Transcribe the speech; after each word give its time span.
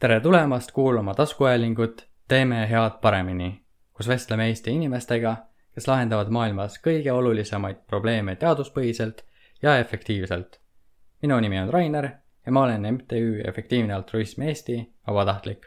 tere 0.00 0.20
tulemast 0.20 0.72
kuulama 0.72 1.14
taskuhäälingut 1.14 2.08
Teeme 2.28 2.70
head 2.70 2.90
paremini, 3.00 3.64
kus 3.92 4.08
vestleme 4.08 4.46
Eesti 4.46 4.70
inimestega, 4.70 5.36
kes 5.74 5.88
lahendavad 5.88 6.30
maailmas 6.32 6.78
kõige 6.86 7.12
olulisemaid 7.12 7.82
probleeme 7.86 8.36
teaduspõhiselt 8.36 9.20
ja 9.62 9.76
efektiivselt. 9.78 10.60
minu 11.22 11.40
nimi 11.40 11.60
on 11.60 11.68
Rainer 11.68 12.08
ja 12.46 12.52
ma 12.52 12.62
olen 12.62 12.94
MTÜ 12.94 13.42
Efektiivne 13.48 13.94
Altruism 13.94 14.42
Eesti 14.42 14.92
vabatahtlik. 15.06 15.66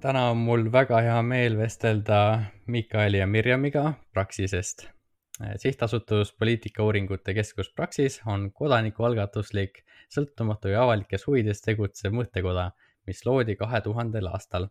täna 0.00 0.30
on 0.30 0.36
mul 0.36 0.72
väga 0.72 1.00
hea 1.00 1.22
meel 1.22 1.58
vestelda 1.58 2.42
Mikaeli 2.66 3.18
ja 3.18 3.26
Mirjamiga 3.26 3.92
Praxisest 4.12 4.97
sihtasutus 5.56 6.32
Poliitikauuringute 6.32 7.34
Keskus 7.34 7.70
Praxis 7.70 8.20
on 8.26 8.48
kodanikualgatuslik, 8.52 9.84
sõltumatu 10.10 10.72
ja 10.72 10.82
avalikes 10.82 11.26
huvides 11.28 11.62
tegutsev 11.62 12.16
mõttekoda, 12.16 12.70
mis 13.06 13.24
loodi 13.26 13.56
kahe 13.56 13.80
tuhandel 13.80 14.26
aastal. 14.32 14.68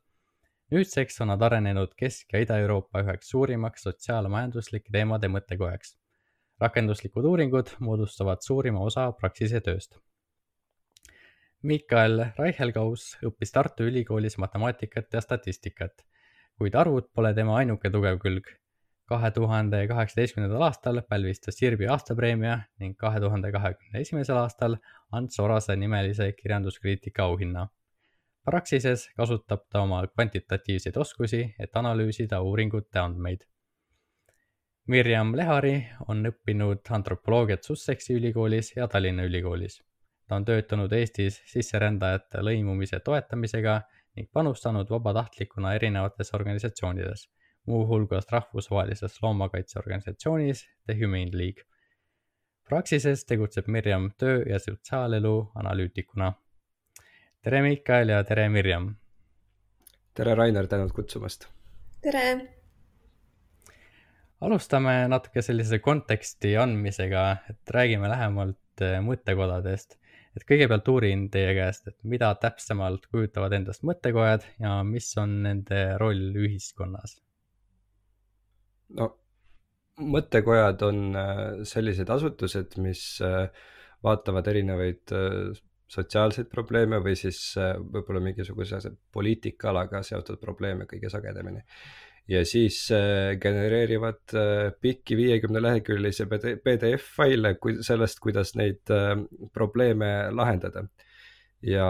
nüüdseks 0.72 1.22
on 1.22 1.28
nad 1.32 1.42
arenenud 1.42 1.94
Kesk- 1.96 2.34
ja 2.34 2.42
Ida-Euroopa 2.44 3.00
üheks 3.04 3.30
suurimaks 3.32 3.84
sotsiaalmajanduslike 3.88 4.92
teemade 4.92 5.28
mõttekojaks. 5.28 5.96
rakenduslikud 6.60 7.26
uuringud 7.26 7.70
moodustavad 7.80 8.42
suurima 8.42 8.80
osa 8.80 9.12
Praxise 9.12 9.62
tööst. 9.62 10.00
Mikael 11.64 12.26
Reichelgaus 12.38 13.18
õppis 13.24 13.52
Tartu 13.52 13.84
Ülikoolis 13.84 14.38
matemaatikat 14.38 15.14
ja 15.14 15.22
statistikat, 15.22 16.04
kuid 16.58 16.76
arvud 16.76 17.08
pole 17.14 17.34
tema 17.34 17.58
ainuke 17.58 17.90
tugev 17.90 18.20
külg 18.20 18.58
kahe 19.08 19.32
tuhande 19.32 19.80
kaheksateistkümnendal 19.88 20.64
aastal 20.68 21.02
pälvis 21.10 21.40
ta 21.40 21.52
Sirbi 21.56 21.88
aastapreemia 21.94 22.58
ning 22.84 22.96
kahe 23.00 23.20
tuhande 23.24 23.52
kahekümne 23.56 24.02
esimesel 24.04 24.40
aastal 24.42 24.76
Ants 25.12 25.40
Orase 25.40 25.76
nimelise 25.76 26.32
kirjanduskriitika 26.42 27.24
auhinna. 27.24 27.68
Praxises 28.46 29.06
kasutab 29.18 29.64
ta 29.72 29.82
oma 29.82 30.02
kvantitatiivseid 30.08 30.98
oskusi, 31.04 31.40
et 31.60 31.76
analüüsida 31.76 32.42
uuringute 32.42 33.00
andmeid. 33.00 33.46
Mirjam 34.88 35.34
Lehari 35.36 35.76
on 36.08 36.28
õppinud 36.30 36.92
antropoloogiat 37.00 37.64
Sussexi 37.64 38.14
ülikoolis 38.20 38.74
ja 38.76 38.88
Tallinna 38.88 39.24
Ülikoolis. 39.24 39.82
ta 40.28 40.36
on 40.36 40.46
töötanud 40.46 40.92
Eestis 40.92 41.42
sisserändajate 41.48 42.44
lõimumise 42.44 43.00
toetamisega 43.00 43.82
ning 44.16 44.28
panustanud 44.34 44.90
vabatahtlikuna 44.90 45.74
erinevates 45.76 46.34
organisatsioonides 46.34 47.28
muuhulgas 47.68 48.28
rahvusvahelises 48.32 49.22
loomakaitseorganisatsioonis 49.22 50.68
The 50.86 50.96
Humane 51.00 51.38
League. 51.38 51.64
Praxises 52.70 53.26
tegutseb 53.26 53.68
Mirjam 53.68 54.10
töö- 54.24 54.50
ja 54.50 54.60
sotsiaalelu 54.60 55.52
analüütikuna. 55.56 56.34
tere, 57.42 57.62
Mikael 57.62 58.10
ja 58.10 58.24
tere, 58.24 58.50
Mirjam. 58.50 58.96
tere, 60.14 60.36
Rainer, 60.36 60.68
tänud 60.68 60.92
kutsumast. 60.92 61.48
tere. 62.02 62.48
alustame 64.42 65.08
natuke 65.08 65.42
sellise 65.42 65.80
konteksti 65.80 66.58
andmisega, 66.58 67.38
et 67.50 67.70
räägime 67.70 68.10
lähemalt 68.10 68.82
eh, 68.82 69.00
mõttekodadest. 69.02 69.98
et 70.38 70.44
kõigepealt 70.44 70.88
uurin 70.88 71.30
teie 71.30 71.54
käest, 71.56 71.88
et 71.88 72.04
mida 72.04 72.36
täpsemalt 72.36 73.08
kujutavad 73.08 73.54
endast 73.54 73.84
mõttekojad 73.84 74.44
ja 74.60 74.84
mis 74.84 75.18
on 75.18 75.42
nende 75.44 75.98
roll 75.98 76.36
ühiskonnas 76.36 77.27
no 78.96 79.12
mõttekojad 79.98 80.84
on 80.88 81.00
äh, 81.18 81.44
sellised 81.68 82.10
asutused, 82.14 82.78
mis 82.84 83.04
äh, 83.26 83.48
vaatavad 84.06 84.48
erinevaid 84.52 85.14
äh, 85.16 85.64
sotsiaalseid 85.88 86.50
probleeme 86.52 87.00
või 87.00 87.16
siis 87.16 87.40
võib-olla 87.56 88.20
mingisuguse 88.20 88.92
poliitikaalaga 89.16 90.02
seotud 90.04 90.40
probleeme 90.42 90.84
kõige 90.90 91.08
sagedamini. 91.10 91.62
ja 92.28 92.42
siis 92.46 92.90
genereerivad 93.40 94.36
pikki 94.82 95.16
viiekümne 95.16 95.62
leheküljelisi 95.64 96.26
PDF 96.28 97.08
faile 97.16 97.54
sellest, 97.80 98.20
kuidas 98.20 98.52
neid 98.60 98.84
probleeme 99.54 100.28
lahendada. 100.36 100.84
ja 101.62 101.88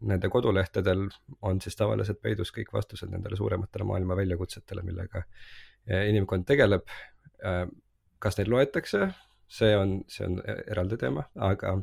nende 0.00 0.28
kodulehtedel 0.28 1.04
on 1.42 1.60
siis 1.60 1.76
tavaliselt 1.76 2.22
peidus 2.22 2.48
kõik 2.48 2.72
vastused 2.72 3.12
nendele 3.12 3.36
suurematele 3.36 3.84
maailma 3.84 4.16
väljakutsetele, 4.16 4.82
millega 4.88 5.26
inimkond 5.88 6.46
tegeleb. 6.48 6.86
Äh, 7.44 7.64
kas 8.20 8.36
neid 8.36 8.50
loetakse, 8.52 9.10
see 9.48 9.72
on, 9.76 10.00
see 10.12 10.26
on 10.26 10.40
eraldi 10.44 10.98
teema, 11.00 11.24
aga 11.40 11.78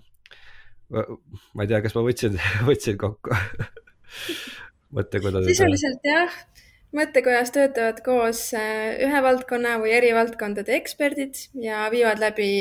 ma 0.93 1.63
ei 1.63 1.69
tea, 1.69 1.81
kas 1.83 1.95
ma 1.97 2.03
võtsin, 2.05 2.37
võtsin 2.69 2.99
kokku 3.01 3.33
mõttekodade. 4.97 5.49
sisuliselt 5.49 6.05
jah, 6.05 6.35
mõttekojas 6.95 7.51
töötavad 7.55 8.03
koos 8.05 8.43
äh, 8.55 8.99
ühe 9.07 9.23
valdkonna 9.25 9.79
või 9.81 9.95
eri 9.97 10.13
valdkondade 10.15 10.77
eksperdid 10.77 11.41
ja 11.63 11.87
viivad 11.91 12.21
läbi 12.21 12.51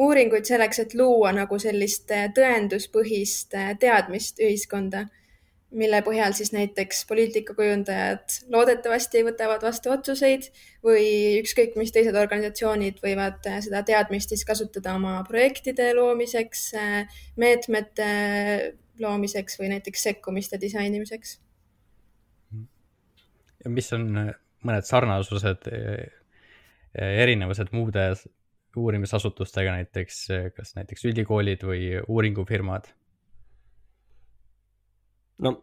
uuringuid 0.00 0.46
selleks, 0.46 0.80
et 0.80 0.94
luua 0.98 1.34
nagu 1.34 1.58
sellist 1.58 2.14
äh, 2.14 2.28
tõenduspõhist 2.38 3.58
teadmist 3.82 4.40
ühiskonda 4.40 5.08
mille 5.74 6.00
põhjal 6.06 6.34
siis 6.36 6.52
näiteks 6.54 7.02
poliitikakujundajad 7.08 8.36
loodetavasti 8.52 9.24
võtavad 9.26 9.62
vastu 9.64 9.92
otsuseid 9.94 10.46
või 10.84 11.06
ükskõik 11.40 11.76
mis 11.80 11.92
teised 11.94 12.16
organisatsioonid 12.18 13.00
võivad 13.02 13.44
äh, 13.50 13.60
seda 13.64 13.82
teadmist 13.86 14.32
siis 14.32 14.44
kasutada 14.46 14.94
oma 14.98 15.16
projektide 15.28 15.90
loomiseks, 15.98 16.64
äh, 16.78 17.20
meetmete 17.40 18.08
loomiseks 19.02 19.58
või 19.60 19.72
näiteks 19.74 20.06
sekkumiste 20.10 20.60
disainimiseks. 20.62 21.38
ja 23.64 23.70
mis 23.70 23.92
on 23.96 24.08
äh, 24.28 24.32
mõned 24.64 24.86
sarnasused, 24.88 25.66
erinevused 26.94 27.72
muude 27.74 28.04
uurimisasutustega 28.78 29.74
näiteks, 29.74 30.20
kas 30.56 30.72
näiteks 30.78 31.04
ülikoolid 31.10 31.66
või 31.66 31.90
uuringufirmad 32.00 32.86
no 35.42 35.58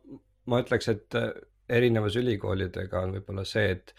ma 0.50 0.62
ütleks, 0.64 0.90
et 0.92 1.20
äh, 1.20 1.30
erinevus 1.72 2.18
ülikoolidega 2.20 3.06
on 3.06 3.16
võib-olla 3.18 3.46
see, 3.48 3.76
et 3.78 3.94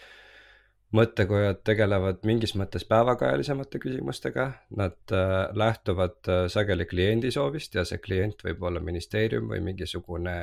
mõttekojad 0.92 1.62
tegelevad 1.64 2.26
mingis 2.28 2.52
mõttes 2.60 2.84
päevakajalisemate 2.84 3.80
küsimustega, 3.80 4.48
nad 4.76 5.14
äh, 5.16 5.36
lähtuvad 5.56 6.18
äh, 6.28 6.42
sageli 6.52 6.86
kliendi 6.90 7.30
soovist 7.32 7.78
ja 7.78 7.86
see 7.88 8.02
klient 8.02 8.44
võib 8.44 8.66
olla 8.68 8.82
ministeerium 8.84 9.48
või 9.54 9.62
mingisugune 9.70 10.34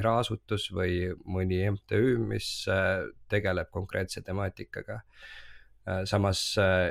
eraasutus 0.00 0.70
või 0.72 1.10
mõni 1.26 1.60
MTÜ, 1.74 2.16
mis 2.30 2.48
tegeleb 3.28 3.70
konkreetse 3.74 4.24
temaatikaga. 4.24 5.02
Samas 6.04 6.40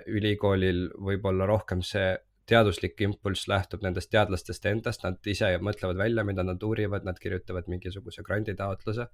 ülikoolil 0.09 0.87
võib 1.05 1.25
olla 1.29 1.45
rohkem 1.45 1.83
see 1.85 2.15
teaduslik 2.47 3.01
impulss 3.03 3.47
lähtub 3.51 3.83
nendest 3.83 4.11
teadlastest 4.13 4.65
endast, 4.69 5.03
nad 5.03 5.29
ise 5.29 5.49
mõtlevad 5.63 5.99
välja, 5.99 6.23
mida 6.27 6.45
nad 6.47 6.63
uurivad, 6.63 7.05
nad 7.07 7.19
kirjutavad 7.19 7.67
mingisuguse 7.71 8.23
granditaotluse 8.23 9.07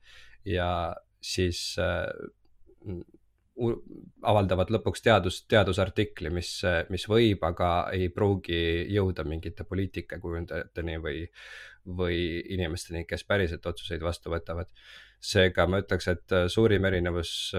ja 0.50 0.70
siis 1.24 1.74
äh, 1.82 2.08
avaldavad 4.24 4.72
lõpuks 4.74 5.04
teadus, 5.06 5.44
teadusartikli, 5.50 6.32
mis, 6.34 6.56
mis 6.90 7.06
võib, 7.10 7.44
aga 7.46 7.70
ei 7.94 8.10
pruugi 8.14 8.88
jõuda 8.94 9.26
mingite 9.30 9.66
poliitikakujundajateni 9.70 10.98
või, 11.04 11.24
või 11.86 12.18
inimesteni, 12.56 13.06
kes 13.10 13.26
päriselt 13.30 13.66
otsuseid 13.70 14.02
vastu 14.02 14.34
võtavad. 14.34 14.72
seega 15.24 15.68
ma 15.68 15.80
ütleks, 15.80 16.08
et 16.12 16.34
suurim 16.52 16.86
erinevus 16.86 17.54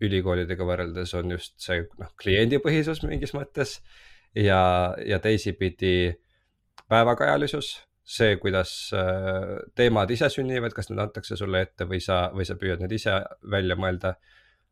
ülikoolidega 0.00 0.64
võrreldes 0.64 1.14
on 1.18 1.32
just 1.34 1.56
see 1.60 1.82
noh, 1.98 2.12
kliendipõhisus 2.20 3.02
mingis 3.02 3.34
mõttes 3.36 3.80
ja, 4.34 4.94
ja 5.06 5.18
teisipidi 5.18 6.14
päevakajalisus, 6.88 7.70
see, 8.04 8.36
kuidas 8.42 8.72
äh, 8.96 9.58
teemad 9.78 10.10
ise 10.10 10.28
sünnivad, 10.32 10.74
kas 10.74 10.90
need 10.90 11.02
antakse 11.02 11.38
sulle 11.38 11.62
ette 11.66 11.86
või 11.90 12.00
sa, 12.02 12.24
või 12.34 12.46
sa 12.48 12.56
püüad 12.58 12.82
need 12.82 12.94
ise 12.98 13.20
välja 13.50 13.78
mõelda. 13.78 14.16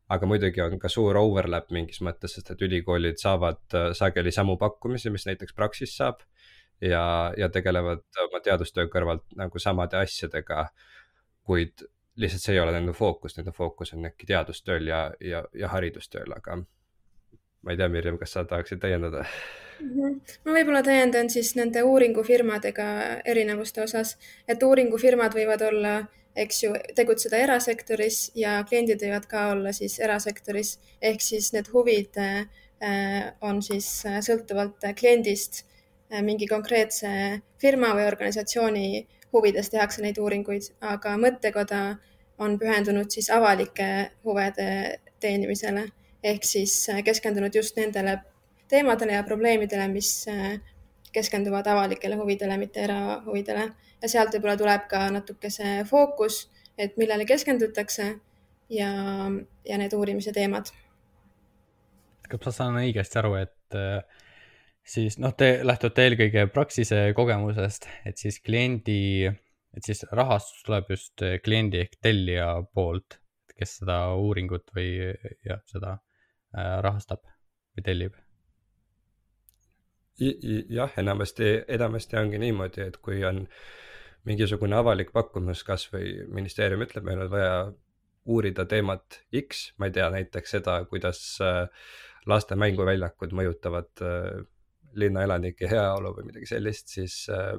aga 0.09 0.25
muidugi 0.25 0.61
on 0.61 0.79
ka 0.81 0.89
suur 0.89 1.17
overlap 1.17 1.67
mingis 1.71 1.99
mõttes, 2.01 2.33
sest 2.33 2.47
et 2.51 2.61
ülikoolid 2.65 3.19
saavad 3.21 3.61
äh, 3.77 3.91
sageli 3.93 4.31
samu 4.31 4.57
pakkumisi, 4.57 5.09
mis 5.09 5.25
näiteks 5.25 5.53
Praxis 5.53 5.95
saab. 5.97 6.23
ja, 6.81 7.33
ja 7.37 7.49
tegelevad 7.49 8.03
oma 8.23 8.39
teadustöö 8.39 8.87
kõrvalt 8.87 9.25
nagu 9.35 9.59
samade 9.59 9.97
asjadega, 9.97 10.69
kuid 11.43 11.83
lihtsalt 12.15 12.41
see 12.41 12.53
ei 12.53 12.59
ole 12.59 12.71
nende 12.71 12.93
fookus, 12.93 13.35
nende 13.37 13.51
fookus 13.51 13.93
on 13.93 14.05
äkki 14.05 14.27
teadustööl 14.27 14.87
ja, 14.87 15.11
ja, 15.19 15.43
ja 15.53 15.67
haridustööl, 15.71 16.31
aga 16.35 16.61
ma 17.63 17.71
ei 17.73 17.79
tea, 17.79 17.89
Mirjam, 17.91 18.17
kas 18.19 18.35
sa 18.35 18.45
tahaksid 18.47 18.79
täiendada 18.83 19.25
mm? 19.79 19.89
-hmm. 19.95 20.37
ma 20.45 20.55
võib-olla 20.55 20.83
täiendan 20.83 21.29
siis 21.29 21.55
nende 21.55 21.83
uuringufirmadega 21.83 22.87
erinevuste 23.25 23.83
osas, 23.83 24.17
et 24.47 24.63
uuringufirmad 24.63 25.35
võivad 25.35 25.65
olla, 25.67 25.93
eks 26.35 26.63
ju, 26.63 26.73
tegutseda 26.95 27.37
erasektoris 27.37 28.31
ja 28.35 28.63
kliendid 28.69 29.03
võivad 29.03 29.27
ka 29.27 29.47
olla 29.53 29.73
siis 29.73 29.99
erasektoris, 29.99 30.77
ehk 31.01 31.21
siis 31.21 31.53
need 31.53 31.71
huvid 31.73 32.17
äh, 32.17 32.45
on 33.41 33.61
siis 33.61 34.05
äh, 34.05 34.21
sõltuvalt 34.23 34.91
kliendist 34.99 35.65
mingi 36.25 36.47
konkreetse 36.47 37.09
firma 37.61 37.91
või 37.93 38.07
organisatsiooni 38.07 39.07
huvides 39.33 39.69
tehakse 39.69 40.01
neid 40.01 40.17
uuringuid, 40.17 40.71
aga 40.81 41.17
mõttekoda 41.21 41.81
on 42.39 42.55
pühendunud 42.57 43.11
siis 43.13 43.29
avalike 43.29 44.09
huvide 44.25 44.99
teenimisele 45.19 45.85
ehk 46.23 46.43
siis 46.43 46.73
keskendunud 47.05 47.55
just 47.55 47.77
nendele 47.79 48.19
teemadele 48.69 49.15
ja 49.15 49.23
probleemidele, 49.23 49.87
mis 49.91 50.27
keskenduvad 51.13 51.67
avalikele 51.67 52.15
huvidele, 52.15 52.57
mitte 52.57 52.83
erahuvidele 52.85 53.65
ja 54.01 54.09
sealt 54.09 54.35
võib-olla 54.35 54.57
tuleb 54.59 54.87
ka 54.91 55.05
natuke 55.13 55.51
see 55.53 55.83
fookus, 55.89 56.43
et 56.77 56.97
millele 57.01 57.25
keskendutakse 57.29 58.09
ja, 58.73 58.89
ja 59.65 59.79
need 59.81 59.95
uurimise 59.97 60.33
teemad. 60.35 60.71
kas 62.29 62.45
ma 62.45 62.53
saan 62.53 62.81
õigesti 62.83 63.21
aru, 63.21 63.33
et 63.41 63.77
äh, 63.77 64.25
siis 64.85 65.17
noh, 65.21 65.33
te 65.33 65.59
lähtute 65.65 66.05
eelkõige 66.05 66.45
Praxise 66.53 67.07
kogemusest, 67.17 67.89
et 68.05 68.21
siis 68.21 68.37
kliendi, 68.45 69.25
et 69.73 69.85
siis 69.85 70.05
rahastus 70.11 70.61
tuleb 70.67 70.93
just 70.93 71.25
kliendi 71.43 71.81
ehk 71.81 71.97
tellija 72.01 72.51
poolt, 72.73 73.17
kes 73.57 73.79
seda 73.81 74.03
uuringut 74.15 74.69
või 74.77 74.93
jah, 75.43 75.59
seda 75.67 75.97
äh, 75.97 76.08
rahastab 76.55 77.21
või 77.77 77.85
tellib? 77.85 78.17
Jah, 80.19 80.91
enamasti, 80.99 81.51
enamasti 81.71 82.17
ongi 82.19 82.39
niimoodi, 82.41 82.81
et 82.89 82.97
kui 83.03 83.21
on 83.23 83.45
mingisugune 84.27 84.75
avalik 84.75 85.13
pakkumus, 85.15 85.61
kasvõi 85.63 86.25
ministeerium 86.27 86.83
ütleb, 86.83 87.05
meil 87.07 87.23
on 87.23 87.31
vaja 87.31 87.53
uurida 88.29 88.65
teemat 88.69 89.21
X, 89.39 89.69
ma 89.79 89.87
ei 89.87 89.95
tea, 89.95 90.09
näiteks 90.13 90.57
seda, 90.57 90.75
kuidas 90.91 91.21
äh, 91.43 91.69
laste 92.29 92.57
mänguväljakud 92.59 93.33
mõjutavad 93.37 94.03
äh, 94.05 94.43
linna 94.99 95.23
elanike 95.23 95.69
heaolu 95.71 96.13
või 96.17 96.29
midagi 96.31 96.49
sellist, 96.49 96.91
siis 96.93 97.21
äh, 97.33 97.55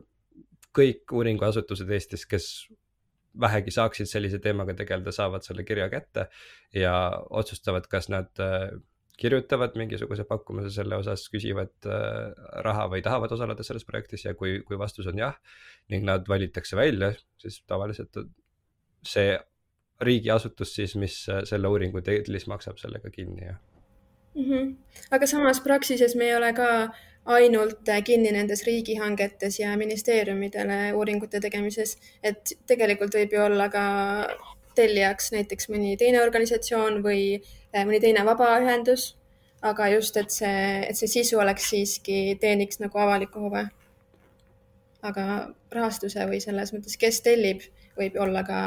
kõik 0.76 1.10
uuringuasutused 1.16 1.90
Eestis, 1.90 2.26
kes 2.28 2.50
vähegi 3.40 3.70
saaksid 3.70 4.08
sellise 4.10 4.38
teemaga 4.42 4.74
tegeleda, 4.74 5.12
saavad 5.14 5.44
selle 5.46 5.64
kirja 5.64 5.88
kätte 5.92 6.26
ja 6.74 6.94
otsustavad, 7.30 7.86
kas 7.90 8.08
nad 8.10 8.30
kirjutavad 9.20 9.76
mingisuguse 9.76 10.24
pakkumuse 10.28 10.70
selle 10.72 10.96
osas, 11.00 11.26
küsivad 11.32 11.72
äh, 11.88 12.30
raha 12.64 12.86
või 12.92 13.02
tahavad 13.04 13.32
osaleda 13.36 13.64
selles 13.66 13.84
projektis 13.88 14.24
ja 14.24 14.32
kui, 14.38 14.60
kui 14.66 14.78
vastus 14.80 15.10
on 15.10 15.20
jah 15.20 15.36
ning 15.92 16.06
nad 16.08 16.28
valitakse 16.28 16.78
välja, 16.78 17.12
siis 17.42 17.60
tavaliselt 17.68 18.16
see 19.06 19.34
riigiasutus 20.00 20.72
siis, 20.78 20.96
mis 21.00 21.20
äh, 21.28 21.42
selle 21.48 21.68
uuringu 21.68 22.00
tellis, 22.06 22.48
maksab 22.48 22.80
sellega 22.80 23.12
kinni 23.12 23.44
ja 23.50 23.58
mm. 23.58 24.46
-hmm. 24.48 24.72
aga 25.10 25.28
samas 25.28 25.60
Praxises 25.60 26.16
me 26.16 26.30
ei 26.30 26.36
ole 26.36 26.52
ka 26.56 26.70
ainult 27.24 27.88
kinni 28.04 28.32
nendes 28.32 28.62
riigihangetes 28.66 29.60
ja 29.60 29.76
ministeeriumidele 29.76 30.92
uuringute 30.96 31.40
tegemises, 31.40 31.96
et 32.22 32.54
tegelikult 32.66 33.14
võib 33.14 33.34
ju 33.34 33.42
olla 33.44 33.68
ka 33.72 33.84
tellijaks 34.74 35.32
näiteks 35.34 35.68
mõni 35.72 35.96
teine 36.00 36.22
organisatsioon 36.22 37.02
või 37.04 37.22
äh, 37.36 37.84
mõni 37.84 38.00
teine 38.00 38.24
vabaühendus. 38.24 39.16
aga 39.62 39.88
just, 39.92 40.16
et 40.16 40.30
see, 40.30 40.84
et 40.88 40.96
see 40.96 41.08
sisu 41.08 41.38
oleks 41.38 41.68
siiski, 41.68 42.38
teeniks 42.40 42.80
nagu 42.80 42.98
avalikku 42.98 43.40
huve. 43.40 43.66
aga 45.02 45.24
rahastuse 45.72 46.26
või 46.26 46.40
selles 46.40 46.72
mõttes, 46.72 46.96
kes 46.96 47.20
tellib, 47.20 47.62
võib 47.96 48.16
olla 48.20 48.42
ka 48.44 48.60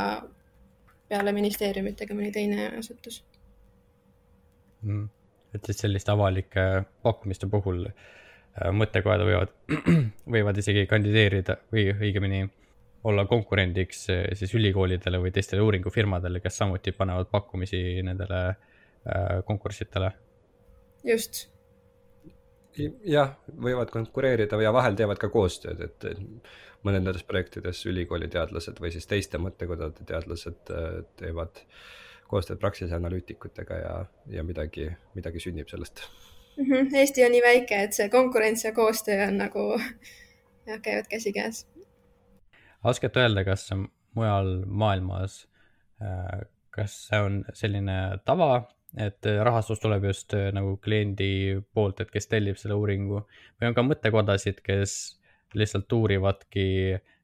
peale 1.09 1.31
ministeeriumitega 1.31 2.13
mõni 2.13 2.31
teine 2.31 2.69
asutus 2.77 3.23
mm.. 4.81 5.07
et 5.53 5.65
siis 5.65 5.81
selliste 5.85 6.11
avalike 6.11 6.83
pakkumiste 7.03 7.47
puhul 7.47 7.85
äh, 7.87 7.93
mõttekojad 8.53 9.23
võivad, 9.25 9.53
võivad 10.35 10.59
isegi 10.61 10.85
kandideerida 10.89 11.57
või 11.73 11.87
õigemini 11.93 12.43
olla 13.03 13.25
konkurendiks 13.27 14.05
eh, 14.09 14.25
siis 14.37 14.53
ülikoolidele 14.55 15.19
või 15.19 15.31
teistele 15.35 15.63
uuringufirmadele, 15.65 16.39
kes 16.43 16.59
samuti 16.61 16.93
panevad 16.95 17.27
pakkumisi 17.31 18.01
nendele 18.05 18.43
äh, 18.49 19.41
konkurssidele. 19.45 20.11
just. 21.03 21.47
jah, 23.05 23.35
võivad 23.65 23.91
konkureerida 23.93 24.61
ja 24.61 24.73
vahel 24.73 24.95
teevad 24.95 25.19
ka 25.21 25.29
koostööd, 25.29 25.81
et 25.81 26.07
mõned 26.83 27.03
nendes 27.03 27.23
projektides 27.27 27.85
ülikooli 27.85 28.27
teadlased 28.31 28.79
või 28.81 28.91
siis 28.91 29.07
teiste 29.07 29.37
mõttekodade 29.37 30.05
teadlased 30.07 30.71
äh, 30.71 31.03
teevad 31.19 31.63
koostööd 32.27 32.59
Praxise 32.59 32.95
analüütikutega 32.95 33.79
ja, 33.79 33.95
ja 34.31 34.43
midagi, 34.43 34.87
midagi 35.13 35.43
sünnib 35.43 35.69
sellest. 35.69 36.07
Eesti 36.57 37.25
on 37.25 37.33
nii 37.33 37.41
väike, 37.43 37.79
et 37.87 37.95
see 37.97 38.09
konkurents 38.13 38.65
ja 38.65 38.73
koostöö 38.75 39.27
on 39.27 39.39
nagu, 39.41 39.71
jah, 40.67 40.81
käivad 40.81 41.09
käsikäes. 41.09 41.65
Oskate 42.83 43.23
öelda, 43.23 43.45
kas 43.47 43.69
mujal 44.15 44.55
maailmas, 44.67 45.47
äh, 46.03 46.45
kas 46.75 46.97
see 47.07 47.19
on 47.19 47.41
selline 47.57 47.97
tava, 48.25 48.67
et 48.99 49.25
rahastus 49.43 49.81
tuleb 49.81 50.05
just 50.11 50.35
äh, 50.37 50.51
nagu 50.53 50.75
kliendi 50.83 51.61
poolt, 51.73 52.03
et 52.03 52.11
kes 52.13 52.29
tellib 52.29 52.59
selle 52.61 52.77
uuringu? 52.77 53.23
Või 53.57 53.71
on 53.71 53.77
ka 53.77 53.85
mõttekodasid, 53.87 54.61
kes 54.65 54.97
lihtsalt 55.57 55.91
uurivadki 55.93 56.67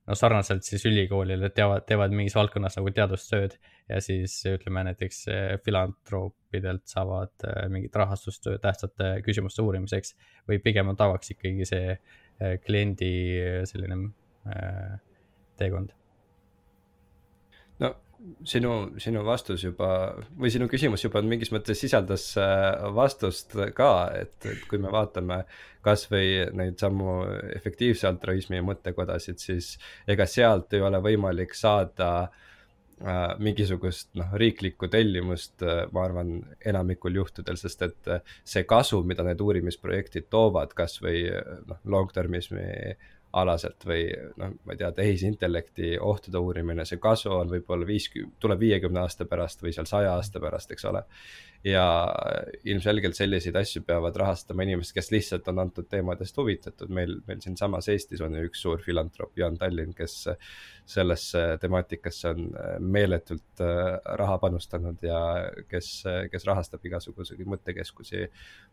no 0.09 0.17
sarnaselt 0.17 0.65
siis 0.65 0.85
ülikoolile 0.89 1.51
teavad, 1.53 1.85
teevad 1.89 2.13
mingis 2.15 2.35
valdkonnas 2.37 2.79
nagu 2.79 2.91
teadustööd 2.95 3.55
ja 3.89 4.01
siis 4.01 4.39
ütleme 4.49 4.83
näiteks 4.89 5.21
äh, 5.29 5.51
filantroopidelt 5.65 6.87
saavad 6.89 7.47
mingit 7.69 7.95
rahastust 7.95 8.49
tähtsate 8.63 9.19
küsimuste 9.25 9.63
uurimiseks 9.65 10.15
või 10.49 10.59
pigem 10.65 10.89
on 10.89 10.97
tavaks 10.99 11.35
ikkagi 11.35 11.67
see 11.69 11.95
kliendi 12.65 13.13
selline 13.69 14.01
äh, 14.49 14.99
teekond? 15.59 15.93
Sinu, 18.47 18.73
sinu 18.99 19.23
vastus 19.25 19.63
juba 19.63 19.89
või 20.39 20.51
sinu 20.53 20.67
küsimus 20.71 21.03
juba 21.05 21.21
mingis 21.25 21.51
mõttes 21.55 21.79
sisaldas 21.81 22.31
äh, 22.39 22.83
vastust 22.95 23.55
ka, 23.75 23.91
et, 24.15 24.35
et 24.49 24.65
kui 24.69 24.81
me 24.81 24.91
vaatame 24.93 25.43
kasvõi 25.85 26.49
neid 26.57 26.79
samu 26.81 27.21
efektiivse 27.55 28.07
altruismi 28.09 28.61
mõttekodasid, 28.65 29.39
siis 29.39 29.73
ega 30.07 30.27
sealt 30.27 30.73
ei 30.75 30.83
ole 30.83 30.99
võimalik 31.03 31.55
saada 31.55 32.09
äh, 32.25 33.37
mingisugust 33.39 34.11
noh, 34.19 34.33
riiklikku 34.41 34.89
tellimust, 34.91 35.55
äh, 35.63 35.85
ma 35.95 36.03
arvan, 36.09 36.33
enamikul 36.67 37.21
juhtudel, 37.21 37.59
sest 37.61 37.87
et 37.87 38.11
äh, 38.11 38.35
see 38.43 38.65
kasu, 38.67 39.01
mida 39.07 39.23
need 39.27 39.39
uurimisprojektid 39.43 40.27
toovad, 40.31 40.75
kasvõi 40.77 41.23
noh, 41.69 41.79
long 41.87 42.11
termismi 42.15 42.67
alaselt 43.37 43.85
või 43.85 44.07
noh, 44.41 44.55
ma 44.65 44.73
ei 44.73 44.79
tea, 44.79 44.89
tehisintellekti 44.95 45.91
ohtude 46.01 46.39
uurimine, 46.41 46.85
see 46.89 46.97
kasu 47.01 47.29
on 47.35 47.51
võib-olla 47.51 47.85
viiskümmend, 47.85 48.39
tuleb 48.41 48.63
viiekümne 48.63 49.03
aasta 49.03 49.27
pärast 49.29 49.61
või 49.61 49.73
seal 49.75 49.85
saja 49.89 50.15
aasta 50.15 50.41
pärast, 50.41 50.71
eks 50.73 50.87
ole. 50.89 51.03
ja 51.63 51.83
ilmselgelt 52.71 53.17
selliseid 53.17 53.55
asju 53.59 53.83
peavad 53.85 54.15
rahastama 54.17 54.63
inimesed, 54.63 54.95
kes 54.95 55.11
lihtsalt 55.11 55.47
on 55.51 55.59
antud 55.65 55.89
teemadest 55.91 56.37
huvitatud, 56.37 56.89
meil, 56.89 57.17
meil 57.27 57.41
siinsamas 57.43 57.89
Eestis 57.91 58.23
on 58.25 58.37
ju 58.37 58.47
üks 58.49 58.63
suur 58.65 58.81
filantroop, 58.81 59.37
Jaan 59.37 59.59
Tallinn, 59.59 59.93
kes 59.93 60.23
sellesse 60.89 61.43
temaatikasse 61.61 62.33
on 62.33 62.49
meeletult 62.79 63.61
äh, 63.61 63.99
raha 64.23 64.39
panustanud 64.41 65.03
ja 65.05 65.21
kes, 65.69 65.91
kes 66.31 66.49
rahastab 66.49 66.85
igasuguseid 66.89 67.45
mõttekeskusi. 67.45 68.25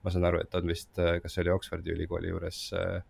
ma 0.02 0.10
saan 0.10 0.24
aru, 0.24 0.40
et 0.40 0.54
on 0.54 0.66
vist, 0.70 0.94
kas 0.96 1.34
see 1.34 1.44
oli 1.44 1.52
Oxfordi 1.52 1.92
ülikooli 1.92 2.32
juures 2.32 2.70
äh, 2.72 3.02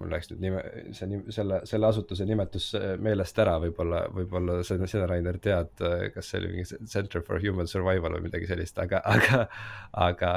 mul 0.00 0.12
läks 0.14 0.30
nüüd 0.30 0.44
nime, 0.44 0.62
see 0.96 1.08
nime, 1.10 1.34
selle, 1.34 1.60
selle 1.68 1.88
asutuse 1.90 2.26
nimetus 2.28 2.70
äh, 2.78 2.94
meelest 3.02 3.40
ära, 3.42 3.58
võib-olla, 3.62 4.04
võib-olla 4.16 4.60
sina, 4.66 4.88
sina, 4.90 5.08
Rainer, 5.10 5.36
tead, 5.42 5.74
kas 6.14 6.30
see 6.30 6.40
oli 6.40 6.54
mingi 6.54 6.80
Center 6.88 7.24
for 7.26 7.42
Human 7.42 7.68
Survival 7.70 8.16
või 8.16 8.26
midagi 8.28 8.48
sellist, 8.48 8.80
aga, 8.80 9.02
aga, 9.16 9.44
aga. 10.08 10.32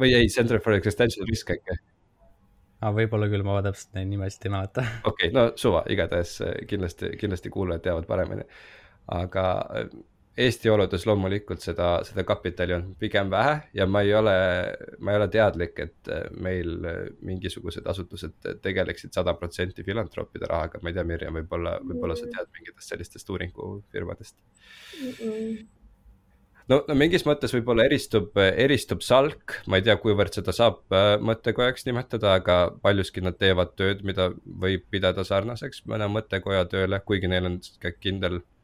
või 0.00 0.12
ei, 0.18 0.32
Center 0.34 0.62
for 0.64 0.74
Existential 0.78 1.28
Risk 1.30 1.54
äkki. 1.54 1.78
aa, 2.82 2.92
võib-olla 2.94 3.30
küll, 3.30 3.46
ma 3.46 3.62
täpselt 3.66 3.94
neid 3.98 4.10
nimesid 4.10 4.48
ei 4.48 4.54
mäleta. 4.56 4.86
okei 5.04 5.30
okay,, 5.30 5.34
no 5.36 5.48
suva, 5.60 5.84
igatahes 5.94 6.38
äh, 6.42 6.58
kindlasti, 6.70 7.14
kindlasti 7.20 7.54
kuulajad 7.54 7.86
teavad 7.86 8.10
paremini. 8.10 8.46
aga 9.14 9.48
Eesti 10.38 10.70
oludes 10.70 11.02
loomulikult 11.08 11.64
seda, 11.64 11.88
seda 12.06 12.22
kapitali 12.26 12.74
on 12.76 12.84
pigem 12.98 13.30
vähe 13.32 13.56
ja 13.74 13.86
ma 13.90 14.04
ei 14.06 14.12
ole, 14.14 14.34
ma 15.02 15.12
ei 15.14 15.18
ole 15.18 15.26
teadlik, 15.34 15.80
et 15.82 16.10
meil 16.38 16.76
mingisugused 17.26 17.86
asutused 17.90 18.36
tegeleksid 18.62 19.16
sada 19.16 19.34
protsenti 19.38 19.82
filantroopide 19.86 20.46
rahaga, 20.50 20.78
ma 20.82 20.92
ei 20.92 20.98
tea, 20.98 21.06
Mirjam, 21.08 21.40
võib-olla, 21.40 21.78
võib-olla 21.82 22.18
sa 22.18 22.28
tead 22.30 22.52
mingitest 22.54 22.94
sellistest 22.94 23.34
uuringufirmadest. 23.34 24.38
Mm? 25.00 25.18
-mm 25.18 25.66
no, 26.68 26.82
no 26.88 26.96
mingis 26.98 27.24
mõttes 27.26 27.54
võib-olla 27.56 27.86
eristub, 27.88 28.36
eristub 28.36 29.02
Salk, 29.04 29.56
ma 29.66 29.80
ei 29.80 29.86
tea, 29.86 29.96
kuivõrd 30.02 30.36
seda 30.36 30.52
saab 30.54 30.84
äh, 30.94 31.14
mõttekojaks 31.24 31.88
nimetada, 31.88 32.34
aga 32.40 32.58
paljuski 32.84 33.24
nad 33.24 33.38
teevad 33.40 33.74
tööd, 33.80 34.04
mida 34.06 34.30
võib 34.64 34.84
pidada 34.92 35.24
sarnaseks 35.24 35.82
mõne 35.88 36.10
mõttekoja 36.12 36.68
tööle, 36.70 37.00
kuigi 37.08 37.30
neil 37.32 37.50
on 37.50 37.58
kindel 38.04 38.40
Äh, 38.40 38.57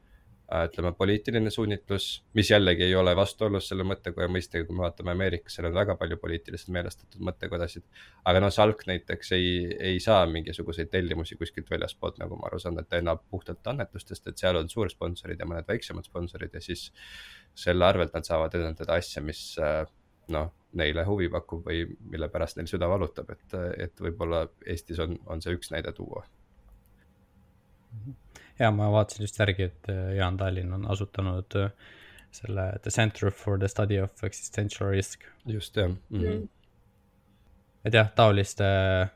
ütleme, 0.53 0.93
poliitiline 0.93 1.51
suunitlus, 1.51 2.07
mis 2.37 2.51
jällegi 2.51 2.85
ei 2.85 2.95
ole 2.95 3.15
vastuolus 3.17 3.69
selle 3.71 3.85
mõttekoja 3.89 4.29
mõistega, 4.29 4.67
kui 4.69 4.77
me 4.77 4.85
vaatame 4.85 5.15
Ameerikas, 5.15 5.57
seal 5.57 5.71
on 5.71 5.77
väga 5.77 5.97
palju 6.01 6.19
poliitiliselt 6.21 6.73
meelestatud 6.77 7.23
mõttekodasid. 7.25 7.85
aga 8.29 8.43
noh, 8.45 8.53
Salk 8.53 8.85
näiteks 8.87 9.33
ei, 9.33 9.49
ei 9.93 10.01
saa 10.05 10.27
mingisuguseid 10.31 10.91
tellimusi 10.93 11.39
kuskilt 11.41 11.71
väljaspoolt, 11.71 12.19
nagu 12.21 12.37
ma 12.37 12.51
aru 12.51 12.61
saan, 12.61 12.79
et 12.79 12.89
ta 12.89 13.01
elab 13.01 13.25
puhtalt 13.31 13.67
annetustest, 13.73 14.27
et 14.29 14.39
seal 14.39 14.61
on 14.61 14.69
suursponsorid 14.69 15.41
ja 15.41 15.49
mõned 15.49 15.69
väiksemad 15.69 16.05
sponsorid 16.05 16.55
ja 16.55 16.61
siis 16.65 16.91
selle 17.55 17.87
arvelt 17.89 18.13
nad 18.15 18.29
saavad 18.29 18.55
edendada 18.59 18.99
asja, 19.01 19.23
mis 19.25 19.47
äh, 19.63 19.87
noh, 20.35 20.53
neile 20.77 21.07
huvi 21.09 21.31
pakub 21.33 21.65
või 21.65 21.87
mille 22.11 22.29
pärast 22.29 22.59
neil 22.59 22.69
süda 22.69 22.89
valutab, 22.91 23.31
et, 23.33 23.57
et 23.87 24.05
võib-olla 24.07 24.45
Eestis 24.67 25.01
on, 25.01 25.17
on 25.27 25.41
see 25.41 25.57
üks 25.57 25.73
näide 25.73 25.93
tuua 25.97 26.27
mm. 27.93 28.05
-hmm 28.05 28.24
ja 28.59 28.71
ma 28.71 28.91
vaatasin 28.93 29.25
just 29.25 29.39
järgi, 29.39 29.69
et 29.71 29.91
äh, 29.91 30.15
Jaan 30.19 30.37
Tallinn 30.41 30.73
on 30.77 30.87
asutanud 30.91 31.57
äh, 31.59 31.71
selle 32.35 32.73
The 32.83 32.91
Center 32.91 33.31
for 33.31 33.59
the 33.59 33.69
Study 33.69 34.01
of 34.03 34.25
Existential 34.25 34.91
Risk. 34.91 35.25
just 35.47 35.77
jah 35.77 35.89
mm. 35.89 36.21
-hmm. 36.21 36.49
et 37.85 37.95
jah, 37.95 38.11
taoliste 38.17 38.65
äh, 38.65 39.11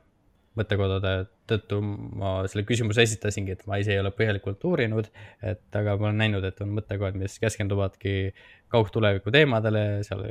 mõttekodade 0.58 1.26
tõttu 1.48 1.80
ma 1.80 2.46
selle 2.50 2.64
küsimuse 2.66 3.02
esitasingi, 3.02 3.52
et 3.52 3.66
ma 3.66 3.78
ise 3.80 3.92
ei 3.94 4.00
ole 4.00 4.10
põhjalikult 4.10 4.64
uurinud, 4.64 5.06
et 5.42 5.76
aga 5.76 5.96
ma 5.96 6.08
olen 6.08 6.18
näinud, 6.18 6.44
et 6.44 6.60
on 6.60 6.74
mõttekojad, 6.76 7.14
mis 7.14 7.38
keskenduvadki 7.38 8.34
kaugtuleviku 8.68 9.30
teemadele, 9.30 10.02
seal 10.02 10.26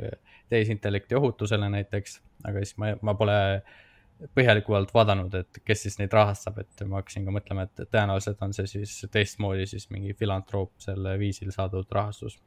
tehisintellekti 0.48 1.14
ohutusele 1.18 1.68
näiteks, 1.68 2.20
aga 2.44 2.62
siis 2.62 2.76
ma, 2.78 2.92
ma 3.02 3.14
pole 3.18 3.38
äh, 3.54 3.62
põhjalikumalt 4.34 4.92
vaadanud, 4.94 5.34
et 5.38 5.60
kes 5.66 5.84
siis 5.86 5.98
neid 6.00 6.12
rahastab, 6.14 6.58
et 6.62 6.84
ma 6.88 6.98
hakkasin 6.98 7.26
ka 7.26 7.34
mõtlema, 7.34 7.66
et 7.66 7.82
tõenäoliselt 7.86 8.40
on 8.42 8.54
see 8.56 8.66
siis 8.70 8.94
teistmoodi 9.14 9.66
siis 9.70 9.88
mingi 9.94 10.14
filantroopsel 10.18 11.12
viisil 11.20 11.52
saadud 11.54 11.86
rahastus. 11.94 12.38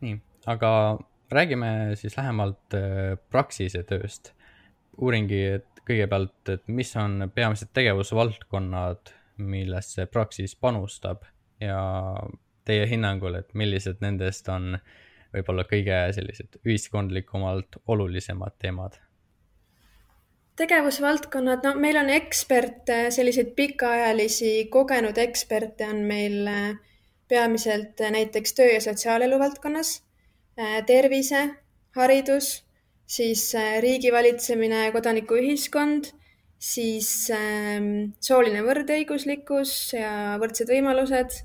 nii, 0.00 0.20
aga 0.46 0.70
räägime 1.30 1.96
siis 2.00 2.16
lähemalt 2.16 2.78
äh, 2.78 3.16
Praxise 3.30 3.82
tööst. 3.82 4.32
uuringi, 5.00 5.42
et 5.56 5.82
kõigepealt, 5.88 6.48
et 6.52 6.66
mis 6.68 6.90
on 6.96 7.30
peamised 7.34 7.70
tegevusvaldkonnad, 7.72 9.12
millesse 9.40 10.06
Praxis 10.06 10.54
panustab 10.56 11.24
ja 11.60 11.80
teie 12.68 12.86
hinnangul, 12.86 13.38
et 13.38 13.54
millised 13.54 14.02
nendest 14.04 14.48
on 14.52 14.76
võib-olla 15.32 15.64
kõige 15.64 16.02
sellised 16.12 16.60
ühiskondlikumalt 16.66 17.80
olulisemad 17.88 18.58
teemad 18.58 18.98
tegevusvaldkonnad, 20.60 21.64
no 21.64 21.74
meil 21.80 21.98
on 22.00 22.10
eksperte, 22.12 23.08
selliseid 23.14 23.54
pikaajalisi 23.56 24.68
kogenud 24.72 25.18
eksperte 25.20 25.88
on 25.88 26.02
meil 26.08 26.46
äh, 26.50 26.70
peamiselt 27.30 28.00
äh, 28.04 28.12
näiteks 28.12 28.54
töö 28.58 28.68
ja 28.74 28.80
sotsiaalelu 28.84 29.38
valdkonnas, 29.40 29.94
äh, 30.60 30.80
tervise, 30.86 31.46
haridus, 31.96 32.52
siis 33.10 33.48
riigivalitsemine, 33.80 34.84
kodanikuühiskond, 34.94 36.12
siis 36.60 37.08
ähm, 37.34 38.12
sooline 38.22 38.60
võrdõiguslikkus 38.62 39.72
ja 39.96 40.36
võrdsed 40.38 40.70
võimalused 40.70 41.40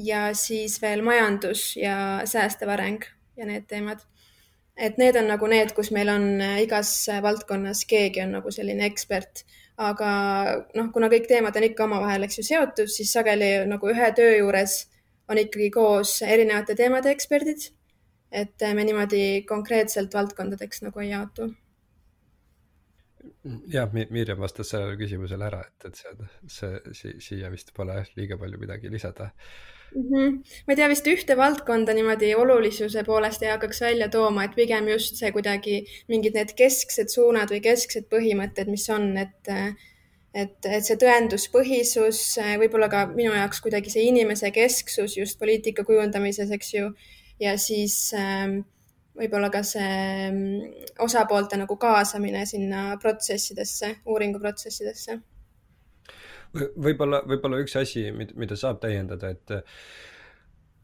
ja 0.00 0.30
siis 0.34 0.80
veel 0.82 1.04
majandus 1.06 1.74
ja 1.78 2.24
säästev 2.26 2.72
areng 2.74 3.04
ja 3.36 3.46
need 3.46 3.68
teemad 3.70 4.02
et 4.76 4.98
need 4.98 5.16
on 5.16 5.28
nagu 5.30 5.48
need, 5.50 5.72
kus 5.76 5.90
meil 5.94 6.10
on 6.10 6.24
äh, 6.42 6.62
igas 6.64 6.90
äh, 7.12 7.22
valdkonnas 7.22 7.84
keegi 7.90 8.24
on 8.24 8.34
nagu 8.38 8.50
selline 8.54 8.86
ekspert. 8.88 9.44
aga 9.74 10.08
noh, 10.78 10.90
kuna 10.94 11.08
kõik 11.10 11.24
teemad 11.26 11.56
on 11.58 11.64
ikka 11.66 11.88
omavahel, 11.88 12.26
eks 12.26 12.38
ju, 12.38 12.44
seotud, 12.46 12.90
siis 12.90 13.10
sageli 13.10 13.64
nagu 13.66 13.88
ühe 13.90 14.10
töö 14.14 14.36
juures 14.36 14.84
on 15.26 15.40
ikkagi 15.40 15.70
koos 15.74 16.20
erinevate 16.22 16.76
teemade 16.78 17.10
eksperdid. 17.10 17.70
et 18.30 18.62
äh, 18.62 18.74
me 18.74 18.84
niimoodi 18.84 19.42
konkreetselt 19.46 20.14
valdkondadeks 20.14 20.82
nagu 20.82 21.00
ei 21.00 21.10
jaotu 21.10 21.52
jah, 23.70 23.90
Mirjam 23.92 24.40
vastas 24.40 24.70
sellele 24.72 24.96
küsimusele 25.00 25.46
ära, 25.46 25.60
et, 25.68 25.86
et 25.90 26.50
see, 26.50 26.72
see 26.96 27.14
siia 27.22 27.50
vist 27.52 27.70
pole 27.76 28.00
liiga 28.16 28.38
palju 28.40 28.58
midagi 28.60 28.90
lisada 28.92 29.30
mm. 29.94 30.02
-hmm. 30.08 30.36
ma 30.66 30.72
ei 30.72 30.76
tea, 30.76 30.88
vist 30.92 31.08
ühte 31.10 31.36
valdkonda 31.36 31.94
niimoodi 31.94 32.34
olulisuse 32.34 33.04
poolest 33.04 33.42
ei 33.42 33.52
hakkaks 33.52 33.80
välja 33.80 34.08
tooma, 34.08 34.44
et 34.44 34.54
pigem 34.56 34.88
just 34.88 35.16
see 35.20 35.32
kuidagi 35.32 35.80
mingid 36.08 36.36
need 36.38 36.54
kesksed 36.58 37.12
suunad 37.12 37.50
või 37.50 37.60
kesksed 37.64 38.08
põhimõtted, 38.12 38.70
mis 38.70 38.88
on, 38.90 39.16
et 39.18 39.52
et, 40.34 40.66
et 40.66 40.82
see 40.82 40.96
tõenduspõhisus, 40.98 42.20
võib-olla 42.58 42.88
ka 42.90 43.04
minu 43.06 43.30
jaoks 43.36 43.60
kuidagi 43.62 43.90
see 43.90 44.08
inimese 44.10 44.50
kesksus 44.50 45.16
just 45.16 45.38
poliitika 45.38 45.84
kujundamises, 45.86 46.50
eks 46.50 46.72
ju, 46.74 46.88
ja 47.38 47.54
siis 47.58 47.96
ähm, 48.18 48.64
võib-olla 49.14 49.50
ka 49.54 49.62
see 49.62 50.30
mm, 50.30 50.88
osapoolte 51.06 51.60
nagu 51.60 51.76
kaasamine 51.78 52.42
sinna 52.50 52.96
protsessidesse, 53.02 53.94
uuringuprotsessidesse 54.10 55.20
võib-olla, 56.54 57.22
võib-olla 57.28 57.62
üks 57.64 57.76
asi, 57.80 58.08
mida 58.14 58.58
saab 58.58 58.82
täiendada, 58.84 59.32
et 59.34 59.56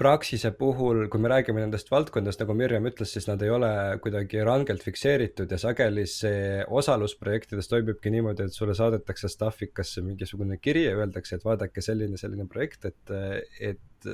Praxise 0.01 0.49
puhul, 0.57 1.03
kui 1.13 1.21
me 1.21 1.29
räägime 1.29 1.61
nendest 1.61 1.91
valdkondadest, 1.93 2.41
nagu 2.41 2.55
Mirjam 2.57 2.87
ütles, 2.89 3.11
siis 3.13 3.27
nad 3.29 3.43
ei 3.45 3.51
ole 3.53 3.69
kuidagi 4.01 4.41
rangelt 4.49 4.81
fikseeritud 4.81 5.51
ja 5.53 5.59
sageli 5.61 6.07
see 6.09 6.63
osalus 6.73 7.19
projektides 7.21 7.69
toimubki 7.69 8.13
niimoodi, 8.15 8.47
et 8.49 8.57
sulle 8.57 8.73
saadetakse 8.79 9.29
Staffikasse 9.29 10.01
mingisugune 10.07 10.57
kiri 10.57 10.87
ja 10.87 10.95
öeldakse, 10.97 11.37
et 11.37 11.45
vaadake 11.45 11.85
selline, 11.85 12.17
selline 12.17 12.49
projekt, 12.49 12.89
et, 12.89 13.15
et 13.61 14.11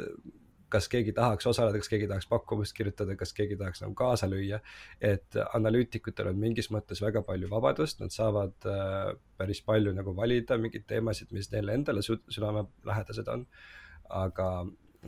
kas 0.72 0.88
keegi 0.90 1.12
tahaks 1.16 1.46
osaleda, 1.46 1.78
kas 1.78 1.90
keegi 1.92 2.08
tahaks 2.10 2.28
pakkumist 2.30 2.74
kirjutada, 2.76 3.16
kas 3.16 3.32
keegi 3.36 3.58
tahaks 3.60 3.82
nagu 3.84 3.94
kaasa 3.94 4.28
lüüa. 4.30 4.60
et 5.00 5.38
analüütikutel 5.54 6.30
on 6.32 6.38
mingis 6.38 6.70
mõttes 6.74 7.02
väga 7.02 7.22
palju 7.22 7.50
vabadust, 7.50 8.00
nad 8.00 8.14
saavad 8.14 8.66
äh, 8.66 9.12
päris 9.38 9.62
palju 9.62 9.92
nagu 9.94 10.16
valida 10.16 10.58
mingeid 10.58 10.86
teemasid, 10.86 11.32
mis 11.32 11.50
neile 11.52 11.74
endale 11.74 12.02
südamelähedased 12.02 13.28
on. 13.28 13.46
aga 14.08 14.48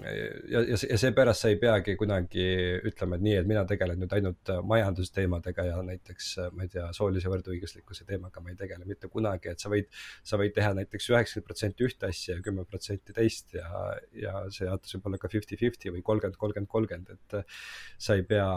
ja, 0.05 0.61
ja, 0.62 0.76
ja 0.90 0.99
seepärast 1.00 1.45
sa 1.45 1.50
ei 1.52 1.59
peagi 1.61 1.95
kunagi 1.99 2.45
ütlema, 2.88 3.19
et 3.19 3.25
nii, 3.25 3.35
et 3.40 3.49
mina 3.49 3.64
tegelen 3.69 4.00
nüüd 4.02 4.14
ainult 4.17 4.52
äh, 4.52 4.61
majandusteemadega 4.73 5.67
ja 5.69 5.81
näiteks 5.87 6.31
äh, 6.43 6.50
ma 6.55 6.67
ei 6.67 6.73
tea, 6.73 6.87
soolise 6.97 7.31
võrdõiguslikkuse 7.33 8.07
teemaga 8.09 8.43
ma 8.45 8.52
ei 8.52 8.59
tegele 8.61 8.88
mitte 8.88 9.11
kunagi, 9.12 9.52
et 9.52 9.64
sa 9.64 9.73
võid, 9.73 9.90
sa 10.26 10.40
võid 10.40 10.55
teha 10.57 10.75
näiteks 10.78 11.11
üheksakümmend 11.12 11.49
protsenti 11.49 11.88
ühte 11.88 12.11
asja 12.12 12.38
ja 12.38 12.45
kümme 12.45 12.67
protsenti 12.69 13.17
teist 13.17 13.57
ja, 13.59 13.69
ja 14.17 14.45
see 14.55 14.69
jaotus 14.69 14.97
võib 14.97 15.11
olla 15.11 15.23
ka 15.23 15.33
fifty-fifty 15.33 15.95
või 15.95 16.05
kolmkümmend, 16.07 16.40
kolmkümmend, 16.40 16.73
kolmkümmend, 16.76 17.12
et 17.17 17.40
äh, 17.40 17.61
sa 17.99 18.19
ei 18.19 18.26
pea 18.28 18.49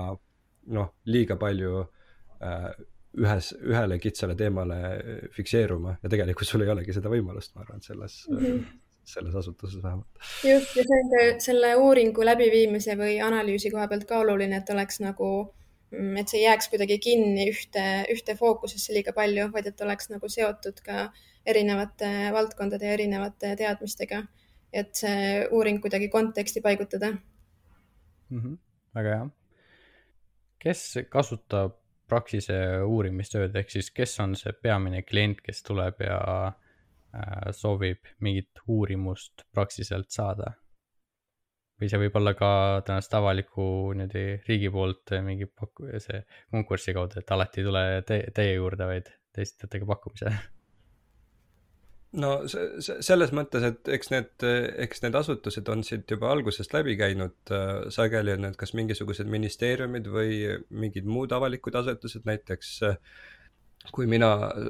noh, 0.77 0.93
liiga 1.09 1.39
palju 1.41 1.81
äh, 1.81 2.69
ühes, 3.21 3.51
ühele 3.59 3.97
kitsale 3.99 4.37
teemale 4.39 4.77
fikseeruma 5.35 5.97
ja 5.99 6.11
tegelikult 6.11 6.47
sul 6.47 6.63
ei 6.63 6.71
olegi 6.71 6.95
seda 6.95 7.11
võimalust, 7.11 7.55
ma 7.55 7.65
arvan, 7.65 7.83
selles 7.83 8.23
mm. 8.29 8.45
-hmm 8.45 8.80
selles 9.03 9.35
asutuses 9.35 9.83
vähemalt. 9.83 10.07
just, 10.43 10.75
ja 10.75 10.83
see 10.83 10.99
on 10.99 11.09
ka 11.13 11.23
selle 11.43 11.73
uuringu 11.79 12.25
läbiviimise 12.25 12.95
või 12.99 13.17
analüüsi 13.23 13.71
koha 13.73 13.87
pealt 13.91 14.05
ka 14.09 14.21
oluline, 14.21 14.61
et 14.61 14.69
oleks 14.73 15.01
nagu, 15.03 15.31
mm, 15.91 16.21
et 16.21 16.31
see 16.31 16.41
ei 16.41 16.45
jääks 16.45 16.69
kuidagi 16.73 16.99
kinni 17.03 17.47
ühte, 17.51 17.85
ühte 18.13 18.37
fookusesse 18.39 18.93
liiga 18.95 19.13
palju, 19.17 19.49
vaid 19.55 19.71
et 19.71 19.83
oleks 19.85 20.11
nagu 20.13 20.29
seotud 20.29 20.81
ka 20.85 21.09
erinevate 21.45 22.31
valdkondade 22.35 22.87
ja 22.87 22.95
erinevate 22.99 23.55
teadmistega. 23.59 24.23
et 24.71 24.95
see 24.95 25.47
uuring 25.51 25.81
kuidagi 25.83 26.07
konteksti 26.07 26.61
paigutada 26.63 27.09
mm. 27.11 28.39
-hmm. 28.39 28.57
väga 28.95 29.15
hea. 29.15 29.29
kes 30.59 30.97
kasutab 31.09 31.77
Praxise 32.07 32.83
uurimistööd, 32.83 33.55
ehk 33.55 33.69
siis 33.69 33.91
kes 33.91 34.19
on 34.19 34.35
see 34.35 34.51
peamine 34.53 35.01
klient, 35.01 35.41
kes 35.41 35.63
tuleb 35.63 36.01
ja 36.01 36.17
Äh, 36.51 36.70
soovib 37.57 38.11
mingit 38.19 38.63
uurimust 38.67 39.45
Praxiselt 39.53 40.11
saada. 40.11 40.53
või 41.81 41.89
see 41.89 41.97
võib 41.97 42.15
olla 42.19 42.35
ka 42.37 42.47
tõenäoliselt 42.85 43.15
avaliku 43.17 43.63
niimoodi 43.97 44.25
riigi 44.45 44.69
poolt 44.69 45.15
mingi 45.25 45.47
pakku-, 45.49 45.89
see 45.97 46.21
konkursi 46.53 46.93
kaudu, 46.93 47.19
et 47.19 47.31
alati 47.33 47.61
ei 47.61 47.65
tule 47.65 47.85
te 48.05 48.19
teie 48.35 48.53
juurde, 48.53 48.85
vaid 48.85 49.09
te 49.33 49.41
esitate 49.41 49.81
ka 49.81 49.89
pakkumise 49.89 50.35
no 52.19 52.31
selles 52.47 53.31
mõttes, 53.35 53.65
et 53.65 53.91
eks 53.95 54.11
need, 54.11 54.45
eks 54.83 55.03
need 55.05 55.15
asutused 55.15 55.69
on 55.71 55.83
siit 55.87 56.09
juba 56.11 56.31
algusest 56.33 56.73
läbi 56.75 56.97
käinud, 56.99 57.53
sageli 57.93 58.35
on 58.35 58.47
need 58.47 58.57
kas 58.59 58.75
mingisugused 58.77 59.29
ministeeriumid 59.31 60.09
või 60.11 60.41
mingid 60.69 61.07
muud 61.07 61.31
avalikud 61.35 61.77
asutused, 61.81 62.25
näiteks 62.27 62.73
äh, 62.87 62.97
kui 63.89 64.07
mina 64.09 64.29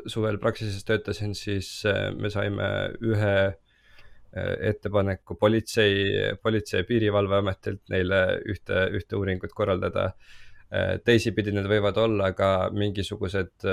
suvel 0.09 0.39
Praxises 0.41 0.85
töötasin, 0.87 1.35
siis 1.35 1.81
äh, 1.89 2.09
me 2.15 2.31
saime 2.31 2.67
ühe 3.03 3.33
äh, 3.47 4.53
ettepaneku 4.71 5.35
politsei, 5.39 6.37
Politsei- 6.43 6.81
ja 6.81 6.87
Piirivalveametilt 6.87 7.91
neile 7.91 8.21
ühte, 8.49 8.85
ühte 8.95 9.19
uuringut 9.19 9.55
korraldada. 9.57 10.11
Äh, 10.71 10.93
teisipidi 11.03 11.51
need 11.51 11.67
võivad 11.67 11.99
olla 11.99 12.31
ka 12.37 12.69
mingisugused 12.71 13.67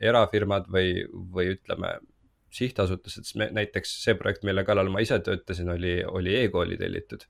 erafirmad 0.00 0.70
või, 0.72 1.04
või 1.34 1.52
ütleme, 1.58 1.98
sihtasutused, 2.50 3.28
näiteks 3.54 3.92
see 4.02 4.16
projekt, 4.18 4.42
mille 4.48 4.64
kallal 4.66 4.88
ma 4.90 5.02
ise 5.04 5.20
töötasin, 5.22 5.68
oli, 5.70 6.00
oli 6.08 6.34
e-kooli 6.40 6.78
tellitud. 6.80 7.28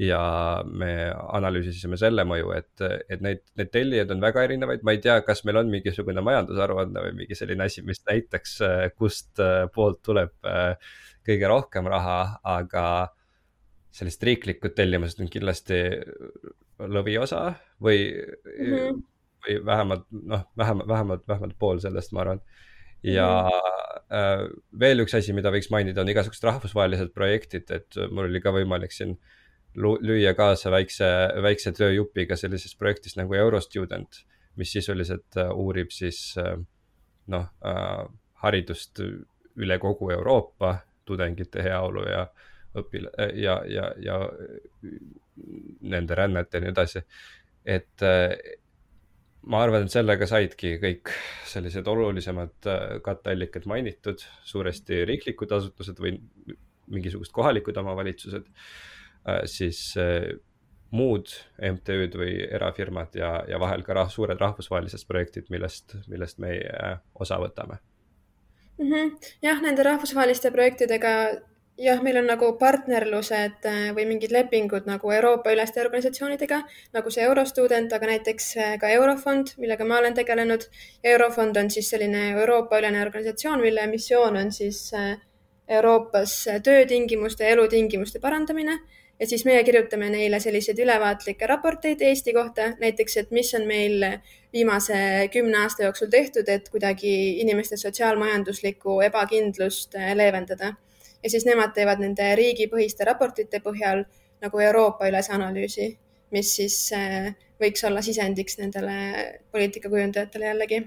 Ja 0.00 0.20
me 0.66 0.90
analüüsisime 1.14 1.96
selle 2.00 2.24
mõju, 2.26 2.50
et, 2.56 2.84
et 3.08 3.20
neid, 3.22 3.44
need 3.58 3.70
tellijad 3.74 4.10
on 4.10 4.22
väga 4.24 4.42
erinevaid, 4.48 4.82
ma 4.82 4.94
ei 4.96 5.02
tea, 5.02 5.20
kas 5.26 5.44
meil 5.46 5.60
on 5.60 5.70
mingisugune 5.70 6.24
majandusaruanne 6.24 7.04
või 7.04 7.12
mingi 7.20 7.38
selline 7.38 7.68
asi, 7.68 7.84
mis 7.86 8.02
näitaks, 8.08 8.56
kust 8.98 9.42
poolt 9.74 10.02
tuleb 10.02 10.34
kõige 11.24 11.50
rohkem 11.50 11.86
raha, 11.90 12.18
aga 12.56 12.86
sellised 13.94 14.26
riiklikud 14.26 14.74
tellimused 14.74 15.22
on 15.22 15.30
kindlasti 15.30 15.80
lõviosa 16.78 17.44
või 17.82 18.08
mm, 18.10 18.72
-hmm. 18.72 19.02
või 19.46 19.58
vähemalt 19.66 20.08
noh, 20.10 20.42
vähemalt, 20.58 20.88
vähemalt, 20.88 21.28
vähemalt 21.28 21.58
pool 21.58 21.78
sellest, 21.78 22.12
ma 22.12 22.24
arvan. 22.24 22.42
ja 23.02 23.28
-hmm. 23.46 24.02
äh, 24.18 24.48
veel 24.80 25.04
üks 25.04 25.14
asi, 25.14 25.32
mida 25.32 25.52
võiks 25.54 25.70
mainida, 25.70 26.00
on 26.00 26.08
igasugused 26.08 26.44
rahvusvahelised 26.44 27.14
projektid, 27.14 27.70
et 27.70 28.00
mul 28.10 28.26
oli 28.26 28.40
ka 28.40 28.50
võimalik 28.50 28.92
siin 28.92 29.18
lüüa 29.76 30.34
kaasa 30.38 30.70
väikse, 30.70 31.06
väikse 31.42 31.72
tööjupiga 31.74 32.36
sellises 32.38 32.76
projektis 32.78 33.16
nagu 33.18 33.34
Eurostudent, 33.34 34.22
mis 34.58 34.72
sisuliselt 34.72 35.38
äh, 35.40 35.50
uurib 35.50 35.92
siis 35.94 36.34
äh, 36.38 36.56
noh 37.32 37.46
äh, 37.66 38.02
haridust 38.44 39.00
üle 39.54 39.78
kogu 39.82 40.10
Euroopa, 40.14 40.76
tudengite 41.04 41.62
heaolu 41.62 42.04
ja 42.08 42.26
õpil- 42.78 43.10
ja, 43.38 43.60
ja, 43.70 43.90
ja 44.02 44.18
nende 45.80 46.16
rännet 46.18 46.54
ja 46.54 46.60
nii 46.60 46.72
edasi. 46.72 47.02
et 47.64 48.02
ma 49.46 49.60
arvan, 49.62 49.86
et 49.86 49.92
sellega 49.92 50.26
saidki 50.26 50.74
kõik 50.82 51.12
sellised 51.48 51.86
olulisemad 51.88 52.68
katteallikad 53.04 53.68
mainitud, 53.70 54.20
suuresti 54.44 55.04
riiklikud 55.08 55.52
asutused 55.52 56.00
või 56.02 56.18
mingisugused 56.90 57.32
kohalikud 57.32 57.76
omavalitsused, 57.80 58.48
siis 59.50 59.94
muud 60.94 61.30
MTÜ-d 61.58 62.18
või 62.18 62.34
erafirmad 62.44 63.16
ja, 63.18 63.30
ja 63.48 63.58
vahel 63.60 63.82
ka 63.86 63.96
rah 63.96 64.10
suured 64.12 64.40
rahvusvahelised 64.40 65.06
projektid, 65.08 65.48
millest, 65.50 65.96
millest 66.10 66.38
meie 66.42 66.98
osa 67.14 67.40
võtame 67.42 67.80
mm. 68.78 68.92
-hmm. 68.92 69.10
jah, 69.42 69.62
nende 69.64 69.82
rahvusvaheliste 69.82 70.52
projektidega 70.54 71.14
jah, 71.78 72.02
meil 72.02 72.18
on 72.20 72.28
nagu 72.30 72.52
partnerlused 72.58 73.66
äh, 73.66 73.90
või 73.96 74.06
mingid 74.12 74.32
lepingud 74.34 74.86
nagu 74.86 75.10
Euroopa-üleste 75.10 75.82
organisatsioonidega, 75.82 76.60
nagu 76.94 77.10
see 77.10 77.26
Eurostudent, 77.26 77.92
aga 77.92 78.10
näiteks 78.12 78.50
äh, 78.56 78.74
ka 78.80 78.90
Eurofond, 78.94 79.56
millega 79.58 79.84
ma 79.84 79.98
olen 79.98 80.14
tegelenud. 80.14 80.68
Eurofond 81.04 81.56
on 81.56 81.70
siis 81.70 81.90
selline 81.90 82.30
Euroopa-ülene 82.38 83.02
organisatsioon, 83.02 83.60
mille 83.60 83.86
missioon 83.90 84.36
on 84.36 84.52
siis 84.52 84.86
äh, 84.94 85.16
Euroopas 85.68 86.44
töötingimuste 86.62 87.44
ja 87.44 87.56
elutingimuste 87.56 88.20
parandamine 88.20 88.78
ja 89.20 89.26
siis 89.26 89.44
meie 89.46 89.62
kirjutame 89.64 90.08
neile 90.10 90.40
selliseid 90.40 90.78
ülevaatlikke 90.82 91.46
raporteid 91.46 92.02
Eesti 92.02 92.32
kohta, 92.34 92.72
näiteks, 92.80 93.16
et 93.16 93.30
mis 93.30 93.54
on 93.54 93.66
meil 93.66 94.02
viimase 94.52 95.28
kümne 95.32 95.58
aasta 95.62 95.86
jooksul 95.86 96.10
tehtud, 96.10 96.48
et 96.48 96.68
kuidagi 96.68 97.14
inimeste 97.40 97.76
sotsiaalmajanduslikku 97.76 99.00
ebakindlust 99.06 99.94
leevendada 100.14 100.74
ja 101.24 101.30
siis 101.30 101.46
nemad 101.48 101.72
teevad 101.74 102.02
nende 102.04 102.34
riigipõhiste 102.38 103.06
raportite 103.08 103.60
põhjal 103.64 104.04
nagu 104.44 104.60
Euroopa 104.60 105.08
üles 105.08 105.30
analüüsi, 105.32 105.94
mis 106.34 106.50
siis 106.58 106.76
äh, 106.96 107.32
võiks 107.62 107.84
olla 107.88 108.02
sisendiks 108.04 108.58
nendele 108.60 108.96
poliitikakujundajatele 109.52 110.50
jällegi. 110.50 110.82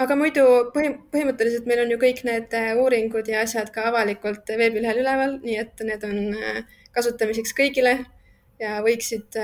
aga 0.00 0.16
muidu 0.16 0.44
põhi, 0.74 0.92
põhimõtteliselt 1.12 1.66
meil 1.68 1.82
on 1.82 1.90
ju 1.92 1.98
kõik 2.04 2.22
need 2.28 2.54
äh, 2.56 2.70
uuringud 2.76 3.28
ja 3.28 3.42
asjad 3.46 3.72
ka 3.74 3.88
avalikult 3.90 4.52
veebilehel 4.62 5.02
üleval, 5.02 5.38
nii 5.42 5.58
et 5.64 5.82
need 5.84 6.06
on 6.06 6.20
äh, 6.38 6.62
kasutamiseks 6.96 7.54
kõigile 7.56 7.94
ja 8.60 8.80
võiksid 8.84 9.38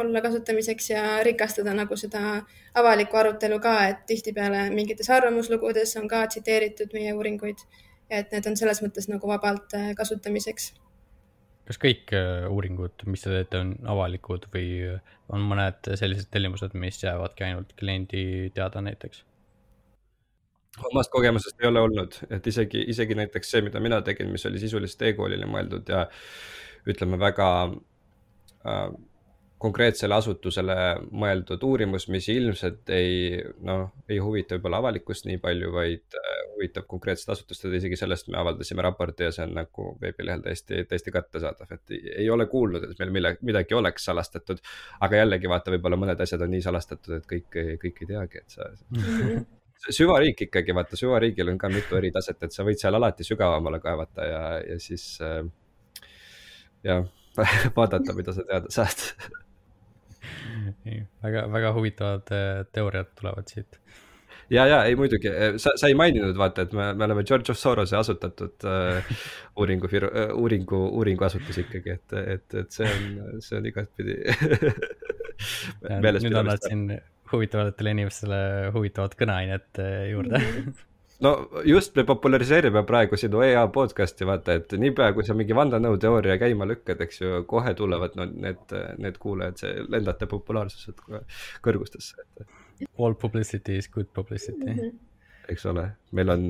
olla 0.00 0.22
kasutamiseks 0.22 0.90
ja 0.90 1.04
rikastada 1.26 1.74
nagu 1.74 1.96
seda 1.98 2.40
avalikku 2.78 3.16
arutelu 3.18 3.58
ka, 3.60 3.74
et 3.90 4.04
tihtipeale 4.06 4.68
mingites 4.70 5.10
arvamuslugudes 5.10 5.96
on 5.98 6.06
ka 6.08 6.22
tsiteeritud 6.30 6.94
meie 6.94 7.12
uuringuid 7.16 7.64
et 8.10 8.34
need 8.34 8.46
on 8.50 8.58
selles 8.58 8.82
mõttes 8.84 9.08
nagu 9.10 9.30
vabalt 9.30 9.74
äh, 9.78 9.92
kasutamiseks. 9.98 10.72
kas 11.70 11.78
kõik 11.78 12.12
äh, 12.16 12.46
uuringud, 12.50 13.06
mis 13.06 13.24
te 13.24 13.32
teete, 13.32 13.62
on 13.62 13.74
avalikud 13.94 14.48
või 14.54 14.98
on 15.30 15.46
mõned 15.46 15.92
sellised 15.94 16.30
tellimused, 16.34 16.74
mis 16.74 16.98
jäävadki 17.02 17.46
ainult 17.46 17.74
kliendi 17.78 18.50
teada 18.54 18.82
näiteks? 18.82 19.24
Omast 20.90 21.12
kogemusest 21.12 21.60
ei 21.62 21.68
ole 21.68 21.82
olnud, 21.84 22.16
et 22.30 22.46
isegi, 22.46 22.84
isegi 22.92 23.18
näiteks 23.18 23.52
see, 23.54 23.62
mida 23.66 23.82
mina 23.82 24.00
tegin, 24.06 24.30
mis 24.32 24.46
oli 24.48 24.62
sisuliselt 24.62 25.06
e-koolile 25.10 25.48
mõeldud 25.50 25.92
ja 25.92 26.06
ütleme 26.88 27.18
väga 27.20 27.50
äh, 27.68 28.90
konkreetsele 29.60 30.16
asutusele 30.16 30.74
mõeldud 31.12 31.60
uurimus, 31.68 32.06
mis 32.08 32.28
ilmselt 32.32 32.88
ei, 32.96 33.42
noh, 33.66 33.90
ei 34.08 34.16
huvita 34.22 34.56
võib-olla 34.56 34.80
avalikkust 34.80 35.28
nii 35.28 35.36
palju, 35.42 35.68
vaid 35.74 36.16
äh, 36.16 36.30
huvitab 36.54 36.88
konkreetset 36.88 37.34
asutust, 37.34 37.66
et 37.68 37.76
isegi 37.76 37.98
sellest 38.00 38.30
me 38.32 38.40
avaldasime 38.40 38.84
raporti 38.86 39.28
ja 39.28 39.34
see 39.36 39.44
on 39.44 39.52
nagu 39.60 39.90
veebilehel 40.00 40.46
täiesti, 40.46 40.86
täiesti 40.88 41.12
kättesaadav, 41.12 41.76
et 41.76 41.96
ei 41.98 42.30
ole 42.32 42.48
kuulnud, 42.48 42.88
et 42.88 43.04
meil 43.04 43.12
mille, 43.18 43.36
midagi 43.44 43.76
oleks 43.76 44.08
salastatud. 44.08 44.64
aga 45.00 45.22
jällegi 45.24 45.52
vaata, 45.52 45.76
võib-olla 45.76 46.00
mõned 46.00 46.24
asjad 46.24 46.46
on 46.46 46.54
nii 46.56 46.64
salastatud, 46.64 47.20
et 47.20 47.28
kõik, 47.28 47.48
kõik 47.84 48.04
ei 48.04 48.12
teagi, 48.14 48.44
et 48.44 48.56
sa 48.56 48.72
mhm. 48.96 49.44
Süvariik 49.88 50.44
ikkagi, 50.48 50.74
vaata 50.76 50.98
süvariigil 50.98 51.52
on 51.52 51.58
ka 51.58 51.70
mitu 51.72 51.96
eri 51.96 52.12
taset, 52.12 52.42
et 52.44 52.52
sa 52.52 52.66
võid 52.66 52.80
seal 52.80 52.96
alati 52.98 53.24
sügavamale 53.26 53.80
kaevata 53.82 54.26
ja, 54.28 54.42
ja 54.64 54.78
siis 54.82 55.14
äh, 55.24 55.40
jah 56.84 57.06
vaadata, 57.78 58.16
mida 58.16 58.34
sa 58.36 58.44
teada 58.48 58.72
saad 58.72 59.06
väga, 61.22 61.46
väga 61.52 61.72
huvitavad 61.76 62.32
äh, 62.36 62.64
teooriad 62.72 63.12
tulevad 63.18 63.48
siit. 63.48 63.80
ja, 64.50 64.66
ja 64.66 64.82
ei 64.84 64.96
muidugi, 64.96 65.28
äh, 65.28 65.56
sa, 65.56 65.72
sa 65.80 65.88
ei 65.88 65.96
maininud 65.96 66.36
vaata, 66.36 66.66
et 66.66 66.74
me, 66.76 66.92
me 66.94 67.08
oleme 67.08 67.24
George 67.24 67.54
Sorose 67.54 67.96
asutatud 67.96 68.68
äh, 68.68 69.14
uuringu, 69.56 69.88
äh, 69.96 70.34
uuringu, 70.34 70.82
uuringuasutus 70.98 71.62
ikkagi, 71.64 71.96
et, 71.96 72.18
et, 72.36 72.58
et 72.64 72.76
see 72.76 72.90
on, 72.90 73.40
see 73.40 73.60
on 73.60 73.70
igatpidi 73.72 74.20
nüüd 76.20 76.36
annad 76.36 76.68
siin 76.68 76.90
huvitavatele 77.32 77.96
inimestele 77.96 78.38
huvitavat 78.74 79.16
kõneainet 79.18 79.82
juurde 80.10 80.42
no 81.20 81.48
just 81.64 81.96
me 81.96 82.04
populariseerime 82.08 82.82
praegu 82.86 83.16
sinu 83.20 83.42
EA 83.44 83.66
podcast'i, 83.72 84.26
vaata, 84.28 84.52
et 84.60 84.72
niipea 84.80 85.12
kui 85.16 85.24
sa 85.26 85.34
mingi 85.36 85.54
vandenõuteooria 85.56 86.36
käima 86.40 86.64
lükkad, 86.68 87.00
eks 87.04 87.20
ju, 87.20 87.28
kohe 87.50 87.72
tulevad 87.78 88.12
no, 88.18 88.24
need, 88.30 88.74
need 89.02 89.16
kuulajad, 89.22 89.56
see 89.60 89.72
lendate 89.92 90.24
populaarsuselt 90.30 90.98
kõrgustesse. 91.64 92.14
All 92.98 93.14
publicity 93.20 93.72
is 93.80 93.86
good 93.92 94.08
publicity 94.16 94.64
mm. 94.64 94.76
-hmm. 94.78 94.90
eks 95.52 95.64
ole, 95.68 95.84
meil 96.16 96.28
on 96.36 96.42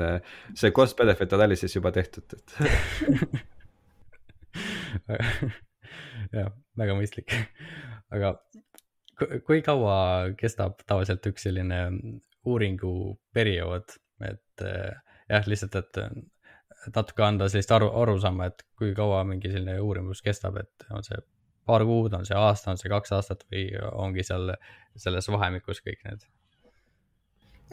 see 0.55 0.71
cost 0.71 0.97
benefit 0.99 1.33
analysis 1.33 1.77
juba 1.77 1.91
tehtud, 1.93 2.25
et 2.37 2.49
jah, 6.39 6.49
väga 6.79 6.93
mõistlik, 6.99 7.29
aga 8.15 8.29
kui 9.47 9.63
kaua 9.63 9.97
kestab 10.39 10.81
tavaliselt 10.87 11.27
üks 11.31 11.47
selline 11.49 11.81
uuringuperiood, 12.49 13.97
et 14.27 14.65
eh, 14.67 14.95
jah, 15.31 15.49
lihtsalt, 15.49 15.77
et 15.81 16.95
natuke 16.95 17.25
anda 17.25 17.49
sellist 17.53 17.73
aru, 17.77 17.91
arusaama, 18.03 18.49
et 18.51 18.65
kui 18.79 18.95
kaua 18.97 19.23
mingi 19.29 19.53
selline 19.53 19.79
uurimus 19.85 20.23
kestab, 20.25 20.57
et 20.63 20.91
on 20.95 21.05
see 21.05 21.21
paar 21.69 21.85
kuud, 21.87 22.15
on 22.17 22.27
see 22.27 22.37
aasta, 22.37 22.73
on 22.73 22.81
see 22.81 22.91
kaks 22.91 23.13
aastat 23.17 23.45
või 23.53 23.69
ongi 23.93 24.25
seal 24.27 24.55
selles 24.99 25.29
vahemikus 25.31 25.83
kõik 25.87 26.05
need? 26.09 26.29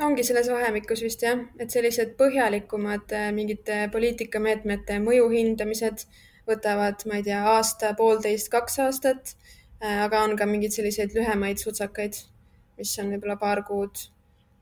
ongi 0.03 0.21
selles 0.21 0.45
vahemikus 0.51 1.01
vist 1.01 1.23
jah, 1.25 1.39
et 1.57 1.73
sellised 1.73 2.11
põhjalikumad 2.19 3.13
eh, 3.17 3.29
mingite 3.33 3.87
poliitikameetmete 3.93 4.99
mõju 5.01 5.31
hindamised 5.31 6.05
võtavad, 6.47 7.01
ma 7.09 7.17
ei 7.19 7.25
tea, 7.25 7.39
aasta, 7.55 7.93
poolteist, 7.97 8.51
kaks 8.53 8.77
aastat. 8.83 9.33
Eh, 9.81 10.03
aga 10.03 10.23
on 10.25 10.37
ka 10.37 10.45
mingeid 10.49 10.73
selliseid 10.73 11.13
lühemaid 11.13 11.61
sutsakaid, 11.61 12.17
mis 12.77 12.99
on 12.99 13.11
võib-olla 13.13 13.37
paar 13.41 13.63
kuud 13.67 14.07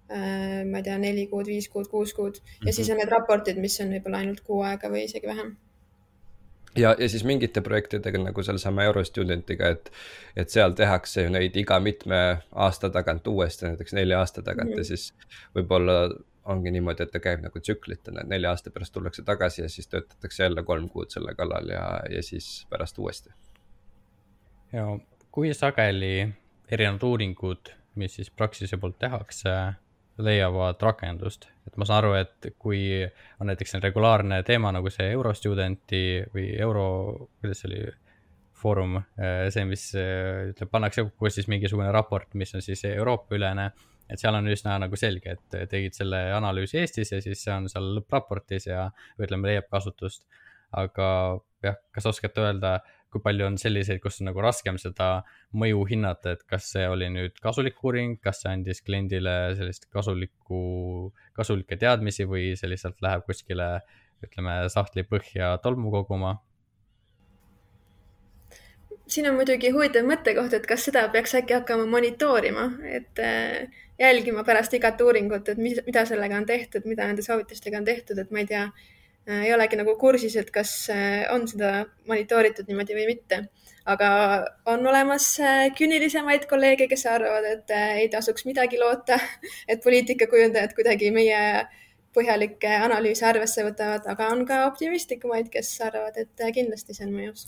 Äh, 0.10 0.64
ma 0.70 0.78
ei 0.78 0.84
tea, 0.86 0.96
neli 1.02 1.24
kuud, 1.26 1.48
viis 1.50 1.66
kuud, 1.74 1.88
kuus 1.90 2.12
kuud 2.14 2.36
ja 2.36 2.42
mm 2.42 2.68
-hmm. 2.68 2.72
siis 2.78 2.90
on 2.90 2.98
need 2.98 3.10
raportid, 3.10 3.58
mis 3.58 3.80
on 3.82 3.90
võib-olla 3.90 4.20
ainult 4.22 4.42
kuu 4.46 4.60
aega 4.62 4.90
või 4.90 5.06
isegi 5.08 5.28
vähem 5.28 5.56
ja, 6.78 6.96
ja 7.00 7.10
siis 7.10 7.24
mingite 7.24 7.62
projektidega 7.62 8.22
nagu 8.22 8.44
sellesama 8.44 8.84
Eurostudentiga, 8.84 9.70
et, 9.70 9.90
et 10.36 10.50
seal 10.50 10.78
tehakse 10.78 11.24
ju 11.24 11.32
neid 11.34 11.58
iga 11.58 11.80
mitme 11.80 12.20
aasta 12.52 12.90
tagant 12.90 13.28
uuesti, 13.28 13.66
näiteks 13.66 13.94
nelja 13.94 14.20
aasta 14.20 14.42
tagant 14.42 14.70
mm 14.70 14.78
ja 14.78 14.84
siis 14.84 15.14
võib-olla 15.56 15.98
ongi 16.46 16.72
niimoodi, 16.72 17.04
et 17.04 17.12
ta 17.12 17.20
käib 17.20 17.42
nagu 17.42 17.60
tsüklitena, 17.60 18.22
et 18.22 18.30
nelja 18.30 18.52
aasta 18.54 18.70
pärast 18.70 18.94
tullakse 18.94 19.24
tagasi 19.24 19.62
ja 19.62 19.70
siis 19.70 19.88
töötatakse 19.88 20.44
jälle 20.44 20.64
kolm 20.64 20.90
kuud 20.90 21.10
selle 21.10 21.34
kallal 21.36 21.70
ja, 21.70 22.02
ja 22.10 22.24
siis 22.24 22.68
pärast 22.70 22.98
uuesti. 22.98 23.34
Ja 24.76 24.86
kui 25.32 25.54
sageli 25.56 26.28
erinevad 26.72 27.04
uuringud, 27.08 27.72
mis 28.00 28.16
siis 28.20 28.30
Praxise 28.32 28.78
poolt 28.82 28.98
tehakse 29.00 29.52
leiavad 30.18 30.82
rakendust. 30.82 31.48
et 31.68 31.78
ma 31.78 31.86
saan 31.86 32.04
aru, 32.04 32.14
et 32.20 32.54
kui 32.60 32.80
on 33.40 33.48
näiteks 33.50 33.78
regulaarne 33.84 34.44
teema 34.44 34.72
nagu 34.72 34.90
see 34.90 35.10
Eurostudenti 35.12 36.02
või 36.34 36.48
euro, 36.60 36.86
kuidas 37.42 37.64
see 37.64 37.72
oli, 37.72 37.82
foorum, 38.56 38.96
äh, 38.98 39.48
see, 39.52 39.66
mis 39.68 39.90
ütleb, 39.96 40.70
pannakse 40.72 41.04
kokku 41.04 41.30
siis 41.30 41.50
mingisugune 41.52 41.92
raport, 41.92 42.32
mis 42.40 42.56
on 42.56 42.64
siis 42.64 42.86
Euroopa-ülene 42.88 43.72
et 44.10 44.22
seal 44.22 44.38
on 44.38 44.48
üsna 44.52 44.78
nagu 44.82 44.98
selge, 45.00 45.36
et 45.36 45.70
tegid 45.72 45.96
selle 45.98 46.20
analüüsi 46.36 46.80
Eestis 46.82 47.12
ja 47.14 47.22
siis 47.24 47.42
see 47.42 47.54
on 47.54 47.70
seal 47.72 47.88
lõppraportis 47.98 48.68
ja 48.70 48.90
ütleme, 49.22 49.50
leiab 49.50 49.70
kasutust. 49.72 50.26
aga 50.76 51.08
jah, 51.64 51.78
kas 51.96 52.08
oskate 52.10 52.42
öelda, 52.44 52.80
kui 53.14 53.22
palju 53.24 53.46
on 53.48 53.58
selliseid, 53.60 54.02
kus 54.04 54.20
on 54.22 54.30
nagu 54.30 54.42
raskem 54.44 54.80
seda 54.82 55.10
mõju 55.56 55.86
hinnata, 55.92 56.36
et 56.36 56.42
kas 56.50 56.72
see 56.74 56.88
oli 56.92 57.08
nüüd 57.14 57.38
kasulik 57.44 57.78
uuring, 57.84 58.18
kas 58.24 58.42
see 58.44 58.52
andis 58.52 58.82
kliendile 58.86 59.36
sellist 59.60 59.88
kasulikku, 59.94 60.64
kasulikke 61.38 61.78
teadmisi 61.80 62.28
või 62.28 62.50
see 62.60 62.72
lihtsalt 62.74 63.00
läheb 63.06 63.24
kuskile, 63.30 63.70
ütleme, 64.26 64.58
sahtli 64.74 65.06
põhja 65.08 65.56
tolmu 65.64 65.94
koguma? 65.94 66.36
Siin 69.06 69.30
on 69.30 69.36
muidugi 69.38 69.70
huvitav 69.70 70.08
mõttekoht, 70.10 70.56
et 70.58 70.64
kas 70.66 70.88
seda 70.88 71.04
peaks 71.14 71.36
äkki 71.38 71.54
hakkama 71.54 71.86
monitoorima, 71.86 72.64
et 72.90 73.22
äh, 73.22 73.84
jälgima 74.02 74.44
pärast 74.44 74.74
igat 74.74 75.02
uuringut, 75.06 75.52
et 75.54 75.62
mis, 75.62 75.78
mida 75.86 76.04
sellega 76.10 76.40
on 76.42 76.48
tehtud, 76.50 76.88
mida 76.90 77.06
nende 77.06 77.22
soovitustega 77.26 77.80
on 77.80 77.86
tehtud, 77.86 78.20
et 78.20 78.34
ma 78.34 78.42
ei 78.42 78.50
tea, 78.50 78.66
ei 79.28 79.54
olegi 79.54 79.78
nagu 79.80 79.96
kursis, 80.02 80.36
et 80.38 80.52
kas 80.54 80.74
äh, 80.94 81.24
on 81.34 81.48
seda 81.50 81.86
monitooritud 82.10 82.68
niimoodi 82.70 82.98
või 82.98 83.08
mitte. 83.14 83.46
aga 83.86 84.10
on 84.66 84.88
olemas 84.88 85.26
küünilisemaid 85.78 86.48
kolleege, 86.50 86.88
kes 86.90 87.06
arvavad, 87.06 87.46
et 87.46 87.74
ei 88.02 88.08
tasuks 88.10 88.46
midagi 88.46 88.80
loota, 88.82 89.20
et 89.72 89.84
poliitikakujundajad 89.84 90.74
kuidagi 90.78 91.12
meie 91.12 91.42
põhjalikke 92.16 92.72
analüüse 92.88 93.28
arvesse 93.28 93.66
võtavad, 93.68 94.08
aga 94.08 94.32
on 94.32 94.46
ka 94.48 94.64
optimistlikumaid, 94.72 95.52
kes 95.54 95.76
arvavad, 95.86 96.18
et 96.18 96.50
kindlasti 96.56 96.98
see 96.98 97.06
on 97.10 97.14
mõjus 97.20 97.46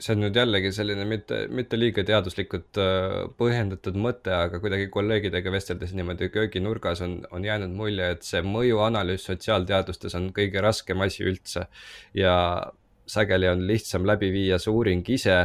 see 0.00 0.14
on 0.14 0.24
nüüd 0.24 0.36
jällegi 0.36 0.70
selline 0.74 1.04
mitte, 1.06 1.44
mitte 1.54 1.78
liiga 1.78 2.02
teaduslikult 2.06 2.78
äh, 2.82 3.16
põhjendatud 3.38 3.96
mõte, 4.00 4.32
aga 4.34 4.58
kuidagi 4.62 4.88
kolleegidega 4.92 5.52
vesteldes 5.54 5.94
niimoodi 5.94 6.30
kööginurgas 6.34 7.02
on, 7.04 7.20
on 7.34 7.46
jäänud 7.46 7.74
mulje, 7.76 8.08
et 8.16 8.26
see 8.26 8.42
mõjuanalüüs 8.46 9.26
sotsiaalteadustes 9.30 10.16
on 10.18 10.30
kõige 10.34 10.62
raskem 10.64 11.04
asi 11.06 11.26
üldse. 11.28 11.66
ja 12.14 12.34
sageli 13.06 13.48
on 13.48 13.66
lihtsam 13.68 14.06
läbi 14.08 14.32
viia 14.34 14.58
see 14.58 14.72
uuring 14.74 15.08
ise, 15.14 15.44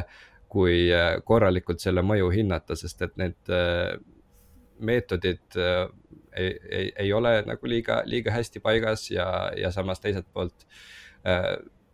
kui 0.50 0.88
äh, 0.96 1.18
korralikult 1.26 1.84
selle 1.84 2.02
mõju 2.02 2.32
hinnata, 2.34 2.78
sest 2.80 3.06
et 3.06 3.18
need 3.22 3.54
äh, 3.54 4.00
meetodid 4.80 5.58
ei, 5.60 6.54
ei, 6.72 6.86
ei 7.04 7.10
ole 7.14 7.42
nagu 7.44 7.68
liiga, 7.68 8.00
liiga 8.08 8.32
hästi 8.32 8.62
paigas 8.64 9.10
ja, 9.12 9.28
ja 9.60 9.74
samas 9.76 10.00
teiselt 10.00 10.30
poolt 10.34 10.64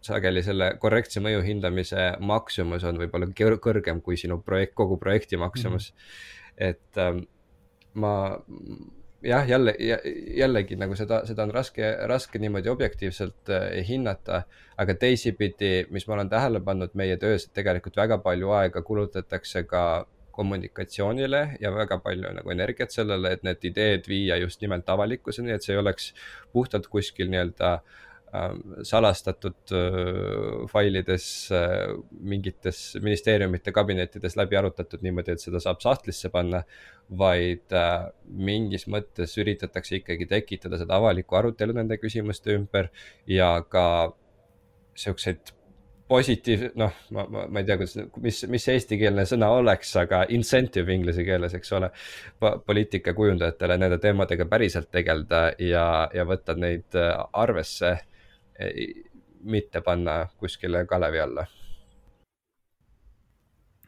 sageli 0.06 0.44
selle 0.46 0.74
korrektse 0.82 1.24
mõju 1.24 1.42
hindamise 1.46 2.12
maksumus 2.20 2.86
on 2.88 3.00
võib-olla 3.02 3.30
kõrgem 3.34 4.02
kui 4.06 4.18
sinu 4.20 4.40
projekt, 4.46 4.76
kogu 4.78 5.00
projekti 5.02 5.38
maksumus 5.42 5.92
mm. 5.92 5.98
-hmm. 5.98 6.70
et 6.70 7.02
ähm, 7.02 7.26
ma 7.94 8.16
jah, 9.26 9.50
jälle, 9.50 9.76
jällegi 10.38 10.76
nagu 10.76 10.96
seda, 10.96 11.22
seda 11.26 11.44
on 11.44 11.54
raske, 11.54 11.92
raske 12.08 12.40
niimoodi 12.40 12.70
objektiivselt 12.70 13.50
äh, 13.50 13.88
hinnata. 13.88 14.44
aga 14.78 14.94
teisipidi, 14.94 15.86
mis 15.90 16.08
ma 16.08 16.14
olen 16.14 16.30
tähele 16.30 16.60
pannud 16.60 16.92
meie 17.00 17.18
töös, 17.18 17.46
et 17.46 17.54
tegelikult 17.54 17.96
väga 17.96 18.18
palju 18.18 18.50
aega 18.52 18.82
kulutatakse 18.82 19.64
ka 19.64 20.08
kommunikatsioonile 20.32 21.58
ja 21.60 21.72
väga 21.72 21.98
palju 22.04 22.34
nagu 22.36 22.52
energiat 22.52 22.92
sellele, 22.92 23.32
et 23.32 23.44
need 23.44 23.64
ideed 23.64 24.10
viia 24.12 24.36
just 24.38 24.62
nimelt 24.62 24.90
avalikkuseni, 24.90 25.52
et 25.52 25.64
see 25.64 25.74
ei 25.74 25.80
oleks 25.80 26.10
puhtalt 26.52 26.88
kuskil 26.92 27.32
nii-öelda 27.32 27.72
äh, 27.74 28.05
salastatud 28.84 29.74
äh, 29.76 30.68
failides 30.72 31.28
äh, 31.52 31.94
mingites 32.20 32.98
ministeeriumite 33.02 33.74
kabinettides 33.76 34.38
läbi 34.40 34.58
arutatud 34.60 35.04
niimoodi, 35.06 35.36
et 35.36 35.44
seda 35.44 35.62
saab 35.64 35.84
sahtlisse 35.84 36.32
panna. 36.34 36.64
vaid 37.06 37.74
äh, 37.78 38.08
mingis 38.26 38.88
mõttes 38.90 39.36
üritatakse 39.38 40.00
ikkagi 40.00 40.26
tekitada 40.26 40.80
seda 40.82 40.96
avalikku 40.98 41.38
arutelu 41.38 41.76
nende 41.78 42.00
küsimuste 42.02 42.56
ümber 42.58 42.90
ja 43.30 43.60
ka 43.70 43.84
siukseid 44.98 45.52
positiiv, 46.10 46.64
noh, 46.82 46.98
ma, 47.14 47.28
ma, 47.30 47.44
ma 47.46 47.62
ei 47.62 47.68
tea, 47.68 47.78
kuidas, 47.78 47.96
mis, 48.22 48.42
mis 48.50 48.68
eestikeelne 48.74 49.26
sõna 49.30 49.52
oleks, 49.54 49.94
aga 50.02 50.24
incentive 50.34 50.94
inglise 50.94 51.26
keeles, 51.26 51.54
eks 51.58 51.72
ole. 51.78 51.92
poliitikakujundajatele 52.42 53.78
nende 53.82 54.02
teemadega 54.02 54.50
päriselt 54.50 54.90
tegeleda 54.94 55.48
ja, 55.62 55.86
ja 56.14 56.26
võtta 56.26 56.58
neid 56.58 56.98
arvesse 57.34 57.96
mitte 59.46 59.82
panna 59.82 60.26
kuskile 60.40 60.86
kalevi 60.86 61.20
alla. 61.22 61.46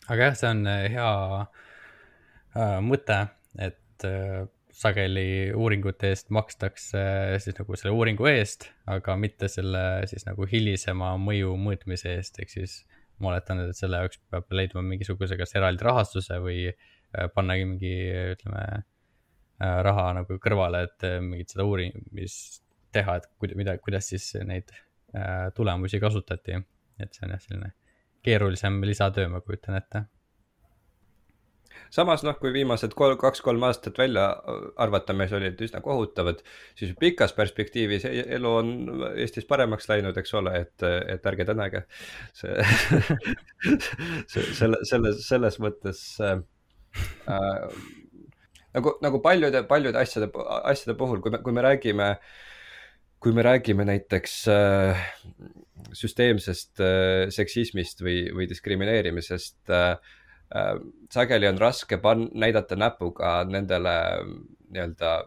aga 0.08 0.30
jah, 0.30 0.36
see 0.39 0.49
on 0.53 0.67
äh, 0.71 0.86
hea 0.93 1.08
äh, 2.56 2.77
mõte, 2.80 3.17
et 3.60 4.06
äh, 4.08 4.45
sageli 4.71 5.51
uuringute 5.51 6.13
eest 6.13 6.30
makstakse 6.32 7.01
äh, 7.01 7.34
siis 7.43 7.58
nagu 7.58 7.75
selle 7.75 7.95
uuringu 7.97 8.30
eest, 8.32 8.69
aga 8.88 9.17
mitte 9.19 9.49
selle 9.51 9.82
siis 10.08 10.23
nagu 10.30 10.47
hilisema 10.47 11.15
mõju 11.19 11.58
mõõtmise 11.60 12.13
eest, 12.15 12.39
ehk 12.39 12.53
siis 12.53 12.77
ma 13.19 13.34
oletan, 13.34 13.65
et 13.65 13.75
selle 13.75 13.99
jaoks 14.03 14.21
peab 14.32 14.56
leidma 14.56 14.86
mingisuguse 14.86 15.36
kas 15.41 15.58
eraldi 15.60 15.84
rahastuse 15.89 16.39
või 16.43 16.69
äh, 16.69 17.27
pannagi 17.34 17.67
mingi, 17.67 17.93
ütleme 18.38 18.63
äh,, 18.63 19.82
raha 19.89 20.13
nagu 20.21 20.39
kõrvale, 20.39 20.86
et 20.88 21.10
mingit 21.25 21.51
seda 21.51 21.67
uurimist 21.67 22.63
teha, 22.97 23.19
et 23.21 23.29
kuida-, 23.38 23.57
mida, 23.60 23.77
kuidas 23.81 24.10
siis 24.13 24.31
neid 24.45 24.73
äh, 25.15 25.49
tulemusi 25.55 26.01
kasutati. 26.03 26.63
et 26.97 27.13
see 27.13 27.27
on 27.27 27.36
jah, 27.36 27.41
selline 27.43 27.75
keerulisem 28.27 28.81
lisatöö, 28.83 29.29
ma 29.29 29.41
kujutan 29.41 29.77
ette. 29.79 30.01
samas 31.93 32.23
noh, 32.25 32.36
kui 32.41 32.49
viimased 32.51 32.91
kolm, 32.97 33.15
kaks-kolm 33.21 33.63
aastat 33.63 33.99
välja 34.01 34.25
arvata, 34.83 35.13
mis 35.15 35.31
olid 35.38 35.62
üsna 35.63 35.79
kohutavad, 35.86 36.41
siis 36.75 36.95
pikas 36.99 37.36
perspektiivis 37.38 38.07
e-, 38.10 38.25
elu 38.36 38.51
on 38.62 38.71
Eestis 39.13 39.45
paremaks 39.47 39.88
läinud, 39.88 40.17
eks 40.19 40.33
ole, 40.39 40.55
et, 40.65 40.88
et 41.13 41.29
ärge 41.31 41.45
tänage. 41.47 41.83
see, 42.36 42.57
selle, 44.60 44.81
selles, 44.89 45.21
selles 45.29 45.60
mõttes 45.63 46.03
äh, 46.25 46.41
nagu, 48.75 48.97
nagu 49.05 49.23
paljude, 49.23 49.63
paljude 49.69 50.03
asjade, 50.03 50.31
asjade 50.73 50.97
puhul, 50.99 51.23
kui 51.23 51.38
me, 51.38 51.43
kui 51.45 51.55
me 51.55 51.63
räägime 51.69 52.10
äh, 52.17 52.36
kui 53.19 53.34
me 53.34 53.43
räägime 53.45 53.86
näiteks 53.88 54.36
äh, 54.53 55.08
süsteemsest 55.93 56.82
äh, 56.84 57.30
seksismist 57.34 58.03
või, 58.06 58.27
või 58.36 58.47
diskrimineerimisest 58.49 59.73
äh,, 59.73 59.97
äh, 60.56 60.75
sageli 61.13 61.49
on 61.49 61.62
raske 61.62 61.97
pan-, 62.03 62.30
näidata 62.38 62.77
näpuga 62.80 63.39
nendele 63.49 63.97
nii-öelda 64.69 65.17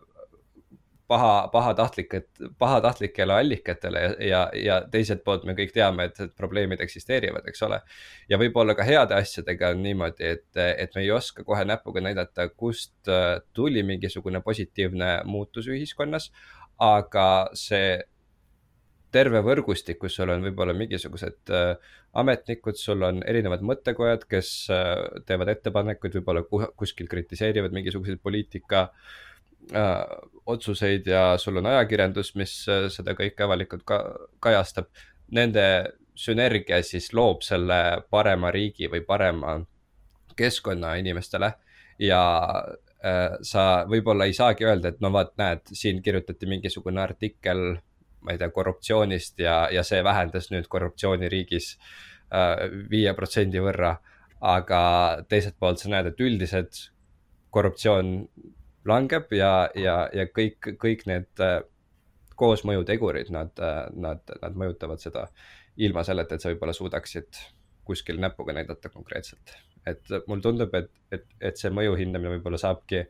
paha, 1.10 1.48
pahatahtlikud, 1.52 2.26
pahatahtlikele 2.58 3.34
allikatele 3.34 4.00
ja, 4.00 4.10
ja, 4.26 4.42
ja 4.54 4.76
teiselt 4.90 5.24
poolt 5.26 5.44
me 5.48 5.56
kõik 5.58 5.72
teame, 5.74 6.06
et, 6.06 6.20
et 6.22 6.34
probleemid 6.38 6.82
eksisteerivad, 6.84 7.48
eks 7.50 7.64
ole. 7.66 7.80
ja 8.30 8.38
võib-olla 8.38 8.76
ka 8.78 8.86
heade 8.86 9.16
asjadega 9.18 9.72
on 9.74 9.82
niimoodi, 9.82 10.30
et, 10.36 10.48
et 10.54 10.94
me 10.94 11.02
ei 11.02 11.10
oska 11.14 11.44
kohe 11.46 11.64
näpuga 11.66 12.02
näidata, 12.04 12.46
kust 12.54 13.10
äh, 13.10 13.40
tuli 13.56 13.82
mingisugune 13.86 14.42
positiivne 14.46 15.12
muutus 15.26 15.66
ühiskonnas 15.72 16.30
aga 16.80 17.28
see 17.58 17.98
terve 19.12 19.42
võrgustik, 19.42 19.98
kus 20.00 20.14
sul 20.18 20.30
on 20.30 20.44
võib-olla 20.44 20.74
mingisugused 20.76 21.50
äh, 21.54 21.74
ametnikud, 22.20 22.78
sul 22.78 23.02
on 23.06 23.22
erinevad 23.26 23.62
mõttekojad, 23.66 24.26
kes 24.30 24.50
äh, 24.74 24.94
teevad 25.26 25.50
ettepanekuid, 25.52 26.16
võib-olla 26.18 26.68
kuskil 26.78 27.10
kritiseerivad 27.10 27.74
mingisuguseid 27.74 28.22
poliitika 28.22 28.86
äh, 29.74 30.04
otsuseid 30.50 31.06
ja 31.10 31.24
sul 31.42 31.60
on 31.60 31.70
ajakirjandus, 31.70 32.34
mis 32.38 32.54
äh, 32.70 32.86
seda 32.92 33.14
kõike 33.18 33.46
avalikult 33.46 33.86
ka 33.88 34.00
kajastab. 34.42 34.90
Nende 35.34 35.64
sünergia 36.18 36.80
siis 36.86 37.12
loob 37.14 37.44
selle 37.46 37.80
parema 38.10 38.50
riigi 38.54 38.90
või 38.90 39.02
parema 39.06 39.58
keskkonna 40.38 40.96
inimestele 41.00 41.52
ja 42.02 42.22
sa 43.42 43.64
võib-olla 43.88 44.26
ei 44.28 44.34
saagi 44.36 44.66
öelda, 44.68 44.90
et 44.92 45.00
no 45.00 45.08
vaat, 45.14 45.32
näed, 45.40 45.62
siin 45.72 46.02
kirjutati 46.04 46.48
mingisugune 46.50 47.00
artikkel, 47.00 47.78
ma 48.20 48.34
ei 48.34 48.40
tea, 48.40 48.50
korruptsioonist 48.52 49.40
ja, 49.40 49.62
ja 49.72 49.84
see 49.86 50.02
vähendas 50.04 50.50
nüüd 50.52 50.68
korruptsiooni 50.68 51.30
riigis 51.32 51.72
äh, 52.34 52.68
viie 52.90 53.14
protsendi 53.16 53.62
võrra. 53.64 53.96
aga 54.40 54.80
teiselt 55.28 55.58
poolt 55.60 55.82
sa 55.82 55.90
näed, 55.92 56.06
et 56.08 56.20
üldiselt 56.24 56.78
korruptsioon 57.52 58.14
langeb 58.88 59.32
ja, 59.36 59.68
ja, 59.76 59.96
ja 60.16 60.24
kõik, 60.32 60.70
kõik 60.80 61.04
need 61.10 61.44
äh, 61.44 61.58
koosmõjutegurid, 62.40 63.28
nad, 63.36 63.52
nad, 63.92 64.22
nad 64.42 64.56
mõjutavad 64.56 65.00
seda 65.02 65.26
ilma 65.76 66.04
selleta, 66.04 66.34
et 66.34 66.44
sa 66.44 66.48
võib-olla 66.48 66.72
suudaksid 66.72 67.42
kuskil 67.84 68.20
näpuga 68.20 68.56
näidata 68.56 68.88
konkreetselt 68.88 69.52
et 69.86 70.14
mulle 70.28 70.44
tundub, 70.44 70.74
et, 70.74 70.90
et, 71.12 71.26
et 71.40 71.60
see 71.60 71.72
mõju 71.74 71.96
hindamine 71.98 72.36
võib-olla 72.36 72.60
saabki 72.60 73.04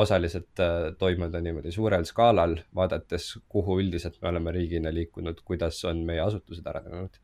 osaliselt 0.00 0.60
toimuda 0.98 1.40
niimoodi 1.42 1.72
suurel 1.74 2.04
skaalal, 2.06 2.60
vaadates, 2.76 3.32
kuhu 3.50 3.80
üldiselt 3.82 4.20
me 4.22 4.30
oleme 4.30 4.52
riigina 4.54 4.92
liikunud, 4.94 5.40
kuidas 5.44 5.80
on 5.90 6.04
meie 6.06 6.22
asutused 6.22 6.66
arenenud 6.70 7.18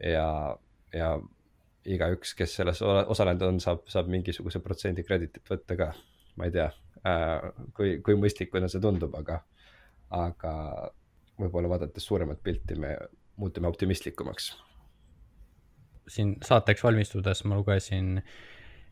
ja, 0.00 0.28
ja 0.96 1.10
igaüks, 1.86 2.34
kes 2.38 2.56
selles 2.60 2.82
osalenud 2.82 3.44
on, 3.46 3.60
saab, 3.62 3.84
saab 3.90 4.08
mingisuguse 4.12 4.60
protsendi 4.64 5.04
krediitit 5.06 5.50
võtta 5.50 5.76
ka. 5.78 5.90
ma 6.36 6.48
ei 6.48 6.52
tea 6.52 6.66
äh,, 7.08 7.50
kui, 7.76 7.98
kui 8.04 8.16
mõistlikuna 8.20 8.68
see 8.68 8.82
tundub, 8.82 9.14
aga, 9.16 9.40
aga 10.12 10.52
võib-olla 11.40 11.70
vaadates 11.72 12.04
suuremat 12.04 12.42
pilti, 12.42 12.76
me 12.80 12.96
muutume 13.36 13.68
optimistlikumaks. 13.68 14.54
Siin 16.08 16.36
saateks 16.44 16.84
valmistudes 16.84 17.44
ma 17.44 17.58
lugesin 17.58 18.20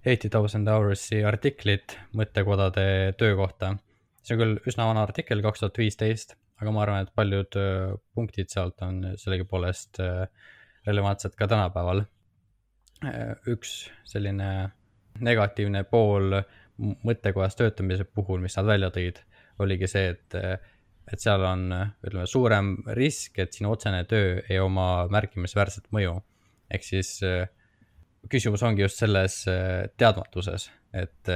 Eighty 0.05 0.29
Thousand 0.29 0.69
Hours'i 0.69 1.23
artiklit 1.25 1.97
mõttekodade 2.17 3.15
töö 3.19 3.37
kohta. 3.39 3.77
see 4.25 4.37
on 4.37 4.41
küll 4.41 4.59
üsna 4.69 4.89
vana 4.89 5.05
artikkel, 5.05 5.43
kaks 5.45 5.61
tuhat 5.61 5.79
viisteist, 5.79 6.35
aga 6.61 6.73
ma 6.73 6.83
arvan, 6.83 7.05
et 7.05 7.15
paljud 7.15 7.61
äh, 7.61 7.95
punktid 8.15 8.51
sealt 8.53 8.83
on 8.83 9.15
sellegipoolest 9.21 10.01
äh, 10.01 10.27
relevantsed 10.87 11.37
ka 11.37 11.49
tänapäeval 11.49 12.05
Äh, 13.05 13.35
üks 13.51 13.89
selline 14.09 14.49
negatiivne 15.25 15.85
pool 15.89 16.39
mõttekojas 16.79 17.57
töötamise 17.59 18.07
puhul, 18.07 18.41
mis 18.43 18.57
nad 18.59 18.69
välja 18.69 18.91
tõid, 18.95 19.21
oligi 19.63 19.89
see, 19.91 20.15
et, 20.15 20.37
et 21.13 21.23
seal 21.23 21.45
on, 21.47 21.69
ütleme, 22.03 22.27
suurem 22.31 22.71
risk, 22.99 23.39
et 23.43 23.55
sinu 23.55 23.75
otsene 23.75 24.03
töö 24.11 24.41
ei 24.49 24.59
oma 24.63 25.07
märkimisväärset 25.13 25.91
mõju. 25.95 26.17
Ehk 26.75 26.87
siis 26.87 27.17
äh, 27.27 27.47
küsimus 28.31 28.65
ongi 28.67 28.85
just 28.85 29.01
selles 29.03 29.43
äh, 29.51 29.87
teadmatuses, 30.01 30.71
et 30.95 31.31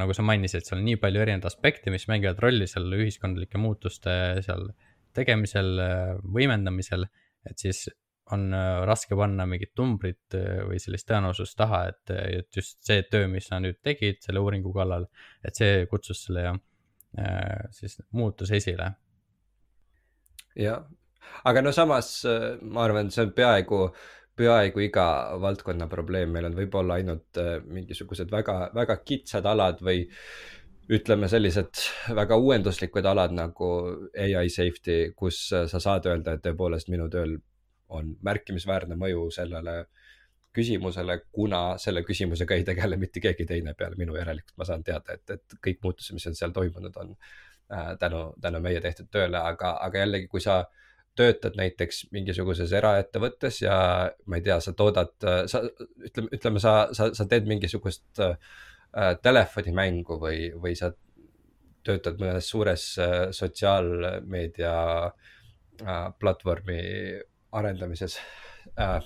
nagu 0.00 0.14
sa 0.16 0.24
mainisid, 0.24 0.64
seal 0.64 0.78
on 0.80 0.86
nii 0.88 0.96
palju 1.00 1.20
erinevaid 1.20 1.44
aspekte, 1.50 1.92
mis 1.92 2.06
mängivad 2.08 2.38
rolli 2.40 2.64
seal 2.70 2.86
ühiskondlike 2.96 3.60
muutuste 3.60 4.14
seal 4.40 4.70
tegemisel, 5.12 5.74
võimendamisel, 6.32 7.04
et 7.44 7.60
siis 7.60 7.82
on 8.32 8.54
äh, 8.54 8.84
raske 8.88 9.16
panna 9.18 9.46
mingit 9.48 9.72
numbrit 9.78 10.36
äh, 10.38 10.62
või 10.68 10.80
sellist 10.82 11.08
tõenäosust 11.08 11.56
taha, 11.58 11.84
et, 11.90 12.14
et 12.40 12.56
just 12.56 12.80
see 12.86 13.04
töö, 13.10 13.28
mis 13.30 13.48
sa 13.50 13.60
nüüd 13.62 13.80
tegid 13.84 14.22
selle 14.24 14.42
uuringu 14.44 14.72
kallal, 14.74 15.08
et 15.44 15.58
see 15.58 15.84
kutsus 15.90 16.24
selle 16.26 16.46
äh, 16.48 17.68
siis 17.74 17.98
muutuse 18.16 18.58
esile. 18.60 18.92
jah, 20.56 20.84
aga 21.48 21.62
no 21.64 21.72
samas 21.72 22.14
ma 22.62 22.86
arvan, 22.86 23.10
see 23.12 23.26
on 23.26 23.32
peaaegu, 23.36 23.84
peaaegu 24.36 24.80
iga 24.86 25.06
valdkonna 25.40 25.86
probleem, 25.92 26.32
meil 26.32 26.48
on 26.48 26.56
võib-olla 26.56 26.98
ainult 27.00 27.40
mingisugused 27.68 28.30
väga, 28.32 28.70
väga 28.74 28.96
kitsad 29.04 29.46
alad 29.46 29.82
või 29.84 30.06
ütleme, 30.92 31.28
sellised 31.28 31.82
väga 32.16 32.36
uuenduslikud 32.40 33.06
alad 33.06 33.34
nagu 33.36 33.68
ai 34.18 34.48
safety, 34.50 35.12
kus 35.16 35.44
sa 35.52 35.80
saad 35.80 36.08
öelda, 36.10 36.36
et 36.36 36.44
tõepoolest 36.46 36.90
minu 36.92 37.08
tööl 37.12 37.36
on 37.92 38.14
märkimisväärne 38.24 38.96
mõju 38.98 39.28
sellele 39.34 39.82
küsimusele, 40.52 41.18
kuna 41.32 41.78
selle 41.80 42.02
küsimusega 42.04 42.56
ei 42.56 42.64
tegele 42.64 42.98
mitte 43.00 43.22
keegi 43.24 43.46
teine 43.48 43.74
peale 43.78 43.96
minu, 43.96 44.16
järelikult. 44.18 44.54
Ma 44.60 44.68
saan 44.68 44.84
teada, 44.84 45.16
et, 45.16 45.24
et 45.30 45.56
kõik 45.64 45.80
muutused, 45.84 46.12
mis 46.16 46.28
on 46.28 46.36
seal 46.36 46.52
toimunud, 46.56 46.96
on 47.00 47.14
äh, 47.72 47.92
tänu, 48.00 48.24
tänu 48.40 48.60
meie 48.64 48.80
tehtud 48.84 49.08
tööle, 49.12 49.40
aga, 49.40 49.76
aga 49.86 50.04
jällegi, 50.04 50.28
kui 50.32 50.44
sa 50.44 50.62
töötad 51.18 51.56
näiteks 51.58 52.06
mingisuguses 52.12 52.72
eraettevõttes 52.72 53.62
ja 53.62 53.76
ma 54.26 54.38
ei 54.38 54.44
tea, 54.46 54.58
sa 54.64 54.72
toodad, 54.76 55.12
sa 55.20 55.60
ütleme, 56.06 56.30
ütleme, 56.32 56.62
sa, 56.62 56.74
sa, 56.96 57.10
sa 57.14 57.26
teed 57.28 57.48
mingisugust 57.50 58.22
äh, 58.24 58.36
telefonimängu 59.22 60.16
või, 60.20 60.46
või 60.56 60.76
sa 60.78 60.92
töötad 61.84 62.20
mõnes 62.22 62.48
suures 62.48 62.86
äh, 63.02 63.18
sotsiaalmeedia 63.34 64.76
äh, 65.08 66.06
platvormi 66.20 66.80
arendamises 67.52 68.16
äh,. 68.80 69.02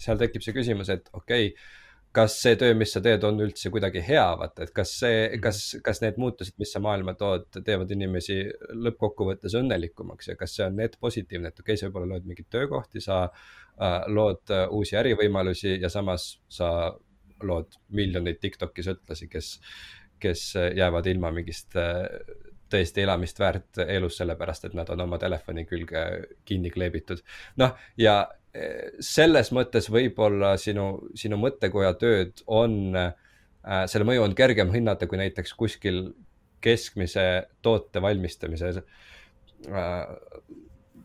seal 0.00 0.16
tekib 0.16 0.40
see 0.40 0.56
küsimus, 0.56 0.88
et 0.88 1.10
okei 1.12 1.50
okay,, 1.50 1.79
kas 2.16 2.34
see 2.42 2.56
töö, 2.58 2.74
mis 2.74 2.92
sa 2.94 3.02
teed, 3.04 3.22
on 3.26 3.38
üldse 3.44 3.70
kuidagi 3.70 4.02
hea, 4.02 4.24
vaata, 4.40 4.66
et 4.66 4.72
kas 4.74 4.92
see, 5.02 5.20
mhm. 5.28 5.42
kas, 5.44 5.60
kas 5.86 6.02
need 6.02 6.18
muutused, 6.22 6.56
mis 6.62 6.72
sa 6.74 6.82
maailma 6.82 7.14
tood, 7.18 7.46
teevad 7.66 7.92
inimesi 7.94 8.40
lõppkokkuvõttes 8.86 9.54
õnnelikumaks 9.60 10.32
ja 10.32 10.36
kas 10.40 10.56
see 10.58 10.66
on 10.66 10.80
net 10.80 10.98
positiivne, 11.02 11.52
et 11.52 11.62
okei 11.62 11.72
okay,, 11.74 11.80
sa 11.80 11.88
võib-olla 11.88 12.16
lood 12.16 12.26
mingeid 12.30 12.50
töökohti, 12.50 13.04
sa 13.04 13.22
äh, 13.28 14.02
lood 14.10 14.54
äh, 14.54 14.66
uusi 14.74 14.98
ärivõimalusi 14.98 15.78
ja 15.78 15.92
samas 15.92 16.32
sa 16.50 16.70
lood 17.46 17.78
miljoneid 17.96 18.40
Tiktoki 18.42 18.84
sõltlasi, 18.84 19.30
kes, 19.30 19.54
kes 20.20 20.46
jäävad 20.76 21.06
ilma 21.08 21.30
mingist 21.32 21.78
äh, 21.78 22.04
tõesti 22.70 23.02
elamist 23.02 23.38
väärt 23.40 23.80
elus, 23.86 24.18
sellepärast 24.20 24.68
et 24.68 24.74
nad 24.78 24.90
on 24.94 25.06
oma 25.06 25.18
telefoni 25.18 25.64
külge 25.66 26.04
kinni 26.46 26.70
kleebitud. 26.70 27.22
noh, 27.62 27.74
ja 27.98 28.22
selles 29.04 29.52
mõttes 29.54 29.86
võib-olla 29.92 30.56
sinu, 30.58 30.86
sinu 31.14 31.36
mõttekoja 31.38 31.92
tööd 32.00 32.40
on 32.50 32.96
äh,, 32.98 33.12
selle 33.86 34.08
mõju 34.08 34.24
on 34.24 34.34
kergem 34.34 34.72
hinnata 34.74 35.06
kui 35.06 35.20
näiteks 35.20 35.54
kuskil 35.54 36.08
keskmise 36.60 37.26
toote 37.62 38.02
valmistamise 38.02 38.72
äh, 39.68 40.00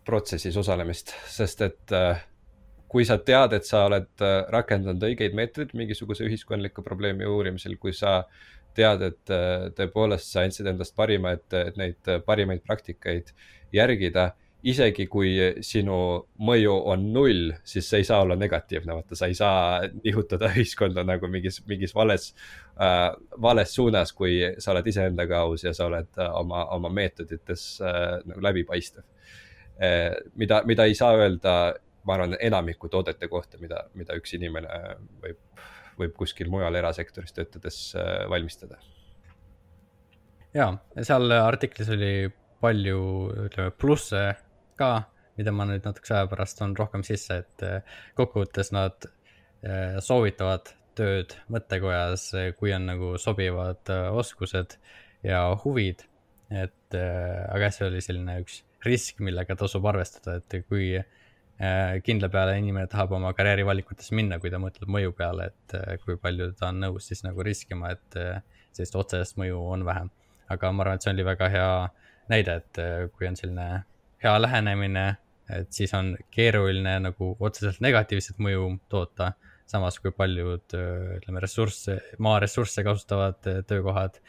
protsessis 0.06 0.58
osalemist, 0.58 1.14
sest 1.32 1.62
et 1.66 1.96
äh, 1.96 2.24
kui 2.92 3.06
sa 3.08 3.18
tead, 3.18 3.56
et 3.58 3.68
sa 3.68 3.86
oled 3.90 4.10
äh, 4.24 4.38
rakendanud 4.54 5.04
õigeid 5.10 5.36
meetodid 5.38 5.74
mingisuguse 5.78 6.28
ühiskondliku 6.28 6.84
probleemi 6.86 7.28
uurimisel, 7.30 7.78
kui 7.82 7.96
sa 7.96 8.22
tead, 8.76 9.06
et 9.08 9.32
tõepoolest 9.78 10.34
sa 10.34 10.42
andsid 10.44 10.68
endast 10.68 10.92
parima, 11.00 11.32
et, 11.38 11.46
et 11.56 11.78
neid 11.80 12.10
parimaid 12.28 12.60
praktikaid 12.68 13.30
järgida. 13.72 14.34
Isegi 14.66 15.06
kui 15.12 15.32
sinu 15.66 15.98
mõju 16.42 16.74
on 16.92 17.06
null, 17.14 17.52
siis 17.68 17.86
see 17.90 18.02
ei 18.02 18.08
saa 18.08 18.24
olla 18.24 18.38
negatiivne, 18.40 18.96
vaata, 18.98 19.18
sa 19.18 19.30
ei 19.30 19.38
saa 19.38 19.86
nihutada 20.00 20.50
ühiskonda 20.56 21.04
nagu 21.06 21.30
mingis, 21.32 21.62
mingis 21.70 21.94
vales 21.96 22.32
äh,, 22.82 23.12
vales 23.42 23.76
suunas, 23.76 24.14
kui 24.18 24.40
sa 24.58 24.74
oled 24.74 24.88
iseendaga 24.90 25.44
aus 25.46 25.66
ja 25.68 25.74
sa 25.76 25.90
oled 25.90 26.10
äh, 26.18 26.32
oma, 26.42 26.66
oma 26.76 26.90
meetodites 26.90 27.68
äh, 27.82 28.16
nagu 28.26 28.46
läbipaistev 28.48 29.06
äh,. 29.78 30.16
mida, 30.36 30.64
mida 30.66 30.88
ei 30.90 30.98
saa 30.98 31.14
öelda, 31.20 31.76
ma 32.06 32.18
arvan, 32.18 32.38
enamiku 32.40 32.90
toodete 32.90 33.30
kohta, 33.30 33.62
mida, 33.62 33.86
mida 33.94 34.18
üks 34.18 34.34
inimene 34.38 34.82
võib 35.22 35.42
võib 35.96 36.12
kuskil 36.18 36.50
mujal 36.52 36.76
erasektoris 36.76 37.32
töötades 37.32 37.78
äh, 37.96 38.26
valmistada. 38.30 38.82
ja, 40.58 40.74
seal 41.04 41.32
artiklis 41.38 41.94
oli 41.94 42.16
palju, 42.66 43.00
ütleme, 43.46 43.72
plusse 43.78 44.26
ka, 44.80 44.92
mida 45.40 45.52
ma 45.56 45.68
nüüd 45.70 45.86
natukese 45.86 46.20
aja 46.20 46.32
pärast 46.32 46.60
toon 46.60 46.76
rohkem 46.78 47.04
sisse, 47.08 47.42
et 47.44 47.66
äh, 47.66 48.00
kokkuvõttes 48.18 48.72
nad 48.76 49.08
äh, 49.08 49.98
soovitavad 50.04 50.72
tööd 50.96 51.36
mõttekojas, 51.52 52.30
kui 52.60 52.72
on 52.72 52.86
nagu 52.88 53.16
sobivad 53.20 53.90
oskused 54.16 54.78
ja 55.28 55.42
huvid. 55.66 56.06
et 56.54 56.96
aga 56.96 57.68
see 57.74 57.88
oli 57.90 58.00
selline 58.06 58.38
üks 58.44 58.60
risk, 58.86 59.20
millega 59.20 59.58
tasub 59.60 59.84
arvestada, 59.90 60.38
et 60.38 60.68
kui 60.70 60.94
kindla 62.06 62.30
peale 62.32 62.54
inimene 62.62 62.88
tahab 62.92 63.16
oma 63.18 63.34
karjäärivalikutes 63.36 64.14
minna, 64.16 64.38
kui 64.40 64.54
ta 64.54 64.60
mõtleb 64.62 64.92
mõju 64.92 65.16
peale, 65.18 65.50
et 65.52 65.76
kui 66.06 66.16
palju 66.22 66.52
ta 66.60 66.70
on 66.70 66.80
nõus 66.86 67.10
siis 67.10 67.26
nagu 67.26 67.44
riskima, 67.44 67.92
et 67.98 68.20
sellist 68.76 68.96
otsest 69.02 69.42
mõju 69.42 69.60
on 69.74 69.84
vähem. 69.88 70.14
aga 70.48 70.72
ma 70.72 70.84
arvan, 70.84 70.96
et 70.96 71.04
see 71.04 71.12
oli 71.16 71.26
väga 71.26 71.50
hea 71.50 71.70
näide, 72.30 72.60
et 72.62 73.12
kui 73.18 73.28
on 73.28 73.36
selline 73.36 73.68
hea 74.26 74.36
lähenemine, 74.42 75.06
et 75.54 75.74
siis 75.74 75.94
on 75.94 76.16
keeruline 76.34 76.98
nagu 77.08 77.34
otseselt 77.40 77.82
negatiivset 77.86 78.42
mõju 78.42 78.76
toota. 78.90 79.34
samas 79.66 79.96
kui 79.98 80.12
paljud, 80.14 80.74
ütleme, 81.18 81.42
ressursse, 81.42 81.96
maaressursse 82.22 82.84
kasutavad 82.86 83.40
töökohad 83.66 84.20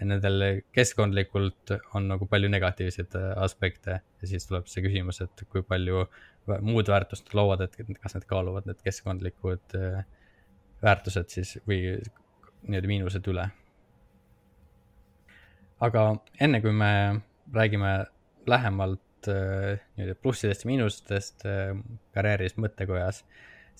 nendel 0.00 0.62
keskkondlikult 0.72 1.74
on 1.98 2.06
nagu 2.08 2.26
palju 2.30 2.48
negatiivseid 2.48 3.16
aspekte 3.44 3.98
ja 4.00 4.28
siis 4.28 4.46
tuleb 4.48 4.68
see 4.70 4.84
küsimus, 4.84 5.20
et 5.20 5.44
kui 5.52 5.62
palju 5.66 6.06
muud 6.64 6.88
väärtust 6.88 7.34
loovad, 7.36 7.66
et 7.66 7.76
kas 8.00 8.16
need 8.16 8.26
kaaluvad 8.30 8.68
need 8.68 8.80
keskkondlikud 8.86 9.76
äh, 9.76 10.04
väärtused 10.82 11.28
siis 11.32 11.56
või 11.68 11.98
nii-öelda 12.62 12.90
miinused 12.90 13.28
üle. 13.32 13.48
aga 15.80 16.00
enne 16.40 16.60
kui 16.60 16.72
me 16.76 16.92
räägime 17.52 17.92
lähemalt 18.46 19.00
äh, 19.28 19.80
nii-öelda 19.96 20.16
plussidest 20.22 20.64
ja 20.64 20.70
miinustest 20.70 21.44
äh, 21.48 21.74
karjääris 22.16 22.56
mõttekojas, 22.60 23.24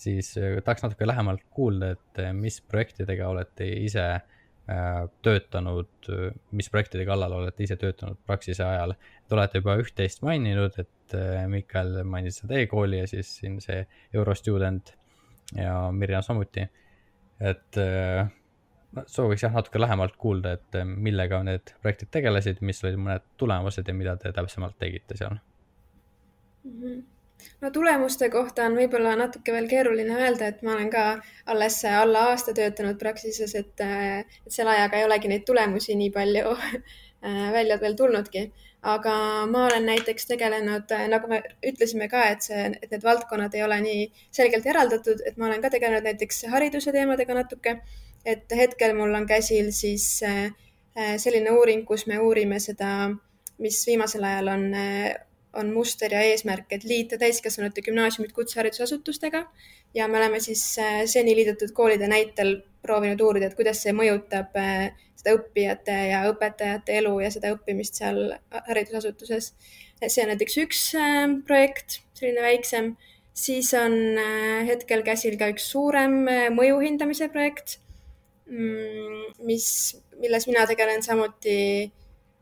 siis 0.00 0.32
tahaks 0.36 0.84
natuke 0.84 1.08
lähemalt 1.08 1.42
kuulda, 1.54 1.94
et 1.96 2.20
mis 2.36 2.60
projektidega 2.64 3.28
olete 3.28 3.66
ise 3.84 4.06
töötanud, 5.24 6.08
mis 6.54 6.68
projektide 6.70 7.04
kallal 7.08 7.32
olete 7.40 7.64
ise 7.66 7.74
töötanud 7.80 8.20
Praxise 8.26 8.62
ajal. 8.64 8.94
Te 9.26 9.34
olete 9.34 9.58
juba 9.58 9.74
üht-teist 9.80 10.22
maininud, 10.22 10.76
et 10.78 11.16
äh, 11.18 11.42
Mikael 11.50 12.04
mainis 12.06 12.38
seda 12.42 12.60
e-kooli 12.60 13.00
ja 13.00 13.08
siis 13.10 13.32
siin 13.40 13.58
see 13.64 13.82
Eurostudent 14.14 14.94
ja 15.56 15.74
Mirjam 15.92 16.22
samuti. 16.22 16.68
et 17.40 17.76
äh, 17.80 18.30
ma 18.96 19.04
sooviks 19.06 19.44
jah 19.46 19.54
natuke 19.54 19.80
lähemalt 19.80 20.16
kuulda, 20.18 20.56
et 20.58 20.80
äh, 20.80 20.84
millega 20.84 21.42
need 21.46 21.74
projektid 21.82 22.10
tegelesid, 22.16 22.60
mis 22.66 22.82
olid 22.84 22.98
mõned 22.98 23.26
tulemused 23.40 23.88
ja 23.88 23.94
mida 23.94 24.16
te 24.20 24.32
täpsemalt 24.36 24.78
tegite 24.78 25.18
seal 25.20 25.38
mm? 26.64 26.76
-hmm 26.82 27.00
no 27.60 27.70
tulemuste 27.72 28.28
kohta 28.28 28.66
on 28.68 28.74
võib-olla 28.76 29.14
natuke 29.16 29.52
veel 29.52 29.68
keeruline 29.68 30.16
öelda, 30.16 30.50
et 30.52 30.62
ma 30.62 30.74
olen 30.74 30.90
ka 30.92 31.04
alles 31.46 31.78
alla 31.88 32.24
aasta 32.30 32.52
töötanud 32.52 32.98
Praxises, 33.00 33.54
et, 33.54 33.80
et 33.80 34.52
selle 34.52 34.74
ajaga 34.74 34.98
ei 34.98 35.04
olegi 35.04 35.28
neid 35.28 35.46
tulemusi 35.48 35.96
nii 35.96 36.10
palju 36.10 36.52
välja 37.56 37.78
veel 37.80 37.96
tulnudki 37.96 38.50
aga 38.82 39.14
ma 39.50 39.64
olen 39.66 39.86
näiteks 39.86 40.26
tegelenud, 40.26 40.92
nagu 41.12 41.28
me 41.28 41.42
ütlesime 41.66 42.08
ka, 42.08 42.22
et 42.32 42.44
see, 42.44 42.68
et 42.80 42.92
need 42.92 43.04
valdkonnad 43.04 43.54
ei 43.56 43.64
ole 43.64 43.80
nii 43.84 44.06
selgelt 44.32 44.66
eraldatud, 44.66 45.20
et 45.26 45.36
ma 45.36 45.50
olen 45.50 45.60
ka 45.64 45.70
tegelenud 45.74 46.06
näiteks 46.08 46.46
hariduse 46.52 46.92
teemadega 46.96 47.36
natuke. 47.36 47.76
Et 48.24 48.52
hetkel 48.56 48.94
mul 48.98 49.14
on 49.14 49.26
käsil 49.26 49.72
siis 49.72 50.22
äh, 50.26 50.52
selline 51.16 51.52
uuring, 51.56 51.84
kus 51.88 52.06
me 52.06 52.18
uurime 52.20 52.60
seda, 52.60 53.10
mis 53.58 53.82
viimasel 53.86 54.24
ajal 54.24 54.52
on, 54.54 54.64
äh, 54.74 55.12
on 55.60 55.72
muster 55.74 56.12
ja 56.12 56.22
eesmärk, 56.28 56.68
et 56.70 56.84
liita 56.84 57.18
täiskasvanute 57.18 57.82
gümnaasiumid 57.82 58.32
kutseharidusasutustega 58.32 59.44
ja 59.94 60.08
me 60.08 60.18
oleme 60.18 60.40
siis 60.40 60.64
äh, 60.78 61.04
seni 61.06 61.36
liidetud 61.36 61.72
koolide 61.76 62.08
näitel 62.08 62.60
proovinud 62.82 63.20
uurida, 63.20 63.50
et 63.50 63.58
kuidas 63.58 63.82
see 63.82 63.92
mõjutab 63.92 64.56
seda 65.20 65.36
õppijate 65.36 65.96
ja 66.10 66.22
õpetajate 66.30 66.96
elu 67.00 67.12
ja 67.24 67.30
seda 67.32 67.52
õppimist 67.54 68.00
seal 68.00 68.32
haridusasutuses. 68.68 69.52
see 70.06 70.22
on 70.24 70.32
näiteks 70.32 70.56
üks 70.64 70.82
äh, 70.96 71.28
projekt, 71.46 72.00
selline 72.16 72.44
väiksem, 72.44 72.94
siis 73.36 73.72
on 73.76 73.96
äh, 74.16 74.66
hetkel 74.68 75.04
käsil 75.04 75.36
ka 75.40 75.50
üks 75.52 75.68
suurem 75.74 76.22
äh, 76.28 76.48
mõju 76.54 76.80
hindamise 76.80 77.28
projekt, 77.32 77.78
mis, 78.50 79.66
milles 80.18 80.46
mina 80.50 80.66
tegelen 80.66 81.02
samuti 81.06 81.58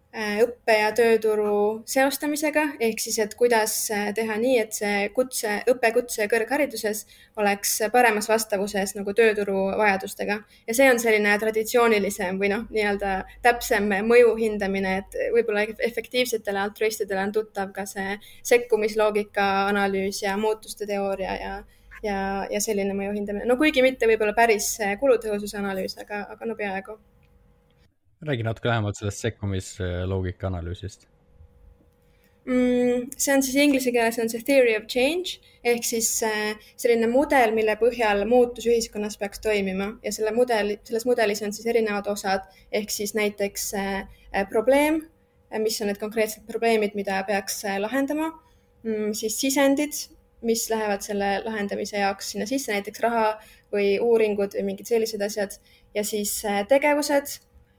Äh, 0.09 0.39
õppe 0.41 0.73
ja 0.73 0.87
tööturu 0.97 1.83
seostamisega, 1.85 2.63
ehk 2.81 3.03
siis, 3.03 3.19
et 3.21 3.35
kuidas 3.37 3.75
äh, 3.93 4.07
teha 4.17 4.39
nii, 4.41 4.55
et 4.63 4.73
see 4.73 5.03
kutse, 5.13 5.59
õpe 5.69 5.91
kutse 5.93 6.23
ja 6.23 6.31
kõrghariduses 6.33 7.03
oleks 7.37 7.75
paremas 7.93 8.31
vastavuses 8.31 8.97
nagu 8.97 9.13
tööturu 9.13 9.67
vajadustega. 9.77 10.39
ja 10.65 10.75
see 10.79 10.89
on 10.89 10.97
selline 10.99 11.37
traditsioonilisem 11.39 12.41
või 12.41 12.49
noh, 12.55 12.65
nii-öelda 12.73 13.13
täpsem 13.45 13.93
mõju 14.09 14.33
hindamine, 14.41 14.97
et 15.03 15.19
võib-olla 15.37 15.67
efektiivsetele 15.91 16.65
altruistidele 16.65 17.27
on 17.29 17.37
tuttav 17.37 17.77
ka 17.77 17.85
see 17.85 18.17
sekkumisloogika 18.49 19.51
analüüs 19.69 20.23
ja 20.25 20.39
muutuste 20.41 20.89
teooria 20.89 21.37
ja 21.37 21.55
ja, 22.05 22.47
ja 22.51 22.61
selline 22.63 22.97
mõju 22.97 23.15
hindamine, 23.17 23.47
no 23.49 23.59
kuigi 23.61 23.85
mitte 23.85 24.09
võib-olla 24.11 24.35
päris 24.37 24.75
kulutõhususe 25.01 25.61
analüüs, 25.61 25.99
aga, 26.03 26.25
aga 26.35 26.49
no 26.49 26.59
peaaegu. 26.59 26.99
Räägi 28.29 28.43
natuke 28.43 28.71
lähemalt 28.71 28.99
sellest 28.99 29.23
sekkumisloogika 29.23 30.51
analüüsist. 30.51 31.07
Mm,. 32.49 33.11
see 33.17 33.35
on 33.35 33.43
siis 33.45 33.57
inglise 33.61 33.91
keeles 33.93 34.17
on 34.19 34.31
see 34.33 34.41
theory 34.41 34.73
of 34.79 34.87
change 34.89 35.37
ehk 35.69 35.85
siis 35.85 36.07
äh, 36.25 36.55
selline 36.81 37.11
mudel, 37.13 37.53
mille 37.53 37.75
põhjal 37.77 38.23
muutus 38.31 38.65
ühiskonnas 38.65 39.19
peaks 39.21 39.43
toimima. 39.45 39.91
Ja 40.01 40.13
selle 40.17 40.33
mudeli, 40.33 40.79
selles 40.89 41.05
mudelis 41.05 41.43
on 41.45 41.53
siis 41.53 41.69
erinevad 41.69 42.09
osad 42.09 42.47
ehk 42.73 42.95
siis 42.95 43.13
näiteks 43.19 43.67
äh, 43.77 44.47
probleem, 44.49 45.03
mis 45.61 45.77
on 45.83 45.93
need 45.93 46.01
konkreetsed 46.01 46.47
probleemid, 46.49 46.97
mida 46.97 47.21
peaks 47.29 47.61
äh, 47.69 47.77
lahendama. 47.85 48.31
Mm,, 48.87 49.13
siis 49.19 49.37
sisendid, 49.43 50.01
mis 50.43 50.69
lähevad 50.71 51.03
selle 51.03 51.39
lahendamise 51.45 51.99
jaoks 51.99 52.33
sinna 52.33 52.47
sisse, 52.47 52.73
näiteks 52.73 53.01
raha 53.03 53.27
või 53.75 53.97
uuringud 53.99 54.55
või 54.55 54.71
mingid 54.73 54.87
sellised 54.91 55.23
asjad 55.25 55.59
ja 55.95 56.05
siis 56.07 56.41
tegevused 56.69 57.39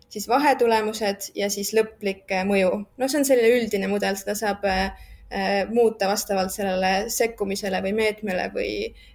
siis 0.10 0.28
vahetulemused 0.28 1.30
ja 1.36 1.50
siis 1.50 1.72
lõplik 1.78 2.32
äh, 2.34 2.46
mõju. 2.48 2.72
no 2.98 3.08
see 3.08 3.22
on 3.22 3.28
selline 3.28 3.54
üldine 3.60 3.90
mudel, 3.92 4.18
seda 4.18 4.36
saab 4.38 4.66
äh, 4.68 5.06
äh, 5.30 5.70
muuta 5.70 6.10
vastavalt 6.10 6.54
sellele 6.54 7.10
sekkumisele 7.14 7.82
või 7.86 7.94
meetmele 7.98 8.50
või, 8.56 8.72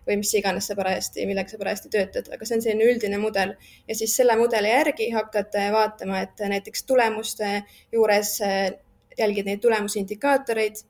või 0.07 0.21
mis 0.23 0.33
iganes 0.39 0.71
sa 0.71 0.79
parajasti, 0.79 1.27
millega 1.27 1.51
sa 1.51 1.61
parajasti 1.61 1.93
töötad, 1.97 2.31
aga 2.33 2.47
see 2.47 2.59
on 2.59 2.65
selline 2.67 2.91
üldine 2.93 3.21
mudel. 3.23 3.57
ja 3.89 3.99
siis 3.99 4.17
selle 4.17 4.39
mudeli 4.41 4.71
järgi 4.71 5.11
hakkad 5.15 5.59
vaatama, 5.75 6.25
et 6.29 6.47
näiteks 6.55 6.87
tulemuste 6.87 7.63
juures 7.93 8.39
jälgid 9.19 9.47
neid 9.47 9.61
tulemusindikaatoreid 9.63 10.83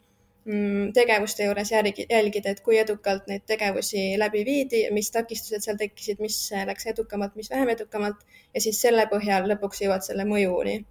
tegevuste 0.94 1.46
juures 1.46 1.70
järgi, 1.72 2.04
jälgida, 2.10 2.52
et 2.52 2.60
kui 2.60 2.76
edukalt 2.78 3.28
neid 3.30 3.46
tegevusi 3.48 4.18
läbi 4.20 4.44
viidi, 4.44 4.82
mis 4.92 5.08
takistused 5.14 5.64
seal 5.64 5.78
tekkisid, 5.80 6.20
mis 6.20 6.36
läks 6.68 6.86
edukamalt, 6.92 7.36
mis 7.40 7.48
vähem 7.50 7.70
edukamalt 7.72 8.20
ja 8.54 8.60
siis 8.60 8.80
selle 8.84 9.06
põhjal 9.08 9.48
lõpuks 9.48 9.80
jõuad 9.86 10.04
selle 10.04 10.26
mõjuni 10.28 10.82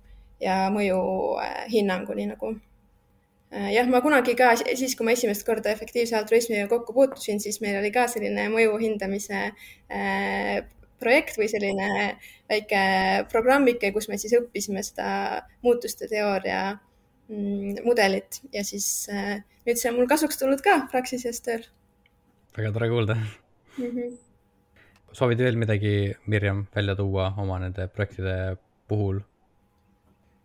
ja 0.41 0.57
mõjuhinnanguni 0.73 2.25
nagu. 2.31 2.55
Äh, 3.53 3.69
jah, 3.75 3.89
ma 3.89 4.01
kunagi 4.01 4.33
ka 4.37 4.55
siis, 4.57 4.95
kui 4.97 5.05
ma 5.05 5.13
esimest 5.13 5.45
korda 5.45 5.69
efektiivse 5.69 6.17
altruismiga 6.17 6.65
kokku 6.71 6.95
puutusin, 6.95 7.41
siis 7.43 7.61
meil 7.61 7.77
oli 7.77 7.91
ka 7.93 8.07
selline 8.09 8.47
mõju 8.49 8.79
hindamise 8.81 9.43
äh, 9.51 10.63
projekt 11.03 11.37
või 11.37 11.51
selline 11.51 11.91
väike 12.49 12.81
programmike, 13.29 13.93
kus 13.93 14.09
me 14.09 14.17
siis 14.17 14.33
õppisime 14.39 14.81
seda 14.87 15.43
muutuste 15.61 16.09
teooria 16.09 16.71
Mm, 16.73 16.92
mudelit 17.29 18.41
ja 18.53 18.63
siis 18.67 19.07
äh, 19.11 19.39
nüüd 19.67 19.79
see 19.79 19.91
on 19.91 19.99
mul 20.01 20.09
kasuks 20.11 20.39
tulnud 20.39 20.61
ka 20.63 20.83
Praxises 20.91 21.41
tööl. 21.45 21.63
väga 22.57 22.71
tore 22.75 22.89
kuulda 22.91 23.15
mm. 23.15 23.89
-hmm. 23.89 24.17
soovid 25.11 25.39
veel 25.39 25.55
midagi, 25.55 26.15
Mirjam, 26.27 26.67
välja 26.75 26.95
tuua 26.95 27.33
oma 27.37 27.59
nende 27.59 27.87
projektide 27.87 28.57
puhul? 28.87 29.21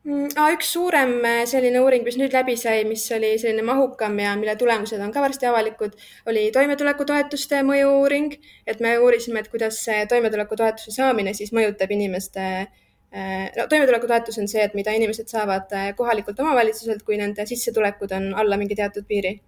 Mm, 0.04 0.30
üks 0.54 0.72
suurem 0.72 1.18
äh, 1.24 1.44
selline 1.44 1.80
uuring, 1.80 2.04
mis 2.04 2.16
nüüd 2.16 2.32
läbi 2.32 2.56
sai, 2.56 2.84
mis 2.84 3.10
oli 3.12 3.34
selline 3.38 3.62
mahukam 3.62 4.18
ja 4.18 4.36
mille 4.36 4.56
tulemused 4.56 5.00
on 5.00 5.12
ka 5.12 5.20
varsti 5.20 5.46
avalikud, 5.46 5.98
oli 6.26 6.50
toimetulekutoetuste 6.54 7.62
mõju-uuring, 7.62 8.38
et 8.66 8.80
me 8.80 8.98
uurisime, 8.98 9.40
et 9.40 9.48
kuidas 9.48 9.84
see 9.84 10.06
toimetulekutoetuse 10.06 10.94
saamine 10.94 11.34
siis 11.34 11.52
mõjutab 11.52 11.90
inimeste 11.90 12.46
Äh, 12.48 12.66
no 13.56 13.66
toimetulekutoetus 13.68 14.38
on 14.38 14.48
see, 14.48 14.62
et 14.64 14.74
mida 14.76 14.92
inimesed 14.92 15.30
saavad 15.32 15.72
äh, 15.72 15.90
kohalikult 15.96 16.40
omavalitsuselt, 16.44 17.02
kui 17.06 17.16
nende 17.16 17.46
sissetulekud 17.48 18.12
on 18.12 18.34
alla 18.36 18.58
mingi 18.60 18.76
teatud 18.76 19.06
piiri. 19.08 19.40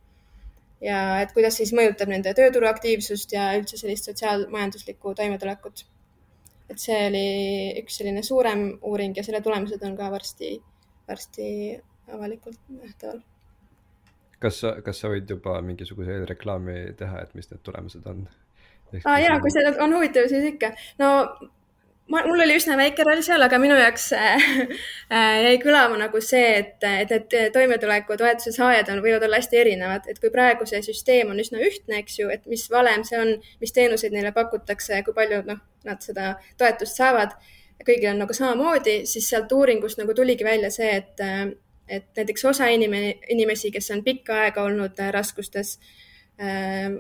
ja 0.81 1.21
et 1.21 1.33
kuidas 1.37 1.59
siis 1.61 1.75
mõjutab 1.77 2.09
nende 2.09 2.33
tööturu 2.33 2.65
aktiivsust 2.71 3.35
ja 3.37 3.51
üldse 3.59 3.77
sellist 3.77 4.09
sotsiaalmajanduslikku 4.09 5.15
toimetulekut. 5.15 5.85
et 6.71 6.79
see 6.79 7.01
oli 7.11 7.27
üks 7.83 8.01
selline 8.01 8.23
suurem 8.23 8.79
uuring 8.81 9.17
ja 9.17 9.25
selle 9.27 9.43
tulemused 9.45 9.83
on 9.85 9.97
ka 9.97 10.11
varsti, 10.11 10.57
varsti 11.09 11.51
avalikult 12.09 12.59
nähtaval. 12.69 13.21
kas 14.41 14.61
sa, 14.65 14.75
kas 14.83 15.05
sa 15.05 15.13
võid 15.13 15.29
juba 15.29 15.61
mingisuguse 15.61 16.23
reklaami 16.33 16.95
teha, 16.97 17.27
et 17.27 17.35
mis 17.35 17.51
need 17.53 17.61
tulemused 17.63 18.07
on? 18.07 18.29
ah, 19.05 19.21
jaa, 19.21 19.41
kui 19.41 19.53
see 19.53 19.69
on 19.77 19.99
huvitav, 19.99 20.33
siis 20.33 20.49
ikka. 20.55 20.73
no 20.99 21.11
ma, 22.11 22.23
mul 22.27 22.43
oli 22.45 22.57
üsna 22.59 22.77
väike 22.79 23.05
roll 23.07 23.23
seal, 23.25 23.43
aga 23.45 23.59
minu 23.63 23.77
jaoks 23.79 24.11
äh, 24.17 24.49
äh, 25.15 25.37
jäi 25.47 25.55
kõlama 25.63 25.99
nagu 26.01 26.21
see, 26.25 26.49
et, 26.63 26.87
et 26.89 27.13
need 27.15 27.55
toimetulekutoetuse 27.55 28.53
saajad 28.57 28.91
on, 28.93 29.03
võivad 29.05 29.25
olla 29.27 29.41
hästi 29.41 29.61
erinevad, 29.63 30.09
et 30.11 30.21
kui 30.23 30.33
praegu 30.35 30.67
see 30.69 30.83
süsteem 30.87 31.33
on 31.33 31.41
üsna 31.43 31.63
ühtne, 31.67 32.01
eks 32.03 32.19
ju, 32.21 32.29
et 32.33 32.47
mis 32.51 32.67
valem 32.73 33.05
see 33.07 33.21
on, 33.21 33.33
mis 33.63 33.75
teenuseid 33.77 34.15
neile 34.17 34.35
pakutakse, 34.37 35.01
kui 35.07 35.17
palju 35.17 35.43
noh, 35.49 35.63
nad 35.87 36.05
seda 36.05 36.35
toetust 36.61 37.01
saavad, 37.01 37.37
kõigil 37.87 38.11
on 38.13 38.21
nagu 38.25 38.37
samamoodi, 38.37 39.01
siis 39.09 39.31
sealt 39.31 39.53
uuringust 39.57 40.01
nagu 40.01 40.15
tuligi 40.17 40.45
välja 40.45 40.69
see, 40.75 40.91
et, 41.01 41.23
et 41.89 42.11
näiteks 42.19 42.45
osa 42.51 42.69
inimene, 42.73 43.15
inimesi, 43.33 43.73
kes 43.73 43.89
on 43.95 44.05
pikka 44.05 44.43
aega 44.45 44.67
olnud 44.69 45.01
raskustes 45.17 45.79
äh,, 46.41 46.91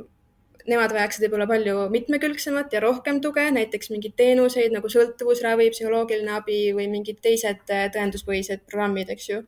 nemad 0.70 0.92
vajaksid 0.94 1.24
võib-olla 1.26 1.46
palju 1.50 1.86
mitmekülgsemat 1.92 2.72
ja 2.74 2.82
rohkem 2.84 3.20
tuge, 3.24 3.46
näiteks 3.54 3.90
mingeid 3.92 4.14
teenuseid 4.18 4.74
nagu 4.74 4.90
sõltuvusravi, 4.92 5.70
psühholoogiline 5.74 6.36
abi 6.36 6.60
või 6.76 6.86
mingid 6.92 7.20
teised 7.24 7.72
äh, 7.74 7.88
tõenduspõhised 7.94 8.64
programmid, 8.70 9.10
eks 9.12 9.28
ju. 9.32 9.42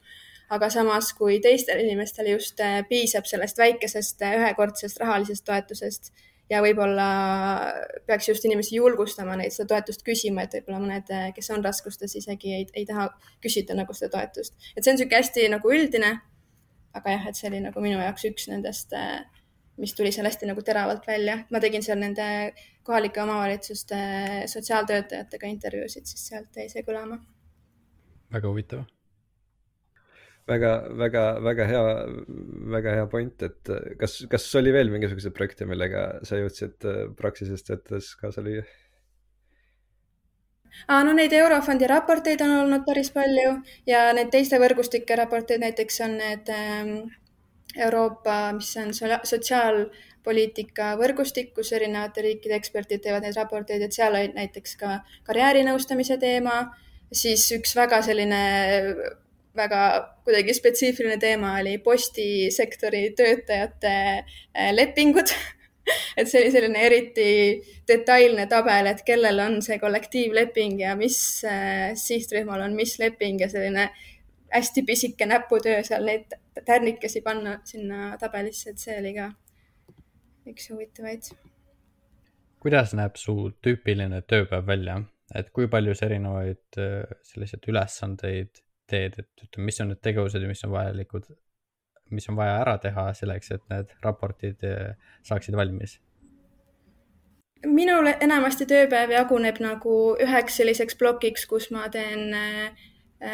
aga 0.52 0.68
samas, 0.68 1.12
kui 1.16 1.38
teistel 1.40 1.80
inimestel 1.80 2.28
just 2.34 2.60
äh, 2.60 2.82
piisab 2.88 3.28
sellest 3.30 3.58
väikesest 3.58 4.22
äh, 4.26 4.36
ühekordsest 4.40 5.00
rahalisest 5.00 5.46
toetusest 5.48 6.12
ja 6.50 6.60
võib-olla 6.64 7.06
peaks 8.06 8.28
just 8.28 8.44
inimesi 8.44 8.76
julgustama 8.76 9.38
neid 9.40 9.54
seda 9.54 9.70
toetust 9.76 10.04
küsima, 10.04 10.44
et 10.44 10.58
võib-olla 10.58 10.82
mõned, 10.82 11.12
kes 11.36 11.48
on 11.54 11.64
raskustes, 11.64 12.16
isegi 12.18 12.52
ei, 12.58 12.66
ei 12.74 12.84
taha 12.88 13.08
küsida 13.44 13.78
nagu 13.78 13.94
seda 13.96 14.18
toetust. 14.18 14.58
et 14.76 14.82
see 14.82 14.92
on 14.92 14.98
niisugune 14.98 15.22
hästi 15.22 15.48
nagu 15.54 15.72
üldine, 15.72 16.12
aga 16.92 17.16
jah, 17.16 17.30
et 17.30 17.38
see 17.38 17.48
oli 17.48 17.62
nagu 17.64 17.84
minu 17.84 18.02
jaoks 18.02 18.26
üks 18.28 18.50
nendest 18.52 18.92
äh, 18.96 19.22
mis 19.80 19.94
tuli 19.96 20.12
seal 20.12 20.26
hästi 20.28 20.48
nagu 20.50 20.62
teravalt 20.64 21.06
välja. 21.08 21.38
ma 21.50 21.60
tegin 21.60 21.82
seal 21.82 22.00
nende 22.00 22.26
kohalike 22.82 23.22
omavalitsuste 23.22 24.00
sotsiaaltöötajatega 24.52 25.46
intervjuusid, 25.48 26.08
siis 26.08 26.26
sealt 26.28 26.56
jäi 26.56 26.68
see 26.72 26.84
kõlama. 26.86 27.20
väga 28.32 28.48
huvitav. 28.48 28.84
väga, 30.48 30.72
väga, 30.98 31.24
väga 31.44 31.66
hea, 31.70 31.82
väga 32.76 32.94
hea 32.98 33.06
point, 33.06 33.42
et 33.42 33.74
kas, 33.98 34.22
kas 34.30 34.48
oli 34.60 34.72
veel 34.74 34.90
mingisuguseid 34.92 35.34
projekte, 35.34 35.66
millega 35.66 36.06
sa 36.26 36.40
jõudsid 36.40 36.88
Praxises 37.16 37.64
töötades 37.64 38.14
kaasa 38.20 38.44
lüüa? 38.44 38.66
ah,. 40.88 41.02
no 41.04 41.12
neid 41.16 41.32
Eurofondi 41.32 41.88
raporteid 41.88 42.44
on 42.44 42.54
olnud 42.60 42.84
päris 42.86 43.10
palju 43.14 43.56
ja 43.88 44.04
neid 44.16 44.32
teiste 44.34 44.60
võrgustike 44.62 45.16
raporteid 45.16 45.62
näiteks 45.64 46.00
on 46.06 46.16
need 46.20 46.52
ähm, 46.52 46.96
Euroopa, 47.76 48.52
mis 48.56 48.70
on, 48.76 48.92
sotsiaalpoliitika 48.94 50.92
võrgustik, 51.00 51.54
kus 51.56 51.72
erinevate 51.72 52.24
riikide 52.26 52.58
eksperdid 52.58 53.02
teevad 53.04 53.24
neid 53.24 53.38
raporteid, 53.38 53.82
et 53.82 53.96
seal 53.96 54.14
olid 54.18 54.36
näiteks 54.36 54.76
ka 54.80 54.98
karjäärinõustamise 55.28 56.18
teema, 56.20 56.66
siis 57.12 57.48
üks 57.56 57.76
väga 57.76 58.02
selline 58.04 58.42
väga 59.56 59.80
kuidagi 60.24 60.54
spetsiifiline 60.56 61.18
teema 61.20 61.56
oli 61.60 61.76
postisektori 61.84 63.10
töötajate 63.16 63.96
äh, 63.96 64.70
lepingud. 64.72 65.32
Et 66.16 66.28
see 66.30 66.38
oli 66.38 66.52
selline 66.54 66.78
eriti 66.86 67.24
detailne 67.90 68.44
tabel, 68.46 68.86
et 68.86 69.00
kellel 69.02 69.40
on 69.42 69.56
see 69.66 69.80
kollektiivleping 69.82 70.76
ja 70.78 70.92
mis 70.94 71.16
äh, 71.42 71.90
sihtrühmal 71.98 72.62
on 72.62 72.76
mis 72.78 72.92
leping 73.00 73.42
ja 73.42 73.48
selline 73.50 73.88
hästi 74.52 74.82
pisike 74.86 75.26
näputöö 75.26 75.82
seal 75.86 76.04
neid 76.06 76.34
tärnikesi 76.64 77.22
panna 77.24 77.58
sinna 77.64 78.16
tabelisse, 78.20 78.70
et 78.70 78.82
see 78.82 78.98
oli 79.00 79.14
ka 79.16 79.30
üks 80.52 80.68
huvitavaid. 80.70 81.32
kuidas 82.62 82.92
näeb 82.94 83.16
su 83.18 83.34
tüüpiline 83.64 84.22
tööpäev 84.28 84.66
välja, 84.66 85.00
et 85.34 85.48
kui 85.50 85.68
palju 85.68 85.94
sa 85.94 86.06
erinevaid 86.06 86.78
äh, 86.78 87.16
selliseid 87.26 87.66
ülesandeid 87.68 88.62
teed, 88.90 89.16
et 89.18 89.46
ütleme, 89.46 89.70
mis 89.70 89.80
on 89.80 89.90
need 89.92 90.02
tegevused 90.04 90.42
ja 90.42 90.48
mis 90.50 90.64
on 90.66 90.74
vajalikud 90.74 91.30
mis 92.12 92.28
on 92.28 92.36
vaja 92.36 92.60
ära 92.60 92.76
teha 92.78 93.08
selleks, 93.16 93.52
et 93.54 93.62
need 93.72 93.92
raportid 94.04 94.64
eh, 94.68 94.94
saaksid 95.28 95.56
valmis? 95.58 95.98
minul 97.62 98.08
enamasti 98.10 98.66
tööpäev 98.66 99.12
jaguneb 99.14 99.60
nagu 99.62 99.92
üheks 100.18 100.56
selliseks 100.58 100.96
plokiks, 100.98 101.44
kus 101.46 101.68
ma 101.70 101.84
teen 101.94 102.34
äh, 102.34 102.88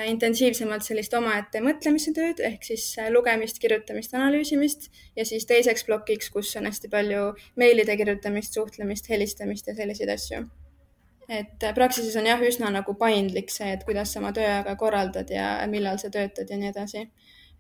intensiivsemalt 0.08 0.84
sellist 0.84 1.14
omaette 1.16 1.62
mõtlemise 1.64 2.12
tööd 2.16 2.42
ehk 2.44 2.66
siis 2.66 2.84
äh, 3.00 3.08
lugemist, 3.14 3.60
kirjutamist, 3.62 4.14
analüüsimist 4.14 4.90
ja 5.16 5.24
siis 5.28 5.46
teiseks 5.48 5.86
plokiks, 5.88 6.28
kus 6.34 6.54
on 6.60 6.68
hästi 6.68 6.90
palju 6.92 7.30
meilide 7.60 7.96
kirjutamist, 7.96 8.56
suhtlemist, 8.58 9.08
helistamist 9.08 9.70
ja 9.70 9.76
selliseid 9.78 10.12
asju. 10.12 10.44
et 11.28 11.64
Praxises 11.74 12.16
on 12.16 12.28
jah, 12.28 12.40
üsna 12.40 12.70
nagu 12.72 12.94
paindlik 13.00 13.50
see, 13.52 13.72
et 13.72 13.84
kuidas 13.88 14.12
sa 14.12 14.20
oma 14.20 14.32
tööaega 14.36 14.76
korraldad 14.80 15.30
ja 15.30 15.50
millal 15.68 15.98
sa 16.00 16.12
töötad 16.12 16.48
ja 16.48 16.60
nii 16.60 16.72
edasi 16.72 17.08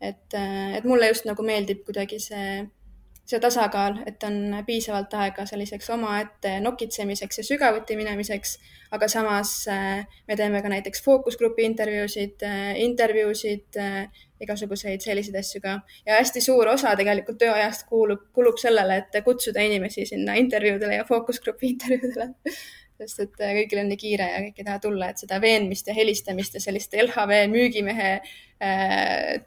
et, 0.00 0.34
et 0.76 0.84
mulle 0.84 1.08
just 1.10 1.26
nagu 1.28 1.44
meeldib 1.44 1.82
kuidagi 1.86 2.20
see, 2.22 2.66
see 3.28 3.40
tasakaal, 3.40 3.98
et 4.08 4.22
on 4.24 4.56
piisavalt 4.66 5.12
aega 5.20 5.44
selliseks 5.48 5.90
omaette 5.92 6.54
nokitsemiseks 6.64 7.40
ja 7.40 7.44
sügavuti 7.44 7.96
minemiseks, 7.98 8.54
aga 8.96 9.08
samas 9.12 9.52
äh, 9.68 10.06
me 10.28 10.36
teeme 10.36 10.62
ka 10.64 10.70
näiteks 10.72 11.02
fookusgrupi 11.04 11.66
intervjuusid, 11.68 12.40
äh, 12.48 12.70
intervjuusid, 12.86 13.76
äh, 13.76 14.24
igasuguseid 14.40 15.04
selliseid 15.04 15.36
asju 15.42 15.60
ka. 15.60 15.80
ja 16.06 16.16
hästi 16.16 16.40
suur 16.40 16.72
osa 16.72 16.94
tegelikult 16.96 17.40
tööajast 17.42 17.84
kuulub, 17.90 18.30
kulub 18.32 18.56
sellele, 18.60 19.02
et 19.02 19.20
kutsuda 19.26 19.60
inimesi 19.66 20.06
sinna 20.08 20.38
intervjuudele 20.40 21.02
ja 21.02 21.04
fookusgrupi 21.08 21.68
intervjuudele 21.74 22.30
sest 22.98 23.20
et 23.22 23.36
kõigil 23.38 23.82
on 23.82 23.92
nii 23.92 24.00
kiire 24.00 24.30
ja 24.32 24.40
kõik 24.46 24.56
ei 24.58 24.66
taha 24.66 24.80
tulla, 24.82 25.12
et 25.12 25.20
seda 25.20 25.36
veenmist 25.42 25.86
ja 25.86 25.94
helistamist 25.94 26.56
ja 26.56 26.64
sellist 26.64 26.96
LHV 26.96 27.44
müügimehe 27.52 28.08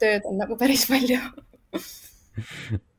tööd 0.00 0.30
on 0.30 0.40
nagu 0.40 0.56
päris 0.56 0.86
palju 0.88 1.18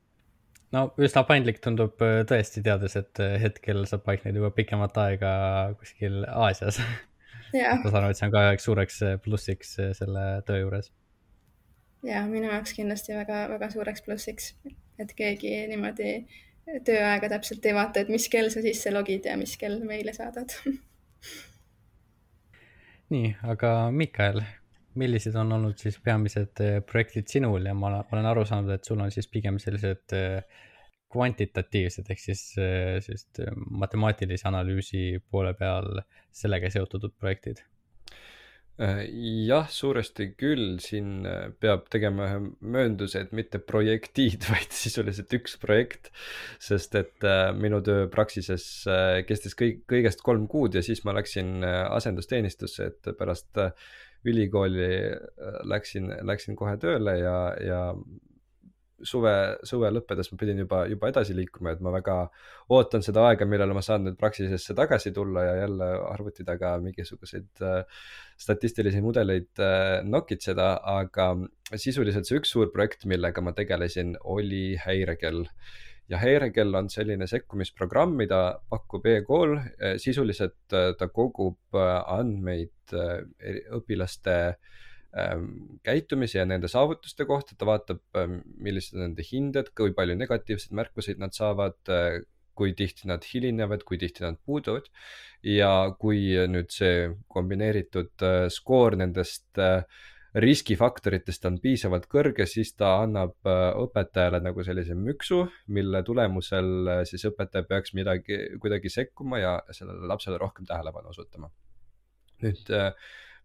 no 0.73 0.85
üsna 1.01 1.23
paindlik 1.29 1.61
tundub 1.63 2.01
äh, 2.03 2.21
tõesti, 2.29 2.63
teades, 2.65 2.97
et 2.99 3.23
äh, 3.23 3.37
hetkel 3.41 3.85
sa 3.89 3.99
paikned 4.01 4.39
juba 4.39 4.51
pikemat 4.55 4.97
aega 5.05 5.33
kuskil 5.79 6.23
Aasias. 6.29 6.81
Ma 7.53 7.85
saan 7.85 8.01
aru, 8.01 8.09
et 8.09 8.17
see 8.17 8.25
on 8.25 8.33
ka 8.33 8.47
üheks 8.47 8.63
suureks 8.65 8.95
plussiks 9.21 9.75
selle 9.99 10.23
töö 10.47 10.63
juures. 10.63 10.89
ja 12.03 12.23
minu 12.25 12.49
jaoks 12.49 12.73
kindlasti 12.73 13.13
väga-väga 13.13 13.69
suureks 13.75 14.01
plussiks, 14.05 14.55
et 14.99 15.13
keegi 15.17 15.53
niimoodi 15.69 16.15
tööaega 16.87 17.29
täpselt 17.35 17.65
ei 17.67 17.75
vaata, 17.75 18.03
et 18.03 18.11
mis 18.11 18.27
kell 18.31 18.49
sa 18.53 18.63
sisse 18.63 18.91
logid 18.91 19.27
ja 19.29 19.37
mis 19.39 19.55
kell 19.59 19.79
meile 19.87 20.15
saadad. 20.15 20.55
Nii, 23.13 23.33
aga 23.45 23.91
Mikael, 23.93 24.41
millised 24.99 25.35
on 25.39 25.55
olnud 25.57 25.79
siis 25.79 25.97
peamised 26.03 26.61
eh, 26.63 26.77
projektid 26.85 27.31
sinul? 27.31 27.65
Ja 27.65 27.73
ma 27.77 27.95
olen 28.03 28.29
aru 28.29 28.45
saanud, 28.47 28.73
et 28.75 28.87
sul 28.87 29.01
on 29.03 29.11
siis 29.13 29.29
pigem 29.31 29.59
sellised 29.61 30.15
eh, 30.17 30.63
kvantitatiivsed 31.13 32.09
ehk 32.09 32.21
siis 32.21 32.47
eh, 32.61 32.97
sellised 33.03 33.43
matemaatilise 33.83 34.49
analüüsi 34.49 35.05
poole 35.29 35.53
peal 35.57 36.01
sellega 36.33 36.71
seotud 36.73 37.13
projektid. 37.19 37.63
Jah, 38.73 39.67
suuresti 39.69 40.31
küll, 40.33 40.79
siin 40.81 41.27
peab 41.61 41.83
tegema 41.93 42.25
ühe 42.25 42.39
möönduse, 42.73 43.19
et 43.21 43.35
mitte 43.37 43.59
projektid, 43.61 44.47
vaid 44.49 44.73
sisuliselt 44.73 45.35
üks 45.37 45.59
projekt. 45.61 46.09
sest 46.57 46.97
et 46.97 47.27
minu 47.53 47.83
töö 47.85 48.07
Praxises 48.09 48.65
kestis 49.29 49.53
kõik, 49.59 49.83
kõigest 49.93 50.25
kolm 50.25 50.47
kuud 50.49 50.73
ja 50.73 50.81
siis 50.81 51.03
ma 51.05 51.13
läksin 51.13 51.61
asendusteenistusse, 51.69 52.89
et 52.89 53.13
pärast 53.19 53.61
ülikooli 54.25 54.89
läksin, 55.67 56.11
läksin 56.23 56.55
kohe 56.55 56.77
tööle 56.81 57.17
ja, 57.19 57.37
ja 57.59 57.81
suve, 59.07 59.33
suve 59.67 59.89
lõppedes 59.93 60.31
ma 60.31 60.39
pidin 60.39 60.61
juba, 60.63 60.83
juba 60.89 61.09
edasi 61.11 61.35
liikuma, 61.37 61.73
et 61.73 61.83
ma 61.83 61.93
väga 61.93 62.17
ootan 62.73 63.03
seda 63.05 63.25
aega, 63.29 63.47
millal 63.49 63.73
ma 63.75 63.83
saan 63.85 64.05
nüüd 64.07 64.17
Praxisesse 64.19 64.75
tagasi 64.77 65.13
tulla 65.15 65.45
ja 65.47 65.55
jälle 65.63 65.89
arvuti 66.09 66.45
taga 66.47 66.75
mingisuguseid 66.83 67.63
äh, 67.65 68.03
statistilisi 68.39 69.03
mudeleid 69.05 69.63
äh, 69.63 70.01
nokitseda, 70.07 70.69
aga 70.95 71.33
sisuliselt 71.73 72.29
see 72.29 72.39
üks 72.41 72.53
suur 72.55 72.71
projekt, 72.73 73.07
millega 73.09 73.43
ma 73.43 73.55
tegelesin, 73.57 74.15
oli 74.23 74.65
Häirekell 74.79 75.45
ja 76.13 76.21
Häirekell 76.21 76.77
on 76.77 76.87
selline 76.93 77.27
sekkumisprogramm, 77.27 78.15
mida 78.21 78.43
pakub 78.69 79.05
e-kool. 79.09 79.57
sisuliselt 79.97 80.77
äh, 80.77 80.93
ta 80.99 81.09
kogub 81.09 81.75
äh, 81.75 81.97
andmeid 82.13 82.71
õpilaste 83.73 84.37
äh, 84.53 84.79
Ähm, 85.13 85.49
käitumise 85.85 86.39
ja 86.39 86.45
nende 86.49 86.65
saavutuste 86.71 87.27
kohta, 87.29 87.53
ta 87.53 87.67
vaatab, 87.69 87.99
ähm, 88.17 88.39
millised 88.65 88.95
on 88.97 89.03
nende 89.03 89.21
hinded, 89.27 89.67
kui 89.77 89.91
palju 89.93 90.15
negatiivseid 90.17 90.73
märkuseid 90.73 91.19
nad 91.21 91.35
saavad, 91.37 91.77
kui 92.57 92.73
tihti 92.77 93.05
nad 93.09 93.25
hilinevad, 93.29 93.85
kui 93.85 93.99
tihti 94.01 94.25
nad 94.25 94.39
puuduvad. 94.45 94.89
ja 95.43 95.69
kui 95.99 96.21
nüüd 96.47 96.71
see 96.71 97.09
kombineeritud 97.35 98.23
skoor 98.55 98.95
nendest 98.95 99.59
äh, 99.59 99.83
riskifaktoritest 100.33 101.43
on 101.45 101.59
piisavalt 101.61 102.07
kõrge, 102.09 102.47
siis 102.49 102.71
ta 102.73 102.95
annab 103.03 103.35
õpetajale 103.45 104.39
nagu 104.41 104.63
sellise 104.65 104.95
müksu, 104.97 105.43
mille 105.67 106.01
tulemusel 106.03 106.89
siis 107.05 107.27
õpetaja 107.29 107.67
peaks 107.69 107.93
midagi, 107.93 108.39
kuidagi 108.61 108.89
sekkuma 108.89 109.41
ja 109.41 109.57
sellele 109.69 110.09
lapsele 110.09 110.39
rohkem 110.41 110.65
tähelepanu 110.65 111.13
osutama. 111.13 111.51
nüüd 112.43 112.71
äh, 112.75 112.89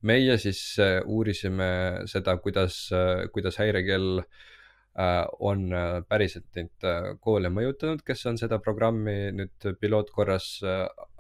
meie 0.07 0.37
siis 0.39 0.61
äh, 0.83 1.01
uurisime 1.07 2.05
seda, 2.11 2.37
kuidas, 2.43 2.89
äh, 2.95 3.27
kuidas 3.35 3.59
häirekell 3.59 4.23
äh, 4.23 5.25
on 5.41 5.69
päriselt 6.09 6.49
neid 6.57 6.89
koole 7.21 7.51
mõjutanud, 7.55 8.03
kes 8.07 8.27
on 8.31 8.39
seda 8.41 8.61
programmi 8.63 9.33
nüüd 9.35 9.69
pilootkorras 9.81 10.59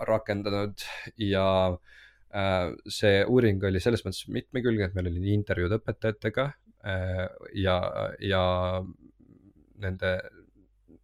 rakendanud 0.08 0.86
ja 1.22 1.46
see 2.28 3.22
uuring 3.24 3.62
oli 3.64 3.80
selles 3.80 4.02
mõttes 4.04 4.26
mitmekülgne, 4.28 4.88
et 4.88 4.96
meil 4.96 5.08
oli 5.08 5.32
intervjuud 5.32 5.78
õpetajatega 5.78 6.44
ja, 7.56 7.76
ja 8.20 8.42
nende, 9.80 10.10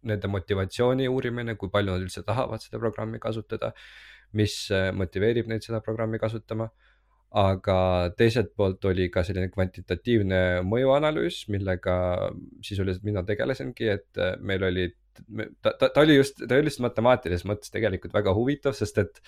nende 0.05 0.29
motivatsiooni 0.29 1.07
uurimine, 1.09 1.55
kui 1.57 1.71
palju 1.73 1.95
nad 1.95 2.05
üldse 2.05 2.21
tahavad 2.27 2.61
seda 2.61 2.81
programmi 2.81 3.21
kasutada, 3.23 3.73
mis 4.37 4.57
motiveerib 4.93 5.49
neid 5.49 5.65
seda 5.65 5.81
programmi 5.85 6.21
kasutama. 6.21 6.69
Aga 7.35 7.77
teiselt 8.15 8.53
poolt 8.55 8.85
oli 8.87 9.09
ka 9.11 9.25
selline 9.27 9.49
kvantitatiivne 9.51 10.61
mõjuanalüüs, 10.63 11.41
millega 11.51 11.95
sisuliselt 12.63 13.03
mina 13.03 13.25
tegelesingi, 13.27 13.89
et 13.91 14.21
äh, 14.21 14.37
meil 14.39 14.63
olid, 14.63 14.95
ta, 15.59 15.73
ta, 15.73 15.89
ta 15.89 16.03
oli 16.05 16.15
just, 16.15 16.39
ta 16.39 16.55
oli 16.55 16.71
just 16.71 16.79
matemaatilises 16.85 17.43
mõttes 17.49 17.73
tegelikult 17.73 18.15
väga 18.15 18.31
huvitav, 18.37 18.77
sest 18.77 19.01
et 19.03 19.19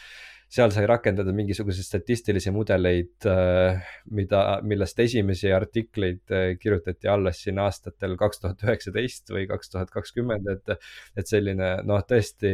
seal 0.48 0.72
sai 0.72 0.86
rakendada 0.88 1.34
mingisuguseid 1.36 1.86
statistilisi 1.86 2.54
mudeleid, 2.56 3.16
äh, 3.28 3.82
mida, 4.16 4.43
millest 4.64 5.00
esimesi 5.04 5.52
artikleid 5.54 6.24
äh, 6.32 6.48
kirjutati 6.62 7.12
alles 7.12 7.43
siin 7.43 7.60
aastatel 7.64 8.16
kaks 8.20 8.43
tuhat 8.43 8.64
üheksateist 8.64 9.34
või 9.36 9.48
kaks 9.50 9.74
tuhat 9.74 9.91
kakskümmend, 9.93 10.48
et, 10.54 10.89
et 11.20 11.28
selline 11.28 11.76
noh, 11.88 12.02
tõesti 12.08 12.54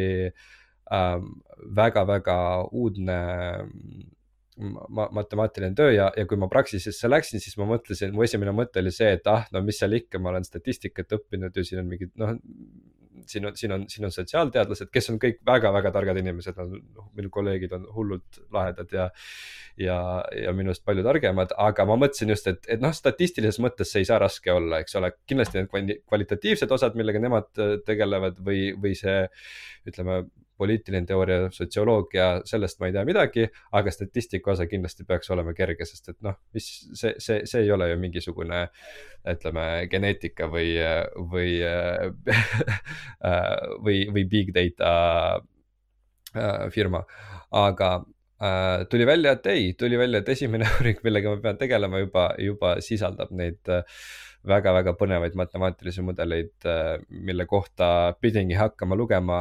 väga-väga 0.94 2.38
ähm, 2.60 2.74
uudne 2.76 3.20
ma, 4.90 5.08
matemaatiline 5.12 5.76
töö 5.78 5.94
ja, 5.94 6.10
ja 6.18 6.26
kui 6.30 6.38
ma 6.38 6.50
Praxisesse 6.52 7.10
läksin, 7.10 7.42
siis 7.42 7.56
ma 7.58 7.68
mõtlesin, 7.70 8.14
mu 8.14 8.26
esimene 8.26 8.54
mõte 8.56 8.82
oli 8.82 8.92
see, 8.94 9.14
et 9.18 9.30
ah, 9.32 9.48
no 9.54 9.64
mis 9.66 9.80
seal 9.82 9.96
ikka, 9.98 10.22
ma 10.22 10.34
olen 10.34 10.46
statistikat 10.48 11.16
õppinud 11.18 11.56
ja 11.56 11.66
siin 11.66 11.84
on 11.84 11.90
mingid 11.94 12.14
noh, 12.22 12.36
siin 13.30 13.48
on, 13.50 13.58
siin 13.58 13.74
on, 13.76 13.86
siin 13.90 14.08
on 14.08 14.14
sotsiaalteadlased, 14.14 14.90
kes 14.94 15.10
on 15.14 15.20
kõik 15.22 15.42
väga-väga 15.48 15.92
targad 15.96 16.20
inimesed, 16.22 16.58
nad, 16.60 16.74
noh, 16.98 17.10
minu 17.18 17.32
kolleegid 17.34 17.76
on 17.78 17.88
hullult 17.96 18.42
lahedad 18.54 18.94
ja 18.96 19.10
ja, 19.80 19.98
ja 20.38 20.54
minust 20.54 20.84
palju 20.86 21.04
targemad, 21.06 21.54
aga 21.58 21.86
ma 21.90 21.98
mõtlesin 21.98 22.30
just, 22.34 22.48
et, 22.52 22.68
et 22.70 22.82
noh, 22.84 22.94
statistilises 22.94 23.60
mõttes 23.64 23.90
see 23.94 24.04
ei 24.04 24.10
saa 24.10 24.20
raske 24.22 24.54
olla, 24.54 24.84
eks 24.84 25.00
ole, 25.00 25.14
kindlasti 25.30 25.64
need 25.64 26.04
kvalitatiivsed 26.10 26.72
osad, 26.76 26.98
millega 27.00 27.22
nemad 27.24 27.50
tegelevad 27.88 28.38
või, 28.46 28.68
või 28.78 28.94
see 29.00 29.24
ütleme 29.90 30.24
poliitiline 30.58 31.08
teooria, 31.10 31.48
sotsioloogia, 31.54 32.28
sellest 32.48 32.80
ma 32.80 32.90
ei 32.90 32.96
tea 32.96 33.04
midagi, 33.08 33.46
aga 33.80 33.94
statistika 33.94 34.54
osa 34.54 34.68
kindlasti 34.70 35.06
peaks 35.10 35.32
olema 35.34 35.56
kerge, 35.58 35.88
sest 35.90 36.14
et 36.14 36.20
noh, 36.26 36.38
mis 36.56 36.70
see, 36.94 37.16
see, 37.24 37.42
see 37.50 37.66
ei 37.66 37.72
ole 37.74 37.90
ju 37.92 38.00
mingisugune 38.02 38.64
ütleme 39.34 39.68
geneetika 39.92 40.50
või, 40.52 40.76
või 41.32 41.56
või, 43.86 44.00
või 44.14 44.26
big 44.30 44.54
data 44.56 44.92
äh, 46.36 46.68
firma, 46.74 47.04
aga 47.54 47.94
äh, 48.42 48.86
tuli 48.90 49.08
välja, 49.08 49.38
et 49.38 49.48
ei, 49.54 49.72
tuli 49.80 49.98
välja, 50.00 50.24
et 50.24 50.30
esimene 50.36 50.68
uuring, 50.78 51.02
millega 51.06 51.34
ma 51.34 51.42
pean 51.44 51.60
tegelema 51.62 52.04
juba, 52.04 52.28
juba 52.42 52.76
sisaldab 52.84 53.34
neid 53.36 53.74
äh, 53.74 53.84
väga-väga 54.48 54.94
põnevaid 55.00 55.36
matemaatilisi 55.40 56.04
mudeleid, 56.04 56.54
äh, 56.68 56.98
mille 57.10 57.46
kohta 57.50 57.88
pidingi 58.22 58.58
hakkama 58.60 58.98
lugema 59.00 59.40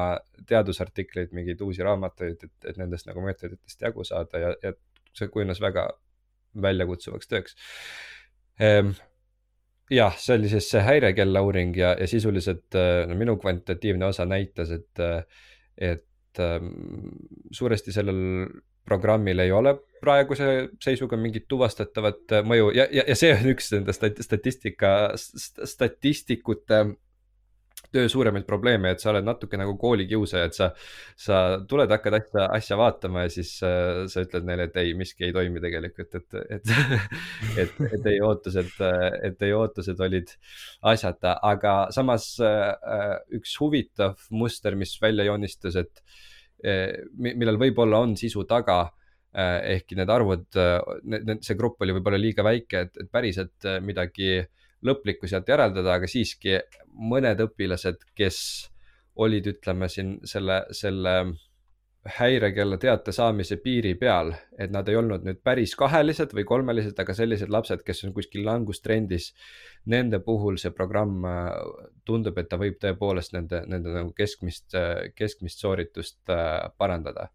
teadusartikleid, 0.49 1.33
mingeid 1.35 1.63
uusi 1.65 1.83
raamatuid, 1.87 2.43
et, 2.47 2.55
et 2.71 2.79
nendest 2.81 3.09
nagu 3.11 3.25
meetoditest 3.25 3.83
jagu 3.83 4.07
saada 4.07 4.43
ja, 4.43 4.53
ja 4.63 4.75
see 5.17 5.31
kujunes 5.33 5.61
väga 5.63 5.89
väljakutsuvaks 6.63 7.31
tööks. 7.31 7.57
Ehm, 8.63 8.93
jah, 9.91 10.15
see 10.21 10.37
oli 10.39 10.51
siis 10.53 10.71
see 10.71 10.83
häirekella 10.85 11.43
uuring 11.45 11.75
ja, 11.77 11.95
ja 11.99 12.09
sisuliselt 12.11 12.79
äh, 12.79 13.03
no 13.11 13.19
minu 13.19 13.37
kvantitatiivne 13.43 14.07
osa 14.13 14.27
näitas, 14.29 14.71
et, 14.71 15.03
et 15.77 16.43
ähm, 16.43 16.71
suuresti 17.51 17.95
sellel 17.95 18.23
programmil 18.87 19.45
ei 19.45 19.53
ole 19.55 19.76
praeguse 20.03 20.49
seisuga 20.83 21.18
mingit 21.20 21.47
tuvastatavat 21.51 22.39
äh, 22.39 22.45
mõju. 22.47 22.72
Ja, 22.76 22.89
ja, 22.91 23.07
ja 23.09 23.16
see 23.18 23.30
on 23.37 23.49
üks 23.55 23.70
nende 23.74 23.95
statistika, 23.95 24.93
statistikute 25.16 26.85
töö 27.93 28.09
suuremaid 28.09 28.47
probleeme, 28.49 28.95
et 28.95 29.03
sa 29.03 29.11
oled 29.11 29.26
natuke 29.26 29.59
nagu 29.61 29.74
koolikiusaja, 29.76 30.49
et 30.49 30.57
sa, 30.57 30.70
sa 31.18 31.41
tuled, 31.68 31.91
hakkad 31.93 32.16
asja, 32.16 32.47
asja 32.57 32.78
vaatama 32.80 33.26
ja 33.26 33.33
siis 33.35 33.51
äh, 33.68 34.07
sa 34.09 34.24
ütled 34.24 34.49
neile, 34.49 34.70
et 34.70 34.78
ei, 34.80 34.95
miski 34.97 35.28
ei 35.28 35.35
toimi 35.37 35.61
tegelikult, 35.61 36.16
et, 36.16 36.39
et, 36.57 36.72
et, 37.66 37.76
et 37.91 37.99
teie 38.01 38.22
ootused, 38.24 38.72
et 39.28 39.39
teie 39.39 39.55
ootused 39.59 40.01
olid 40.09 40.33
asjata, 40.95 41.37
aga 41.53 41.76
samas 41.95 42.33
äh, 42.41 42.72
üks 43.39 43.59
huvitav 43.61 44.16
muster, 44.33 44.78
mis 44.78 44.97
välja 45.03 45.28
joonistus, 45.28 45.76
et 45.85 46.07
Eh, 46.07 46.32
millel 46.63 47.59
võib-olla 47.59 48.03
on 48.05 48.17
sisu 48.19 48.45
taga 48.49 48.81
eh, 49.35 49.77
ehkki 49.77 49.99
need 49.99 50.11
arvud, 50.11 50.47
eh, 50.57 51.39
see 51.41 51.59
grupp 51.59 51.83
oli 51.83 51.97
võib-olla 51.97 52.21
liiga 52.21 52.45
väike, 52.47 52.85
et, 52.87 53.01
et 53.03 53.11
päriselt 53.11 53.69
midagi 53.83 54.37
lõplikku 54.87 55.31
sealt 55.31 55.49
järeldada, 55.49 55.97
aga 55.97 56.11
siiski 56.11 56.59
mõned 56.99 57.41
õpilased, 57.45 58.03
kes 58.19 58.39
olid, 59.23 59.47
ütleme 59.55 59.89
siin 59.93 60.17
selle, 60.29 60.63
selle 60.75 61.17
häirekella 62.03 62.77
teate 62.83 63.13
saamise 63.15 63.57
piiri 63.63 63.93
peal, 63.95 64.33
et 64.59 64.73
nad 64.75 64.89
ei 64.91 64.97
olnud 64.99 65.23
nüüd 65.27 65.39
päris 65.45 65.75
kahelised 65.79 66.33
või 66.35 66.45
kolmelised, 66.49 66.99
aga 66.99 67.15
sellised 67.15 67.53
lapsed, 67.53 67.85
kes 67.87 68.03
on 68.09 68.15
kuskil 68.17 68.43
langustrendis. 68.47 69.31
Nende 69.93 70.19
puhul 70.23 70.59
see 70.59 70.75
programm 70.75 71.23
äh, 71.27 71.53
tundub, 72.07 72.39
et 72.39 72.51
ta 72.51 72.59
võib 72.59 72.81
tõepoolest 72.83 73.37
nende, 73.37 73.63
nende 73.71 73.95
nagu 73.95 74.11
keskmist, 74.19 74.75
keskmist 75.15 75.63
sooritust 75.63 76.35
äh, 76.35 76.67
parandada. 76.79 77.29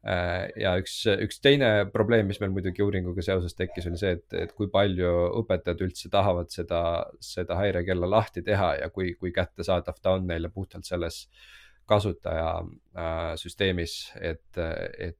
Äh, 0.00 0.48
ja 0.56 0.74
üks, 0.80 1.04
üks 1.06 1.42
teine 1.44 1.70
probleem, 1.92 2.26
mis 2.30 2.40
meil 2.40 2.54
muidugi 2.54 2.82
uuringuga 2.82 3.22
seoses 3.22 3.54
tekkis, 3.54 3.86
oli 3.90 4.00
see, 4.00 4.14
et, 4.16 4.26
et 4.46 4.54
kui 4.56 4.70
palju 4.72 5.10
õpetajad 5.42 5.86
üldse 5.86 6.10
tahavad 6.10 6.50
seda, 6.50 6.82
seda 7.22 7.58
häirekella 7.60 8.08
lahti 8.10 8.42
teha 8.42 8.74
ja 8.80 8.90
kui, 8.90 9.12
kui 9.20 9.30
kättesaadav 9.36 10.02
ta 10.02 10.16
on 10.18 10.26
neile 10.30 10.48
puhtalt 10.50 10.88
selles 10.88 11.26
kasutajasüsteemis, 11.90 13.92
äh, 14.16 14.32
et, 14.32 14.50
et 15.10 15.18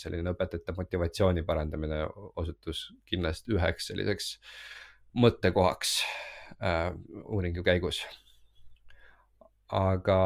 selline 0.00 0.32
õpetajate 0.32 0.72
motivatsiooni 0.76 1.42
parandamine 1.46 1.98
osutus 2.40 2.78
kindlasti 3.08 3.52
üheks 3.56 3.84
selliseks 3.90 4.26
mõttekohaks 5.16 5.90
äh, 6.60 6.92
uuringu 7.24 7.62
käigus. 7.66 7.98
aga 9.66 10.18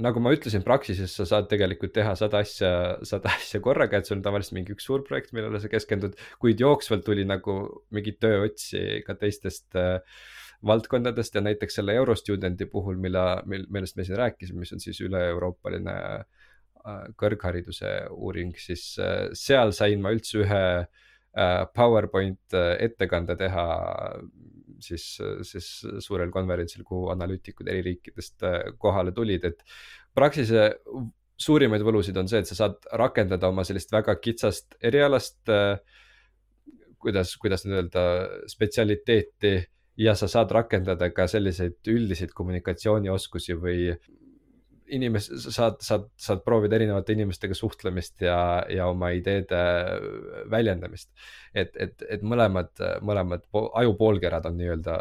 nagu 0.00 0.20
ma 0.22 0.32
ütlesin, 0.34 0.64
Praxises 0.64 1.12
sa 1.16 1.26
saad 1.28 1.48
tegelikult 1.50 1.92
teha 1.96 2.12
sada 2.18 2.40
asja, 2.44 2.72
sada 3.06 3.32
asja 3.36 3.60
korraga, 3.64 3.98
et 3.98 4.08
sul 4.08 4.18
on 4.18 4.24
tavaliselt 4.24 4.56
mingi 4.56 4.74
üks 4.76 4.86
suur 4.88 5.04
projekt, 5.06 5.34
millele 5.36 5.60
sa 5.60 5.70
keskendud, 5.72 6.16
kuid 6.42 6.62
jooksvalt 6.62 7.04
tuli 7.06 7.26
nagu 7.28 7.62
mingi 7.94 8.14
tööotsi 8.20 9.02
ka 9.06 9.16
teistest 9.20 9.76
äh, 9.80 10.00
valdkondadest 10.66 11.34
ja 11.34 11.40
näiteks 11.40 11.78
selle 11.80 11.94
Eurostudenti 11.96 12.66
puhul, 12.66 12.98
mille, 13.00 13.20
mil, 13.48 13.66
millest 13.72 13.96
me 13.96 14.04
siin 14.04 14.18
rääkisime, 14.20 14.60
mis 14.60 14.72
on 14.76 14.82
siis 14.82 15.00
üle-euroopaline 15.04 15.94
äh, 16.20 17.04
kõrghariduse 17.20 17.92
uuring, 18.10 18.52
siis 18.60 18.92
äh, 19.00 19.30
seal 19.36 19.72
sain 19.76 20.02
ma 20.04 20.12
üldse 20.14 20.42
ühe 20.42 20.64
äh, 20.80 21.62
PowerPoint 21.76 22.58
ettekande 22.78 23.38
teha 23.40 23.64
siis, 24.80 25.06
siis 25.48 25.70
suurel 26.04 26.32
konverentsil, 26.34 26.84
kuhu 26.84 27.08
analüütikud 27.14 27.68
eri 27.68 27.82
riikidest 27.92 28.44
kohale 28.80 29.16
tulid, 29.16 29.48
et 29.48 29.64
Praxise 30.16 30.70
suurimaid 31.40 31.82
võlusid 31.86 32.16
on 32.20 32.28
see, 32.28 32.40
et 32.42 32.48
sa 32.48 32.56
saad 32.58 32.88
rakendada 33.00 33.48
oma 33.48 33.64
sellist 33.64 33.92
väga 33.92 34.16
kitsast 34.20 34.74
erialast, 34.84 35.38
kuidas, 37.00 37.36
kuidas 37.40 37.64
nüüd 37.64 37.78
öelda, 37.78 38.02
spetsialiteeti 38.50 39.54
ja 40.00 40.14
sa 40.16 40.28
saad 40.30 40.52
rakendada 40.54 41.10
ka 41.12 41.26
selliseid 41.28 41.90
üldiseid 41.92 42.32
kommunikatsioonioskusi 42.36 43.56
või 43.60 43.90
inimes-, 44.90 45.28
saad, 45.54 45.80
saad, 45.84 46.06
saad 46.20 46.42
proovida 46.44 46.78
erinevate 46.78 47.14
inimestega 47.14 47.54
suhtlemist 47.54 48.22
ja, 48.24 48.38
ja 48.70 48.88
oma 48.90 49.10
ideede 49.16 49.60
väljendamist. 50.50 51.10
et, 51.54 51.76
et, 51.76 52.02
et 52.08 52.22
mõlemad, 52.22 52.72
mõlemad 53.06 53.46
ajupoolkerad 53.82 54.48
on 54.50 54.58
nii-öelda 54.60 54.98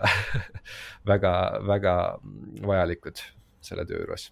väga, 1.12 1.34
väga 1.68 1.96
vajalikud 2.68 3.24
selle 3.62 3.86
töö 3.86 4.04
juures. 4.04 4.30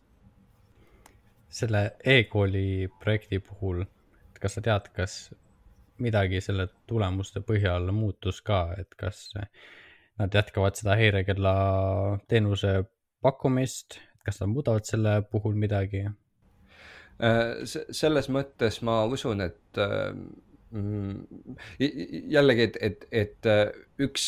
selle 1.50 1.84
e-kooli 2.04 2.90
projekti 3.00 3.40
puhul, 3.40 3.84
kas 4.40 4.58
sa 4.58 4.62
tead, 4.62 4.92
kas 4.94 5.20
midagi 6.04 6.42
selle 6.44 6.68
tulemuste 6.88 7.42
põhjal 7.42 7.90
muutus 7.96 8.42
ka, 8.46 8.68
et 8.78 8.94
kas 9.00 9.30
nad 10.18 10.34
jätkavad 10.34 10.78
seda 10.80 10.96
häirekella 10.98 11.54
teenuse 12.30 12.84
pakkumist, 13.22 14.00
kas 14.26 14.42
nad 14.42 14.52
muudavad 14.52 14.88
selle 14.88 15.22
puhul 15.32 15.58
midagi? 15.60 16.08
Äh, 17.18 17.64
selles 17.66 18.30
mõttes 18.30 18.82
ma 18.86 19.00
usun, 19.10 19.42
et 19.46 19.82
äh, 19.82 20.12
mm, 20.72 21.24
jällegi, 22.34 22.68
et, 22.70 22.78
et, 22.90 23.08
et 23.12 23.50
äh, 23.50 23.66
üks 24.04 24.28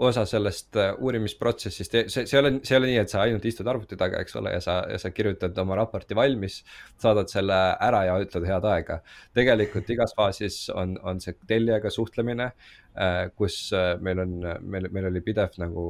osa 0.00 0.24
sellest 0.24 0.76
uurimisprotsessist, 0.98 1.96
see, 2.08 2.24
see 2.26 2.36
ei 2.36 2.40
ole, 2.40 2.52
see 2.64 2.74
ei 2.74 2.80
ole 2.80 2.88
nii, 2.88 3.00
et 3.02 3.12
sa 3.12 3.22
ainult 3.26 3.44
istud 3.44 3.68
arvuti 3.68 3.98
taga, 4.00 4.22
eks 4.24 4.38
ole, 4.40 4.54
ja 4.54 4.60
sa, 4.64 4.78
ja 4.88 4.96
sa 5.00 5.10
kirjutad 5.12 5.58
oma 5.60 5.76
raporti 5.76 6.16
valmis, 6.16 6.62
saadad 7.00 7.28
selle 7.28 7.58
ära 7.76 8.06
ja 8.08 8.16
ütled 8.24 8.46
head 8.48 8.68
aega. 8.70 9.00
tegelikult 9.36 9.92
igas 9.92 10.16
faasis 10.16 10.62
on, 10.72 10.96
on 11.04 11.20
see 11.20 11.36
tellijaga 11.48 11.92
suhtlemine 11.92 12.50
Äh, 12.96 13.30
kus 13.36 13.72
äh, 13.72 13.98
meil 14.02 14.18
on, 14.18 14.32
meil, 14.60 14.88
meil 14.90 15.06
oli 15.06 15.20
pidev 15.22 15.54
nagu 15.62 15.84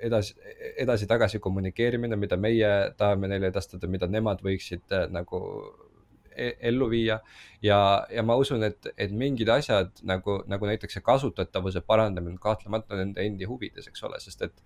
edasi, 0.00 0.32
edasi-tagasi 0.80 1.38
kommunikeerimine, 1.44 2.16
mida 2.16 2.38
meie 2.40 2.70
tahame 2.96 3.28
neile 3.28 3.50
edastada, 3.52 3.88
mida 3.90 4.08
nemad 4.08 4.40
võiksid 4.40 4.94
äh, 4.96 5.04
nagu 5.12 5.42
ellu 6.36 6.88
viia. 6.90 7.18
ja, 7.62 7.78
ja 8.10 8.22
ma 8.22 8.36
usun, 8.40 8.62
et, 8.64 8.86
et 8.96 9.12
mingid 9.12 9.48
asjad 9.52 9.90
nagu, 10.08 10.40
nagu 10.48 10.68
näiteks 10.68 10.98
see 10.98 11.04
kasutatavuse 11.04 11.82
parandamine 11.86 12.38
kahtlemata 12.40 12.96
nende 12.96 13.24
endi 13.24 13.48
huvides, 13.48 13.88
eks 13.90 14.06
ole, 14.08 14.20
sest 14.20 14.46
et 14.46 14.62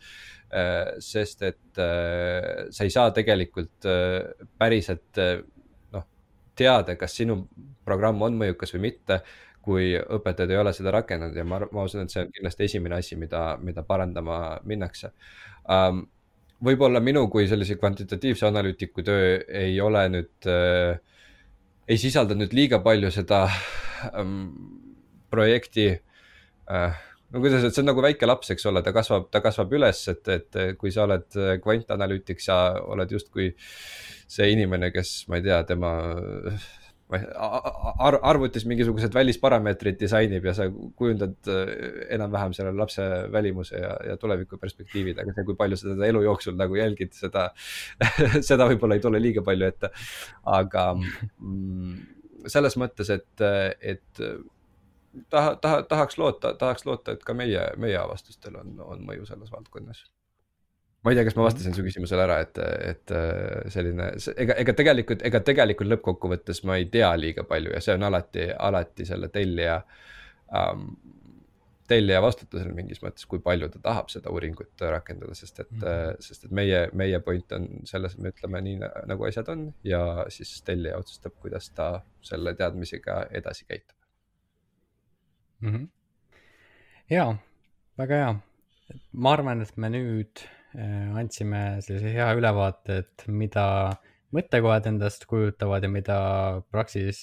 äh,, 0.52 0.94
sest 1.02 1.42
et 1.42 1.82
äh, 1.82 2.66
sa 2.70 2.84
ei 2.84 2.92
saa 2.94 3.10
tegelikult 3.16 3.88
äh, 3.90 4.46
päriselt 4.58 5.22
noh, 5.94 6.06
teada, 6.54 6.96
kas 7.00 7.16
sinu 7.18 7.42
programm 7.84 8.22
on 8.24 8.38
mõjukas 8.40 8.76
või 8.76 8.88
mitte 8.90 9.22
kui 9.64 9.92
õpetajad 9.96 10.52
ei 10.52 10.60
ole 10.60 10.72
seda 10.76 10.92
rakendanud 10.94 11.36
ja 11.38 11.44
ma, 11.48 11.60
ma 11.72 11.84
usun, 11.88 12.04
et 12.04 12.12
see 12.12 12.24
on 12.24 12.32
kindlasti 12.34 12.66
esimene 12.68 12.98
asi, 12.98 13.16
mida, 13.20 13.54
mida 13.64 13.84
parandama 13.86 14.58
minnakse 14.68 15.14
um,. 15.64 16.04
võib-olla 16.64 17.00
minu 17.04 17.26
kui 17.28 17.48
sellise 17.48 17.74
kvantitatiivse 17.76 18.46
analüütiku 18.48 19.02
töö 19.04 19.34
ei 19.62 19.80
ole 19.84 20.04
nüüd 20.12 20.48
äh,, 20.48 21.00
ei 21.88 22.00
sisalda 22.00 22.36
nüüd 22.38 22.54
liiga 22.56 22.80
palju 22.84 23.10
seda 23.14 23.44
ähm, 24.12 24.46
projekti 25.32 25.90
äh, 25.92 27.02
no 27.34 27.42
kuidas, 27.42 27.64
et 27.66 27.74
see 27.74 27.82
on 27.82 27.90
nagu 27.90 28.04
väike 28.04 28.28
laps, 28.28 28.52
eks 28.54 28.68
ole, 28.70 28.82
ta 28.86 28.92
kasvab, 28.94 29.26
ta 29.34 29.42
kasvab 29.44 29.72
üles, 29.74 30.04
et, 30.12 30.28
et 30.30 30.60
kui 30.78 30.92
sa 30.94 31.08
oled 31.08 31.26
kvantanalüütik, 31.64 32.40
sa 32.42 32.78
oled 32.94 33.10
justkui 33.10 33.50
see 34.30 34.52
inimene, 34.54 34.92
kes, 34.94 35.24
ma 35.28 35.40
ei 35.40 35.46
tea, 35.48 35.60
tema 35.68 35.94
ar 37.14 38.18
arvutis 38.22 38.66
mingisugused 38.68 39.14
välisparameetrid 39.14 39.98
disainib 40.00 40.46
ja 40.48 40.54
sa 40.56 40.68
kujundad 40.70 41.50
enam-vähem 42.14 42.54
selle 42.56 42.74
lapse 42.76 43.04
välimuse 43.32 43.80
ja, 43.80 43.92
ja 44.10 44.16
tuleviku 44.20 44.58
perspektiivid, 44.60 45.20
aga 45.22 45.34
see, 45.36 45.46
kui 45.48 45.58
palju 45.58 45.78
sa 45.80 45.90
teda 45.92 46.08
elu 46.10 46.24
jooksul 46.26 46.58
nagu 46.58 46.78
jälgid, 46.78 47.14
seda 47.16 47.48
seda 48.48 48.68
võib-olla 48.70 48.98
ei 48.98 49.04
tule 49.04 49.22
liiga 49.22 49.44
palju 49.46 49.68
ette. 49.68 49.92
aga 50.56 50.88
mm, 50.96 51.94
selles 52.50 52.76
mõttes, 52.80 53.10
et, 53.14 53.46
et 53.80 54.24
taha, 55.30 55.56
taha, 55.56 55.82
tahaks 55.82 56.18
loota, 56.18 56.54
tahaks 56.58 56.86
loota, 56.86 57.14
et 57.14 57.24
ka 57.24 57.36
meie, 57.36 57.62
meie 57.80 57.96
avastustel 58.00 58.58
on, 58.60 58.76
on 58.84 59.04
mõju 59.06 59.26
selles 59.28 59.52
valdkonnas. 59.52 60.04
Ma 61.04 61.12
ei 61.12 61.18
tea, 61.18 61.26
kas 61.28 61.36
ma 61.36 61.44
vastasin 61.46 61.76
su 61.76 61.84
küsimusele 61.84 62.24
ära, 62.24 62.38
et, 62.46 62.58
et 62.90 63.12
äh, 63.14 63.66
selline, 63.72 64.10
ega, 64.40 64.56
ega 64.62 64.76
tegelikult, 64.76 65.24
ega 65.28 65.40
tegelikult 65.44 65.90
lõppkokkuvõttes 65.92 66.64
ma 66.68 66.78
ei 66.80 66.88
tea 66.92 67.10
liiga 67.20 67.44
palju 67.48 67.74
ja 67.76 67.82
see 67.84 67.96
on 67.98 68.08
alati, 68.08 68.48
alati 68.68 69.06
selle 69.08 69.28
tellija 69.34 69.82
ähm, 70.56 70.88
tellija 71.90 72.20
vastutusel 72.24 72.72
mingis 72.74 73.02
mõttes, 73.04 73.26
kui 73.28 73.42
palju 73.44 73.68
ta 73.72 73.80
tahab 73.84 74.08
seda 74.12 74.32
uuringut 74.32 74.84
rakendada, 74.94 75.34
sest 75.36 75.60
et 75.60 75.70
mm, 75.70 75.82
-hmm. 75.82 76.22
sest 76.24 76.46
et 76.46 76.54
meie, 76.56 76.80
meie 76.92 77.20
point 77.20 77.52
on 77.52 77.68
selles, 77.84 78.14
et 78.14 78.24
me 78.24 78.32
ütleme 78.32 78.62
nii 78.64 78.80
nagu 79.10 79.28
asjad 79.28 79.48
on 79.52 79.66
ja 79.84 80.00
siis 80.28 80.56
tellija 80.62 80.98
otsustab, 80.98 81.36
kuidas 81.40 81.70
ta 81.70 82.00
selle 82.22 82.54
teadmisega 82.54 83.26
edasi 83.30 83.68
käitub 83.68 83.96
mm. 85.60 85.74
-hmm. 85.74 85.88
ja, 87.10 87.34
väga 87.98 88.14
hea. 88.14 88.34
ma 89.12 89.32
arvan, 89.32 89.62
et 89.62 89.76
me 89.76 89.88
nüüd 89.90 90.48
andsime 90.74 91.80
sellise 91.84 92.10
hea 92.16 92.26
ülevaate, 92.34 92.96
et 93.04 93.24
mida 93.30 93.66
mõttekohad 94.34 94.88
endast 94.90 95.26
kujutavad 95.30 95.84
ja 95.86 95.90
mida 95.92 96.18
Praxis 96.74 97.20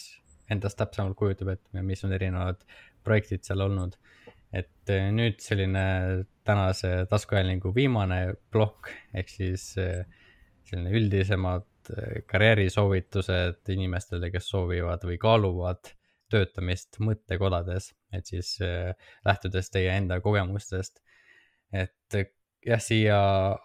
endast 0.52 0.80
täpsemalt 0.80 1.18
kujutab, 1.20 1.54
et 1.56 1.84
mis 1.84 2.04
on 2.08 2.16
erinevad 2.16 2.64
projektid 3.04 3.46
seal 3.48 3.68
olnud. 3.68 3.98
et 4.52 4.90
äh, 4.92 5.06
nüüd 5.16 5.38
selline 5.40 5.82
tänase 6.44 7.06
taskuhäälingu 7.08 7.72
viimane 7.72 8.34
plokk 8.52 8.90
ehk 9.16 9.30
siis 9.32 9.78
äh, 9.80 10.02
selline 10.68 10.92
üldisemad 10.92 11.68
karjäärisoovitused 12.28 13.72
inimestele, 13.72 14.28
kes 14.34 14.50
soovivad 14.52 15.06
või 15.08 15.16
kaaluvad 15.24 15.94
töötamist 16.32 17.00
mõttekodades, 17.04 17.92
et 18.12 18.28
siis 18.28 18.58
äh, 18.64 18.92
lähtudes 19.28 19.72
teie 19.72 19.96
enda 19.96 20.20
kogemustest. 20.24 21.02
et 21.72 22.20
äh, 22.20 22.28
jah, 22.66 22.82
siia 22.82 23.20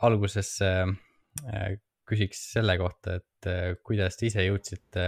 algusesse 0.07 0.71
äh, 0.85 1.75
küsiks 2.07 2.45
selle 2.55 2.77
kohta, 2.79 3.19
et 3.19 3.83
kuidas 3.87 4.19
te 4.19 4.29
ise 4.29 4.45
jõudsite 4.47 5.07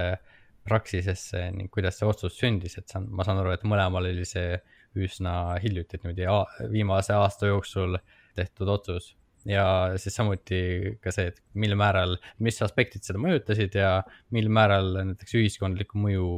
Praxisesse 0.68 1.47
ning 1.55 1.70
kuidas 1.72 1.97
see 1.97 2.09
otsus 2.09 2.34
sündis, 2.36 2.74
et 2.76 2.91
saan, 2.91 3.07
ma 3.09 3.24
saan 3.24 3.39
aru, 3.41 3.55
et 3.55 3.64
mõlemal 3.64 4.11
oli 4.11 4.26
see 4.28 4.59
üsna 4.99 5.55
hiljuti, 5.62 5.97
et 5.97 6.05
niimoodi 6.05 6.72
viimase 6.74 7.14
aasta 7.16 7.49
jooksul 7.49 7.97
tehtud 8.36 8.68
otsus 8.74 9.12
ja 9.49 9.64
siis 9.97 10.16
samuti 10.18 10.61
ka 11.03 11.12
see, 11.14 11.30
et 11.32 11.41
mil 11.59 11.74
määral, 11.78 12.16
mis 12.45 12.61
aspektid 12.64 13.07
seda 13.07 13.20
mõjutasid 13.22 13.78
ja 13.78 13.93
mil 14.34 14.51
määral 14.53 14.93
näiteks 15.12 15.36
ühiskondlikku 15.39 16.01
mõju 16.03 16.28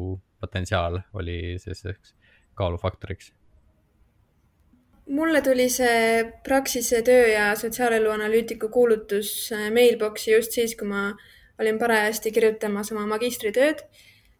potentsiaal 0.42 1.00
oli 1.18 1.56
selliseks 1.62 2.14
kaalufaktoriks? 2.58 3.32
Mulle 5.10 5.42
tuli 5.42 5.68
see 5.68 6.24
Praxise 6.44 7.02
töö 7.02 7.26
ja 7.32 7.50
sotsiaalelu 7.58 8.10
analüütiku 8.10 8.68
kuulutus 8.68 9.50
äh, 9.52 9.68
mailbox'i 9.74 10.34
just 10.34 10.54
siis, 10.54 10.76
kui 10.78 10.88
ma 10.88 11.10
olin 11.60 11.78
parajasti 11.78 12.32
kirjutamas 12.32 12.92
oma 12.94 13.06
magistritööd, 13.10 13.82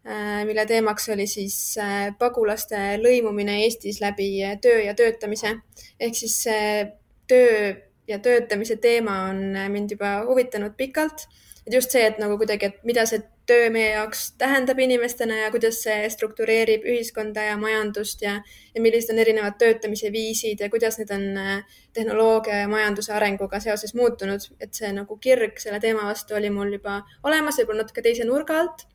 äh, 0.06 0.40
mille 0.48 0.64
teemaks 0.70 1.10
oli 1.14 1.26
siis 1.30 1.58
äh, 1.82 2.10
pagulaste 2.18 2.78
lõimumine 3.02 3.60
Eestis 3.64 4.00
läbi 4.02 4.32
töö 4.62 4.80
ja 4.86 4.94
töötamise. 4.94 5.56
ehk 6.00 6.14
siis 6.16 6.38
see 6.46 6.86
töö 7.28 7.74
ja 8.08 8.18
töötamise 8.18 8.76
teema 8.76 9.24
on 9.30 9.54
mind 9.70 9.96
juba 9.96 10.20
huvitanud 10.26 10.74
pikalt. 10.76 11.26
Et 11.70 11.76
just 11.78 11.94
see, 11.94 12.02
et 12.02 12.18
nagu 12.18 12.34
kuidagi, 12.38 12.66
et 12.66 12.80
mida 12.86 13.04
see 13.06 13.20
töö 13.46 13.68
meie 13.70 13.92
jaoks 13.92 14.32
tähendab 14.38 14.78
inimestena 14.82 15.36
ja 15.44 15.50
kuidas 15.54 15.78
see 15.84 16.08
struktureerib 16.10 16.82
ühiskonda 16.86 17.44
ja 17.46 17.56
majandust 17.60 18.22
ja, 18.22 18.36
ja 18.74 18.82
millised 18.82 19.12
on 19.14 19.22
erinevad 19.22 19.58
töötamise 19.60 20.10
viisid 20.12 20.62
ja 20.62 20.70
kuidas 20.70 20.98
need 20.98 21.12
on 21.14 21.38
äh, 21.38 21.78
tehnoloogia 21.94 22.64
ja 22.64 22.68
majanduse 22.70 23.14
arenguga 23.14 23.60
seoses 23.62 23.94
muutunud. 23.94 24.50
et 24.60 24.74
see 24.74 24.90
nagu 24.94 25.16
kirg 25.22 25.62
selle 25.62 25.80
teema 25.80 26.08
vastu 26.10 26.34
oli 26.38 26.50
mul 26.50 26.74
juba 26.74 27.00
olemas, 27.22 27.58
võib-olla 27.62 27.84
natuke 27.84 28.02
teise 28.02 28.26
nurga 28.26 28.58
alt. 28.64 28.86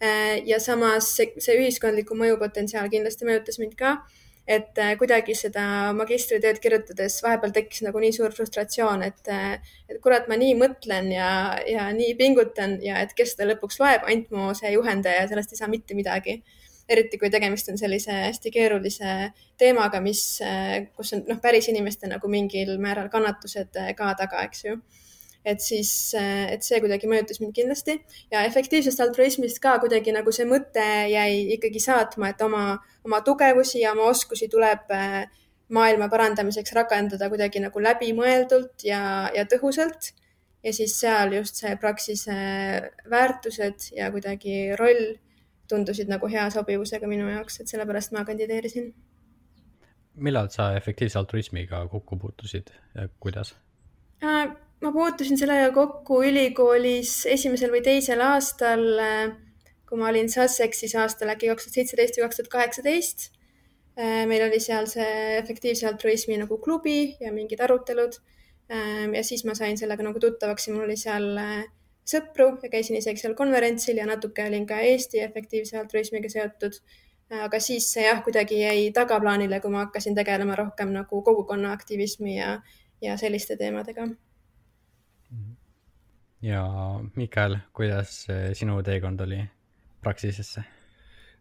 Äh, 0.00 0.40
ja 0.46 0.60
samas 0.62 1.10
see, 1.16 1.34
see 1.42 1.58
ühiskondliku 1.58 2.16
mõju 2.16 2.38
potentsiaal 2.38 2.88
kindlasti 2.92 3.26
mõjutas 3.28 3.58
mind 3.62 3.74
ka 3.78 3.98
et 4.50 4.78
äh, 4.82 4.94
kuidagi 4.98 5.34
seda 5.38 5.64
magistritööd 5.94 6.58
kirjutades 6.62 7.20
vahepeal 7.22 7.52
tekkis 7.54 7.84
nagu 7.86 8.00
nii 8.02 8.14
suur 8.16 8.34
frustratsioon, 8.34 9.04
et, 9.06 9.20
äh, 9.30 9.74
et 9.88 10.00
kurat, 10.02 10.26
ma 10.30 10.38
nii 10.40 10.56
mõtlen 10.58 11.10
ja, 11.14 11.30
ja 11.70 11.86
nii 11.94 12.16
pingutan 12.18 12.78
ja 12.82 12.98
et 13.04 13.14
kes 13.18 13.36
seda 13.36 13.46
lõpuks 13.52 13.78
loeb, 13.82 14.08
ainult 14.10 14.34
mu 14.34 14.48
see 14.58 14.72
juhendaja, 14.74 15.28
sellest 15.30 15.54
ei 15.54 15.62
saa 15.62 15.70
mitte 15.70 15.98
midagi. 15.98 16.42
eriti 16.90 17.18
kui 17.22 17.28
tegemist 17.30 17.68
on 17.70 17.76
sellise 17.78 18.10
hästi 18.10 18.50
keerulise 18.50 19.10
teemaga, 19.62 20.00
mis, 20.02 20.40
äh, 20.42 20.88
kus 20.96 21.12
on 21.14 21.22
noh, 21.28 21.38
päris 21.38 21.68
inimeste 21.70 22.10
nagu 22.10 22.28
mingil 22.28 22.72
määral 22.82 23.06
kannatused 23.12 23.78
ka 23.96 24.14
taga, 24.18 24.42
eks 24.48 24.64
ju 24.64 24.80
et 25.44 25.60
siis, 25.64 26.14
äh, 26.18 26.52
et 26.54 26.64
see 26.64 26.80
kuidagi 26.82 27.08
mõjutas 27.08 27.40
mind 27.40 27.54
kindlasti 27.56 27.96
ja 28.32 28.44
efektiivsest 28.48 29.00
altruismist 29.00 29.60
ka 29.62 29.78
kuidagi 29.80 30.12
nagu 30.12 30.32
see 30.34 30.46
mõte 30.48 30.86
jäi 31.08 31.46
ikkagi 31.56 31.80
saatma, 31.80 32.32
et 32.34 32.42
oma, 32.44 32.64
oma 33.06 33.22
tugevusi 33.24 33.80
ja 33.80 33.94
oma 33.96 34.10
oskusi 34.12 34.50
tuleb 34.52 34.92
äh, 34.92 35.24
maailma 35.72 36.10
parandamiseks 36.12 36.74
rakendada 36.76 37.30
kuidagi 37.32 37.62
nagu 37.62 37.82
läbimõeldult 37.82 38.84
ja, 38.84 39.02
ja 39.34 39.46
tõhusalt. 39.48 40.12
ja 40.64 40.72
siis 40.76 40.98
seal 41.00 41.32
just 41.32 41.56
see 41.62 41.76
Praxise 41.80 42.36
väärtused 43.10 43.92
ja 43.96 44.10
kuidagi 44.12 44.76
roll 44.76 45.14
tundusid 45.70 46.10
nagu 46.10 46.28
hea 46.28 46.48
sobivusega 46.50 47.08
minu 47.08 47.30
jaoks, 47.30 47.60
et 47.62 47.70
sellepärast 47.70 48.12
ma 48.12 48.26
kandideerisin. 48.28 48.92
millal 50.14 50.50
sa 50.52 50.74
efektiivse 50.76 51.18
altruismiga 51.18 51.86
kokku 51.88 52.18
puutusid 52.18 52.74
ja 52.94 53.08
kuidas 53.20 53.54
äh,? 54.22 54.69
Ma 54.80 54.92
puutusin 54.92 55.38
sellega 55.38 55.72
kokku 55.76 56.22
ülikoolis 56.24 57.24
esimesel 57.28 57.72
või 57.74 57.82
teisel 57.84 58.22
aastal, 58.24 58.84
kui 59.88 60.00
ma 60.00 60.08
olin 60.08 60.30
Sussexis 60.32 60.94
aastal 60.96 61.34
äkki 61.34 61.50
kaks 61.50 61.66
tuhat 61.66 61.76
seitseteist 61.80 62.16
või 62.16 62.24
kaks 62.26 62.40
tuhat 62.40 62.52
kaheksateist. 62.54 63.28
meil 64.30 64.46
oli 64.46 64.60
seal 64.62 64.86
see 64.88 65.36
efektiivse 65.36 65.86
altruismi 65.88 66.38
nagu 66.40 66.56
klubi 66.58 67.16
ja 67.20 67.32
mingid 67.32 67.60
arutelud. 67.60 68.16
ja 69.14 69.24
siis 69.24 69.44
ma 69.44 69.54
sain 69.54 69.76
sellega 69.76 70.02
nagu 70.02 70.18
tuttavaks 70.18 70.68
ja 70.68 70.74
mul 70.74 70.86
oli 70.86 70.96
seal 70.96 71.28
sõpru 72.06 72.48
ja 72.62 72.70
käisin 72.70 72.96
isegi 72.96 73.20
seal 73.20 73.34
konverentsil 73.34 73.98
ja 73.98 74.06
natuke 74.06 74.46
olin 74.46 74.66
ka 74.66 74.80
Eesti 74.80 75.20
efektiivse 75.20 75.78
altruismiga 75.78 76.28
seotud. 76.28 76.80
aga 77.30 77.60
siis 77.60 77.92
see 77.92 78.06
jah, 78.06 78.24
kuidagi 78.24 78.62
jäi 78.62 78.90
tagaplaanile, 78.94 79.60
kui 79.60 79.70
ma 79.70 79.84
hakkasin 79.84 80.14
tegelema 80.14 80.56
rohkem 80.56 80.90
nagu 80.96 81.22
kogukonna 81.22 81.72
aktivismi 81.72 82.38
ja, 82.38 82.56
ja 83.02 83.16
selliste 83.16 83.56
teemadega 83.56 84.08
ja 86.42 86.64
Mikael, 87.16 87.58
kuidas 87.72 88.26
sinu 88.58 88.82
teekond 88.82 89.20
oli 89.20 89.40
Praxisesse? 90.02 90.64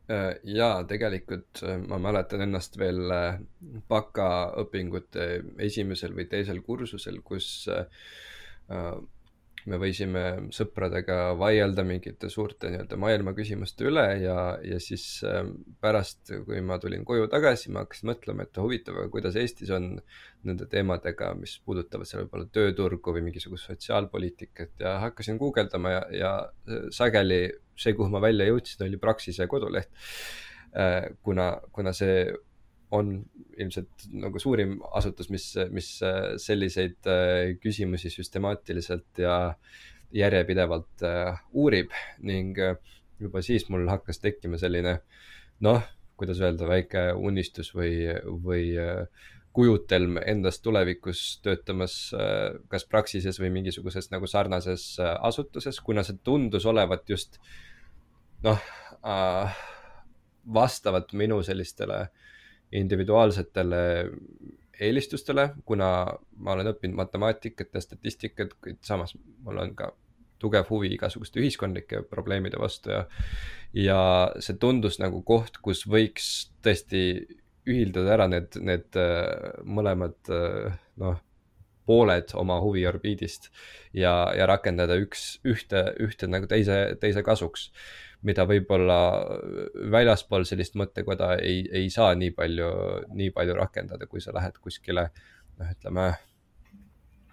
Äh, 0.09 0.39
jaa, 0.43 0.81
tegelikult 0.89 1.61
äh, 1.61 1.75
ma 1.85 1.99
mäletan 2.01 2.41
ennast 2.41 2.79
veel 2.81 3.11
bakaõpingute 3.91 5.25
äh, 5.35 5.43
esimesel 5.67 6.15
või 6.17 6.25
teisel 6.31 6.63
kursusel, 6.65 7.19
kus 7.21 7.67
me 9.67 9.79
võisime 9.81 10.23
sõpradega 10.55 11.33
vaielda 11.39 11.83
mingite 11.87 12.29
suurte 12.31 12.71
nii-öelda 12.71 12.99
maailma 13.01 13.33
küsimuste 13.37 13.87
üle 13.89 14.05
ja, 14.23 14.37
ja 14.63 14.79
siis 14.83 15.05
ähm, 15.27 15.51
pärast, 15.81 16.31
kui 16.47 16.61
ma 16.65 16.79
tulin 16.81 17.03
koju 17.07 17.27
tagasi, 17.31 17.71
ma 17.73 17.83
hakkasin 17.83 18.11
mõtlema, 18.11 18.45
et 18.45 18.59
huvitav, 18.61 18.99
aga 19.01 19.11
kuidas 19.13 19.37
Eestis 19.39 19.71
on 19.75 19.91
nende 20.47 20.67
teemadega, 20.71 21.33
mis 21.39 21.57
puudutavad 21.65 22.07
seal 22.07 22.23
võib-olla 22.23 22.49
tööturgu 22.55 23.15
või 23.15 23.25
mingisugust 23.27 23.71
sotsiaalpoliitikat 23.71 24.85
ja 24.85 24.97
hakkasin 25.05 25.39
guugeldama 25.41 25.95
ja, 25.97 26.03
ja 26.15 26.35
äh, 26.69 26.85
sageli 26.95 27.47
see, 27.79 27.95
kuhu 27.95 28.11
ma 28.11 28.21
välja 28.23 28.47
jõudsin, 28.49 28.85
oli 28.87 28.99
Praxise 29.01 29.47
koduleht. 29.51 29.91
Äh, 30.77 31.11
kuna, 31.25 31.55
kuna 31.73 31.95
see 31.95 32.27
on 32.95 33.13
ilmselt 33.59 34.07
nagu 34.17 34.39
suurim 34.41 34.77
asutus, 34.97 35.29
mis, 35.29 35.51
mis 35.73 35.91
äh, 36.05 36.33
selliseid 36.41 37.09
äh, 37.09 37.53
küsimusi 37.61 38.11
süstemaatiliselt 38.13 39.21
ja 39.21 39.35
järjepidevalt 40.15 41.05
äh, 41.05 41.41
uurib 41.53 41.93
ning 42.25 42.57
juba 43.19 43.43
siis 43.45 43.67
mul 43.69 43.85
hakkas 43.91 44.21
tekkima 44.23 44.57
selline 44.57 44.99
noh, 45.65 45.83
kuidas 46.17 46.39
öelda, 46.41 46.67
väike 46.67 47.09
unistus 47.15 47.73
või, 47.75 48.07
või 48.43 48.63
kujutelm 49.55 50.17
endast 50.23 50.63
tulevikus 50.63 51.39
töötamas 51.43 51.95
kas 52.71 52.85
Praxises 52.87 53.39
või 53.41 53.49
mingisuguses 53.57 54.07
nagu 54.13 54.27
sarnases 54.27 54.93
asutuses, 54.99 55.79
kuna 55.83 56.03
see 56.07 56.19
tundus 56.23 56.67
olevat 56.69 57.07
just 57.11 57.39
noh 58.45 58.59
äh, 59.03 59.59
vastavat 60.53 61.13
minu 61.13 61.41
sellistele 61.43 62.07
individuaalsetele 62.71 63.81
eelistustele, 64.79 65.49
kuna 65.65 65.89
ma 66.39 66.53
olen 66.55 66.71
õppinud 66.71 66.97
matemaatikat 66.99 67.73
ja 67.75 67.81
statistikat, 67.83 68.53
kuid 68.63 68.79
samas 68.85 69.15
mul 69.43 69.59
on 69.59 69.73
ka 69.75 69.91
tugev 70.39 70.69
huvi 70.71 70.93
igasuguste 70.95 71.41
ühiskondlike 71.41 72.03
probleemide 72.07 72.59
vastu 72.61 72.93
ja, 72.93 73.01
ja 73.75 73.99
see 74.39 74.55
tundus 74.61 74.99
nagu 75.01 75.19
koht, 75.27 75.59
kus 75.63 75.83
võiks 75.89 76.29
tõesti 76.63 77.01
ühildada 77.69 78.15
ära 78.15 78.29
need, 78.31 78.55
need 78.63 78.99
äh, 78.99 79.59
mõlemad 79.67 80.31
äh, 80.33 80.77
noh, 81.01 81.19
pooled 81.89 82.35
oma 82.37 82.59
huviorbiidist 82.61 83.49
ja, 83.97 84.13
ja 84.37 84.45
rakendada 84.49 84.99
üks, 85.01 85.39
ühte, 85.47 85.89
ühte 86.05 86.29
nagu 86.29 86.49
teise, 86.49 86.77
teise 87.01 87.25
kasuks 87.25 87.69
mida 88.27 88.43
võib-olla 88.47 88.97
väljaspool 89.91 90.45
sellist 90.47 90.75
mõttekoda 90.79 91.37
ei, 91.39 91.63
ei 91.71 91.91
saa 91.93 92.15
nii 92.19 92.33
palju, 92.35 92.71
nii 93.15 93.31
palju 93.35 93.55
rakendada, 93.55 94.09
kui 94.11 94.21
sa 94.23 94.35
lähed 94.35 94.59
kuskile 94.59 95.07
noh, 95.59 95.69
ütleme 95.69 96.09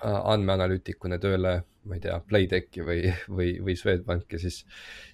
andmeanalüütikuna 0.07 1.19
tööle, 1.19 1.57
ma 1.89 1.97
ei 1.97 2.03
tea, 2.05 2.19
Playtechi 2.29 2.85
või, 2.85 3.11
või, 3.33 3.55
või 3.65 3.77
Swedbanki, 3.81 4.39
siis, 4.39 4.61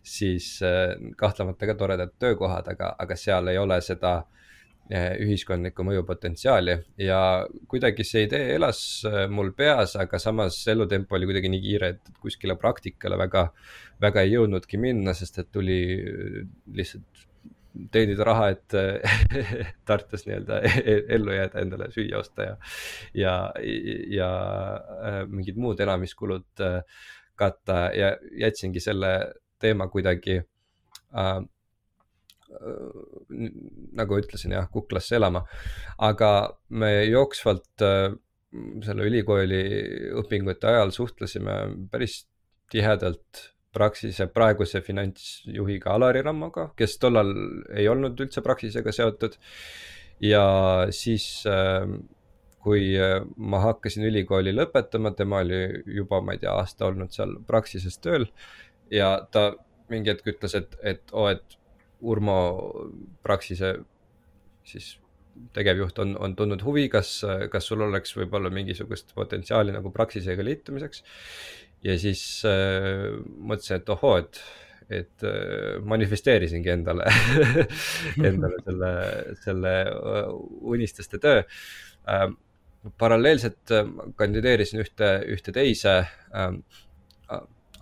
siis 0.03 0.49
äh, 0.67 0.97
kahtlemata 1.17 1.69
ka 1.71 1.77
toredad 1.79 2.17
töökohad, 2.21 2.69
aga, 2.73 2.91
aga 2.99 3.17
seal 3.17 3.53
ei 3.53 3.61
ole 3.63 3.79
seda 3.85 4.17
äh, 4.19 4.42
ühiskondlikku 4.91 5.85
mõjupotentsiaali 5.87 6.75
ja 7.01 7.19
kuidagi 7.71 8.05
see 8.05 8.27
idee 8.27 8.55
elas 8.57 8.81
eh, 9.09 9.25
mul 9.31 9.53
peas, 9.57 9.95
aga 9.97 10.19
samas 10.21 10.59
elutempo 10.69 11.17
oli 11.17 11.29
kuidagi 11.31 11.51
nii 11.53 11.63
kiire, 11.63 11.93
et 11.95 12.11
kuskile 12.21 12.57
praktikale 12.61 13.17
väga, 13.21 13.47
väga 14.03 14.25
ei 14.27 14.35
jõudnudki 14.35 14.81
minna, 14.83 15.15
sest 15.15 15.39
et 15.39 15.53
tuli 15.55 15.79
eh, 15.97 16.43
lihtsalt 16.79 17.29
teenida 17.93 18.27
raha, 18.29 18.51
et 18.53 18.75
Tartus 19.89 20.27
nii-öelda 20.27 20.59
ellu 21.17 21.33
jääda, 21.33 21.63
endale 21.63 21.89
süüa 21.95 22.19
osta 22.19 22.51
ja, 22.51 22.57
ja, 23.17 23.37
ja 24.13 24.29
mingid 25.31 25.57
muud 25.57 25.81
elamiskulud 25.81 26.67
katta 27.41 27.79
ja 27.97 28.13
jätsingi 28.45 28.83
selle 28.85 29.15
teema 29.63 29.89
kuidagi 29.89 30.43
Äh, 31.13 31.43
nagu 33.99 34.19
ütlesin 34.21 34.55
jah, 34.57 34.69
kuklasse 34.73 35.17
elama. 35.19 35.45
aga 35.99 36.31
me 36.69 36.93
jooksvalt 37.07 37.85
äh, 37.87 38.13
selle 38.85 39.09
ülikooli 39.09 39.63
õpingute 40.21 40.69
ajal 40.69 40.93
suhtlesime 40.95 41.57
päris 41.91 42.23
tihedalt 42.73 43.49
Praxise 43.73 44.27
praeguse 44.29 44.83
finantsjuhiga 44.85 45.95
Alari 45.95 46.21
Rammoga, 46.21 46.67
kes 46.77 46.99
tollal 47.01 47.31
ei 47.73 47.87
olnud 47.89 48.19
üldse 48.21 48.43
Praxisega 48.45 48.93
seotud. 48.93 49.39
ja 50.21 50.43
siis, 50.93 51.47
äh, 51.49 51.89
kui 52.63 52.93
ma 53.37 53.59
hakkasin 53.59 54.05
ülikooli 54.07 54.53
lõpetama, 54.55 55.15
tema 55.17 55.41
oli 55.43 55.83
juba, 55.97 56.21
ma 56.21 56.37
ei 56.37 56.43
tea, 56.45 56.53
aasta 56.53 56.87
olnud 56.87 57.11
seal 57.17 57.39
Praxises 57.49 57.97
tööl 57.99 58.29
ja 58.93 59.17
ta 59.33 59.55
mingi 59.91 60.13
hetk 60.13 60.29
ütles, 60.35 60.55
et, 60.59 60.77
et 60.83 61.13
oo 61.13 61.27
oh,, 61.27 61.33
et 61.33 61.59
Urmo 62.03 62.37
Praxise 63.23 63.77
siis 64.67 64.97
tegevjuht 65.57 65.99
on, 66.03 66.15
on 66.21 66.35
tundnud 66.37 66.63
huvi, 66.65 66.87
kas, 66.93 67.15
kas 67.53 67.69
sul 67.69 67.85
oleks 67.87 68.15
võib-olla 68.17 68.51
mingisugust 68.53 69.15
potentsiaali 69.17 69.75
nagu 69.75 69.93
Praxisega 69.95 70.45
liitumiseks. 70.45 71.03
ja 71.83 71.97
siis 71.99 72.23
äh, 72.49 73.09
mõtlesin, 73.39 73.81
et 73.81 73.89
ohoo, 73.95 74.17
et, 74.21 74.41
et 75.01 75.27
äh, 75.27 75.81
manifesteerisingi 75.89 76.73
endale 76.75 77.09
endale 78.31 78.63
selle, 78.67 78.93
selle 79.45 79.75
äh, 79.89 80.33
unistuste 80.75 81.23
töö 81.23 81.43
äh,. 81.43 82.29
paralleelselt 82.99 83.71
kandideerisin 84.19 84.81
ühte, 84.83 85.11
ühte 85.31 85.53
teise 85.55 86.01
äh, 86.03 86.51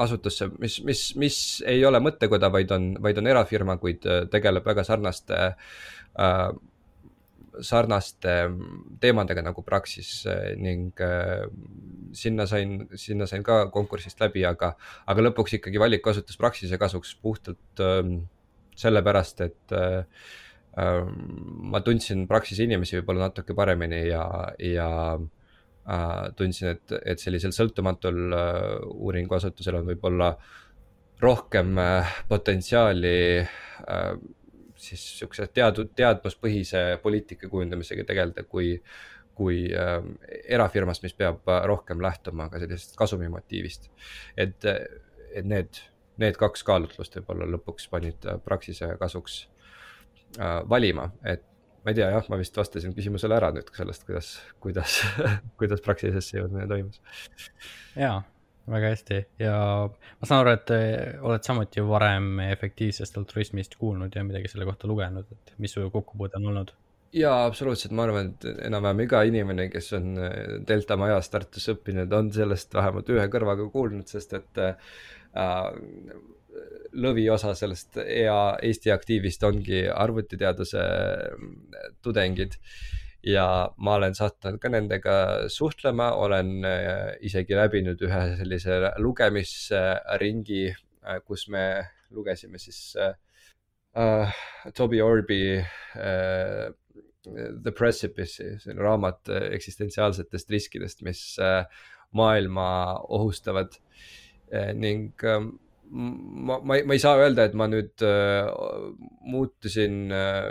asutusse, 0.00 0.48
mis, 0.62 0.80
mis, 0.86 1.04
mis 1.20 1.38
ei 1.68 1.84
ole 1.86 2.00
mõttekoda, 2.02 2.50
vaid 2.52 2.72
on, 2.74 2.90
vaid 3.02 3.20
on 3.20 3.30
erafirma, 3.30 3.76
kuid 3.82 4.06
äh, 4.08 4.24
tegeleb 4.32 4.66
väga 4.66 4.84
sarnaste 4.86 5.40
äh,, 5.50 6.50
sarnaste 7.60 8.34
teemadega 9.02 9.42
nagu 9.44 9.62
Praxis 9.66 10.12
äh, 10.30 10.52
ning 10.60 10.92
äh, 11.02 11.46
sinna 12.16 12.46
sain, 12.50 12.86
sinna 12.94 13.26
sain 13.30 13.44
ka 13.46 13.64
konkursist 13.74 14.22
läbi, 14.22 14.44
aga, 14.48 14.74
aga 15.10 15.26
lõpuks 15.28 15.58
ikkagi 15.58 15.82
valik 15.82 16.06
osutus 16.06 16.38
Praxise 16.40 16.78
kasuks 16.80 17.16
puhtalt 17.22 17.84
äh, 17.84 18.14
sellepärast, 18.80 19.44
et 19.44 19.76
äh, 19.76 20.04
äh, 20.78 21.02
ma 21.74 21.82
tundsin 21.84 22.24
Praxise 22.30 22.64
inimesi 22.68 23.00
võib-olla 23.00 23.28
natuke 23.28 23.56
paremini 23.58 24.06
ja, 24.08 24.24
ja 24.62 24.88
äh, 25.18 25.28
tundsin, 26.36 26.74
et, 26.74 26.96
et 27.12 27.20
sellisel 27.20 27.54
sõltumatul 27.56 28.34
äh, 28.36 28.56
uuringuasutusel 28.90 29.80
on 29.80 29.88
võib-olla 29.90 30.30
rohkem 31.20 31.78
äh, 31.80 32.16
potentsiaali 32.28 33.14
siis 34.80 35.02
sihukese 35.18 35.46
teadu-, 35.56 35.88
teadmuspõhise 35.96 37.00
poliitika 37.02 37.48
kujundamisega 37.48 38.04
tegeleda, 38.08 38.44
kui, 38.48 38.74
kui 39.36 39.62
erafirmast, 39.72 41.04
mis 41.04 41.16
peab 41.16 41.48
rohkem 41.68 42.00
lähtuma 42.04 42.50
ka 42.52 42.60
sellisest 42.60 42.96
kasumimotiivist. 43.00 43.88
et, 44.36 44.68
et 45.32 45.48
need, 45.48 45.80
need 46.20 46.36
kaks 46.40 46.64
kaalutlust 46.68 47.16
võib-olla 47.18 47.48
lõpuks 47.56 47.88
panid 47.92 48.28
Praxise 48.44 48.92
kasuks 49.00 49.42
valima, 50.68 51.08
et 51.24 51.49
ma 51.84 51.92
ei 51.92 51.96
tea, 51.96 52.10
jah, 52.14 52.26
ma 52.32 52.38
vist 52.40 52.56
vastasin 52.56 52.94
küsimusele 52.96 53.36
ära 53.36 53.50
nüüd 53.54 53.70
sellest, 53.76 54.04
kuidas, 54.08 54.34
kuidas 54.64 54.98
kuidas 55.60 55.82
Praxisesse 55.84 56.38
jõudmine 56.38 56.66
toimus. 56.70 57.00
jaa, 57.98 58.20
väga 58.70 58.92
hästi 58.94 59.22
ja 59.42 59.56
ma 59.88 60.28
saan 60.28 60.44
aru, 60.44 60.54
et 60.58 60.74
oled 61.20 61.46
samuti 61.46 61.84
varem 61.86 62.38
efektiivsest 62.50 63.18
altruismist 63.20 63.78
kuulnud 63.80 64.14
ja 64.16 64.24
midagi 64.26 64.52
selle 64.52 64.68
kohta 64.68 64.90
lugenud, 64.90 65.28
et 65.32 65.54
mis 65.58 65.76
su 65.76 65.88
kokkupuude 65.90 66.40
on 66.40 66.50
olnud? 66.52 66.74
jaa, 67.16 67.44
absoluutselt, 67.46 67.94
ma 67.96 68.04
arvan, 68.06 68.34
et 68.34 68.66
enam-vähem 68.68 69.06
iga 69.06 69.22
inimene, 69.26 69.66
kes 69.72 69.92
on 69.98 70.12
Delta 70.68 70.98
majas 71.00 71.32
Tartus 71.32 71.66
õppinud, 71.72 72.12
on 72.14 72.28
sellest 72.34 72.74
vähemalt 72.76 73.08
ühe 73.10 73.24
kõrvaga 73.32 73.66
kuulnud, 73.72 74.06
sest 74.10 74.36
et 74.38 74.60
äh, 74.62 74.92
lõviosa 76.92 77.54
sellest 77.58 77.98
EA 78.02 78.56
Eesti 78.66 78.92
aktiivist 78.94 79.44
ongi 79.46 79.84
arvutiteaduse 79.88 80.82
tudengid. 82.02 82.58
ja 83.20 83.68
ma 83.76 83.98
olen 83.98 84.14
sattunud 84.16 84.56
ka 84.62 84.70
nendega 84.72 85.14
suhtlema, 85.52 86.06
olen 86.16 86.64
äh, 86.64 87.10
isegi 87.20 87.52
läbinud 87.52 88.00
ühe 88.00 88.20
sellise 88.38 88.78
lugemisringi, 88.96 90.62
äh, 91.04 91.18
kus 91.26 91.44
me 91.52 91.64
lugesime 92.16 92.58
siis 92.58 92.96
uh, 92.96 94.32
Toby 94.74 95.02
Orby 95.04 95.58
uh, 95.60 96.72
The 97.28 97.74
Precipice'i, 97.76 98.56
see 98.56 98.72
on 98.72 98.80
raamat 98.80 99.28
eksistentsiaalsetest 99.52 100.56
riskidest, 100.56 101.04
mis 101.04 101.20
uh, 101.44 101.66
maailma 102.16 102.70
ohustavad 103.12 103.76
ning 104.74 105.12
um, 105.28 105.52
ma, 105.90 106.60
ma, 106.62 106.78
ma 106.86 106.94
ei 106.94 107.02
saa 107.02 107.18
öelda, 107.18 107.48
et 107.48 107.56
ma 107.58 107.66
nüüd 107.70 108.04
äh, 108.06 108.46
muutusin 109.32 110.14
äh, 110.14 110.46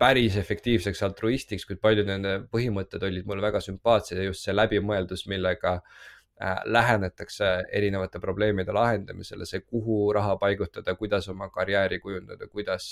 päris 0.00 0.38
efektiivseks 0.40 1.02
altruistiks, 1.04 1.66
kuid 1.68 1.80
paljud 1.82 2.08
nende 2.08 2.38
põhimõtted 2.52 3.04
olid 3.06 3.28
mulle 3.28 3.44
väga 3.44 3.60
sümpaatsed 3.64 4.20
ja 4.20 4.30
just 4.30 4.46
see 4.46 4.54
läbimõeldus, 4.54 5.26
millega 5.30 5.76
äh, 5.80 6.62
lähenetakse 6.64 7.50
erinevate 7.80 8.22
probleemide 8.22 8.74
lahendamisele, 8.76 9.48
see, 9.48 9.64
kuhu 9.66 10.06
raha 10.16 10.38
paigutada, 10.40 10.96
kuidas 11.00 11.28
oma 11.32 11.50
karjääri 11.52 12.00
kujundada, 12.00 12.48
kuidas 12.48 12.88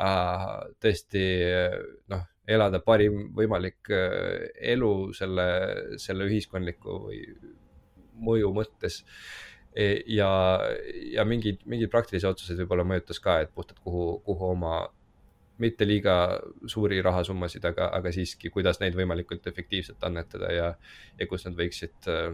äh, 0.00 0.48
tõesti 0.82 1.24
noh, 2.10 2.26
elada 2.48 2.82
parim 2.82 3.28
võimalik 3.36 3.92
äh, 3.92 4.50
elu 4.74 4.92
selle, 5.16 5.48
selle 6.02 6.26
ühiskondliku 6.30 6.98
või 7.06 7.24
mõju 8.22 8.50
mõttes 8.54 9.02
E, 9.02 9.51
ja, 10.06 10.30
ja 11.12 11.24
mingid, 11.24 11.62
mingid 11.64 11.90
praktilisi 11.92 12.28
otsuseid 12.28 12.60
võib-olla 12.60 12.84
mõjutas 12.84 13.20
ka, 13.22 13.38
et 13.40 13.52
puhtalt 13.54 13.80
kuhu, 13.84 14.18
kuhu 14.26 14.50
oma 14.52 14.82
mitte 15.62 15.86
liiga 15.86 16.14
suuri 16.66 17.00
rahasummasid, 17.04 17.64
aga, 17.70 17.88
aga 17.96 18.12
siiski, 18.14 18.50
kuidas 18.52 18.80
neid 18.82 18.96
võimalikult 18.98 19.46
efektiivselt 19.48 20.02
annetada 20.04 20.50
ja, 20.52 20.70
ja 21.18 21.28
kus 21.30 21.46
nad 21.46 21.56
võiksid 21.58 22.08
äh, 22.12 22.32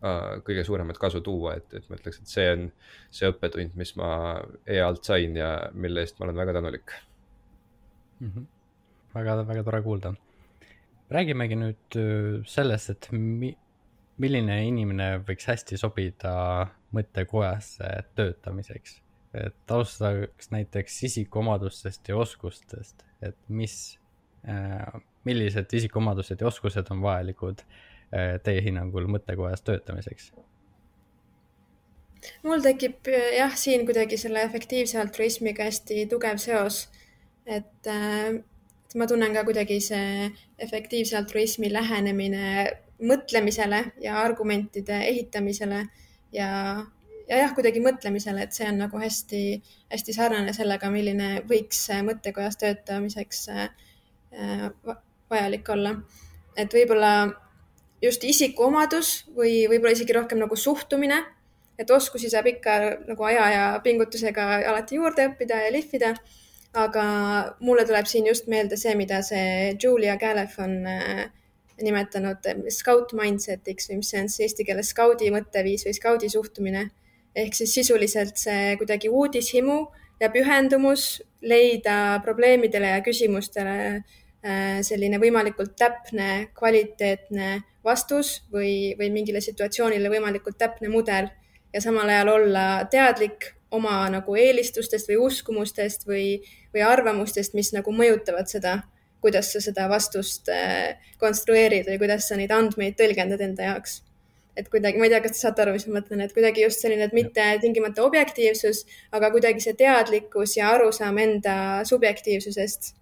äh 0.00 0.40
kõige 0.46 0.64
suuremat 0.66 0.98
kasu 1.00 1.20
tuua, 1.24 1.56
et, 1.60 1.68
et 1.76 1.88
ma 1.88 1.98
ütleks, 2.00 2.20
et 2.20 2.32
see 2.32 2.48
on 2.54 2.66
see 3.10 3.30
õppetund, 3.30 3.76
mis 3.80 3.94
ma 4.00 4.10
EA-lt 4.66 5.12
sain 5.12 5.36
ja 5.36 5.52
mille 5.72 6.04
eest 6.04 6.18
ma 6.18 6.28
olen 6.28 6.40
väga 6.40 6.56
tänulik 6.58 6.96
mm. 8.20 8.32
-hmm. 8.32 8.46
väga, 9.14 9.40
väga 9.46 9.64
tore 9.64 9.82
kuulda. 9.82 10.14
räägimegi 11.10 11.56
nüüd 11.58 12.00
sellest, 12.46 12.90
et 12.90 13.08
mi, 13.12 13.56
milline 14.20 14.56
inimene 14.68 15.12
võiks 15.26 15.48
hästi 15.48 15.78
sobida 15.80 16.32
mõttekojasse 16.96 17.92
töötamiseks? 18.18 19.00
et 19.30 19.70
alustaks 19.70 20.48
näiteks 20.50 20.96
isikuomadustest 21.06 22.08
ja 22.10 22.16
oskustest, 22.18 23.04
et 23.22 23.36
mis 23.46 23.74
äh,, 24.42 25.02
millised 25.24 25.70
isikuomadused 25.72 26.40
ja 26.40 26.48
oskused 26.50 26.90
on 26.90 27.02
vajalikud 27.04 27.62
äh, 27.62 28.40
teie 28.42 28.64
hinnangul 28.66 29.06
mõttekojas 29.06 29.62
töötamiseks? 29.62 30.32
mul 32.42 32.64
tekib 32.64 33.06
jah, 33.36 33.54
siin 33.56 33.86
kuidagi 33.86 34.18
selle 34.18 34.42
efektiivse 34.48 34.98
altruismiga 34.98 35.68
hästi 35.70 36.08
tugev 36.10 36.42
seos, 36.42 36.88
et 37.46 37.86
äh, 37.86 38.40
et 38.90 38.98
ma 38.98 39.06
tunnen 39.06 39.34
ka 39.34 39.44
kuidagi 39.46 39.78
see 39.84 40.30
efektiivse 40.58 41.14
altruismi 41.20 41.70
lähenemine 41.72 42.46
mõtlemisele 43.06 43.84
ja 44.02 44.18
argumentide 44.20 44.96
ehitamisele 45.08 45.84
ja, 46.32 46.48
ja 47.28 47.42
jah, 47.42 47.54
kuidagi 47.56 47.82
mõtlemisele, 47.84 48.44
et 48.44 48.56
see 48.56 48.68
on 48.68 48.80
nagu 48.84 49.00
hästi-hästi 49.00 50.16
sarnane 50.16 50.54
sellega, 50.56 50.90
milline 50.92 51.30
võiks 51.48 51.86
mõttekojas 52.06 52.60
töötamiseks 52.60 53.46
äh, 53.54 53.68
vajalik 55.30 55.68
olla. 55.68 55.96
et 56.56 56.72
võib-olla 56.74 57.12
just 58.02 58.24
isikuomadus 58.24 59.30
või 59.36 59.66
võib-olla 59.70 59.94
isegi 59.96 60.12
rohkem 60.16 60.40
nagu 60.40 60.56
suhtumine, 60.56 61.22
et 61.78 61.90
oskusi 61.90 62.30
saab 62.30 62.46
ikka 62.46 62.76
nagu 63.08 63.24
aja 63.24 63.48
ja 63.54 63.64
pingutusega 63.84 64.46
alati 64.68 65.00
juurde 65.00 65.30
õppida 65.30 65.64
ja 65.64 65.72
lihvida 65.72 66.14
aga 66.72 67.04
mulle 67.60 67.84
tuleb 67.84 68.06
siin 68.06 68.26
just 68.26 68.46
meelde 68.46 68.76
see, 68.78 68.94
mida 68.94 69.22
see 69.26 69.76
Julia 69.82 70.16
Calef 70.18 70.58
on 70.62 70.86
äh, 70.86 71.26
nimetanud 71.86 72.46
äh, 72.50 72.62
scout 72.72 73.14
mindset'iks 73.16 73.90
või 73.90 74.00
mis 74.00 74.12
see 74.12 74.22
on 74.22 74.30
siis 74.32 74.48
eesti 74.48 74.66
keeles 74.68 74.92
skaudi 74.94 75.30
mõtteviis 75.34 75.86
või 75.86 75.96
skaudi 75.96 76.30
suhtumine. 76.32 76.90
ehk 77.34 77.54
siis 77.54 77.74
sisuliselt 77.74 78.36
see 78.36 78.76
kuidagi 78.76 79.08
uudishimu 79.08 79.86
ja 80.20 80.30
pühendumus 80.30 81.22
leida 81.40 82.20
probleemidele 82.24 82.94
ja 82.96 83.02
küsimustele 83.06 83.76
äh, 83.96 84.80
selline 84.82 85.20
võimalikult 85.22 85.76
täpne, 85.76 86.50
kvaliteetne 86.54 87.62
vastus 87.84 88.42
või, 88.52 88.94
või 88.98 89.10
mingile 89.14 89.40
situatsioonile 89.40 90.10
võimalikult 90.12 90.58
täpne 90.58 90.90
mudel 90.92 91.30
ja 91.72 91.80
samal 91.80 92.08
ajal 92.08 92.34
olla 92.34 92.66
teadlik 92.90 93.54
oma 93.70 94.02
nagu 94.10 94.34
eelistustest 94.36 95.08
või 95.08 95.20
uskumustest 95.26 96.06
või, 96.08 96.40
või 96.74 96.82
arvamustest, 96.84 97.54
mis 97.54 97.72
nagu 97.72 97.92
mõjutavad 97.94 98.50
seda, 98.50 98.80
kuidas 99.20 99.52
sa 99.52 99.62
seda 99.62 99.88
vastust 99.90 100.48
äh, 100.52 100.96
konstrueerid 101.20 101.88
või 101.88 101.98
kuidas 102.02 102.28
sa 102.28 102.38
neid 102.38 102.52
andmeid 102.54 102.96
tõlgendad 102.98 103.42
enda 103.44 103.72
jaoks. 103.72 104.00
et 104.56 104.68
kuidagi, 104.68 104.98
ma 104.98 105.06
ei 105.06 105.12
tea, 105.12 105.20
kas 105.24 105.36
te 105.36 105.40
saate 105.40 105.62
aru, 105.62 105.72
mis 105.72 105.86
ma 105.86 106.00
mõtlen, 106.00 106.20
et 106.24 106.32
kuidagi 106.36 106.64
just 106.64 106.82
selline, 106.82 107.06
et 107.06 107.14
mitte 107.16 107.44
tingimata 107.62 108.02
objektiivsus, 108.04 108.82
aga 109.16 109.30
kuidagi 109.32 109.62
see 109.62 109.76
teadlikkus 109.78 110.56
ja 110.58 110.72
arusaam 110.74 111.18
enda 111.22 111.54
subjektiivsusest. 111.88 112.94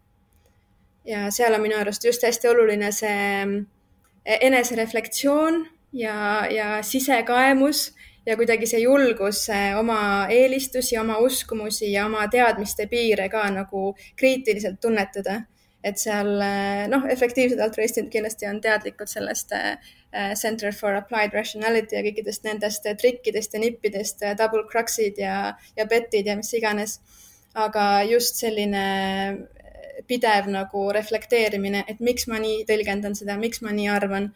ja 1.09 1.31
seal 1.33 1.55
on 1.57 1.65
minu 1.65 1.79
arust 1.79 2.05
just 2.05 2.23
hästi 2.23 2.49
oluline 2.49 2.93
see 2.93 3.19
äh, 3.43 4.39
enesereflektsioon 4.51 5.67
ja, 5.93 6.47
ja 6.51 6.83
sisekaemus 6.83 7.93
ja 8.29 8.37
kuidagi 8.37 8.67
see 8.69 8.83
julgus 8.83 9.47
oma 9.79 10.01
eelistusi, 10.31 10.99
oma 11.01 11.19
uskumusi 11.25 11.93
ja 11.93 12.07
oma 12.07 12.27
teadmiste 12.29 12.87
piire 12.87 13.29
ka 13.33 13.47
nagu 13.51 13.95
kriitiliselt 14.17 14.81
tunnetada. 14.81 15.43
Et 15.85 16.01
seal 16.01 16.31
noh, 16.91 17.05
efektiivsed 17.11 17.61
altruistid 17.63 18.09
kindlasti 18.11 18.49
on 18.51 18.59
teadlikud 18.63 19.11
sellest 19.11 19.55
äh, 19.55 19.77
Center 20.35 20.73
for 20.75 20.97
Applied 20.99 21.37
Rationality 21.37 21.99
ja 21.99 22.03
kõikidest 22.07 22.47
nendest 22.49 22.89
trikkidest 23.01 23.55
ja 23.55 23.63
nippidest, 23.63 24.25
double 24.41 24.65
crux'id 24.71 25.21
ja, 25.23 25.55
ja 25.79 25.87
bet'id 25.87 26.27
ja 26.27 26.37
mis 26.39 26.53
iganes. 26.59 26.99
aga 27.59 28.03
just 28.07 28.37
selline 28.39 28.83
pidev 30.07 30.47
nagu 30.47 30.83
reflekteerimine, 30.95 31.85
et 31.89 32.01
miks 32.01 32.29
ma 32.31 32.39
nii 32.39 32.63
tõlgendan 32.69 33.17
seda, 33.19 33.37
miks 33.37 33.63
ma 33.65 33.73
nii 33.75 33.89
arvan 33.91 34.29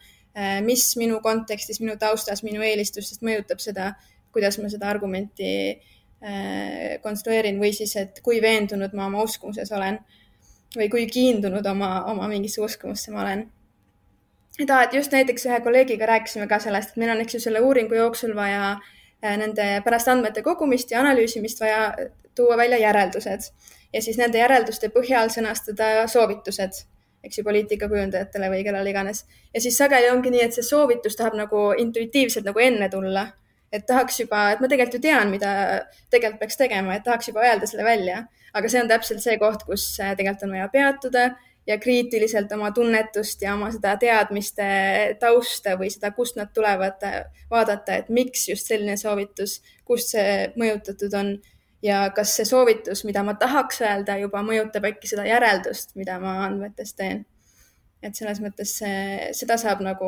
mis 0.65 0.95
minu 0.97 1.19
kontekstis, 1.21 1.79
minu 1.79 1.93
taustas, 2.01 2.41
minu 2.43 2.63
eelistustest 2.65 3.21
mõjutab 3.21 3.61
seda, 3.61 3.93
kuidas 4.33 4.57
ma 4.59 4.69
seda 4.69 4.89
argumenti 4.89 5.53
konstrueerin 7.03 7.59
või 7.61 7.71
siis, 7.75 7.95
et 7.99 8.19
kui 8.25 8.41
veendunud 8.41 8.93
ma 8.97 9.07
oma 9.11 9.23
uskumuses 9.27 9.71
olen 9.75 9.99
või 10.77 10.89
kui 10.89 11.05
kiindunud 11.07 11.65
oma, 11.65 11.91
oma 12.11 12.27
mingisse 12.31 12.61
uskumusse 12.61 13.11
ma 13.11 13.21
olen. 13.21 13.45
et 14.59 14.69
aa, 14.69 14.83
et 14.83 14.93
just 14.93 15.11
näiteks 15.11 15.45
ühe 15.49 15.59
kolleegiga 15.65 16.05
rääkisime 16.05 16.47
ka 16.47 16.59
sellest, 16.59 16.93
et 16.93 17.01
meil 17.01 17.13
on, 17.15 17.21
eks 17.21 17.37
ju, 17.37 17.43
selle 17.43 17.61
uuringu 17.61 17.95
jooksul 17.95 18.35
vaja 18.35 18.71
äh, 18.71 19.37
nende 19.37 19.81
pärast 19.85 20.07
andmete 20.07 20.41
kogumist 20.41 20.91
ja 20.91 21.01
analüüsimist 21.01 21.61
vaja 21.61 21.93
tuua 22.35 22.57
välja 22.57 22.77
järeldused 22.81 23.51
ja 23.93 24.01
siis 24.01 24.17
nende 24.17 24.41
järelduste 24.41 24.89
põhjal 24.93 25.29
sõnastada 25.33 26.07
soovitused 26.07 26.83
eks 27.23 27.39
ju, 27.39 27.45
poliitikakujundajatele 27.47 28.49
või 28.51 28.63
kellele 28.67 28.91
iganes. 28.91 29.25
ja 29.53 29.61
siis 29.61 29.77
sageli 29.77 30.09
ongi 30.11 30.33
nii, 30.33 30.43
et 30.43 30.57
see 30.57 30.65
soovitus 30.67 31.15
tahab 31.19 31.37
nagu 31.39 31.71
intuitiivselt 31.79 32.45
nagu 32.45 32.59
enne 32.59 32.89
tulla. 32.89 33.27
Et 33.73 33.85
tahaks 33.89 34.19
juba, 34.21 34.43
et 34.53 34.61
ma 34.61 34.69
tegelikult 34.69 34.99
ju 34.99 35.07
tean, 35.07 35.31
mida 35.33 35.53
tegelikult 36.13 36.43
peaks 36.43 36.59
tegema, 36.59 36.97
et 36.97 37.05
tahaks 37.05 37.31
juba 37.31 37.41
öelda 37.45 37.69
selle 37.69 37.87
välja. 37.87 38.25
aga 38.53 38.69
see 38.69 38.83
on 38.83 38.89
täpselt 38.91 39.23
see 39.23 39.33
koht, 39.41 39.63
kus 39.65 39.87
äh, 39.97 40.13
tegelikult 40.17 40.43
on 40.45 40.51
vaja 40.53 40.67
peatuda 40.69 41.23
ja 41.65 41.77
kriitiliselt 41.81 42.51
oma 42.53 42.69
tunnetust 42.75 43.41
ja 43.41 43.55
oma 43.55 43.71
seda 43.73 43.95
teadmiste 43.97 44.67
tausta 45.19 45.73
või 45.79 45.89
seda, 45.89 46.11
kust 46.13 46.37
nad 46.37 46.51
tulevad, 46.53 47.01
äh, 47.07 47.23
vaadata, 47.49 47.97
et 47.97 48.13
miks 48.13 48.45
just 48.51 48.69
selline 48.69 48.97
soovitus, 48.99 49.61
kust 49.89 50.13
see 50.13 50.51
mõjutatud 50.59 51.17
on 51.17 51.33
ja 51.83 52.05
kas 52.15 52.35
see 52.37 52.45
soovitus, 52.47 53.03
mida 53.07 53.23
ma 53.25 53.33
tahaks 53.39 53.81
öelda, 53.83 54.19
juba 54.21 54.43
mõjutab 54.45 54.85
äkki 54.91 55.09
seda 55.09 55.25
järeldust, 55.27 55.95
mida 55.99 56.19
ma 56.21 56.43
andmetes 56.47 56.93
teen. 56.99 57.25
et 58.03 58.17
selles 58.19 58.41
mõttes 58.43 58.67
see, 58.81 59.29
seda 59.31 59.55
saab 59.57 59.79
nagu 59.79 60.07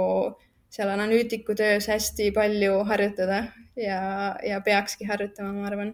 seal 0.76 0.92
analüütiku 0.92 1.56
töös 1.56 1.88
hästi 1.88 2.32
palju 2.36 2.82
harjutada 2.90 3.46
ja, 3.80 4.00
ja 4.44 4.60
peakski 4.66 5.08
harjutama, 5.08 5.54
ma 5.56 5.70
arvan. 5.70 5.94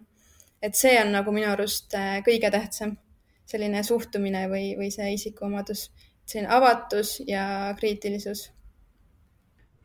et 0.62 0.78
see 0.78 0.94
on 1.00 1.12
nagu 1.14 1.34
minu 1.34 1.50
arust 1.52 1.94
äh, 1.98 2.18
kõige 2.26 2.50
tähtsam, 2.54 2.96
selline 3.46 3.82
suhtumine 3.86 4.46
või, 4.50 4.72
või 4.78 4.90
see 4.94 5.12
isikuomadus, 5.16 5.88
selline 6.24 6.50
avatus 6.54 7.16
ja 7.26 7.44
kriitilisus. 7.78 8.50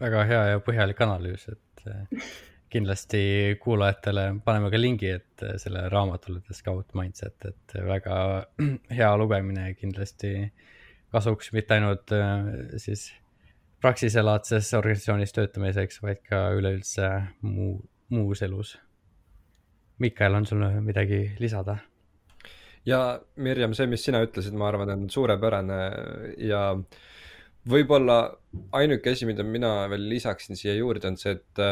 väga 0.02 0.26
hea 0.30 0.44
ja 0.54 0.62
põhjalik 0.66 1.02
analüüs, 1.06 1.48
et 1.54 1.90
äh, 1.90 2.32
kindlasti 2.74 3.22
kuulajatele 3.62 4.28
paneme 4.46 4.72
ka 4.74 4.82
lingi, 4.82 5.14
et 5.20 5.46
selle 5.62 5.86
raamatule 5.94 6.42
The 6.42 6.58
Scout 6.58 6.98
Mindset, 6.98 7.38
et 7.46 7.78
väga 7.86 8.18
hea 9.00 9.14
lugemine 9.18 9.72
kindlasti 9.78 10.34
kasuks 11.14 11.54
mitte 11.56 11.78
ainult 11.78 12.12
äh, 12.18 12.50
siis 12.82 13.12
praksiselaadses 13.82 14.72
organisatsioonis 14.78 15.36
töötamiseks, 15.36 16.02
vaid 16.02 16.24
ka 16.26 16.48
üleüldse 16.58 17.12
muu, 17.46 17.78
muus 18.14 18.42
elus. 18.46 18.78
Mikael, 20.02 20.36
on 20.38 20.46
sul 20.46 20.66
midagi 20.86 21.24
lisada? 21.42 21.78
ja 22.88 23.00
Mirjam, 23.44 23.74
see, 23.76 23.88
mis 23.92 24.06
sina 24.08 24.22
ütlesid, 24.26 24.56
ma 24.58 24.70
arvan, 24.72 24.94
on 24.94 25.08
suurepärane 25.12 25.80
ja 26.48 26.62
võib-olla 27.68 28.20
ainuke 28.80 29.12
asi, 29.12 29.28
mida 29.28 29.44
mina 29.44 29.72
veel 29.92 30.08
lisaksin 30.14 30.60
siia 30.60 30.78
juurde, 30.78 31.12
on 31.12 31.20
see, 31.20 31.36
et 31.36 31.64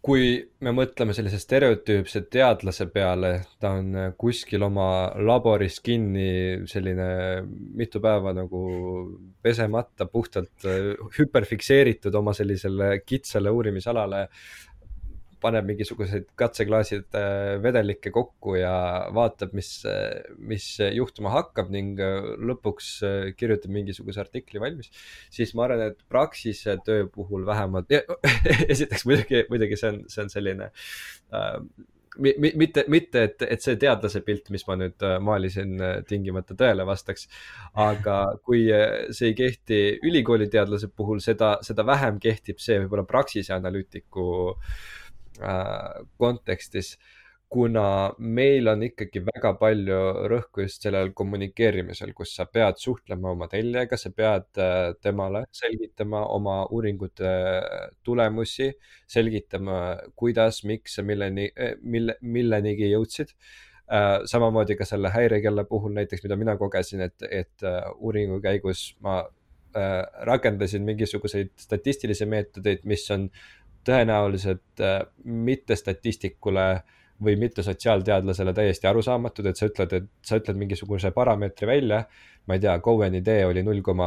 kui 0.00 0.38
me 0.64 0.72
mõtleme 0.72 1.12
sellise 1.16 1.36
stereotüüpse 1.40 2.22
teadlase 2.32 2.86
peale, 2.92 3.32
ta 3.60 3.74
on 3.76 3.90
äh, 3.96 4.08
kuskil 4.20 4.64
oma 4.64 4.86
laboris 5.20 5.80
kinni, 5.84 6.64
selline 6.70 7.08
mitu 7.76 8.00
päeva 8.00 8.32
nagu 8.36 8.62
pesemata, 9.44 10.08
puhtalt 10.08 10.64
äh, 10.68 10.94
hüperfikseeritud 11.18 12.16
oma 12.16 12.32
sellisele 12.36 12.94
kitsale 13.04 13.52
uurimisalale 13.52 14.24
paneb 15.40 15.66
mingisugused 15.68 16.30
katseklaasid 16.38 17.16
äh, 17.16 17.56
vedelikke 17.62 18.12
kokku 18.14 18.56
ja 18.58 18.72
vaatab, 19.16 19.54
mis, 19.56 19.72
mis 20.38 20.66
juhtuma 20.94 21.32
hakkab 21.34 21.70
ning 21.72 22.00
äh, 22.00 22.32
lõpuks 22.50 22.90
äh, 23.06 23.30
kirjutab 23.38 23.72
mingisuguse 23.74 24.22
artikli 24.22 24.62
valmis. 24.62 24.90
siis 25.32 25.54
ma 25.54 25.66
arvan, 25.66 25.90
et 25.90 26.02
Praxise 26.10 26.76
töö 26.84 27.06
puhul 27.12 27.46
vähemalt, 27.48 27.92
esiteks 28.72 29.06
muidugi, 29.08 29.46
muidugi 29.52 29.80
see 29.80 29.94
on, 29.94 30.04
see 30.12 30.26
on 30.26 30.32
selline 30.32 30.70
äh, 31.36 31.56
mitte, 32.20 32.84
mitte, 32.90 33.22
et, 33.28 33.42
et 33.46 33.62
see 33.62 33.78
teadlase 33.80 34.20
pilt, 34.26 34.50
mis 34.50 34.64
ma 34.66 34.74
nüüd 34.76 35.04
maalisin, 35.22 35.76
tingimata 36.08 36.56
tõele 36.58 36.82
vastaks. 36.84 37.28
aga 37.78 38.16
kui 38.44 38.64
see 39.14 39.30
ei 39.30 39.36
kehti 39.38 39.78
ülikooli 40.02 40.50
teadlase 40.50 40.90
puhul, 40.90 41.22
seda, 41.22 41.54
seda 41.64 41.86
vähem 41.86 42.18
kehtib 42.20 42.58
see 42.60 42.80
võib-olla 42.82 43.06
Praxise 43.08 43.54
analüütiku 43.54 44.26
äh, 44.50 44.74
Äh, 44.74 44.99
kontekstis, 46.20 46.96
kuna 47.50 48.12
meil 48.18 48.70
on 48.70 48.84
ikkagi 48.86 49.24
väga 49.26 49.50
palju 49.58 49.96
rõhku 50.30 50.62
just 50.62 50.84
sellel 50.84 51.10
kommunikeerimisel, 51.18 52.12
kus 52.14 52.36
sa 52.36 52.46
pead 52.46 52.78
suhtlema 52.78 53.32
oma 53.34 53.48
tellijaga, 53.50 53.98
sa 53.98 54.12
pead 54.14 54.60
äh, 54.62 54.92
temale 55.02 55.42
selgitama 55.58 56.22
oma 56.36 56.60
uuringute 56.70 57.32
tulemusi, 58.06 58.70
selgitama, 59.10 59.80
kuidas, 60.14 60.62
miks 60.70 60.94
sa 61.00 61.04
milleni, 61.06 61.48
mille, 61.82 62.16
millenigi 62.22 62.92
jõudsid. 62.92 63.34
Äh, 63.90 64.20
samamoodi 64.30 64.78
ka 64.78 64.86
selle 64.86 65.10
häirekella 65.10 65.66
puhul 65.66 65.98
näiteks, 65.98 66.22
mida 66.22 66.38
mina 66.38 66.54
kogesin, 66.60 67.02
et, 67.08 67.18
et 67.26 67.70
uuringu 67.98 68.38
käigus 68.44 68.92
ma 69.02 69.24
äh, 69.74 70.04
rakendasin 70.30 70.86
mingisuguseid 70.86 71.50
statistilisi 71.58 72.30
meetodeid, 72.30 72.86
mis 72.86 73.10
on 73.10 73.26
äh, 73.26 73.59
mitte 75.24 75.76
statistikule 75.76 76.66
või 77.20 77.36
mitte 77.36 77.62
sotsiaalteadlasele 77.62 78.52
täiesti 78.56 78.88
arusaamatud, 78.88 79.46
et 79.50 79.58
sa 79.60 79.68
ütled, 79.68 79.92
et 79.92 80.06
sa 80.24 80.38
ütled 80.40 80.56
mingisuguse 80.60 81.10
parameetri 81.16 81.68
välja. 81.68 82.04
ma 82.48 82.56
ei 82.56 82.60
tea, 82.60 82.78
Cohen'i 82.80 83.20
tee 83.22 83.44
oli 83.46 83.62
null 83.62 83.82
koma 83.84 84.06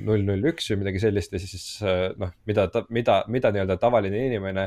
null 0.00 0.24
null 0.24 0.48
üks 0.50 0.70
või 0.72 0.80
midagi 0.80 1.02
sellist 1.02 1.32
ja 1.32 1.38
siis 1.38 1.66
äh, 1.84 2.08
noh, 2.18 2.32
mida, 2.48 2.64
mida, 2.88 3.18
mida 3.28 3.52
nii-öelda 3.52 3.76
tavaline 3.78 4.24
inimene, 4.26 4.64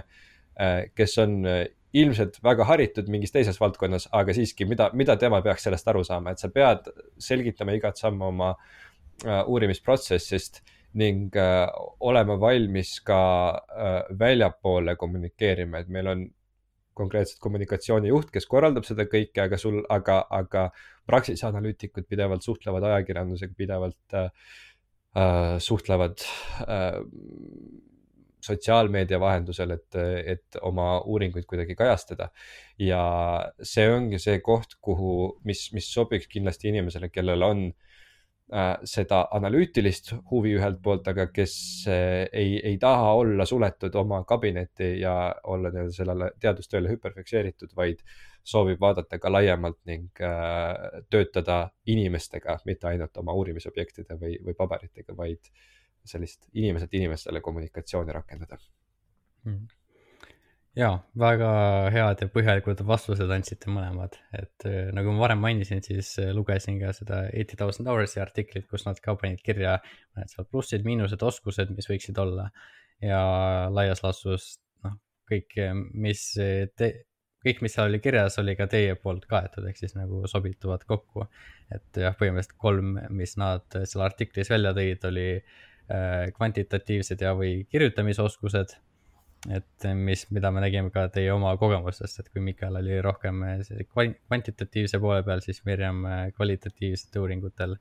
äh, 0.62 0.78
kes 0.96 1.18
on 1.24 1.42
ilmselt 1.96 2.38
väga 2.44 2.68
haritud 2.70 3.10
mingis 3.10 3.34
teises 3.34 3.58
valdkonnas, 3.60 4.08
aga 4.14 4.36
siiski, 4.38 4.68
mida, 4.70 4.92
mida 4.94 5.18
tema 5.18 5.42
peaks 5.42 5.66
sellest 5.66 5.88
aru 5.88 6.04
saama, 6.06 6.36
et 6.36 6.44
sa 6.44 6.52
pead 6.54 6.92
selgitama 7.18 7.76
igat 7.76 7.98
sammu 7.98 8.30
oma 8.30 8.54
uurimisprotsessist 9.26 10.62
ning 11.00 11.36
äh, 11.36 11.68
olema 12.08 12.38
valmis 12.40 13.00
ka 13.06 13.20
äh, 13.52 14.02
väljapoole 14.20 14.96
kommunikeerima, 15.00 15.84
et 15.84 15.92
meil 15.92 16.12
on 16.12 16.26
konkreetselt 16.96 17.42
kommunikatsioonijuht, 17.44 18.30
kes 18.32 18.48
korraldab 18.48 18.88
seda 18.88 19.06
kõike, 19.12 19.42
aga 19.44 19.60
sul, 19.60 19.82
aga, 19.92 20.22
aga 20.32 20.70
Praxise 21.06 21.46
analüütikud 21.50 22.08
pidevalt 22.10 22.46
suhtlevad 22.46 22.88
ajakirjandusega, 22.88 23.54
pidevalt 23.58 24.16
äh, 24.16 24.30
äh, 25.20 25.58
suhtlevad 25.62 26.24
äh, 26.64 27.02
sotsiaalmeedia 28.46 29.20
vahendusel, 29.20 29.74
et, 29.76 29.98
et 30.36 30.58
oma 30.64 31.00
uuringuid 31.02 31.48
kuidagi 31.50 31.76
kajastada. 31.76 32.30
ja 32.80 33.02
see 33.62 33.88
ongi 33.90 34.20
see 34.22 34.40
koht, 34.46 34.78
kuhu, 34.82 35.14
mis, 35.44 35.68
mis 35.74 35.90
sobiks 35.92 36.30
kindlasti 36.32 36.70
inimesele, 36.72 37.10
kellel 37.10 37.44
on 37.44 37.64
äh, 37.68 37.85
seda 38.86 39.24
analüütilist 39.34 40.12
huvi 40.30 40.52
ühelt 40.60 40.78
poolt, 40.86 41.08
aga 41.10 41.26
kes 41.34 41.56
äh, 41.90 42.28
ei, 42.30 42.60
ei 42.62 42.78
taha 42.78 43.14
olla 43.18 43.46
suletud 43.46 43.96
oma 43.98 44.22
kabinetti 44.24 44.92
ja 45.00 45.34
olla 45.44 45.72
nii-öelda 45.74 45.96
sellele 45.96 46.30
teadustööle 46.40 46.92
hüperfikseeritud, 46.94 47.74
vaid 47.76 48.04
soovib 48.46 48.82
vaadata 48.82 49.18
ka 49.20 49.32
laiemalt 49.34 49.80
ning 49.90 50.22
äh, 50.22 51.02
töötada 51.10 51.72
inimestega, 51.90 52.60
mitte 52.70 52.92
ainult 52.92 53.18
oma 53.18 53.34
uurimisobjektide 53.34 54.20
või, 54.22 54.38
või 54.46 54.54
paberitega, 54.54 55.18
vaid 55.18 55.50
sellist 56.06 56.46
inimeselt 56.54 56.94
inimestele 56.94 57.42
kommunikatsiooni 57.42 58.14
rakendada. 58.14 58.62
Mm 59.46 59.66
ja 60.76 60.90
väga 61.20 61.50
head 61.94 62.22
ja 62.24 62.28
põhjalikud 62.32 62.82
vastused 62.88 63.32
andsite 63.32 63.72
mõlemad, 63.72 64.18
et 64.36 64.68
äh, 64.68 64.92
nagu 64.96 65.14
ma 65.16 65.26
varem 65.26 65.42
mainisin, 65.44 65.84
siis 65.86 66.14
äh, 66.22 66.34
lugesin 66.36 66.80
ka 66.82 66.92
seda 66.96 67.26
eighty 67.32 67.58
thousand 67.60 67.88
hours'i 67.92 68.22
artiklit, 68.24 68.68
kus 68.72 68.86
nad 68.88 69.00
ka 69.04 69.16
panid 69.20 69.44
kirja 69.46 69.78
mõned 70.16 70.32
seal 70.34 70.48
plussid, 70.52 70.86
miinused, 70.88 71.24
oskused, 71.24 71.72
mis 71.76 71.90
võiksid 71.92 72.20
olla. 72.22 72.50
ja 73.04 73.20
laias 73.76 74.04
laastus 74.04 74.56
noh, 74.86 74.96
kõik, 75.30 75.58
mis 76.00 76.30
te, 76.80 76.92
kõik, 77.46 77.62
mis 77.62 77.76
seal 77.76 77.92
oli 77.92 78.00
kirjas, 78.02 78.40
oli 78.42 78.56
ka 78.58 78.68
teie 78.72 78.96
poolt 79.00 79.28
kaetud, 79.30 79.68
ehk 79.70 79.78
siis 79.80 79.96
nagu 79.98 80.24
sobituvad 80.32 80.84
kokku. 80.90 81.28
et 81.74 82.02
jah, 82.02 82.16
põhimõtteliselt 82.18 82.60
kolm, 82.62 82.98
mis 83.14 83.38
nad 83.42 83.80
seal 83.84 84.04
artiklis 84.06 84.52
välja 84.52 84.74
tõid, 84.78 85.08
oli 85.08 85.30
äh, 85.38 86.34
kvantitatiivsed 86.36 87.24
ja, 87.24 87.36
või 87.38 87.64
kirjutamisoskused 87.70 88.76
et 89.54 89.86
mis, 89.98 90.26
mida 90.34 90.50
me 90.54 90.64
nägime 90.64 90.90
ka 90.94 91.06
teie 91.14 91.32
oma 91.34 91.52
kogemustest, 91.62 92.20
et 92.22 92.32
kui 92.34 92.42
Mikael 92.44 92.80
oli 92.80 92.98
rohkem 93.04 93.44
kvantitatiivse 93.92 95.00
poole 95.04 95.22
peal, 95.28 95.44
siis 95.46 95.62
Mirjam 95.68 96.06
äh, 96.10 96.24
kvalitatiivsete 96.36 97.22
uuringutel. 97.22 97.78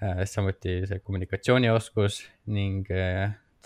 Äh, 0.00 0.24
samuti 0.24 0.80
see 0.88 1.02
kommunikatsioonioskus 1.04 2.22
ning 2.56 2.88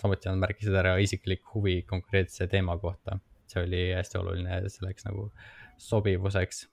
samuti 0.01 0.29
nad 0.29 0.41
märkisid 0.43 0.75
ära 0.75 0.97
isiklik 0.99 1.45
huvi 1.53 1.81
konkreetse 1.87 2.49
teema 2.51 2.77
kohta. 2.81 3.19
see 3.47 3.61
oli 3.61 3.81
hästi 3.93 4.17
oluline 4.17 4.55
selleks 4.73 5.05
nagu 5.05 5.27
sobivuseks 5.77 6.63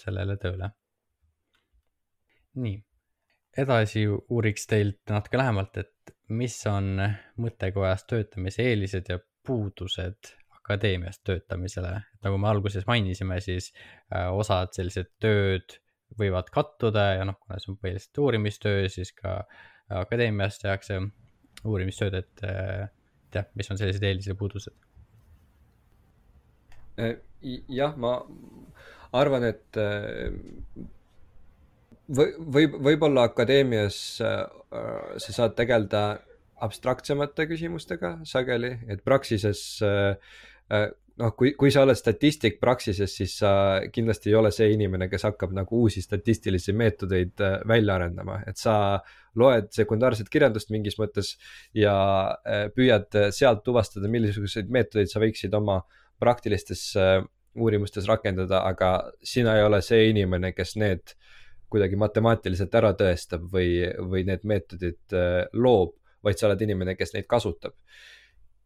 sellele 0.00 0.36
tööle. 0.40 0.70
nii, 2.58 2.78
edasi 3.62 4.06
uuriks 4.08 4.66
teilt 4.66 5.12
natuke 5.12 5.38
lähemalt, 5.38 5.76
et 5.76 6.14
mis 6.28 6.56
on 6.66 6.96
mõttekojas 7.38 8.06
töötamise 8.08 8.64
eelised 8.70 9.12
ja 9.12 9.18
puudused 9.48 10.34
akadeemias 10.68 11.20
töötamisele, 11.24 11.94
et 11.96 12.26
nagu 12.26 12.38
me 12.40 12.50
alguses 12.50 12.84
mainisime, 12.88 13.40
siis 13.40 13.70
äh, 14.12 14.28
osad 14.28 14.74
sellised 14.76 15.14
tööd 15.22 15.78
võivad 16.18 16.50
kattuda 16.52 17.06
ja 17.18 17.24
noh, 17.28 17.38
kuna 17.40 17.60
see 17.60 17.72
on 17.72 17.78
põhiliselt 17.80 18.20
uurimistöö, 18.24 18.84
siis 18.92 19.14
ka 19.16 19.40
akadeemias 20.02 20.60
tehakse 20.60 21.00
uurimistööd, 21.64 22.18
et 22.20 22.44
äh, 22.44 22.84
jah, 23.34 23.48
mis 23.56 23.72
on 23.72 23.80
sellised 23.80 24.04
eelised 24.04 24.34
ja 24.34 24.36
puudused? 24.38 24.76
Äh, 27.00 27.16
jah, 27.72 27.96
ma 27.96 28.18
arvan, 29.16 29.48
et 29.48 29.76
või, 32.12 32.32
võib, 32.58 32.76
võib-olla 32.90 33.28
akadeemias 33.30 34.00
sa 34.18 35.32
saad 35.32 35.54
tegeleda 35.56 36.18
abstraktsemate 36.64 37.46
küsimustega 37.50 38.18
sageli, 38.28 38.72
et 38.90 39.02
Praxises 39.06 39.60
äh, 39.84 40.16
äh, 40.74 40.88
noh, 41.20 41.32
kui, 41.38 41.52
kui 41.58 41.72
sa 41.74 41.84
oled 41.86 41.98
statistik 41.98 42.58
Praxises, 42.62 43.14
siis 43.20 43.36
sa 43.40 43.52
kindlasti 43.94 44.32
ei 44.32 44.38
ole 44.38 44.52
see 44.54 44.70
inimene, 44.74 45.08
kes 45.10 45.26
hakkab 45.28 45.54
nagu 45.56 45.84
uusi 45.84 46.02
statistilisi 46.04 46.74
meetodeid 46.76 47.44
äh, 47.44 47.56
välja 47.68 47.98
arendama, 47.98 48.40
et 48.50 48.60
sa 48.60 48.98
loed 49.38 49.70
sekundaarset 49.74 50.30
kirjandust 50.32 50.72
mingis 50.74 50.98
mõttes 50.98 51.36
ja 51.76 51.94
püüad 52.74 53.12
sealt 53.34 53.60
tuvastada, 53.62 54.10
milliseid 54.10 54.72
meetodeid 54.74 55.12
sa 55.12 55.22
võiksid 55.22 55.54
oma 55.54 55.76
praktilistes 56.18 56.88
uurimustes 57.54 58.08
rakendada, 58.10 58.64
aga 58.66 59.12
sina 59.22 59.54
ei 59.54 59.62
ole 59.62 59.78
see 59.86 60.08
inimene, 60.10 60.50
kes 60.56 60.74
need 60.80 61.14
kuidagi 61.70 62.00
matemaatiliselt 62.00 62.74
ära 62.80 62.90
tõestab 62.98 63.46
või, 63.52 63.84
või 64.10 64.24
need 64.26 64.42
meetodid 64.48 65.16
loob 65.54 65.97
vaid 66.24 66.38
sa 66.38 66.48
oled 66.48 66.62
inimene, 66.64 66.96
kes 66.98 67.14
neid 67.14 67.28
kasutab. 67.30 67.74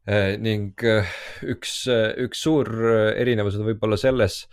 Äh, 0.03 0.35
ning 0.43 0.75
äh, 0.83 1.07
üks, 1.47 1.85
äh, 1.87 2.11
üks 2.25 2.41
suur 2.43 2.67
erinevus 3.15 3.55
on 3.59 3.69
võib-olla 3.69 3.99
selles, 4.01 4.47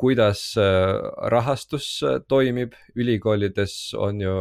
kuidas 0.00 0.54
rahastus 0.56 1.86
toimib, 2.32 2.72
ülikoolides 2.96 3.74
on 4.00 4.22
ju 4.22 4.36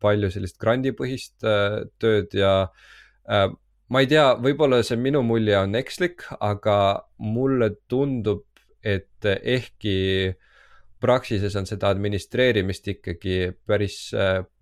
palju 0.00 0.30
sellist 0.32 0.56
grandipõhist 0.56 1.44
tööd 2.00 2.32
ja 2.32 2.54
ma 3.28 4.00
ei 4.00 4.08
tea, 4.08 4.24
võib-olla 4.40 4.78
see 4.80 4.96
minu 4.96 5.20
mulje 5.20 5.58
on 5.60 5.76
ekslik, 5.76 6.24
aga 6.40 6.78
mulle 7.20 7.74
tundub, 7.92 8.46
et 8.80 9.28
ehkki 9.28 10.32
Praxises 11.04 11.60
on 11.60 11.68
seda 11.68 11.92
administreerimist 11.92 12.88
ikkagi 12.94 13.50
päris 13.68 13.98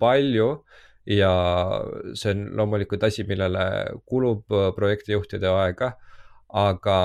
palju 0.03 0.49
ja 1.09 1.33
see 2.15 2.35
on 2.35 2.49
loomulikult 2.59 3.05
asi, 3.07 3.27
millele 3.29 3.65
kulub 4.09 4.53
äh, 4.55 4.71
projektijuhtide 4.77 5.51
aega, 5.51 5.93
aga 6.63 6.99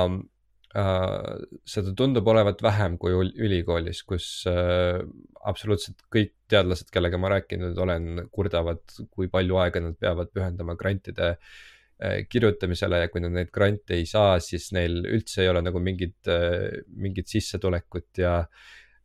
äh, 0.77 1.31
seda 1.65 1.93
tundub 1.97 2.27
olevat 2.29 2.61
vähem 2.63 2.97
kui 3.01 3.15
ülikoolis, 3.15 4.03
kus 4.07 4.27
äh, 4.49 5.01
absoluutselt 5.47 6.03
kõik 6.13 6.35
teadlased, 6.51 6.91
kellega 6.93 7.19
ma 7.21 7.33
rääkinud 7.37 7.79
olen, 7.83 8.27
kurdavad, 8.33 8.83
kui 9.09 9.31
palju 9.31 9.57
aega 9.63 9.83
nad 9.83 9.97
peavad 9.99 10.31
pühendama 10.35 10.77
grantide 10.79 11.33
äh, 11.33 12.21
kirjutamisele 12.29 13.01
ja 13.05 13.11
kui 13.13 13.23
nad 13.23 13.33
neid 13.33 13.49
grante 13.55 13.97
ei 13.97 14.05
saa, 14.09 14.37
siis 14.43 14.69
neil 14.77 15.01
üldse 15.05 15.41
ei 15.43 15.51
ole 15.53 15.63
nagu 15.65 15.81
mingit, 15.81 16.19
äh, 16.29 16.83
mingit 16.93 17.33
sissetulekut 17.33 18.21
ja 18.21 18.43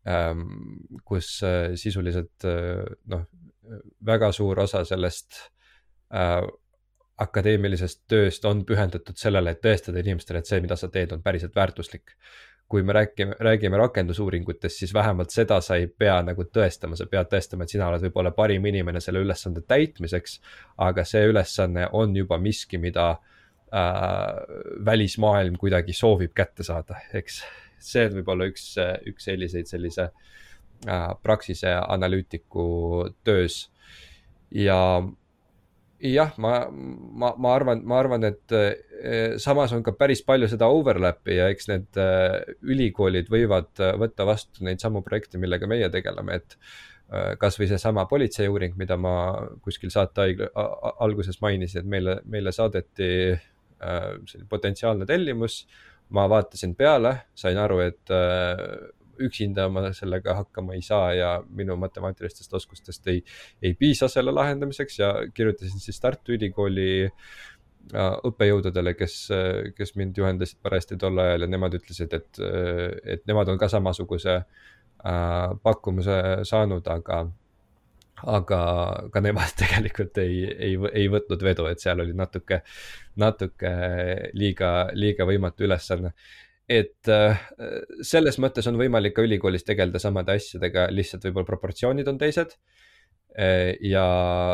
ähm, 0.05 0.51
kus 1.09 1.39
äh, 1.47 1.73
sisuliselt 1.81 2.51
noh 3.09 3.25
väga 4.07 4.33
suur 4.33 4.61
osa 4.61 4.85
sellest 4.85 5.39
äh, 6.15 6.43
akadeemilisest 7.23 8.05
tööst 8.11 8.45
on 8.49 8.65
pühendatud 8.67 9.19
sellele, 9.19 9.55
et 9.55 9.61
tõestada 9.63 10.01
inimestele, 10.03 10.41
et 10.43 10.49
see, 10.49 10.63
mida 10.65 10.79
sa 10.79 10.89
teed, 10.93 11.13
on 11.15 11.23
päriselt 11.23 11.55
väärtuslik. 11.57 12.17
kui 12.73 12.83
me 12.83 12.95
räägime, 12.97 13.35
räägime 13.41 13.77
rakendusuuringutest, 13.77 14.79
siis 14.79 14.95
vähemalt 14.95 15.31
seda 15.31 15.59
sa 15.61 15.77
ei 15.77 15.87
pea 15.87 16.15
nagu 16.25 16.47
tõestama, 16.49 16.97
sa 16.97 17.05
pead 17.07 17.29
tõestama, 17.29 17.67
et 17.67 17.75
sina 17.75 17.91
oled 17.91 18.01
võib-olla 18.07 18.31
parim 18.33 18.65
inimene 18.67 19.01
selle 19.01 19.21
ülesande 19.21 19.61
täitmiseks. 19.61 20.41
aga 20.79 21.05
see 21.05 21.27
ülesanne 21.29 21.89
on 21.93 22.17
juba 22.17 22.39
miski, 22.39 22.79
mida 22.79 23.11
äh, 23.11 24.81
välismaailm 24.85 25.57
kuidagi 25.61 25.93
soovib 25.93 26.33
kätte 26.35 26.65
saada, 26.65 26.97
eks 27.13 27.43
see 27.79 28.07
on 28.07 28.17
võib-olla 28.21 28.49
üks, 28.49 28.73
üks 29.07 29.29
selliseid, 29.29 29.69
sellise 29.69 30.03
äh, 30.03 30.33
Praxise 31.23 31.77
analüütiku 31.79 33.09
töös. 33.25 33.69
ja 34.51 35.03
jah, 36.03 36.33
ma, 36.43 36.67
ma, 36.71 37.33
ma 37.39 37.53
arvan, 37.55 37.83
ma 37.87 37.99
arvan, 38.03 38.25
et 38.27 38.55
eh, 38.57 39.37
samas 39.41 39.73
on 39.73 39.85
ka 39.87 39.95
päris 39.97 40.23
palju 40.27 40.49
seda 40.51 40.69
overlap'i 40.73 41.37
ja 41.39 41.49
eks 41.53 41.69
need 41.71 42.01
eh, 42.03 42.55
ülikoolid 42.67 43.31
võivad 43.33 43.71
võtta 44.03 44.27
vastu 44.27 44.67
neid 44.67 44.83
samu 44.83 45.05
projekte, 45.07 45.39
millega 45.39 45.71
meie 45.71 45.91
tegeleme, 45.93 46.41
et 46.43 46.59
kasvõi 47.13 47.67
seesama 47.69 48.07
politseiuuring, 48.09 48.73
mida 48.81 48.97
ma 48.97 49.15
kuskil 49.61 49.91
saate 49.93 50.31
alguses 51.05 51.37
mainisin, 51.45 51.83
et 51.83 51.91
meile, 51.93 52.15
meile 52.25 52.55
saadeti 52.57 53.09
selline 53.83 54.49
potentsiaalne 54.49 55.05
tellimus. 55.05 55.67
ma 56.13 56.25
vaatasin 56.29 56.73
peale, 56.77 57.13
sain 57.37 57.57
aru, 57.61 57.79
et 57.85 58.11
üksinda 59.29 59.69
ma 59.73 59.87
sellega 59.97 60.37
hakkama 60.43 60.77
ei 60.77 60.83
saa 60.87 61.13
ja 61.17 61.31
minu 61.49 61.77
matemaatilistest 61.81 62.55
oskustest 62.59 63.09
ei, 63.13 63.25
ei 63.63 63.75
piisa 63.79 64.09
selle 64.13 64.35
lahendamiseks 64.35 64.99
ja 64.99 65.15
kirjutasin 65.35 65.81
siis 65.81 66.01
Tartu 66.01 66.37
Ülikooli 66.37 66.91
äh, 67.07 67.13
õppejõududele, 68.29 68.95
kes, 68.95 69.17
kes 69.77 69.95
mind 69.99 70.19
juhendasid 70.19 70.61
parajasti 70.63 70.99
tol 71.01 71.19
ajal 71.19 71.47
ja 71.47 71.51
nemad 71.51 71.75
ütlesid, 71.77 72.15
et, 72.17 72.43
et 73.17 73.25
nemad 73.29 73.51
on 73.53 73.61
ka 73.61 73.69
samasuguse 73.73 74.37
äh, 74.39 75.55
pakkumuse 75.63 76.19
saanud, 76.49 76.87
aga, 76.89 77.25
aga 78.23 78.61
ka 79.13 79.25
nemad 79.25 79.57
tegelikult 79.63 80.23
ei, 80.23 80.45
ei, 80.53 80.79
ei 80.93 81.11
võtnud 81.13 81.43
vedu, 81.43 81.67
et 81.71 81.83
seal 81.83 82.01
oli 82.05 82.15
natuke, 82.17 82.63
natuke 83.21 83.75
liiga, 84.39 84.73
liiga 84.95 85.29
võimatu 85.29 85.69
ülesanne 85.69 86.15
et 86.71 87.11
äh, 87.11 87.41
selles 88.07 88.39
mõttes 88.43 88.67
on 88.71 88.79
võimalik 88.79 89.17
ka 89.17 89.25
ülikoolis 89.27 89.67
tegeleda 89.67 90.01
samade 90.03 90.37
asjadega, 90.39 90.89
lihtsalt 90.95 91.25
võib-olla 91.27 91.49
proportsioonid 91.49 92.09
on 92.11 92.21
teised. 92.21 92.55
Äh, 93.39 93.73
ja 93.83 94.05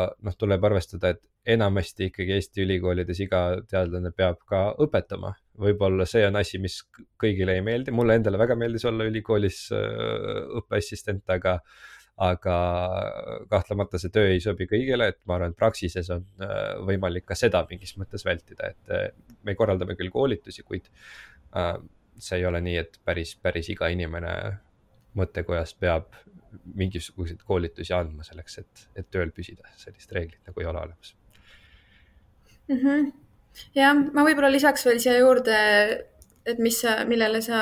noh, 0.09 0.37
tuleb 0.39 0.63
arvestada, 0.65 1.13
et 1.13 1.21
enamasti 1.49 2.09
ikkagi 2.09 2.35
Eesti 2.35 2.63
ülikoolides 2.65 3.21
iga 3.23 3.43
teadlane 3.69 4.11
peab 4.15 4.41
ka 4.49 4.69
õpetama. 4.81 5.35
võib-olla 5.59 6.05
see 6.07 6.23
on 6.27 6.39
asi, 6.39 6.59
mis 6.59 6.81
kõigile 7.19 7.57
ei 7.57 7.63
meeldi, 7.65 7.91
mulle 7.91 8.15
endale 8.15 8.39
väga 8.39 8.55
meeldis 8.55 8.85
olla 8.87 9.07
ülikoolis 9.09 9.69
äh, 9.75 10.43
õppeassistent, 10.61 11.25
aga 11.29 11.59
aga 12.19 12.53
kahtlemata 13.47 13.95
see 13.95 14.11
töö 14.11 14.33
ei 14.33 14.41
sobi 14.43 14.65
kõigile, 14.67 15.05
et 15.07 15.21
ma 15.23 15.37
arvan, 15.37 15.53
et 15.53 15.59
Praxises 15.59 16.09
on 16.11 16.25
võimalik 16.83 17.23
ka 17.23 17.37
seda 17.39 17.61
mingis 17.69 17.93
mõttes 17.95 18.25
vältida, 18.27 18.73
et 18.73 19.21
me 19.47 19.55
korraldame 19.55 19.95
küll 19.95 20.11
koolitusi, 20.11 20.65
kuid 20.67 20.89
see 22.19 22.39
ei 22.39 22.45
ole 22.45 22.61
nii, 22.63 22.77
et 22.81 22.99
päris, 23.05 23.35
päris 23.41 23.69
iga 23.73 23.89
inimene 23.91 24.33
mõttekojas 25.17 25.73
peab 25.79 26.11
mingisuguseid 26.75 27.41
koolitusi 27.45 27.93
andma 27.93 28.25
selleks, 28.25 28.59
et, 28.61 28.85
et 28.97 29.09
tööl 29.11 29.31
püsida, 29.35 29.65
sellist 29.77 30.11
reeglit 30.15 30.41
nagu 30.47 30.61
ei 30.61 30.69
ole 30.69 30.81
olemas 30.81 31.15
mm. 32.67 32.77
-hmm. 32.77 33.09
jah, 33.75 33.97
ma 34.13 34.25
võib-olla 34.27 34.51
lisaks 34.51 34.85
veel 34.85 34.99
siia 34.99 35.17
juurde, 35.19 35.57
et 36.45 36.59
mis 36.59 36.81
millele 37.07 37.41
sa, 37.45 37.59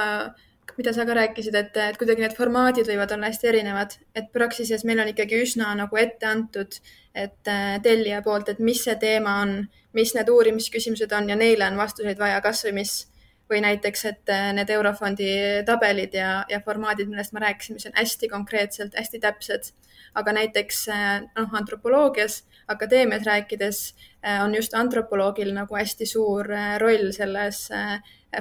mida 0.77 0.93
sa 0.93 1.05
ka 1.05 1.17
rääkisid, 1.17 1.55
et, 1.55 1.77
et 1.77 1.97
kuidagi 1.97 2.23
need 2.23 2.37
formaadid 2.37 2.87
võivad 2.87 3.11
olla 3.15 3.31
hästi 3.31 3.51
erinevad, 3.51 3.97
et 4.15 4.31
Praxises 4.31 4.85
meil 4.85 4.99
on 5.03 5.11
ikkagi 5.11 5.41
üsna 5.43 5.73
nagu 5.75 5.97
ette 5.97 6.27
antud, 6.29 6.79
et 7.15 7.51
äh, 7.51 7.81
tellija 7.83 8.21
poolt, 8.21 8.49
et 8.49 8.59
mis 8.59 8.83
see 8.83 8.95
teema 9.01 9.41
on, 9.41 9.59
mis 9.93 10.13
need 10.15 10.29
uurimisküsimused 10.29 11.11
on 11.17 11.29
ja 11.29 11.35
neile 11.35 11.67
on 11.67 11.77
vastuseid 11.77 12.19
vaja, 12.19 12.41
kasvõi 12.41 12.75
mis 12.77 12.99
või 13.49 13.61
näiteks, 13.61 14.05
et 14.05 14.29
äh, 14.29 14.51
need 14.53 14.69
Eurofondi 14.69 15.29
tabelid 15.65 16.13
ja, 16.13 16.45
ja 16.49 16.59
formaadid, 16.65 17.07
millest 17.09 17.33
ma 17.33 17.39
rääkisin, 17.45 17.77
mis 17.77 17.87
on 17.87 17.95
hästi 17.95 18.29
konkreetselt, 18.29 18.95
hästi 18.97 19.19
täpsed. 19.19 19.71
aga 20.15 20.33
näiteks 20.33 20.87
äh, 20.89 21.21
noh, 21.35 21.55
antropoloogias, 21.55 22.43
akadeemias 22.67 23.25
rääkides 23.25 23.95
äh, 24.25 24.43
on 24.43 24.55
just 24.55 24.73
antropoloogil 24.73 25.53
nagu 25.53 25.75
hästi 25.75 26.05
suur 26.05 26.47
roll 26.77 27.11
selles 27.11 27.69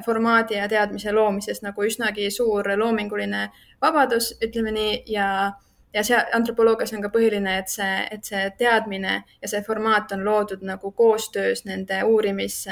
formaadi 0.04 0.54
ja 0.54 0.68
teadmise 0.68 1.12
loomises 1.12 1.62
nagu 1.62 1.82
üsnagi 1.84 2.30
suur 2.30 2.66
loominguline 2.76 3.50
vabadus, 3.82 4.34
ütleme 4.42 4.72
nii, 4.72 5.02
ja 5.07 5.52
ja 5.94 6.02
see 6.04 6.18
antropoloogias 6.34 6.92
on 6.92 7.02
ka 7.02 7.09
põhiline, 7.09 7.59
et 7.59 7.68
see, 7.68 8.09
et 8.11 8.24
see 8.24 8.50
teadmine 8.59 9.22
ja 9.42 9.48
see 9.48 9.62
formaat 9.62 10.12
on 10.12 10.24
loodud 10.24 10.64
nagu 10.66 10.90
koostöös 10.92 11.64
nende 11.64 12.02
uurimis, 12.04 12.64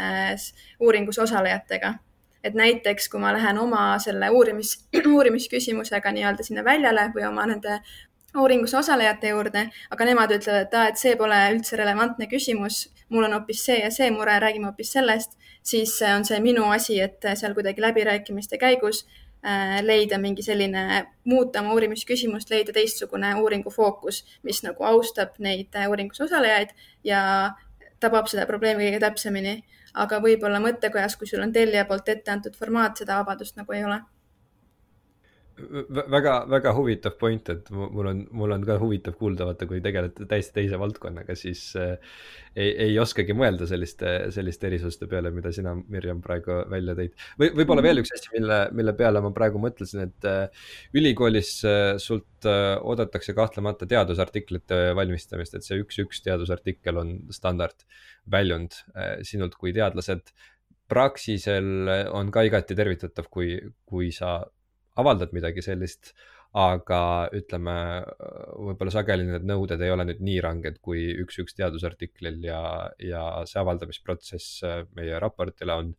uuringus 0.80 1.18
osalejatega 1.18 1.95
et 2.45 2.55
näiteks 2.55 3.09
kui 3.09 3.21
ma 3.23 3.33
lähen 3.33 3.59
oma 3.59 3.87
selle 4.03 4.29
uurimis, 4.31 4.77
uurimisküsimusega 5.17 6.13
nii-öelda 6.13 6.45
sinna 6.47 6.65
väljale 6.65 7.09
või 7.15 7.25
oma 7.29 7.47
nende 7.49 7.81
uuringus 8.37 8.75
osalejate 8.75 9.31
juurde, 9.31 9.69
aga 9.95 10.07
nemad 10.09 10.33
ütlevad, 10.35 10.67
et 10.67 10.75
aa, 10.75 10.91
et 10.91 11.01
see 11.01 11.15
pole 11.17 11.37
üldse 11.55 11.79
relevantne 11.79 12.27
küsimus, 12.31 12.89
mul 13.15 13.29
on 13.29 13.37
hoopis 13.39 13.63
see 13.69 13.79
ja 13.81 13.91
see 13.95 14.11
mure, 14.15 14.35
räägime 14.43 14.69
hoopis 14.71 14.91
sellest, 14.97 15.37
siis 15.63 15.95
on 16.09 16.27
see 16.27 16.41
minu 16.43 16.67
asi, 16.75 16.99
et 17.01 17.23
seal 17.39 17.55
kuidagi 17.55 17.85
läbirääkimiste 17.85 18.59
käigus 18.59 19.05
äh, 19.47 19.79
leida 19.87 20.19
mingi 20.19 20.43
selline, 20.43 21.05
muuta 21.31 21.63
oma 21.63 21.77
uurimisküsimust, 21.79 22.51
leida 22.51 22.75
teistsugune 22.75 23.35
uuringu 23.41 23.71
fookus, 23.71 24.25
mis 24.43 24.65
nagu 24.67 24.85
austab 24.91 25.39
neid 25.39 25.79
uuringus 25.89 26.27
osalejaid 26.27 26.75
ja 27.07 27.23
tabab 28.03 28.29
seda 28.29 28.49
probleemi 28.51 28.89
kõige 28.89 29.01
täpsemini 29.07 29.61
aga 29.95 30.19
võib-olla 30.21 30.61
mõttekojas, 30.61 31.17
kui 31.17 31.31
sul 31.31 31.43
on 31.45 31.53
tellija 31.53 31.87
poolt 31.87 32.09
ette 32.09 32.31
antud 32.35 32.57
formaat, 32.59 32.99
seda 32.99 33.21
vabadust 33.23 33.57
nagu 33.57 33.73
ei 33.73 33.85
ole 33.85 34.01
väga, 35.55 36.33
väga 36.51 36.73
huvitav 36.75 37.15
point, 37.19 37.49
et 37.53 37.69
mul 37.71 38.09
on, 38.11 38.23
mul 38.35 38.55
on 38.57 38.65
ka 38.67 38.77
huvitav 38.81 39.15
kuulda, 39.19 39.47
vaata, 39.47 39.69
kui 39.71 39.81
tegelete 39.85 40.27
täiesti 40.31 40.57
teise 40.57 40.79
valdkonnaga, 40.81 41.37
siis 41.39 41.63
äh, 41.79 41.93
ei, 42.57 42.73
ei 42.89 42.97
oskagi 42.99 43.37
mõelda 43.39 43.69
selliste, 43.71 44.15
selliste 44.35 44.67
erisuste 44.67 45.07
peale, 45.11 45.31
mida 45.35 45.53
sina, 45.55 45.75
Mirjam, 45.75 46.23
praegu 46.25 46.61
välja 46.71 46.97
tõid. 46.99 47.15
või 47.41 47.53
võib-olla 47.61 47.85
veel 47.87 48.03
üks 48.03 48.15
asi, 48.17 48.33
mille, 48.35 48.59
mille 48.75 48.97
peale 48.99 49.23
ma 49.25 49.31
praegu 49.37 49.63
mõtlesin, 49.63 50.09
et 50.09 50.29
äh, 50.31 50.65
ülikoolis 50.97 51.53
äh, 51.69 51.83
sult 52.03 52.49
äh, 52.51 52.75
oodatakse 52.83 53.37
kahtlemata 53.37 53.89
teadusartiklite 53.91 54.81
valmistamist, 54.99 55.55
et 55.55 55.67
see 55.67 55.79
üks-üks 55.85 56.25
teadusartikkel 56.27 56.99
on 56.99 57.15
standard 57.35 57.87
väljund 58.31 58.81
äh, 58.97 59.21
sinult 59.27 59.55
kui 59.61 59.75
teadlaselt. 59.77 60.35
Praxisel 60.91 61.89
on 62.13 62.29
ka 62.29 62.43
igati 62.45 62.75
tervitatav, 62.77 63.31
kui, 63.33 63.55
kui 63.89 64.11
sa 64.13 64.43
avaldad 65.01 65.35
midagi 65.37 65.63
sellist, 65.65 66.13
aga 66.55 67.29
ütleme, 67.35 67.77
võib-olla 68.55 68.93
sageli 68.95 69.25
need 69.27 69.47
nõuded 69.49 69.81
ei 69.83 69.91
ole 69.91 70.05
nüüd 70.07 70.21
nii 70.23 70.43
ranged 70.45 70.77
kui 70.85 71.09
üks-üks 71.25 71.57
teadusartiklil 71.59 72.45
ja, 72.47 72.61
ja 73.03 73.25
see 73.51 73.59
avaldamisprotsess 73.59 74.63
meie 74.95 75.19
raportile 75.23 75.75
on 75.83 75.91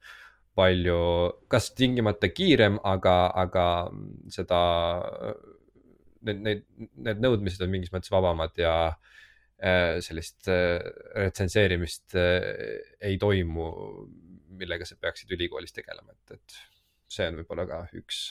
palju, 0.56 1.00
kas 1.52 1.70
tingimata 1.76 2.30
kiirem, 2.32 2.80
aga, 2.88 3.16
aga 3.43 3.66
seda, 4.32 4.60
need, 6.26 6.39
need, 6.46 6.64
need 7.08 7.22
nõudmised 7.24 7.64
on 7.66 7.74
mingis 7.74 7.91
mõttes 7.93 8.14
vabamad 8.14 8.56
ja 8.60 8.76
äh, 8.93 10.00
sellist 10.06 10.48
äh, 10.52 10.80
retsenseerimist 11.20 12.16
äh, 12.20 12.80
ei 13.04 13.20
toimu, 13.22 13.68
millega 14.56 14.88
sa 14.88 14.96
peaksid 15.00 15.36
ülikoolis 15.36 15.76
tegelema, 15.76 16.16
et, 16.16 16.39
et 16.39 16.59
see 17.12 17.28
on 17.28 17.42
võib-olla 17.42 17.67
ka 17.67 17.84
üks 18.00 18.30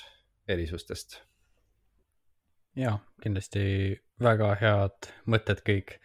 erisustest. 0.48 1.20
ja 2.76 2.98
kindlasti 3.22 4.00
väga 4.22 4.54
head 4.60 5.12
mõtted 5.26 5.62
kõik. 5.66 5.98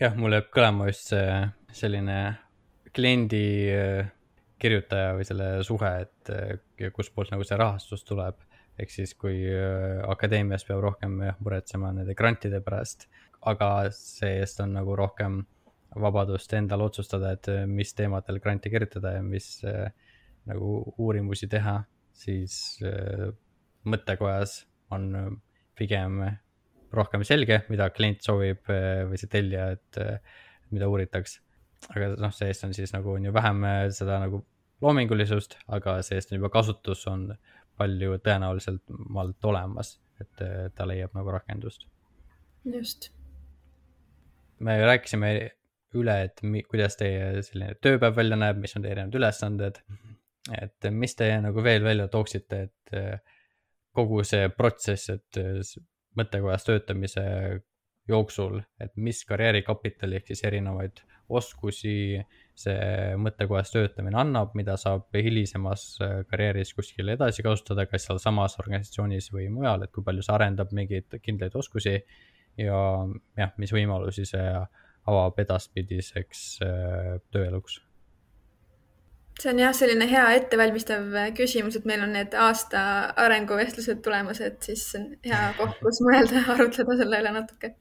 jah, 0.00 0.14
mul 0.16 0.36
jääb 0.36 0.52
kõlama 0.54 0.88
just 0.90 1.10
see 1.12 1.30
selline 1.74 2.18
kliendi 2.94 3.46
äh, 3.72 4.10
kirjutaja 4.58 5.14
või 5.16 5.26
selle 5.26 5.48
suhe, 5.66 5.90
et 6.06 6.32
äh, 6.34 6.90
kustpoolt 6.94 7.32
nagu 7.34 7.46
see 7.46 7.58
rahastus 7.58 8.04
tuleb. 8.04 8.44
ehk 8.78 8.92
siis, 8.94 9.14
kui 9.18 9.42
äh, 9.50 9.98
akadeemias 10.06 10.64
peab 10.66 10.82
rohkem 10.84 11.18
jah 11.26 11.38
muretsema 11.42 11.90
nende 11.92 12.14
grantide 12.14 12.60
pärast, 12.62 13.08
aga 13.50 13.88
see-eest 13.94 14.62
on 14.62 14.76
nagu 14.78 14.94
rohkem 14.96 15.42
vabadust 15.98 16.52
endal 16.54 16.84
otsustada, 16.84 17.32
et 17.32 17.48
mis 17.66 17.94
teemadel 17.96 18.38
granti 18.44 18.70
kirjutada 18.70 19.16
ja 19.16 19.22
mis 19.22 19.62
nagu 20.46 20.68
uurimusi 21.00 21.48
teha, 21.50 21.78
siis 22.12 22.78
mõttekojas 23.90 24.62
on 24.94 25.08
äh, 25.16 25.26
pigem 25.78 26.22
rohkem 26.94 27.24
selge, 27.26 27.62
mida 27.68 27.90
klient 27.92 28.24
soovib 28.24 28.70
äh, 28.72 29.04
või 29.08 29.20
see 29.20 29.30
tellija, 29.32 29.70
et 29.76 30.00
äh, 30.02 30.40
mida 30.72 30.88
uuritaks. 30.90 31.38
aga 31.94 32.14
noh, 32.18 32.32
see-eest 32.34 32.64
on 32.66 32.72
siis 32.74 32.92
nagu 32.94 33.12
on 33.14 33.28
ju 33.28 33.32
vähem 33.32 33.62
seda 33.94 34.18
nagu 34.18 34.42
loomingulisust, 34.82 35.58
aga 35.74 36.00
see-eest 36.02 36.32
on 36.32 36.40
juba 36.40 36.50
kasutus 36.54 37.04
on 37.10 37.28
palju 37.78 38.16
tõenäolisemalt 38.24 39.46
olemas, 39.46 39.92
et 40.18 40.42
ta 40.74 40.86
leiab 40.90 41.14
nagu 41.14 41.30
rakendust. 41.30 41.86
just. 42.64 43.12
me 44.58 44.74
rääkisime 44.82 45.30
üle, 45.94 46.16
et 46.26 46.42
mi, 46.42 46.64
kuidas 46.66 46.98
teie 46.98 47.44
selline 47.46 47.76
tööpäev 47.80 48.16
välja 48.18 48.36
näeb, 48.36 48.58
mis 48.58 48.74
on 48.76 48.82
teie 48.82 48.96
erinevad 48.96 49.14
ülesanded. 49.20 49.80
et 50.58 50.90
mis 50.90 51.14
te 51.14 51.30
nagu 51.40 51.62
veel 51.62 51.84
välja 51.84 52.08
tooksite, 52.08 52.62
et 52.66 53.22
kogu 53.96 54.22
see 54.26 54.48
protsess, 54.54 55.10
et 55.10 55.40
mõttekojas 56.18 56.66
töötamise 56.66 57.24
jooksul, 58.08 58.60
et 58.80 58.94
mis 58.96 59.20
karjäärikapitali 59.28 60.18
ehk 60.18 60.30
siis 60.30 60.42
erinevaid 60.48 61.02
oskusi 61.28 62.22
see 62.58 63.16
mõttekojas 63.20 63.70
töötamine 63.74 64.16
annab, 64.18 64.54
mida 64.58 64.78
saab 64.80 65.12
hilisemas 65.14 65.84
äh, 66.02 66.14
karjääris 66.30 66.72
kuskil 66.74 67.12
edasi 67.12 67.44
kasutada, 67.44 67.84
kas 67.86 68.08
sealsamas 68.08 68.56
organisatsioonis 68.62 69.28
või 69.34 69.48
mujal, 69.52 69.84
et 69.84 69.92
kui 69.94 70.06
palju 70.06 70.24
see 70.24 70.34
arendab 70.34 70.72
mingeid 70.74 71.18
kindlaid 71.22 71.54
oskusi 71.60 71.98
ja 72.58 72.80
jah, 73.38 73.52
mis 73.60 73.74
võimalusi 73.76 74.24
see 74.28 74.46
avab 75.08 75.38
edaspidiseks 75.44 76.46
äh, 76.64 77.12
tööeluks 77.32 77.78
see 79.38 79.52
on 79.52 79.60
jah, 79.62 79.74
selline 79.76 80.08
hea 80.10 80.24
ettevalmistav 80.40 81.14
küsimus, 81.38 81.78
et 81.78 81.86
meil 81.88 82.02
on 82.02 82.12
need 82.16 82.34
aasta 82.34 82.80
arenguvestlused 83.26 84.02
tulemas, 84.04 84.40
et 84.42 84.58
siis 84.66 84.84
on 84.98 85.08
hea 85.24 85.42
koht, 85.58 85.78
kus 85.82 86.02
mõelda 86.04 86.42
arutleda 86.54 86.98
selle 86.98 87.22
üle 87.22 87.32
natuke 87.36 87.72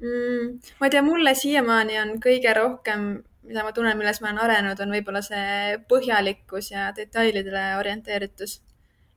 mm,. 0.00 0.50
ma 0.80 0.88
ei 0.88 0.94
tea, 0.94 1.04
mulle 1.06 1.34
siiamaani 1.38 2.00
on 2.02 2.14
kõige 2.22 2.54
rohkem, 2.58 3.08
mida 3.46 3.62
ma 3.62 3.72
tunnen, 3.76 3.98
milles 3.98 4.20
ma 4.22 4.32
olen 4.32 4.42
arenenud, 4.42 4.82
on 4.82 4.94
võib-olla 4.96 5.22
see 5.24 5.76
põhjalikkus 5.90 6.72
ja 6.72 6.90
detailidele 6.96 7.68
orienteeritus. 7.80 8.60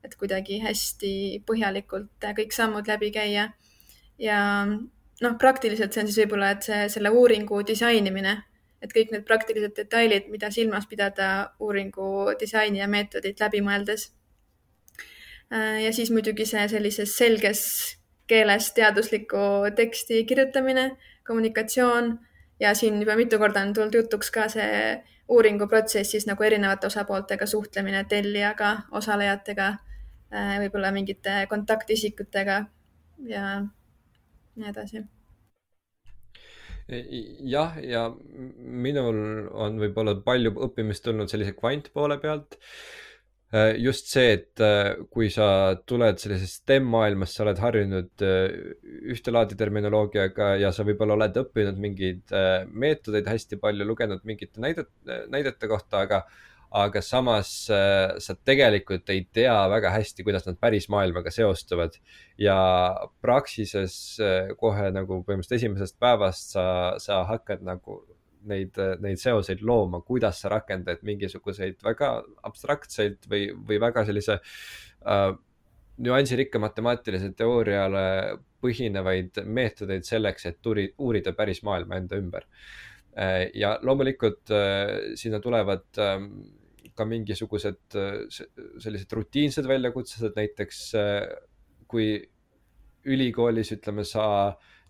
et 0.03 0.13
kuidagi 0.15 0.61
hästi 0.63 1.41
põhjalikult 1.47 2.29
kõik 2.37 2.53
sammud 2.55 2.87
läbi 2.87 3.11
käia. 3.11 3.49
ja 4.19 4.39
noh, 4.65 5.33
praktiliselt 5.39 5.93
see 5.93 6.03
on 6.03 6.11
siis 6.11 6.21
võib-olla, 6.23 6.53
et 6.55 6.63
see, 6.63 6.85
selle 6.93 7.09
uuringu 7.09 7.63
disainimine, 7.67 8.37
et 8.81 8.93
kõik 8.95 9.11
need 9.11 9.25
praktilised 9.27 9.75
detailid, 9.75 10.29
mida 10.31 10.51
silmas 10.51 10.87
pidada 10.87 11.51
uuringu 11.59 12.31
disaini 12.39 12.79
ja 12.79 12.87
meetodit 12.87 13.39
läbi 13.39 13.61
mõeldes. 13.65 14.11
ja 15.83 15.93
siis 15.93 16.11
muidugi 16.13 16.45
see 16.45 16.67
sellises 16.69 17.17
selges 17.17 17.61
keeles 18.29 18.71
teadusliku 18.77 19.71
teksti 19.75 20.23
kirjutamine, 20.25 20.97
kommunikatsioon 21.27 22.19
ja 22.59 22.73
siin 22.75 23.01
juba 23.01 23.15
mitu 23.15 23.39
korda 23.39 23.61
on 23.65 23.73
tulnud 23.73 23.93
jutuks 23.93 24.31
ka 24.31 24.47
see 24.53 25.03
uuringuprotsessis 25.29 26.25
nagu 26.29 26.43
erinevate 26.43 26.87
osapooltega 26.87 27.45
suhtlemine, 27.45 28.03
tellijaga, 28.09 28.71
osalejatega, 28.91 29.69
äh, 30.33 30.57
võib-olla 30.63 30.91
mingite 30.93 31.45
kontaktisikutega 31.49 32.65
ja 33.29 33.45
nii 34.55 34.69
edasi 34.73 35.07
jah, 36.89 37.77
ja 37.83 38.07
minul 38.57 39.49
on 39.53 39.77
võib-olla 39.81 40.15
palju 40.25 40.55
õppimist 40.67 41.05
tulnud 41.05 41.29
sellise 41.31 41.53
kvantpoole 41.57 42.19
pealt. 42.21 42.57
Äh, 43.49 43.79
just 43.81 44.11
see, 44.13 44.35
et 44.35 44.61
äh, 44.61 44.91
kui 45.09 45.31
sa 45.33 45.73
tuled 45.89 46.19
sellisest 46.21 46.59
STEM-maailmast, 46.61 47.33
sa 47.33 47.47
oled 47.47 47.61
harjunud 47.63 48.21
äh, 48.21 48.43
ühte 49.09 49.33
laadi 49.33 49.57
terminoloogiaga 49.57 50.51
ja 50.61 50.69
sa 50.75 50.85
võib-olla 50.85 51.17
oled 51.17 51.39
õppinud 51.41 51.79
mingeid 51.81 52.35
meetodeid 52.69 53.25
hästi 53.31 53.57
palju, 53.63 53.87
lugenud 53.89 54.21
mingite 54.29 54.61
näidet, 54.61 54.91
näidete 55.33 55.69
kohta, 55.71 56.05
aga, 56.05 56.21
aga 56.69 57.01
samas 57.01 57.49
sa 57.65 58.35
tegelikult 58.45 59.09
ei 59.09 59.23
tea 59.33 59.55
väga 59.71 59.89
hästi, 59.95 60.25
kuidas 60.27 60.45
nad 60.45 60.59
päris 60.61 60.85
maailmaga 60.93 61.31
seostuvad. 61.33 61.97
ja 62.37 62.57
Praxises 63.21 64.19
kohe 64.57 64.91
nagu 64.93 65.23
põhimõtteliselt 65.25 65.57
esimesest 65.57 65.97
päevast 65.99 66.53
sa, 66.53 66.65
sa 67.01 67.23
hakkad 67.25 67.65
nagu 67.65 68.03
neid, 68.47 68.79
neid 69.03 69.19
seoseid 69.21 69.63
looma, 69.65 70.01
kuidas 70.05 70.41
sa 70.43 70.51
rakendad 70.53 71.03
mingisuguseid 71.05 71.79
väga 71.83 72.11
abstraktseid 72.47 73.27
või, 73.29 73.49
või 73.67 73.79
väga 73.81 74.05
sellise 74.07 74.39
äh, 74.39 75.31
nüansirikka 75.99 76.61
matemaatilise 76.63 77.33
teooriale 77.37 78.03
põhinevaid 78.63 79.41
meetodeid 79.45 80.07
selleks, 80.07 80.47
et 80.49 80.61
turi, 80.63 80.89
uurida 80.99 81.33
päris 81.35 81.63
maailma 81.67 81.99
enda 81.99 82.19
ümber 82.19 82.47
äh,. 83.15 83.49
ja 83.53 83.77
loomulikult 83.83 84.53
äh, 84.55 84.95
sinna 85.19 85.41
tulevad 85.43 85.87
äh, 85.99 86.17
ka 86.99 87.07
mingisugused 87.07 87.99
äh, 87.99 88.17
sellised 88.83 89.13
rutiinsed 89.15 89.67
väljakutsed, 89.69 90.25
et 90.29 90.41
näiteks 90.43 90.81
äh, 90.99 91.23
kui 91.89 92.11
ülikoolis, 93.09 93.71
ütleme, 93.77 94.03
sa 94.05 94.25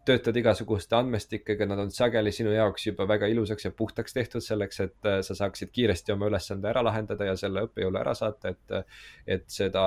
töötad 0.08 0.38
igasuguste 0.40 0.96
andmestikega, 0.98 1.68
nad 1.70 1.84
on 1.84 1.92
sageli 1.94 2.32
sinu 2.34 2.54
jaoks 2.56 2.88
juba 2.88 3.06
väga 3.08 3.28
ilusaks 3.30 3.68
ja 3.68 3.72
puhtaks 3.76 4.16
tehtud 4.16 4.44
selleks, 4.44 4.82
et 4.88 5.10
äh, 5.10 5.20
sa 5.26 5.38
saaksid 5.38 5.72
kiiresti 5.76 6.16
oma 6.16 6.32
ülesande 6.32 6.72
ära 6.72 6.84
lahendada 6.86 7.30
ja 7.30 7.38
selle 7.40 7.68
õppejõule 7.68 8.02
ära 8.02 8.16
saata, 8.18 8.56
et, 8.56 8.98
et 9.38 9.48
seda 9.54 9.86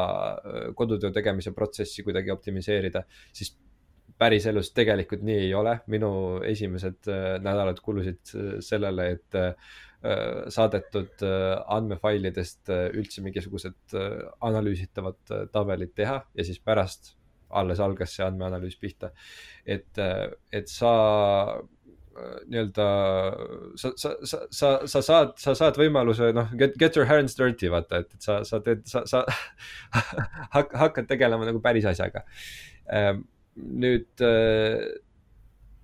kodutöö 0.78 1.10
tegemise 1.14 1.54
protsessi 1.56 2.06
kuidagi 2.06 2.30
optimiseerida, 2.34 3.02
siis 3.34 3.56
päriselus 4.22 4.70
tegelikult 4.76 5.24
nii 5.26 5.48
ei 5.48 5.54
ole. 5.58 5.80
minu 5.90 6.12
esimesed 6.46 7.08
nädalad 7.42 7.80
kulusid 7.82 8.36
sellele, 8.62 9.08
et 9.16 9.40
saadetud 10.02 11.22
andmefailidest 11.22 12.72
üldse 12.98 13.22
mingisugused 13.22 13.94
analüüsitavad 14.42 15.34
tabelid 15.54 15.92
teha 15.94 16.16
ja 16.34 16.46
siis 16.46 16.58
pärast 16.58 17.12
alles 17.52 17.78
algas 17.84 18.16
see 18.16 18.24
andmeanalüüs 18.26 18.78
pihta. 18.80 19.12
et, 19.66 20.00
et 20.52 20.68
sa 20.68 20.90
nii-öelda 22.48 22.86
sa, 23.76 23.92
sa, 23.96 24.10
sa, 24.24 24.40
sa, 24.50 24.70
sa 24.86 25.02
saad, 25.02 25.32
sa 25.40 25.54
saad 25.56 25.78
võimaluse 25.80 26.32
noh, 26.36 26.50
get, 26.58 26.76
get 26.80 26.96
your 26.98 27.08
hands 27.08 27.36
dirty 27.38 27.70
vaata, 27.72 28.02
et, 28.02 28.10
et 28.16 28.26
sa, 28.26 28.40
sa 28.48 28.60
teed, 28.64 28.84
sa, 28.88 29.04
sa 29.08 29.22
hakkad 30.82 31.08
tegelema 31.08 31.48
nagu 31.48 31.62
päris 31.64 31.88
asjaga. 31.88 32.24
Ehm, 32.92 33.24
nüüd 33.56 34.10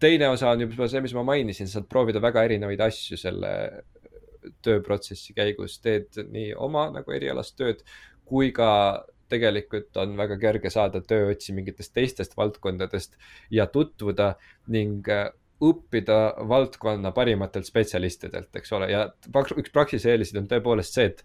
teine 0.02 0.28
osa 0.32 0.52
on 0.52 0.66
juba 0.66 0.88
see, 0.90 1.02
mis 1.04 1.14
ma 1.16 1.24
mainisin, 1.26 1.70
saad 1.70 1.88
proovida 1.90 2.22
väga 2.22 2.44
erinevaid 2.48 2.82
asju 2.88 3.18
selle 3.20 3.52
tööprotsessi 4.64 5.34
käigus, 5.36 5.78
teed 5.84 6.18
nii 6.30 6.52
oma 6.56 6.88
nagu 6.94 7.12
erialast 7.14 7.56
tööd 7.58 7.84
kui 8.28 8.52
ka 8.54 8.70
tegelikult 9.28 9.96
on 10.00 10.16
väga 10.16 10.38
kerge 10.40 10.70
saada 10.72 11.02
tööotsi 11.04 11.52
mingitest 11.56 11.92
teistest 11.96 12.36
valdkondadest 12.36 13.18
ja 13.52 13.66
tutvuda 13.72 14.34
ning 14.72 15.08
äh, 15.12 15.28
õppida 15.64 16.18
valdkonna 16.48 17.10
parimatelt 17.12 17.66
spetsialistidelt, 17.66 18.50
eks 18.56 18.72
ole, 18.76 18.90
ja 18.92 19.08
üks 19.58 19.72
Praxise 19.74 20.12
eeliseid 20.12 20.38
on 20.42 20.48
tõepoolest 20.50 20.96
see, 20.96 21.10
et 21.10 21.24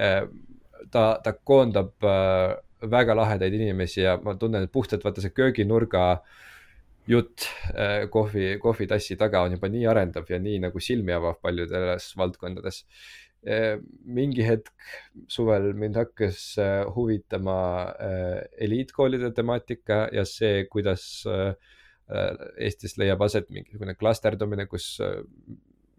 äh, 0.00 0.24
ta, 0.90 1.04
ta 1.24 1.32
koondab 1.36 1.94
äh, 2.04 2.58
väga 2.90 3.16
lahedaid 3.16 3.54
inimesi 3.54 4.02
ja 4.02 4.18
ma 4.22 4.36
tunnen, 4.38 4.66
et 4.66 4.74
puhtalt 4.74 5.06
vaata 5.06 5.24
see 5.24 5.34
kööginurga 5.34 6.04
jutt 7.08 7.46
kohvi, 8.12 8.58
kohvitassi 8.62 9.16
taga 9.20 9.42
on 9.46 9.56
juba 9.56 9.70
nii 9.72 9.86
arendav 9.88 10.28
ja 10.28 10.38
nii 10.42 10.58
nagu 10.66 10.82
silmi 10.82 11.14
avav 11.16 11.38
paljudes 11.44 12.10
valdkondades. 12.18 12.82
Eh, 13.46 13.78
mingi 14.02 14.42
hetk 14.42 14.72
suvel 15.30 15.70
mind 15.78 15.94
hakkas 16.00 16.40
eh, 16.58 16.82
huvitama 16.90 17.60
eliitkoolide 18.66 19.30
temaatika 19.36 20.08
ja 20.12 20.26
see, 20.26 20.66
kuidas 20.70 21.24
Eestis 22.08 22.94
leiab 22.96 23.20
aset 23.20 23.50
mingisugune 23.52 23.92
klasterdumine, 23.92 24.64
kus 24.64 24.94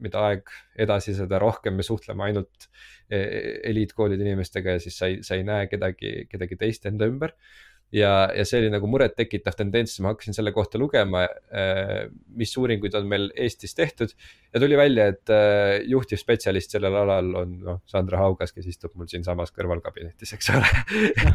mida 0.01 0.23
aeg 0.25 0.47
edasi, 0.81 1.13
seda 1.13 1.37
rohkem 1.37 1.75
me 1.77 1.83
suhtleme 1.85 2.23
ainult 2.25 2.65
eliitkoolide 3.13 4.25
inimestega 4.25 4.73
ja 4.73 4.81
siis 4.81 4.97
sa 4.97 5.09
ei, 5.11 5.19
sa 5.21 5.37
ei 5.37 5.45
näe 5.45 5.67
kedagi, 5.69 6.23
kedagi 6.31 6.57
teist 6.57 6.89
enda 6.89 7.05
ümber 7.11 7.35
ja, 7.91 8.29
ja 8.35 8.45
see 8.45 8.61
oli 8.61 8.69
nagu 8.73 8.87
murettekitav 8.89 9.55
tendents, 9.57 9.97
ma 10.03 10.13
hakkasin 10.13 10.35
selle 10.37 10.53
kohta 10.55 10.79
lugema, 10.81 11.25
äh, 11.53 12.09
mis 12.37 12.53
uuringuid 12.59 12.95
on 12.99 13.09
meil 13.09 13.29
Eestis 13.35 13.75
tehtud. 13.77 14.13
ja 14.53 14.59
tuli 14.59 14.77
välja, 14.77 15.07
et 15.13 15.29
äh, 15.33 15.79
juhtiv 15.89 16.21
spetsialist 16.21 16.73
sellel 16.73 16.95
alal 17.01 17.33
on 17.41 17.55
noh, 17.65 17.81
Sandra 17.89 18.21
Haugas, 18.21 18.53
kes 18.53 18.67
istub 18.69 18.95
mul 18.97 19.09
siinsamas 19.09 19.53
kõrvalkabinetis, 19.55 20.33
eks 20.37 20.51
ole 20.53 20.71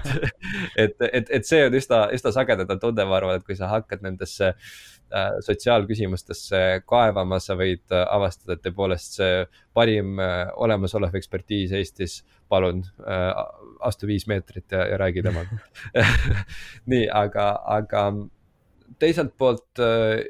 et, 0.84 0.96
et, 1.10 1.30
et 1.30 1.46
see 1.46 1.62
on 1.66 1.78
üsna, 1.78 2.06
üsna 2.14 2.34
sagedane 2.34 2.78
tunne, 2.82 3.06
ma 3.06 3.18
arvan, 3.18 3.38
et 3.38 3.46
kui 3.46 3.58
sa 3.58 3.70
hakkad 3.70 4.02
nendesse 4.06 4.52
äh, 4.54 5.30
sotsiaalküsimustesse 5.46 6.64
kaevama, 6.90 7.40
sa 7.42 7.58
võid 7.58 7.98
avastada, 8.04 8.56
et 8.56 8.66
tõepoolest 8.66 9.20
see 9.20 9.44
parim 9.74 10.20
olemasolev 10.62 11.14
ekspertiis 11.18 11.74
Eestis, 11.74 12.20
palun 12.54 12.84
astu 13.84 14.08
viis 14.08 14.28
meetrit 14.30 14.72
ja, 14.72 14.86
ja 14.92 15.00
räägi 15.00 15.26
temaga 15.26 15.58
nii, 16.92 17.04
aga, 17.10 17.50
aga 17.78 18.06
teiselt 19.00 19.34
poolt 19.38 19.82
äh, 19.82 20.22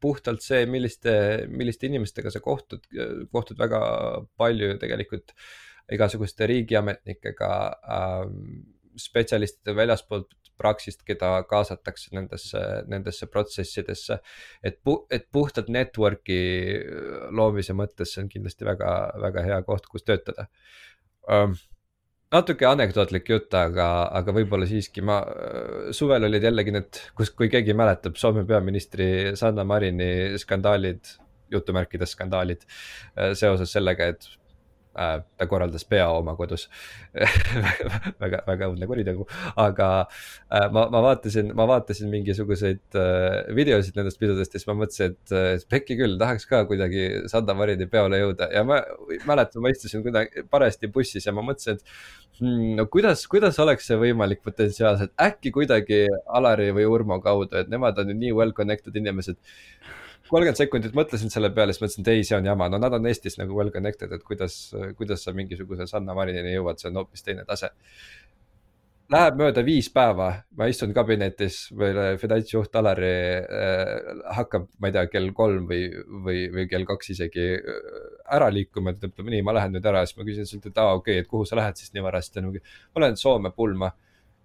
puhtalt 0.00 0.44
see, 0.44 0.64
milliste, 0.70 1.14
milliste 1.50 1.88
inimestega 1.88 2.32
sa 2.32 2.42
kohtud, 2.44 2.86
kohtud 3.32 3.60
väga 3.60 3.80
palju 4.38 4.76
tegelikult 4.82 5.34
igasuguste 5.92 6.48
riigiametnikega 6.48 7.50
ähm,, 7.98 8.38
spetsialistide 9.00 9.74
väljaspoolt 9.76 10.32
Praxist, 10.54 11.00
keda 11.02 11.40
kaasatakse 11.50 12.12
nendesse, 12.14 12.60
nendesse 12.86 13.26
protsessidesse. 13.26 14.20
et 14.62 14.76
pu-, 14.86 15.02
et 15.10 15.26
puhtalt 15.32 15.66
network'i 15.66 16.36
loomise 17.34 17.74
mõttes 17.74 18.14
see 18.14 18.22
on 18.22 18.30
kindlasti 18.30 18.68
väga, 18.68 18.92
väga 19.18 19.42
hea 19.48 19.58
koht, 19.66 19.88
kus 19.90 20.06
töötada 20.06 20.46
um, 21.32 21.54
natuke 22.34 22.66
anekdootlik 22.68 23.28
jutt, 23.30 23.54
aga, 23.58 23.88
aga 24.20 24.34
võib-olla 24.36 24.66
siiski 24.68 25.04
ma, 25.06 25.20
suvel 25.94 26.26
olid 26.28 26.46
jällegi 26.48 26.74
need, 26.74 27.02
kus, 27.18 27.30
kui 27.36 27.50
keegi 27.52 27.76
mäletab 27.76 28.18
Soome 28.20 28.46
peaministri 28.48 29.36
Sanna 29.38 29.64
Marini 29.68 30.38
skandaalid, 30.40 31.14
jutumärkides 31.54 32.16
skandaalid 32.16 32.64
seoses 33.38 33.70
sellega, 33.76 34.08
et 34.14 34.26
ta 34.94 35.46
korraldas 35.50 35.84
peo 35.88 36.20
oma 36.20 36.36
kodus. 36.38 36.68
Väga, 38.22 38.40
väga 38.46 38.68
õudne 38.70 38.86
kuritegu, 38.88 39.26
aga 39.60 39.88
äh, 40.04 40.66
ma, 40.74 40.86
ma 40.90 41.00
vaatasin, 41.04 41.52
ma 41.56 41.66
vaatasin 41.68 42.08
mingisuguseid 42.12 42.98
äh, 42.98 43.54
videosid 43.54 43.98
nendest 43.98 44.18
pidudest 44.22 44.54
ja 44.54 44.60
siis 44.60 44.68
ma 44.70 44.76
mõtlesin, 44.78 45.14
et 45.14 45.34
äh, 45.34 45.66
pekki 45.70 45.98
küll, 45.98 46.16
tahaks 46.20 46.48
ka 46.50 46.64
kuidagi 46.70 47.04
Sanda 47.30 47.56
Maridi 47.58 47.86
peole 47.90 48.18
jõuda. 48.22 48.48
Ja 48.54 48.64
ma 48.66 48.80
mäletan, 49.28 49.62
ma 49.64 49.72
istusin 49.74 50.04
kuidagi 50.06 50.46
parajasti 50.50 50.90
bussis 50.94 51.26
ja 51.28 51.34
ma 51.36 51.44
mõtlesin, 51.46 51.78
et 51.78 52.40
hmm, 52.40 52.74
no 52.78 52.86
kuidas, 52.90 53.26
kuidas 53.30 53.58
oleks 53.62 53.90
see 53.90 53.98
võimalik 54.00 54.42
potentsiaalselt, 54.46 55.14
äkki 55.20 55.54
kuidagi 55.54 56.04
Alari 56.38 56.70
või 56.76 56.88
Urmo 56.90 57.20
kaudu, 57.24 57.60
et 57.60 57.70
nemad 57.72 57.98
on 58.02 58.10
ju 58.10 58.18
nii 58.18 58.34
well 58.34 58.56
connected 58.56 58.96
inimesed 58.98 59.38
kolmkümmend 60.30 60.58
sekundit 60.58 60.94
mõtlesin 60.96 61.32
selle 61.32 61.50
peale, 61.54 61.74
siis 61.74 61.82
mõtlesin, 61.84 62.04
et 62.04 62.12
ei, 62.14 62.26
see 62.26 62.36
on 62.38 62.46
jama, 62.48 62.68
no 62.72 62.80
nad 62.80 62.96
on 62.96 63.08
Eestis 63.10 63.36
nagu 63.40 63.56
well 63.56 63.72
connected, 63.74 64.12
et 64.14 64.22
kuidas, 64.26 64.56
kuidas 64.98 65.24
sa 65.26 65.34
mingisuguse 65.36 65.88
Sanna 65.90 66.16
Marinini 66.16 66.54
jõuad, 66.56 66.80
see 66.80 66.90
on 66.92 67.02
hoopis 67.02 67.26
teine 67.26 67.44
tase. 67.48 67.72
Läheb 69.12 69.36
mööda 69.36 69.60
viis 69.60 69.90
päeva, 69.92 70.30
ma 70.56 70.66
istun 70.72 70.94
kabinetis, 70.96 71.58
meil 71.76 72.16
finantsjuht 72.18 72.78
Alari 72.80 73.10
äh, 73.42 74.22
hakkab, 74.38 74.70
ma 74.80 74.88
ei 74.88 74.94
tea, 74.96 75.02
kell 75.12 75.28
kolm 75.36 75.66
või, 75.68 75.90
või, 76.24 76.46
või 76.54 76.64
kell 76.70 76.88
kaks 76.88 77.12
isegi 77.12 77.50
äh, 77.58 78.06
ära 78.38 78.48
liikuma, 78.54 78.94
ta 78.96 79.10
ütleb 79.10 79.28
nii, 79.28 79.42
ma 79.44 79.52
lähen 79.58 79.76
nüüd 79.76 79.90
ära, 79.90 80.06
siis 80.08 80.16
ma 80.16 80.24
küsin 80.24 80.48
sult, 80.48 80.70
et 80.70 80.80
aa, 80.80 80.96
okei 80.96 81.18
okay,, 81.18 81.26
et 81.26 81.28
kuhu 81.28 81.44
sa 81.44 81.60
lähed 81.60 81.76
siis 81.76 81.92
nii 81.92 82.06
varasti, 82.06 82.46
ma 82.48 83.04
lähen 83.04 83.20
Soome 83.20 83.52
pulma 83.52 83.92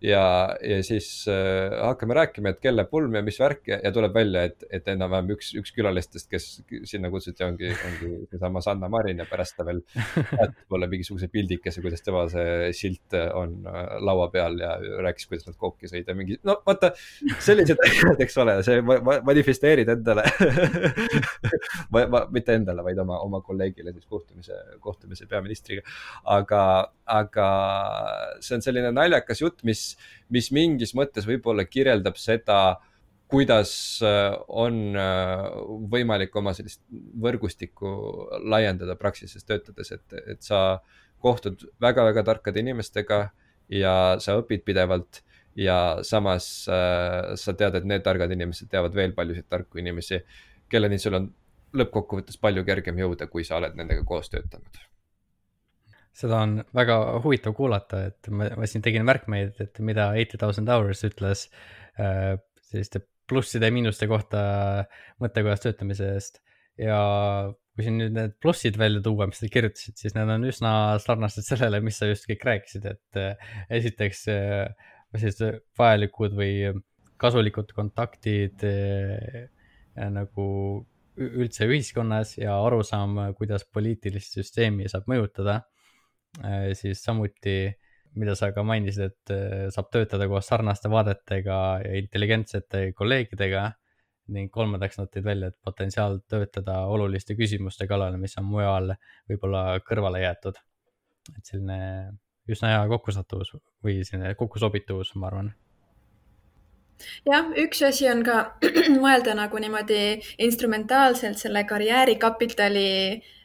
ja, 0.01 0.55
ja 0.63 0.83
siis 0.83 1.27
äh, 1.27 1.73
hakkame 1.83 2.15
rääkima, 2.15 2.53
et 2.53 2.61
kelle 2.63 2.85
pulm 2.87 3.15
ja 3.17 3.21
mis 3.25 3.39
värk 3.39 3.67
ja, 3.67 3.79
ja 3.83 3.91
tuleb 3.95 4.13
välja, 4.15 4.45
et, 4.47 4.63
et 4.71 4.87
enam-vähem 4.91 5.33
üks, 5.35 5.51
üks 5.59 5.73
külalistest, 5.75 6.29
kes 6.31 6.47
sinna 6.87 7.11
kutsuti, 7.11 7.43
ongi, 7.43 7.71
ongi 7.73 8.11
seesama 8.31 8.63
Sanna 8.63 8.89
Marin 8.91 9.19
ja 9.19 9.27
pärast 9.29 9.57
ta 9.57 9.65
veel 9.67 9.81
saatis 9.91 10.63
mulle 10.71 10.87
mingisuguse 10.91 11.27
pildikese, 11.33 11.83
kuidas 11.83 12.05
tema 12.05 12.25
see 12.31 12.71
silt 12.77 13.17
on 13.35 13.57
äh, 13.67 13.97
laua 14.05 14.29
peal 14.33 14.55
ja 14.61 14.75
rääkis, 14.79 15.27
kuidas 15.31 15.49
nad 15.49 15.59
kokki 15.59 15.91
sõid 15.91 16.07
ja 16.07 16.15
mingi, 16.17 16.39
no 16.47 16.59
vaata, 16.65 16.93
sellised 17.43 17.83
asjad, 17.89 18.23
eks 18.23 18.39
ole, 18.39 18.59
see 18.67 18.79
ma, 18.85 18.99
ma, 19.03 19.19
manifesteerid 19.27 19.91
endale 19.97 20.23
ma, 21.93 22.05
ma 22.07 22.23
mitte 22.31 22.55
endale, 22.55 22.87
vaid 22.87 23.03
oma, 23.03 23.19
oma 23.25 23.43
kolleegile 23.43 23.91
siis 23.95 24.07
kohtumise, 24.07 24.55
kohtumise 24.79 25.27
peaministriga. 25.27 25.83
aga, 26.23 26.63
aga 27.09 27.51
see 28.39 28.55
on 28.55 28.63
selline 28.63 28.95
naljakas 28.95 29.43
jutt, 29.43 29.63
mis 29.67 29.88
mis, 29.89 29.97
mis 30.29 30.51
mingis 30.55 30.93
mõttes 30.97 31.27
võib-olla 31.27 31.65
kirjeldab 31.65 32.17
seda, 32.19 32.79
kuidas 33.29 33.71
äh, 34.01 34.33
on 34.47 34.95
äh, 34.97 35.45
võimalik 35.91 36.35
oma 36.35 36.53
sellist 36.57 36.81
võrgustikku 37.21 37.91
laiendada 38.49 38.97
Praxises 38.97 39.45
töötades, 39.45 39.91
et, 39.93 40.17
et 40.25 40.41
sa 40.41 40.81
kohtud 41.21 41.67
väga-väga 41.81 42.23
tarkade 42.25 42.63
inimestega 42.63 43.27
ja 43.69 43.95
sa 44.23 44.39
õpid 44.39 44.65
pidevalt 44.65 45.21
ja 45.59 45.99
samas 46.07 46.65
äh, 46.71 47.35
sa 47.37 47.53
tead, 47.53 47.77
et 47.77 47.89
need 47.89 48.05
targad 48.05 48.33
inimesed 48.33 48.71
teavad 48.71 48.97
veel 48.97 49.13
paljusid 49.17 49.49
tarku 49.49 49.81
inimesi, 49.81 50.23
kelleni 50.69 50.97
sul 51.01 51.19
on 51.19 51.33
lõppkokkuvõttes 51.77 52.39
palju 52.41 52.65
kergem 52.65 52.97
jõuda, 52.97 53.29
kui 53.29 53.45
sa 53.45 53.59
oled 53.61 53.77
nendega 53.77 54.01
koos 54.09 54.31
töötanud 54.33 54.89
seda 56.19 56.41
on 56.43 56.57
väga 56.75 56.97
huvitav 57.23 57.55
kuulata, 57.57 58.03
et 58.09 58.29
ma, 58.33 58.49
ma 58.59 58.67
siin 58.67 58.83
tegin 58.85 59.07
märkmeid, 59.07 59.55
et 59.63 59.79
mida 59.85 60.11
Eighty 60.19 60.39
Thousand 60.41 60.71
Hours 60.71 61.05
ütles 61.07 61.47
äh, 62.01 62.35
selliste 62.69 63.05
plusside 63.29 63.69
ja 63.69 63.73
miinuste 63.73 64.09
kohta 64.09 64.41
mõttekojas 65.21 65.63
töötamise 65.63 66.13
eest. 66.15 66.41
ja 66.79 66.99
kui 67.79 67.85
siin 67.85 67.99
nüüd 68.01 68.15
need 68.15 68.35
plussid 68.43 68.75
välja 68.79 68.99
tuua, 69.03 69.29
mis 69.29 69.39
sa 69.39 69.47
kirjutasid, 69.51 69.95
siis 69.99 70.15
need 70.15 70.31
on 70.33 70.43
üsna 70.49 70.71
sarnased 70.99 71.45
sellele, 71.47 71.79
mis 71.83 71.99
sa 71.99 72.09
just 72.09 72.27
kõik 72.27 72.43
rääkisid, 72.47 72.87
et 72.91 73.19
äh, 73.19 73.49
esiteks 73.79 74.25
äh, 74.33 74.91
sellised 75.15 75.61
vajalikud 75.79 76.35
või 76.35 76.53
kasulikud 77.19 77.71
kontaktid 77.75 78.63
äh, 78.67 79.47
nagu 80.11 80.49
üldse 81.19 81.67
ühiskonnas 81.67 82.37
ja 82.39 82.53
arusaam, 82.63 83.17
kuidas 83.35 83.65
poliitilist 83.67 84.37
süsteemi 84.39 84.87
saab 84.91 85.07
mõjutada 85.11 85.61
siis 86.77 87.03
samuti, 87.03 87.71
mida 88.19 88.35
sa 88.35 88.51
ka 88.53 88.63
mainisid, 88.65 89.11
et 89.11 89.33
äh, 89.33 89.67
saab 89.73 89.89
töötada 89.93 90.27
koos 90.29 90.47
sarnaste 90.49 90.89
vaadetega 90.91 91.59
ja 91.83 91.93
intelligentsete 91.99 92.89
kolleegidega 92.97 93.69
ning 94.33 94.51
kolmandaks 94.53 94.99
nad 94.99 95.09
tõid 95.09 95.25
välja, 95.25 95.49
et 95.49 95.57
potentsiaal 95.65 96.19
töötada 96.29 96.83
oluliste 96.93 97.33
küsimuste 97.37 97.87
kallal, 97.89 98.17
mis 98.21 98.37
on 98.37 98.45
mujal 98.49 98.93
võib-olla 99.29 99.63
kõrvale 99.85 100.21
jäetud. 100.21 100.59
et 101.37 101.45
selline 101.45 101.79
üsna 102.49 102.69
hea 102.73 102.85
kokkusattuvus 102.89 103.55
või 103.85 103.99
selline 104.05 104.35
kokkusobituvus, 104.37 105.13
ma 105.15 105.27
arvan 105.29 105.51
jah, 107.25 107.49
üks 107.57 107.81
asi 107.85 108.09
on 108.09 108.23
ka 108.25 108.37
mõelda 109.03 109.35
nagu 109.37 109.61
niimoodi 109.61 110.21
instrumentaalselt 110.45 111.41
selle 111.41 111.65
karjäärikapitali 111.69 112.87
äh, 113.15 113.21
Äh, 113.21 113.38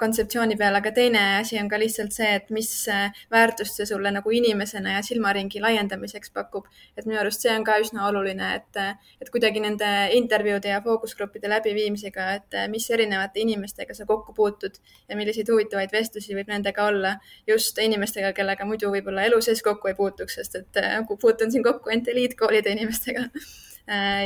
kontseptsiooni 0.00 0.56
peale, 0.60 0.80
aga 0.82 0.92
teine 0.92 1.22
asi 1.40 1.58
on 1.60 1.68
ka 1.68 1.78
lihtsalt 1.80 2.12
see, 2.12 2.28
et 2.38 2.50
mis 2.54 2.70
äh, 2.92 3.12
väärtust 3.32 3.78
see 3.80 3.88
sulle 3.88 4.12
nagu 4.12 4.30
inimesena 4.30 4.96
ja 4.96 5.02
silmaringi 5.06 5.62
laiendamiseks 5.64 6.32
pakub. 6.34 6.66
et 6.96 7.06
minu 7.06 7.20
arust 7.20 7.44
see 7.44 7.52
on 7.54 7.64
ka 7.64 7.78
üsna 7.82 8.06
oluline, 8.08 8.52
et, 8.60 8.80
et 9.20 9.30
kuidagi 9.32 9.62
nende 9.64 9.90
intervjuude 10.18 10.72
ja 10.72 10.80
fookusgruppide 10.84 11.48
läbiviimisega, 11.52 12.28
et 12.40 12.58
mis 12.70 12.88
erinevate 12.90 13.40
inimestega 13.40 13.94
sa 13.94 14.06
kokku 14.06 14.34
puutud 14.36 14.78
ja 15.08 15.16
milliseid 15.16 15.48
huvitavaid 15.52 15.92
vestlusi 15.92 16.36
võib 16.36 16.50
nendega 16.52 16.88
olla 16.90 17.16
just 17.46 17.78
inimestega, 17.78 18.32
kellega 18.36 18.68
muidu 18.68 18.92
võib-olla 18.92 19.26
elu 19.30 19.40
sees 19.44 19.62
kokku 19.64 19.92
ei 19.92 19.98
puutuks, 19.98 20.40
sest 20.40 20.60
et 20.62 20.82
äh, 20.82 21.00
puutun 21.20 21.52
siin 21.52 21.64
kokku 21.64 21.90
ainult 21.90 22.12
eliitkoolide 22.12 22.76
inimestega 22.76 23.16
Äh, 23.16 23.30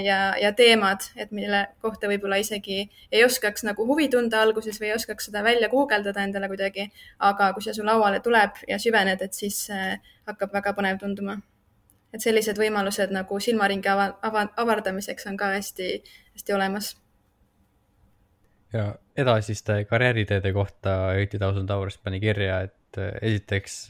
ja, 0.05 0.37
ja 0.41 0.53
teemad, 0.53 1.05
et 1.17 1.31
mille 1.37 1.67
kohta 1.85 2.09
võib-olla 2.09 2.39
isegi 2.41 2.87
ei 3.13 3.25
oskaks 3.25 3.65
nagu 3.67 3.85
huvi 3.87 4.09
tunda 4.09 4.41
alguses 4.43 4.81
või 4.81 4.89
ei 4.91 4.95
oskaks 4.97 5.29
seda 5.29 5.43
välja 5.45 5.69
guugeldada 5.69 6.25
endale 6.25 6.49
kuidagi. 6.49 6.91
aga 7.19 7.53
kui 7.53 7.63
see 7.63 7.75
su 7.77 7.85
lauale 7.85 8.21
tuleb 8.25 8.63
ja 8.69 8.79
süvened, 8.79 9.21
et 9.21 9.37
siis 9.37 9.67
äh, 9.71 9.99
hakkab 10.29 10.53
väga 10.57 10.73
põnev 10.77 11.01
tunduma. 11.01 11.41
et 12.15 12.21
sellised 12.21 12.59
võimalused 12.59 13.13
nagu 13.15 13.41
silmaringi 13.41 13.89
ava, 13.89 14.15
ava, 14.23 14.49
avardamiseks 14.57 15.27
on 15.27 15.37
ka 15.37 15.53
hästi, 15.57 16.03
hästi 16.35 16.53
olemas. 16.53 16.97
ja 18.73 18.95
edasiste 19.17 19.85
karjääriteede 19.85 20.53
kohta 20.53 20.97
Thousand 21.37 21.71
Hours 21.71 21.99
pani 21.99 22.21
kirja, 22.21 22.61
et 22.61 22.99
äh, 22.99 23.13
esiteks 23.23 23.89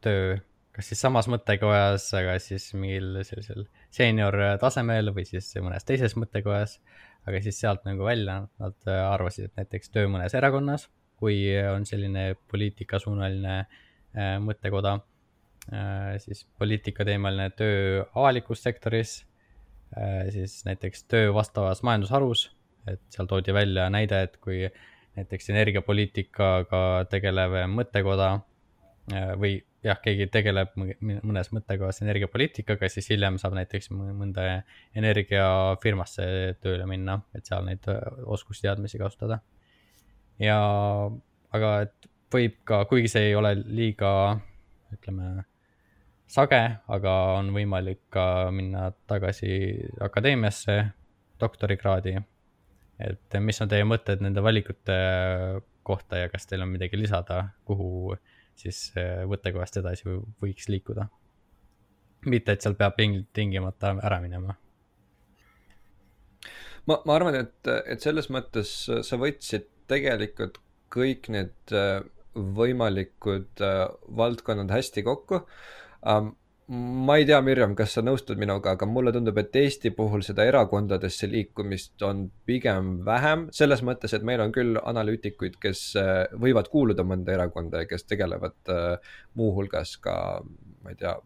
töö 0.00 0.36
kas 0.74 0.90
siis 0.90 1.00
samas 1.00 1.28
mõttekojas, 1.30 2.08
aga 2.18 2.34
siis 2.42 2.72
mingil 2.74 3.20
sellisel 3.22 3.66
seenior 3.94 4.36
tasemel 4.62 5.12
või 5.14 5.24
siis 5.28 5.52
mõnes 5.62 5.86
teises 5.86 6.16
mõttekojas. 6.18 6.80
aga 7.24 7.40
siis 7.40 7.56
sealt 7.56 7.86
nagu 7.86 8.04
välja 8.04 8.42
nad 8.60 8.88
arvasid, 8.92 9.46
et 9.48 9.56
näiteks 9.62 9.88
töö 9.94 10.10
mõnes 10.12 10.34
erakonnas, 10.36 10.90
kui 11.16 11.38
on 11.56 11.86
selline 11.88 12.34
poliitikasuunaline 12.52 13.54
äh, 13.62 14.34
mõttekoda 14.44 14.98
äh,, 15.72 16.16
siis 16.20 16.44
poliitikateemaline 16.58 17.50
töö 17.56 18.02
avalikus 18.14 18.62
sektoris 18.66 19.22
äh,, 19.96 20.28
siis 20.34 20.58
näiteks 20.68 21.06
töö 21.08 21.32
vastavas 21.34 21.80
majandusharus, 21.86 22.50
et 22.90 23.00
seal 23.14 23.30
toodi 23.30 23.54
välja 23.56 23.88
näide, 23.88 24.20
et 24.26 24.36
kui 24.36 24.66
näiteks 25.16 25.48
energiapoliitikaga 25.54 26.82
tegelev 27.08 27.56
mõttekoda 27.72 28.30
äh, 28.34 28.53
või 29.12 29.58
jah, 29.84 29.98
keegi 30.02 30.28
tegeleb 30.32 30.72
mõnes 30.78 31.50
mõttekohas 31.52 32.00
energiapoliitikaga, 32.04 32.88
siis 32.92 33.10
hiljem 33.12 33.36
saab 33.40 33.56
näiteks 33.58 33.90
mõnda 33.92 34.62
energiafirmasse 34.96 36.26
tööle 36.64 36.86
minna, 36.88 37.18
et 37.36 37.46
seal 37.48 37.66
neid 37.68 37.84
äh, 37.92 38.00
oskusteadmisi 38.24 39.00
kasutada. 39.00 39.40
ja, 40.40 40.58
aga 41.54 41.74
et 41.84 42.08
võib 42.34 42.56
ka, 42.66 42.84
kuigi 42.90 43.12
see 43.12 43.30
ei 43.30 43.34
ole 43.38 43.54
liiga, 43.60 44.10
ütleme, 44.94 45.44
sage, 46.30 46.62
aga 46.88 47.14
on 47.38 47.52
võimalik 47.54 48.00
ka 48.14 48.50
minna 48.54 48.88
tagasi 49.10 49.52
akadeemiasse 50.02 50.78
doktorikraadi. 51.40 52.16
et 53.04 53.36
mis 53.40 53.60
on 53.60 53.68
teie 53.68 53.84
mõtted 53.84 54.22
nende 54.22 54.42
valikute 54.42 54.96
kohta 55.84 56.22
ja 56.22 56.28
kas 56.32 56.46
teil 56.48 56.62
on 56.64 56.72
midagi 56.72 56.96
lisada, 56.96 57.50
kuhu 57.68 58.16
siis 58.56 58.92
võttekojast 59.28 59.80
edasi 59.80 60.16
võiks 60.42 60.68
liikuda. 60.68 61.08
mitte, 62.26 62.52
et 62.52 62.62
seal 62.62 62.74
peab 62.74 62.96
tingimata 63.32 63.94
ära 64.00 64.20
minema. 64.20 64.54
ma, 66.86 67.00
ma 67.04 67.14
arvan, 67.14 67.34
et, 67.34 67.72
et 67.86 68.00
selles 68.00 68.30
mõttes 68.30 68.76
sa 69.02 69.16
võtsid 69.20 69.68
tegelikult 69.90 70.60
kõik 70.94 71.28
need 71.32 71.74
äh, 71.74 72.00
võimalikud 72.34 73.62
äh, 73.64 73.84
valdkonnad 74.18 74.72
hästi 74.74 75.04
kokku 75.06 75.42
um, 75.42 76.34
ma 76.68 77.16
ei 77.20 77.26
tea, 77.28 77.40
Mirjam, 77.44 77.74
kas 77.76 77.92
sa 77.96 78.02
nõustud 78.04 78.38
minuga, 78.40 78.72
aga 78.72 78.86
mulle 78.88 79.12
tundub, 79.12 79.36
et 79.40 79.56
Eesti 79.60 79.90
puhul 79.96 80.22
seda 80.24 80.46
erakondadesse 80.48 81.28
liikumist 81.28 82.02
on 82.06 82.24
pigem 82.48 82.96
vähem, 83.04 83.48
selles 83.52 83.82
mõttes, 83.84 84.14
et 84.16 84.24
meil 84.24 84.40
on 84.40 84.54
küll 84.54 84.80
analüütikuid, 84.80 85.58
kes 85.60 85.82
äh, 86.00 86.12
võivad 86.40 86.70
kuuluda 86.72 87.04
mõnda 87.04 87.36
erakonda 87.36 87.84
ja 87.84 87.90
kes 87.90 88.08
tegelevad 88.08 88.72
äh, 88.72 89.12
muuhulgas 89.36 89.98
ka, 90.04 90.16
ma 90.84 90.94
ei 90.94 91.00
tea, 91.02 91.18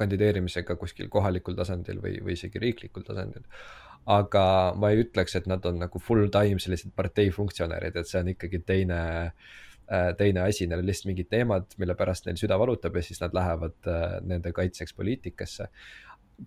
kandideerimisega 0.00 0.74
kuskil 0.80 1.10
kohalikul 1.12 1.54
tasandil 1.54 2.02
või, 2.02 2.16
või 2.24 2.34
isegi 2.34 2.58
riiklikul 2.58 3.06
tasandil. 3.06 3.46
aga 4.10 4.44
ma 4.80 4.90
ei 4.90 5.04
ütleks, 5.04 5.36
et 5.36 5.46
nad 5.46 5.64
on 5.68 5.78
nagu 5.78 5.98
full 6.02 6.30
time 6.34 6.58
sellised 6.58 6.90
partei 6.96 7.30
funktsionäärid, 7.30 7.94
et 7.94 8.08
see 8.08 8.22
on 8.24 8.30
ikkagi 8.32 8.64
teine 8.66 9.00
Äh, 9.00 9.69
teine 10.18 10.44
asi, 10.46 10.68
neil 10.70 10.84
on 10.84 10.86
lihtsalt 10.86 11.10
mingid 11.10 11.30
teemad, 11.32 11.74
mille 11.82 11.96
pärast 11.98 12.28
neil 12.28 12.38
süda 12.38 12.58
valutab 12.60 12.94
ja 12.96 13.02
siis 13.02 13.20
nad 13.22 13.34
lähevad 13.34 13.90
äh, 13.90 14.16
nende 14.22 14.54
kaitseks 14.54 14.94
poliitikasse. 14.94 15.66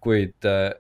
kuid 0.02 0.48
äh, 0.50 0.72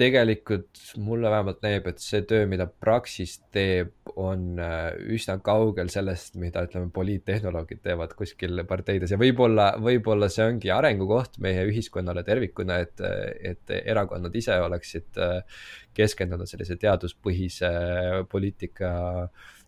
tegelikult 0.00 0.80
mulle 0.96 1.28
vähemalt 1.30 1.60
näib, 1.60 1.84
et 1.90 1.98
see 2.00 2.22
töö, 2.24 2.46
mida 2.48 2.64
Praxis 2.66 3.34
teeb, 3.52 3.92
on 4.16 4.56
üsna 5.12 5.36
kaugel 5.44 5.90
sellest, 5.92 6.38
mida 6.40 6.62
ütleme, 6.64 6.88
poliittehnoloogid 6.94 7.82
teevad 7.84 8.14
kuskil 8.16 8.64
parteides 8.68 9.12
ja 9.12 9.18
võib-olla, 9.20 9.74
võib-olla 9.76 10.30
see 10.32 10.46
ongi 10.54 10.72
arengukoht 10.72 11.36
meie 11.44 11.66
ühiskonnale 11.68 12.24
tervikuna, 12.24 12.80
et, 12.86 13.04
et 13.52 13.74
erakonnad 13.76 14.40
ise 14.40 14.56
oleksid 14.64 15.20
keskendunud 16.00 16.48
sellise 16.48 16.80
teaduspõhise 16.80 17.70
poliitika 18.32 18.90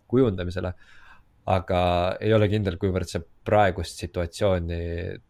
kujundamisele 0.09 0.73
aga 1.49 1.79
ei 2.23 2.31
ole 2.35 2.47
kindel, 2.51 2.77
kuivõrd 2.79 3.09
see 3.09 3.23
praegust 3.47 3.99
situatsiooni 3.99 4.79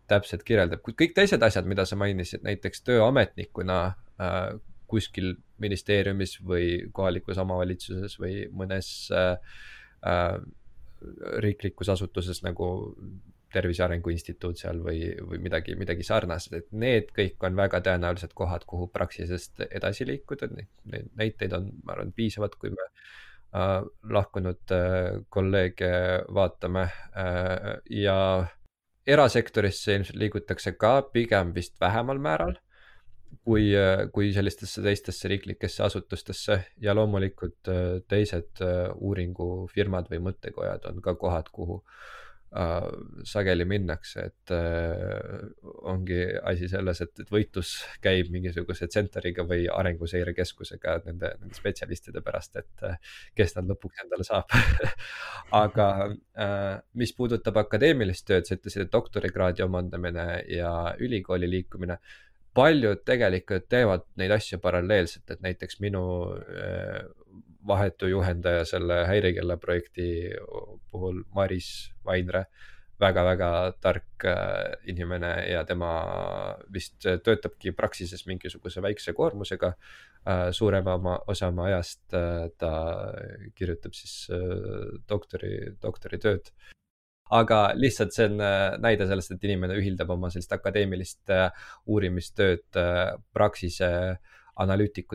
täpselt 0.10 0.46
kirjeldab, 0.46 0.84
kuid 0.86 0.98
kõik 1.00 1.16
teised 1.18 1.42
asjad, 1.46 1.68
mida 1.70 1.88
sa 1.90 1.98
mainisid, 1.98 2.44
näiteks 2.46 2.86
tööametnikuna 2.86 3.80
äh, 4.22 4.40
kuskil 4.90 5.34
ministeeriumis 5.64 6.38
või 6.46 6.68
kohalikus 6.94 7.40
omavalitsuses 7.42 8.20
või 8.22 8.44
mõnes 8.54 8.90
äh, 9.16 9.38
äh, 10.06 10.36
riiklikus 11.44 11.90
asutuses 11.96 12.44
nagu 12.46 12.68
Tervise 13.54 13.84
Arengu 13.86 14.10
Instituut 14.10 14.58
seal 14.58 14.80
või, 14.82 15.12
või 15.22 15.38
midagi, 15.42 15.76
midagi 15.78 16.06
sarnast, 16.06 16.54
et 16.58 16.72
need 16.74 17.12
kõik 17.14 17.42
on 17.46 17.58
väga 17.58 17.84
tõenäoliselt 17.86 18.34
kohad, 18.38 18.66
kuhu 18.70 18.88
Praxisest 18.94 19.62
edasi 19.70 20.08
liikuda, 20.10 20.50
neid 20.54 21.12
näiteid 21.20 21.54
on, 21.58 21.70
ma 21.86 21.94
arvan, 21.94 22.14
piisavalt, 22.18 22.58
kui 22.62 22.74
me 22.74 22.88
äh, 22.88 23.12
lahkunud 24.10 24.72
äh, 24.72 25.22
kolleege 25.30 25.94
vaatame 26.34 26.84
äh, 26.84 27.70
ja 27.90 28.18
erasektorisse 29.08 29.96
ilmselt 29.96 30.18
liigutakse 30.18 30.74
ka 30.80 31.02
pigem 31.14 31.54
vist 31.56 31.76
vähemal 31.82 32.22
määral 32.24 32.56
kui, 33.44 33.74
kui 34.14 34.32
sellistesse 34.34 34.82
teistesse 34.86 35.28
riiklikesse 35.28 35.84
asutustesse. 35.84 36.60
Ja 36.80 36.94
loomulikult 36.96 37.70
teised 38.08 38.62
uuringufirmad 38.96 40.08
või 40.12 40.22
mõttekojad 40.30 40.86
on 40.88 41.02
ka 41.04 41.16
kohad, 41.20 41.50
kuhu 41.52 41.80
äh, 41.82 41.90
äh, 41.90 42.23
sageli 43.26 43.66
minnakse, 43.66 44.28
et 44.30 44.52
äh, 44.54 45.40
ongi 45.90 46.20
asi 46.46 46.68
selles, 46.70 47.02
et, 47.02 47.14
et 47.24 47.32
võitlus 47.34 47.72
käib 48.04 48.30
mingisuguse 48.34 48.88
Centeriga 48.94 49.46
või 49.50 49.66
Arenguseire 49.74 50.36
Keskusega 50.38 51.00
nende, 51.08 51.32
nende 51.42 51.58
spetsialistide 51.58 52.22
pärast, 52.26 52.60
et 52.62 52.86
äh, 52.86 53.00
kes 53.38 53.58
nad 53.58 53.72
lõpuks 53.72 54.04
endale 54.06 54.28
saab. 54.28 54.54
Aga 55.64 55.88
äh, 56.06 56.68
mis 57.00 57.16
puudutab 57.18 57.58
akadeemilist 57.64 58.28
tööd, 58.30 58.46
sa 58.46 58.60
ütlesid, 58.60 58.86
et 58.86 58.94
doktorikraadi 58.94 59.66
omandamine 59.66 60.28
ja 60.54 60.76
ülikooli 61.02 61.50
liikumine. 61.50 61.98
Paljud 62.54 63.02
tegelikult 63.02 63.66
teevad 63.66 64.06
neid 64.22 64.36
asju 64.36 64.62
paralleelselt, 64.62 65.26
et 65.34 65.42
näiteks 65.42 65.82
minu 65.82 66.06
äh, 66.38 67.02
vahetu 67.68 68.08
juhendaja 68.08 68.66
selle 68.66 69.06
Häirekella 69.08 69.58
projekti 69.58 70.08
puhul, 70.92 71.24
Maris 71.36 71.92
Vainre 72.06 72.46
väga-väga 73.04 73.50
tark 73.82 74.26
äh, 74.26 74.76
inimene 74.90 75.32
ja 75.50 75.64
tema 75.68 75.92
vist 76.74 77.02
töötabki 77.26 77.74
Praxises 77.76 78.26
mingisuguse 78.30 78.84
väikse 78.84 79.14
koormusega. 79.18 79.74
Äh, 80.24 80.50
suurema 80.56 80.96
oma, 81.00 81.18
osa 81.28 81.50
oma 81.52 81.68
ajast 81.72 82.16
äh, 82.18 82.48
ta 82.58 82.74
kirjutab 83.56 83.98
siis 83.98 84.30
doktori, 85.10 85.56
doktoritööd. 85.82 86.54
aga 87.34 87.58
lihtsalt 87.74 88.14
see 88.14 88.28
on 88.30 88.42
näide 88.84 89.08
sellest, 89.10 89.32
et 89.34 89.46
inimene 89.48 89.74
ühildab 89.80 90.12
oma 90.14 90.30
sellist 90.30 90.52
akadeemilist 90.54 91.32
uurimistööd 91.90 92.78
Praxise 93.34 93.90
analüütiku 93.90 94.43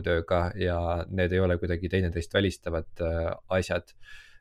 tööga 0.03 0.51
ja 0.55 1.05
need 1.09 1.31
ei 1.31 1.39
ole 1.39 1.57
kuidagi 1.57 1.89
teineteist 1.89 2.33
välistavad 2.33 3.05
asjad 3.49 3.93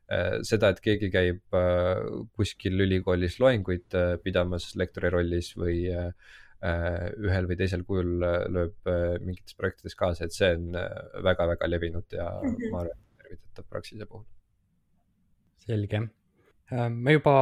Äh, 0.09 0.39
seda, 0.49 0.71
et 0.73 0.79
keegi 0.81 1.11
käib 1.13 1.57
äh, 1.57 1.99
kuskil 2.37 2.81
ülikoolis 2.81 3.35
loenguid 3.43 3.93
äh, 3.99 4.15
pidamas 4.25 4.71
lektori 4.81 5.11
rollis 5.13 5.53
või 5.59 5.83
ühel 6.59 7.45
või 7.47 7.55
teisel 7.55 7.85
kujul 7.87 8.17
lööb 8.51 8.89
mingites 9.23 9.55
projektides 9.55 9.95
kaasa, 9.95 10.27
et 10.27 10.35
see 10.35 10.49
on 10.57 10.73
väga-väga 11.23 11.69
levinud 11.71 12.17
ja 12.17 12.25
mm 12.33 12.49
-hmm. 12.57 12.73
ma 12.73 12.81
arvan, 12.81 13.05
tervitatav 13.21 13.69
Praxise 13.71 14.09
puhul. 14.11 14.25
selge, 15.63 16.01
me 16.91 17.15
juba, 17.15 17.37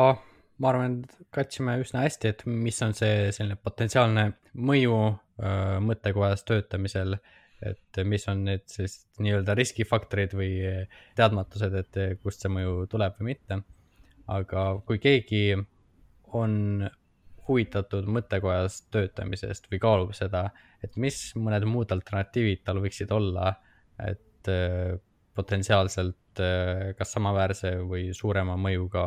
ma 0.59 0.69
arvan, 0.69 0.99
katsime 1.33 1.79
üsna 1.81 2.05
hästi, 2.05 2.29
et 2.29 2.45
mis 2.45 2.83
on 2.83 2.93
see 2.93 3.33
selline 3.33 3.57
potentsiaalne 3.57 4.27
mõju 4.53 5.01
mõttekojas 5.89 6.45
töötamisel 6.45 7.17
äh, 7.17 7.36
et 7.65 8.01
mis 8.05 8.27
on 8.29 8.45
need 8.49 8.67
siis 8.69 8.99
nii-öelda 9.23 9.55
riskifaktorid 9.57 10.35
või 10.37 10.51
teadmatused, 11.17 11.75
et 11.81 12.21
kust 12.23 12.45
see 12.45 12.53
mõju 12.53 12.85
tuleb 12.93 13.17
või 13.21 13.33
mitte. 13.33 13.63
aga 14.27 14.63
kui 14.87 14.99
keegi 14.99 15.55
on 16.35 16.89
huvitatud 17.47 18.09
mõttekojas 18.11 18.81
töötamisest 18.91 19.71
või 19.71 19.79
kaalub 19.79 20.15
seda, 20.19 20.51
et 20.83 20.97
mis 20.97 21.31
mõned 21.39 21.65
muud 21.71 21.93
alternatiivid 21.95 22.65
tal 22.67 22.83
võiksid 22.83 23.13
olla, 23.15 23.55
et 24.03 24.51
äh, 24.51 24.99
potentsiaalselt 25.37 26.17
kas 26.99 27.13
samaväärse 27.15 27.71
või 27.89 28.11
suurema 28.13 28.57
mõjuga 28.61 29.07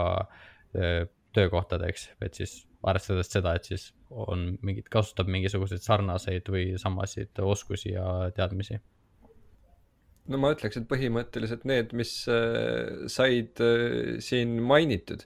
töökohtadeks, 1.34 2.10
et 2.26 2.38
siis 2.40 2.56
arvestades 2.86 3.30
seda, 3.32 3.54
et 3.58 3.70
siis 3.70 3.90
on 4.10 4.46
mingid, 4.66 4.88
kasutab 4.92 5.30
mingisuguseid 5.32 5.84
sarnaseid 5.86 6.50
või 6.50 6.74
samasid 6.82 7.40
oskusi 7.46 7.94
ja 7.94 8.06
teadmisi? 8.36 8.80
no 10.30 10.38
ma 10.42 10.52
ütleks, 10.54 10.78
et 10.78 10.90
põhimõtteliselt 10.90 11.64
need, 11.70 11.94
mis 11.98 12.14
äh, 12.30 13.08
said 13.12 13.62
äh, 13.66 14.18
siin 14.24 14.60
mainitud. 14.66 15.26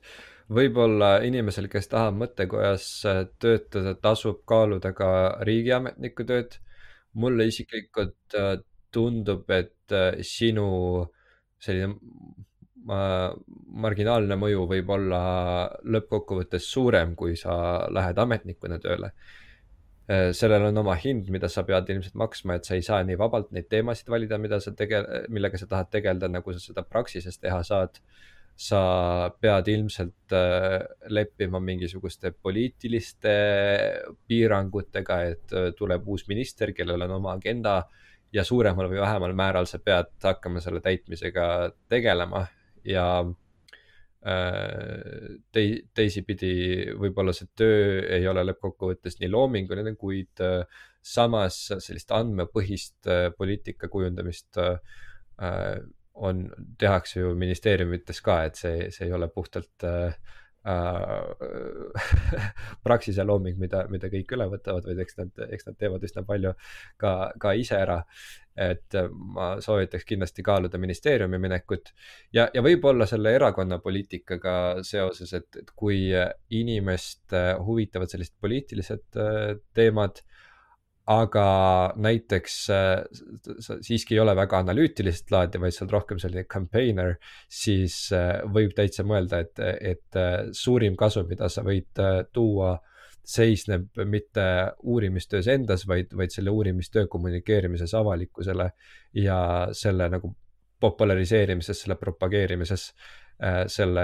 võib-olla 0.53 1.18
inimesel, 1.23 1.69
kes 1.72 1.88
tahab 1.91 2.18
mõttekojas 2.19 2.85
äh, 3.10 3.23
töötada, 3.39 3.95
tasub 3.99 4.43
kaaluda 4.47 4.93
ka 4.95 5.10
riigiametniku 5.47 6.27
tööd. 6.30 6.60
mulle 7.14 7.45
isiklikult 7.45 8.35
tundub, 8.91 9.49
et 9.53 9.93
sinu 10.26 10.69
selline 11.61 11.93
marginaalne 12.88 14.35
mõju 14.35 14.65
võib 14.68 14.89
olla 14.91 15.22
lõppkokkuvõttes 15.84 16.65
suurem, 16.68 17.15
kui 17.15 17.38
sa 17.39 17.55
lähed 17.91 18.19
ametnikuna 18.19 18.80
tööle. 18.84 19.14
Äh, 20.11 20.34
sellel 20.35 20.65
on 20.68 20.81
oma 20.81 20.97
hind, 20.99 21.30
mida 21.31 21.47
sa 21.47 21.64
pead 21.64 21.88
ilmselt 21.93 22.18
maksma, 22.19 22.57
et 22.57 22.68
sa 22.68 22.76
ei 22.76 22.84
saa 22.84 22.99
nii 23.07 23.15
vabalt 23.19 23.53
neid 23.55 23.69
teemasid 23.72 24.10
valida, 24.11 24.35
mida 24.41 24.60
sa 24.60 24.73
tege-, 24.76 25.05
millega 25.31 25.60
sa 25.60 25.68
tahad 25.72 25.93
tegeleda, 25.93 26.27
nagu 26.27 26.53
sa 26.53 26.60
seda 26.60 26.84
Praxises 26.84 27.39
teha 27.39 27.64
saad. 27.64 28.03
sa 28.53 28.80
pead 29.41 29.65
ilmselt 29.72 30.34
äh, 30.38 30.84
leppima 31.10 31.57
mingisuguste 31.57 32.30
poliitiliste 32.38 33.31
piirangutega, 34.30 35.18
et 35.26 35.55
äh, 35.57 35.72
tuleb 35.73 36.05
uus 36.05 36.27
minister, 36.30 36.69
kellel 36.77 37.01
on 37.01 37.15
oma 37.15 37.34
agenda 37.34 37.80
ja 38.34 38.43
suuremal 38.45 38.91
või 38.91 39.01
vähemal 39.01 39.34
määral 39.34 39.65
sa 39.65 39.80
pead 39.80 40.14
hakkama 40.22 40.61
selle 40.61 40.84
täitmisega 40.85 41.47
tegelema 41.89 42.43
ja 42.88 43.07
äh, 43.23 45.38
tei-, 45.51 45.84
teisipidi 45.93 46.55
võib-olla 46.99 47.35
see 47.35 47.51
töö 47.55 48.01
ei 48.18 48.27
ole 48.27 48.45
lõppkokkuvõttes 48.49 49.19
nii 49.22 49.31
loominguline, 49.34 49.95
kuid 49.99 50.43
äh, 50.43 50.64
samas 51.03 51.65
sellist 51.84 52.11
andmepõhist 52.15 53.11
äh, 53.11 53.27
poliitika 53.38 53.91
kujundamist 53.91 54.60
on, 56.14 56.53
tehakse 56.77 57.19
ju 57.19 57.34
ministeeriumites 57.38 58.22
ka, 58.22 58.43
et 58.47 58.60
see, 58.60 58.89
see 58.93 59.07
ei 59.07 59.15
ole 59.18 59.30
puhtalt 59.34 59.85
äh, 59.88 60.15
Praxise 62.85 63.23
looming, 63.27 63.57
mida, 63.60 63.84
mida 63.91 64.07
kõik 64.11 64.31
üle 64.35 64.48
võtavad, 64.53 64.85
vaid 64.88 65.02
eks 65.03 65.18
nad, 65.19 65.31
eks 65.52 65.68
nad 65.68 65.76
teevad 65.80 66.06
üsna 66.07 66.23
palju 66.27 66.52
ka, 67.02 67.11
ka 67.40 67.53
ise 67.60 67.76
ära. 67.81 67.99
et 68.53 68.94
ma 69.34 69.56
soovitaks 69.65 70.06
kindlasti 70.06 70.44
kaaluda 70.45 70.77
ministeeriumi 70.77 71.40
minekut 71.41 71.90
ja, 72.38 72.44
ja 72.53 72.61
võib-olla 72.61 73.07
selle 73.10 73.31
erakonna 73.34 73.80
poliitikaga 73.81 74.84
seoses, 74.85 75.34
et, 75.34 75.49
et 75.57 75.72
kui 75.76 76.14
inimest 76.53 77.34
huvitavad 77.65 78.14
sellised 78.14 78.38
poliitilised 78.45 79.18
äh, 79.18 79.57
teemad 79.73 80.22
aga 81.09 81.47
näiteks 81.99 82.55
äh, 82.71 83.01
sa 83.59 83.75
siiski 83.84 84.15
ei 84.15 84.21
ole 84.23 84.35
väga 84.38 84.61
analüütilist 84.63 85.31
laadi, 85.34 85.59
vaid 85.59 85.75
sa 85.75 85.84
oled 85.84 85.95
rohkem 85.97 86.21
selline 86.21 86.45
campaigner, 86.47 87.17
siis 87.51 87.97
äh, 88.15 88.39
võib 88.55 88.71
täitsa 88.77 89.03
mõelda, 89.07 89.41
et, 89.43 89.59
et 89.93 90.19
äh, 90.19 90.47
suurim 90.55 90.95
kasu, 90.99 91.25
mida 91.27 91.49
sa 91.51 91.65
võid 91.65 91.99
tuua, 92.34 92.77
seisneb 93.23 93.99
mitte 94.07 94.45
uurimistöös 94.84 95.47
endas, 95.51 95.85
vaid, 95.88 96.11
vaid 96.15 96.31
selle 96.31 96.51
uurimistöö 96.51 97.07
kommunikeerimises 97.11 97.93
avalikkusele 97.95 98.69
ja 99.15 99.38
selle 99.75 100.09
nagu 100.11 100.34
populariseerimises, 100.84 101.85
selle 101.85 101.95
propageerimises, 101.95 102.89
selle 103.68 104.03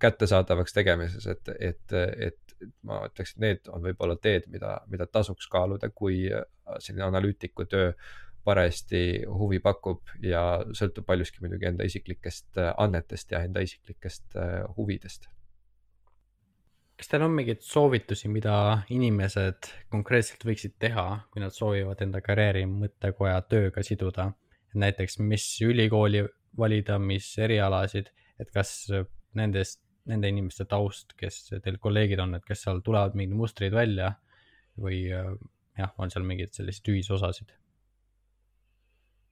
kättesaadavaks 0.00 0.72
tegemises, 0.72 1.26
et, 1.28 1.48
et, 1.60 1.92
et 2.28 2.52
ma 2.86 3.02
ütleks, 3.08 3.34
et 3.34 3.42
need 3.42 3.70
on 3.72 3.82
võib-olla 3.84 4.16
teed, 4.22 4.48
mida, 4.52 4.76
mida 4.90 5.06
tasuks 5.10 5.48
kaaluda, 5.52 5.90
kui 5.94 6.24
äh, 6.30 6.44
selline 6.78 7.06
analüütiku 7.08 7.66
töö 7.70 7.92
parajasti 8.46 9.22
huvi 9.30 9.60
pakub 9.62 10.10
ja 10.26 10.42
sõltub 10.74 11.06
paljuski 11.06 11.44
muidugi 11.44 11.68
enda 11.70 11.86
isiklikest 11.86 12.58
äh, 12.58 12.72
annetest 12.82 13.30
ja 13.34 13.42
enda 13.46 13.62
isiklikest 13.62 14.36
äh, 14.38 14.58
huvidest. 14.76 15.28
kas 16.98 17.10
teil 17.10 17.24
on 17.26 17.32
mingeid 17.34 17.62
soovitusi, 17.66 18.28
mida 18.30 18.82
inimesed 18.94 19.70
konkreetselt 19.90 20.44
võiksid 20.46 20.76
teha, 20.78 21.06
kui 21.32 21.42
nad 21.42 21.54
soovivad 21.54 22.02
enda 22.04 22.20
karjääri 22.22 22.66
mõttekoja 22.70 23.40
tööga 23.48 23.82
siduda? 23.86 24.32
näiteks, 24.72 25.18
mis 25.20 25.44
ülikooli 25.60 26.22
valida, 26.56 26.94
mis 26.98 27.26
erialasid, 27.36 28.06
et 28.42 28.50
kas 28.54 28.74
nendest 29.38 29.80
nende 30.10 30.30
inimeste 30.32 30.66
taust, 30.70 31.14
kes 31.18 31.38
teil 31.62 31.78
kolleegid 31.82 32.20
on, 32.22 32.34
et 32.34 32.44
kes 32.46 32.64
seal 32.66 32.82
tulevad 32.84 33.14
mingid 33.18 33.38
mustrid 33.38 33.74
välja 33.74 34.12
või 34.80 35.04
äh, 35.14 35.30
jah, 35.78 35.92
on 35.98 36.10
seal 36.10 36.26
mingeid 36.26 36.54
selliseid 36.56 36.90
ühisosasid? 36.94 37.52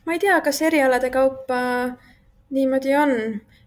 ma 0.06 0.16
ei 0.16 0.22
tea, 0.22 0.38
kas 0.44 0.62
erialade 0.64 1.10
kaupa 1.12 1.58
niimoodi 2.54 2.94
on, 2.98 3.12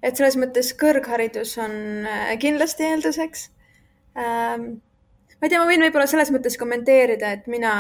et 0.04 0.18
selles 0.18 0.38
mõttes 0.40 0.72
kõrgharidus 0.80 1.58
on 1.62 1.76
äh, 2.08 2.32
kindlasti 2.42 2.88
eelduseks 2.88 3.50
ähm,. 4.20 4.80
ma 5.38 5.48
ei 5.48 5.52
tea, 5.52 5.60
ma 5.60 5.68
võin 5.68 5.84
võib-olla 5.88 6.08
selles 6.10 6.32
mõttes 6.34 6.58
kommenteerida, 6.60 7.36
et 7.36 7.52
mina 7.52 7.74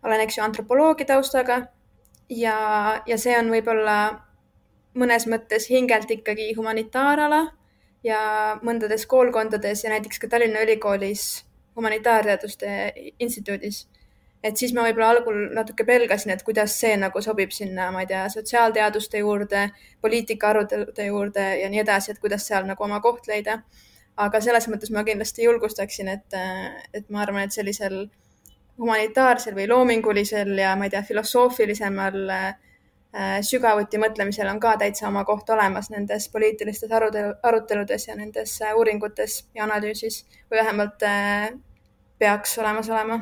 olen, 0.00 0.24
eks 0.24 0.38
ju, 0.38 0.46
antropoloogia 0.46 1.12
taustaga 1.12 1.60
ja, 2.32 2.56
ja 3.06 3.20
see 3.20 3.36
on 3.36 3.52
võib-olla 3.52 4.00
mõnes 4.94 5.26
mõttes 5.30 5.68
hingelt 5.70 6.10
ikkagi 6.10 6.52
humanitaarala 6.56 7.44
ja 8.04 8.20
mõndades 8.64 9.06
koolkondades 9.06 9.84
ja 9.84 9.92
näiteks 9.92 10.18
ka 10.18 10.28
Tallinna 10.28 10.62
Ülikoolis 10.64 11.44
humanitaarteaduste 11.76 12.92
instituudis. 13.18 13.86
et 14.42 14.56
siis 14.56 14.72
ma 14.72 14.86
võib-olla 14.86 15.10
algul 15.12 15.50
natuke 15.52 15.84
pelgasin, 15.84 16.30
et 16.32 16.42
kuidas 16.42 16.72
see 16.80 16.94
nagu 16.96 17.20
sobib 17.20 17.50
sinna, 17.52 17.90
ma 17.92 18.00
ei 18.00 18.06
tea, 18.08 18.22
sotsiaalteaduste 18.32 19.20
juurde, 19.20 19.66
poliitika 20.00 20.48
arutelude 20.48 21.04
juurde 21.06 21.44
ja 21.60 21.68
nii 21.68 21.82
edasi, 21.82 22.10
et 22.10 22.22
kuidas 22.22 22.46
seal 22.48 22.64
nagu 22.64 22.84
oma 22.84 23.00
koht 23.04 23.28
leida. 23.28 23.62
aga 24.16 24.40
selles 24.40 24.66
mõttes 24.68 24.90
ma 24.92 25.04
kindlasti 25.04 25.44
julgustaksin, 25.44 26.08
et, 26.08 26.34
et 26.92 27.06
ma 27.08 27.22
arvan, 27.22 27.44
et 27.44 27.52
sellisel 27.52 28.08
humanitaarsel 28.78 29.54
või 29.54 29.68
loomingulisel 29.68 30.58
ja 30.58 30.74
ma 30.76 30.88
ei 30.88 30.90
tea, 30.90 31.02
filosoofilisemal 31.02 32.18
äh, 32.30 32.56
sügavuti 33.42 33.98
mõtlemisel 33.98 34.46
on 34.52 34.60
ka 34.62 34.76
täitsa 34.78 35.08
oma 35.08 35.24
koht 35.26 35.48
olemas 35.50 35.90
nendes 35.90 36.28
poliitilistes 36.30 36.92
arutelu, 36.94 37.34
aruteludes 37.42 38.06
ja 38.06 38.14
nendes 38.14 38.54
äh, 38.62 38.74
uuringutes 38.76 39.48
ja 39.54 39.64
analüüsis 39.66 40.22
või 40.50 40.60
vähemalt 40.60 41.02
äh, 41.02 41.50
peaks 42.18 42.58
olemas 42.58 42.90
olema. 42.90 43.20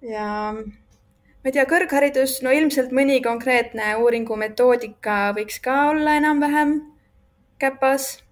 ja 0.00 0.28
ma 0.56 1.50
ei 1.50 1.52
tea, 1.52 1.66
kõrgharidus, 1.68 2.40
no 2.42 2.50
ilmselt 2.50 2.94
mõni 2.96 3.20
konkreetne 3.22 3.96
uuringu 4.00 4.36
metoodika 4.36 5.34
võiks 5.36 5.60
ka 5.60 5.90
olla 5.90 6.16
enam-vähem 6.16 6.78
käpas. 7.60 8.24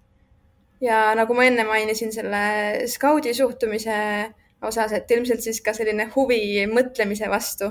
ja 0.81 1.13
nagu 1.15 1.37
ma 1.37 1.45
enne 1.45 1.63
mainisin 1.63 2.11
selle 2.11 2.87
skaudi 2.89 3.33
suhtumise 3.37 4.33
osas, 4.65 4.91
et 4.97 5.11
ilmselt 5.11 5.45
siis 5.45 5.61
ka 5.61 5.77
selline 5.77 6.09
huvi 6.15 6.65
mõtlemise 6.65 7.29
vastu, 7.29 7.69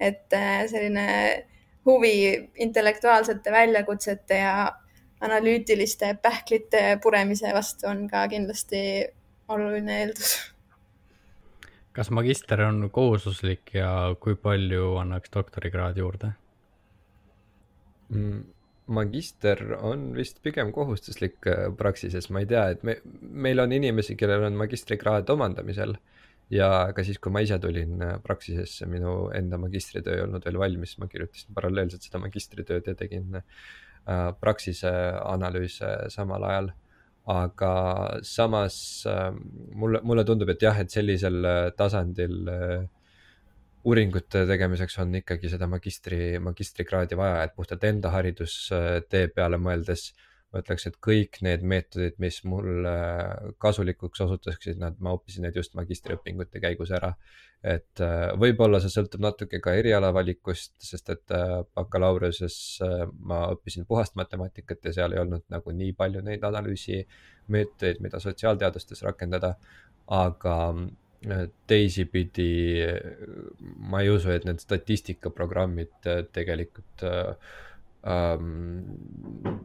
et 0.00 0.24
selline 0.72 1.06
huvi 1.86 2.50
intellektuaalsete 2.56 3.52
väljakutsete 3.52 4.38
ja 4.38 4.54
analüütiliste 5.20 6.14
pähklite 6.22 6.98
puremise 7.02 7.54
vastu 7.54 7.88
on 7.90 8.06
ka 8.08 8.26
kindlasti 8.28 8.82
oluline 9.48 10.00
eeldus. 10.04 10.36
kas 11.92 12.10
magister 12.10 12.62
on 12.62 12.90
kohustuslik 12.90 13.74
ja 13.74 14.14
kui 14.20 14.36
palju 14.36 14.96
annaks 14.96 15.32
doktorikraad 15.34 15.96
juurde 15.96 16.32
mm,? 18.08 18.40
magister 18.90 19.60
on 19.80 20.10
vist 20.14 20.40
pigem 20.42 20.72
kohustuslik 20.74 21.46
äh, 21.46 21.68
Praxises, 21.76 22.30
ma 22.30 22.42
ei 22.42 22.48
tea, 22.50 22.64
et 22.74 22.82
me, 22.82 22.96
meil 23.20 23.62
on 23.62 23.72
inimesi, 23.72 24.16
kellel 24.18 24.48
on 24.48 24.56
magistrikraad 24.58 25.30
omandamisel 25.30 25.94
ja 26.50 26.68
ka 26.94 27.04
siis, 27.06 27.18
kui 27.22 27.32
ma 27.34 27.42
ise 27.44 27.58
tulin 27.62 28.00
äh, 28.02 28.18
Praxisesse, 28.24 28.88
minu 28.90 29.30
enda 29.36 29.58
magistritöö 29.60 30.18
ei 30.18 30.24
olnud 30.26 30.44
veel 30.46 30.58
valmis, 30.60 30.96
ma 30.98 31.08
kirjutasin 31.10 31.54
paralleelselt 31.56 32.06
seda 32.06 32.20
magistritööd 32.22 32.90
ja 32.90 32.96
tegin 32.98 33.40
äh, 33.40 34.30
Praxise 34.40 34.92
analüüse 35.24 35.96
samal 36.14 36.46
ajal. 36.50 36.72
aga 37.30 37.72
samas 38.26 38.76
äh, 39.06 39.28
mulle, 39.76 40.00
mulle 40.02 40.24
tundub, 40.26 40.48
et 40.50 40.62
jah, 40.62 40.78
et 40.80 40.90
sellisel 40.90 41.44
äh, 41.44 41.68
tasandil 41.76 42.48
uuringute 43.84 44.42
tegemiseks 44.48 44.98
on 45.00 45.14
ikkagi 45.20 45.48
seda 45.52 45.68
magistri, 45.70 46.38
magistrikraadi 46.42 47.16
vaja, 47.16 47.44
et 47.44 47.54
puhtalt 47.56 47.84
enda 47.84 48.10
haridustee 48.12 49.28
peale 49.36 49.60
mõeldes 49.60 50.08
äh, 50.10 50.29
ma 50.50 50.62
ütleks, 50.62 50.86
et 50.88 50.96
kõik 51.02 51.38
need 51.46 51.62
meetodid, 51.66 52.16
mis 52.22 52.40
mulle 52.48 52.94
kasulikuks 53.62 54.24
osutuksid, 54.24 54.80
nad, 54.82 54.96
ma 55.02 55.14
õppisin 55.14 55.46
need 55.46 55.58
just 55.60 55.76
magistriõpingute 55.78 56.62
käigus 56.62 56.90
ära. 56.96 57.14
et 57.60 58.00
äh, 58.00 58.30
võib-olla 58.40 58.78
see 58.80 58.88
sõltub 58.88 59.20
natuke 59.20 59.58
ka 59.60 59.74
erialavalikust, 59.76 60.72
sest 60.80 61.10
et 61.12 61.34
äh, 61.36 61.58
bakalaureusess 61.76 62.80
äh, 62.86 63.02
ma 63.20 63.42
õppisin 63.52 63.84
puhast 63.86 64.16
matemaatikat 64.16 64.88
ja 64.88 64.92
seal 64.96 65.12
ei 65.12 65.20
olnud 65.20 65.44
nagu 65.52 65.74
nii 65.76 65.92
palju 65.92 66.22
neid 66.24 66.46
analüüsimeetodeid, 66.48 68.00
mida 68.00 68.20
sotsiaalteadustes 68.20 69.04
rakendada. 69.04 69.54
aga 70.10 70.56
teisipidi 71.68 72.80
ma 73.60 74.00
ei 74.00 74.08
usu, 74.08 74.30
et 74.32 74.46
need 74.48 74.62
statistikaprogrammid 74.62 76.08
tegelikult 76.32 77.04
äh, 77.04 77.36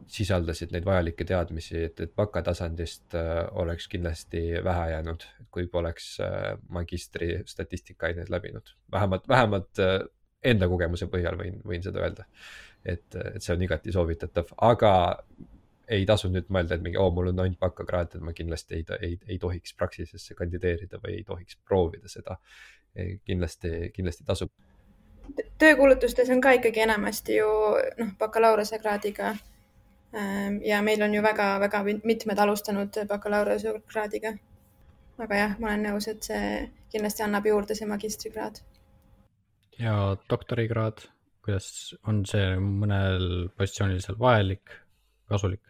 sisaldasid 0.06 0.74
neid 0.74 0.84
vajalikke 0.84 1.24
teadmisi, 1.24 1.78
et, 1.88 2.00
et 2.04 2.12
bakatasandist 2.16 3.16
äh, 3.16 3.40
oleks 3.58 3.88
kindlasti 3.88 4.42
vähe 4.64 4.90
jäänud, 4.90 5.24
kui 5.50 5.66
poleks 5.72 6.18
äh, 6.20 6.52
magistri 6.68 7.42
statistikaaineid 7.48 8.30
läbinud. 8.30 8.74
vähemalt, 8.92 9.28
vähemalt 9.28 9.78
äh, 9.78 9.98
enda 10.44 10.68
kogemuse 10.68 11.08
põhjal 11.10 11.38
võin, 11.40 11.60
võin 11.64 11.82
seda 11.82 12.04
öelda. 12.04 12.28
et, 12.84 13.14
et 13.34 13.42
see 13.42 13.54
on 13.54 13.62
igati 13.62 13.92
soovitatav, 13.92 14.52
aga 14.62 14.92
ei 15.88 16.04
tasu 16.06 16.28
nüüd 16.30 16.50
mõelda, 16.52 16.76
et 16.76 16.82
mingi, 16.82 16.98
oo, 16.98 17.10
mul 17.14 17.32
on 17.32 17.40
ainult 17.42 17.58
bakakraad, 17.62 18.14
et 18.14 18.22
ma 18.22 18.34
kindlasti 18.36 18.74
ei, 18.78 18.84
ei, 19.00 19.18
ei 19.26 19.38
tohiks 19.42 19.74
Praxisesse 19.74 20.34
kandideerida 20.34 21.00
või 21.02 21.20
ei 21.20 21.24
tohiks 21.24 21.58
proovida 21.64 22.08
seda. 22.10 22.38
kindlasti, 23.26 23.90
kindlasti 23.94 24.24
tasub 24.24 24.50
töökuulutustes 25.58 26.30
on 26.30 26.40
ka 26.44 26.54
ikkagi 26.58 26.84
enamasti 26.84 27.38
ju 27.40 27.48
noh, 27.98 28.12
bakalaureusekraadiga. 28.18 29.34
Ähm, 30.16 30.60
ja 30.64 30.82
meil 30.82 31.02
on 31.02 31.14
ju 31.14 31.22
väga-väga 31.22 31.82
mitmed 32.04 32.38
alustanud 32.38 33.00
bakalaureusekraadiga. 33.08 34.36
aga 35.18 35.36
jah, 35.36 35.58
ma 35.58 35.70
olen 35.72 35.86
nõus, 35.88 36.08
et 36.12 36.22
see 36.22 36.48
kindlasti 36.92 37.24
annab 37.24 37.46
juurde, 37.48 37.74
see 37.74 37.88
magistrikraad. 37.88 38.60
ja 39.78 40.16
doktorikraad, 40.30 41.06
kuidas 41.44 41.94
on 42.08 42.24
see 42.26 42.56
mõnel 42.60 43.48
positsioonil 43.56 44.00
seal 44.04 44.18
vajalik, 44.20 44.76
kasulik 45.28 45.62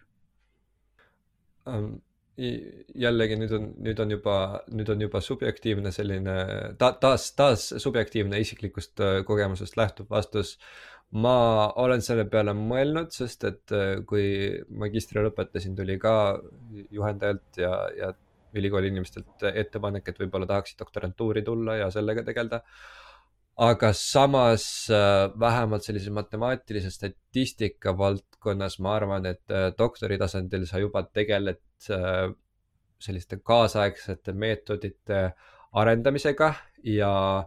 um,? 1.66 2.03
Jällegi 2.37 3.39
nüüd 3.41 3.53
on, 3.57 3.71
nüüd 3.81 4.01
on 4.03 4.11
juba, 4.13 4.35
nüüd 4.77 4.91
on 4.93 5.01
juba 5.01 5.23
subjektiivne 5.25 5.93
selline 5.95 6.35
ta, 6.81 6.91
taas, 7.01 7.31
taas 7.37 7.71
subjektiivne 7.81 8.41
isiklikust 8.43 9.01
äh, 9.01 9.23
kogemusest 9.25 9.79
lähtuv 9.81 10.11
vastus. 10.11 10.59
ma 11.11 11.73
olen 11.79 12.03
selle 12.03 12.25
peale 12.29 12.53
mõelnud, 12.53 13.13
sest 13.15 13.45
et 13.49 13.73
äh, 13.73 14.03
kui 14.07 14.27
magistri 14.69 15.23
lõpetasin, 15.25 15.77
tuli 15.79 15.97
ka 16.03 16.13
juhendajalt 16.91 17.61
ja, 17.63 17.73
ja 17.97 18.13
ülikooli 18.57 18.91
inimestelt 18.93 19.47
ettepanek, 19.55 20.09
et 20.09 20.21
võib-olla 20.21 20.49
tahaksid 20.51 20.79
doktorantuuri 20.81 21.45
tulla 21.47 21.77
ja 21.81 21.91
sellega 21.95 22.25
tegeleda. 22.27 22.63
aga 23.57 23.93
samas 23.97 24.91
äh, 24.93 25.33
vähemalt 25.41 25.89
sellise 25.89 26.11
matemaatilise 26.13 26.91
statistika 26.91 27.97
valdkonnas 28.47 28.78
ma 28.81 28.97
arvan, 28.97 29.27
et 29.27 29.51
äh, 29.51 29.73
doktori 29.78 30.18
tasandil 30.18 30.66
sa 30.66 30.78
juba 30.78 31.02
tegeled 31.02 31.60
selliste 32.98 33.36
kaasaegsete 33.44 34.32
meetodite 34.32 35.18
arendamisega 35.77 36.55
ja 36.89 37.44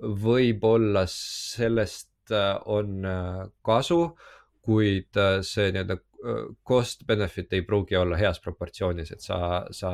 võib-olla 0.00 1.06
sellest 1.08 2.10
Äh, 2.30 2.58
on 2.64 3.04
äh, 3.04 3.48
kasu, 3.62 4.16
kuid 4.62 5.16
äh, 5.16 5.40
see 5.42 5.70
nii-öelda 5.74 5.98
cost 6.68 7.06
benefit 7.08 7.52
ei 7.56 7.62
pruugi 7.64 7.96
olla 7.96 8.18
heas 8.20 8.42
proportsioonis, 8.44 9.08
et 9.14 9.24
sa, 9.24 9.64
sa 9.72 9.90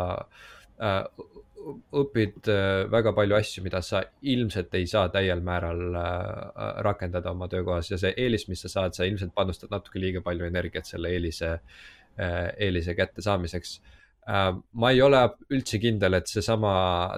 õpid 1.97 2.49
väga 2.93 3.11
palju 3.17 3.35
asju, 3.35 3.63
mida 3.65 3.81
sa 3.83 4.03
ilmselt 4.23 4.75
ei 4.79 4.87
saa 4.87 5.09
täiel 5.11 5.41
määral 5.43 5.81
rakendada 6.87 7.33
oma 7.33 7.49
töökohas 7.51 7.91
ja 7.91 7.99
see 7.99 8.13
eelis, 8.23 8.45
mis 8.51 8.63
sa 8.63 8.71
saad, 8.71 8.95
sa 8.95 9.09
ilmselt 9.09 9.35
panustad 9.35 9.73
natuke 9.73 9.99
liiga 10.03 10.23
palju 10.23 10.47
energiat 10.47 10.87
selle 10.87 11.11
eelise, 11.17 11.57
eelise 12.17 12.95
kättesaamiseks 12.95 13.79
Äh, 14.27 14.49
ma 14.75 14.91
ei 14.91 14.99
ole 15.07 15.21
üldse 15.55 15.79
kindel, 15.79 16.19
et 16.19 16.27
seesama 16.27 16.73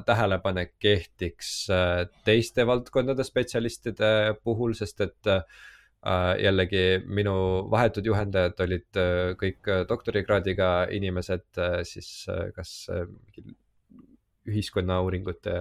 tähelepanek 0.05 0.75
kehtiks 0.83 1.53
äh, 1.73 2.03
teiste 2.27 2.67
valdkondade 2.69 3.25
spetsialistide 3.25 4.11
puhul, 4.45 4.75
sest 4.77 5.01
et 5.07 5.31
äh, 5.33 5.41
jällegi 6.43 6.83
minu 7.07 7.35
vahetud 7.71 8.07
juhendajad 8.07 8.61
olid 8.65 9.01
kõik 9.41 9.71
doktorikraadiga 9.91 10.69
inimesed, 10.95 11.61
siis 11.89 12.11
kas 12.57 12.75
ühiskonnauuringute 14.49 15.57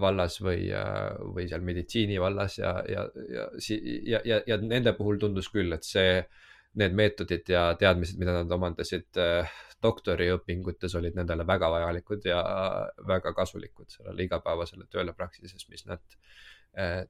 vallas 0.00 0.40
või, 0.42 0.66
või 1.34 1.46
seal 1.50 1.62
meditsiini 1.62 2.18
vallas 2.18 2.58
ja, 2.58 2.74
ja, 2.88 3.06
ja, 3.30 3.46
ja, 3.68 4.20
ja, 4.24 4.40
ja 4.46 4.58
nende 4.62 4.94
puhul 4.98 5.20
tundus 5.22 5.50
küll, 5.54 5.70
et 5.76 5.86
see, 5.86 6.22
need 6.78 6.96
meetodid 6.98 7.48
ja 7.50 7.70
teadmised, 7.78 8.18
mida 8.18 8.34
nad 8.40 8.50
omandasid 8.54 9.20
doktoriõpingutes 9.82 10.94
olid 10.98 11.14
nendele 11.14 11.46
väga 11.46 11.70
vajalikud 11.70 12.26
ja 12.26 12.42
väga 13.06 13.32
kasulikud 13.36 13.92
sellele 13.94 14.26
igapäevasele 14.26 14.88
tööle 14.90 15.14
praksises, 15.14 15.68
mis 15.70 15.86
nad 15.86 16.02
äh, 16.02 16.47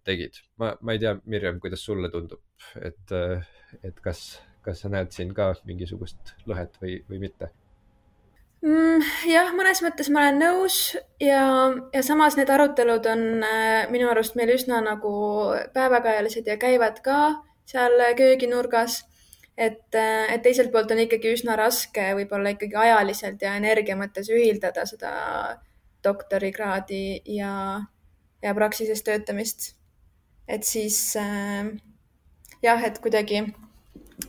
tegid. 0.04 0.42
ma, 0.56 0.74
ma 0.80 0.94
ei 0.94 1.00
tea, 1.02 1.14
Mirjam, 1.26 1.60
kuidas 1.60 1.84
sulle 1.84 2.10
tundub, 2.12 2.40
et, 2.80 3.14
äh, 3.14 3.46
et 3.82 3.98
kas, 4.04 4.40
kas 4.64 4.84
sa 4.84 4.92
näed 4.92 5.12
siin 5.14 5.34
ka 5.36 5.52
mingisugust 5.68 6.36
lõhet 6.48 6.78
või, 6.82 7.00
või 7.10 7.20
mitte? 7.26 7.50
mm,? 8.62 9.04
jah, 9.30 9.52
mõnes 9.56 9.82
mõttes 9.84 10.10
ma 10.14 10.24
olen 10.26 10.40
nõus 10.42 10.78
ja, 11.22 11.42
ja 11.92 12.02
samas 12.06 12.38
need 12.38 12.50
arutelud 12.50 13.06
on 13.10 13.44
äh, 13.44 13.84
minu 13.92 14.08
arust 14.12 14.38
meil 14.38 14.54
üsna 14.56 14.80
nagu 14.84 15.12
päevakajalised 15.74 16.48
ja 16.48 16.58
käivad 16.60 17.02
ka 17.04 17.20
seal 17.68 18.00
kööginurgas 18.16 19.02
et, 19.58 19.94
äh, 19.94 20.32
et 20.32 20.42
teiselt 20.42 20.72
poolt 20.72 20.92
on 20.94 21.02
ikkagi 21.02 21.34
üsna 21.34 21.58
raske 21.58 22.12
võib-olla 22.18 22.54
ikkagi 22.54 22.78
ajaliselt 22.78 23.42
ja 23.42 23.56
energia 23.58 23.98
mõttes 23.98 24.30
ühildada 24.30 24.86
seda 24.86 25.12
doktorikraadi 26.04 27.04
ja, 27.34 27.52
ja 28.42 28.54
praksises 28.54 29.02
töötamist. 29.02 29.74
et 30.48 30.64
siis 30.64 31.16
äh, 31.16 31.68
jah, 32.62 32.84
et 32.84 32.98
kuidagi 33.04 33.42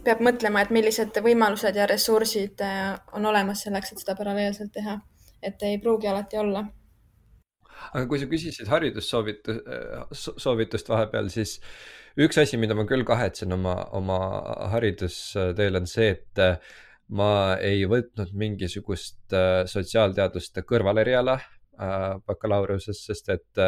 peab 0.03 0.21
mõtlema, 0.21 0.61
et 0.61 0.73
millised 0.73 1.15
võimalused 1.23 1.75
ja 1.75 1.87
ressursid 1.89 2.61
äh, 2.61 2.97
on 3.13 3.25
olemas 3.25 3.63
selleks, 3.65 3.93
et 3.93 4.03
seda 4.03 4.17
paralleelselt 4.19 4.73
teha. 4.73 4.99
et 5.41 5.61
ei 5.63 5.79
pruugi 5.79 6.07
alati 6.07 6.37
olla 6.37 6.65
aga 7.93 8.05
kui 8.09 8.19
sa 8.19 8.27
küsisid 8.27 8.67
haridussoovitust, 8.67 9.63
soovitust 10.43 10.89
vahepeal, 10.91 11.29
siis 11.31 11.57
üks 12.19 12.39
asi, 12.41 12.59
mida 12.59 12.75
ma 12.75 12.85
küll 12.89 13.05
kahetsen 13.07 13.55
oma, 13.55 13.75
oma 13.95 14.19
haridusteel 14.73 15.79
on 15.79 15.87
see, 15.87 16.11
et 16.17 16.43
äh, 16.43 16.57
ma 17.15 17.31
ei 17.65 17.85
võtnud 17.89 18.33
mingisugust 18.37 19.33
äh, 19.33 19.63
sotsiaalteaduste 19.69 20.65
kõrvaleriala 20.67 21.39
äh, 21.79 22.19
bakalaureusest, 22.27 23.07
sest 23.09 23.31
et 23.33 23.63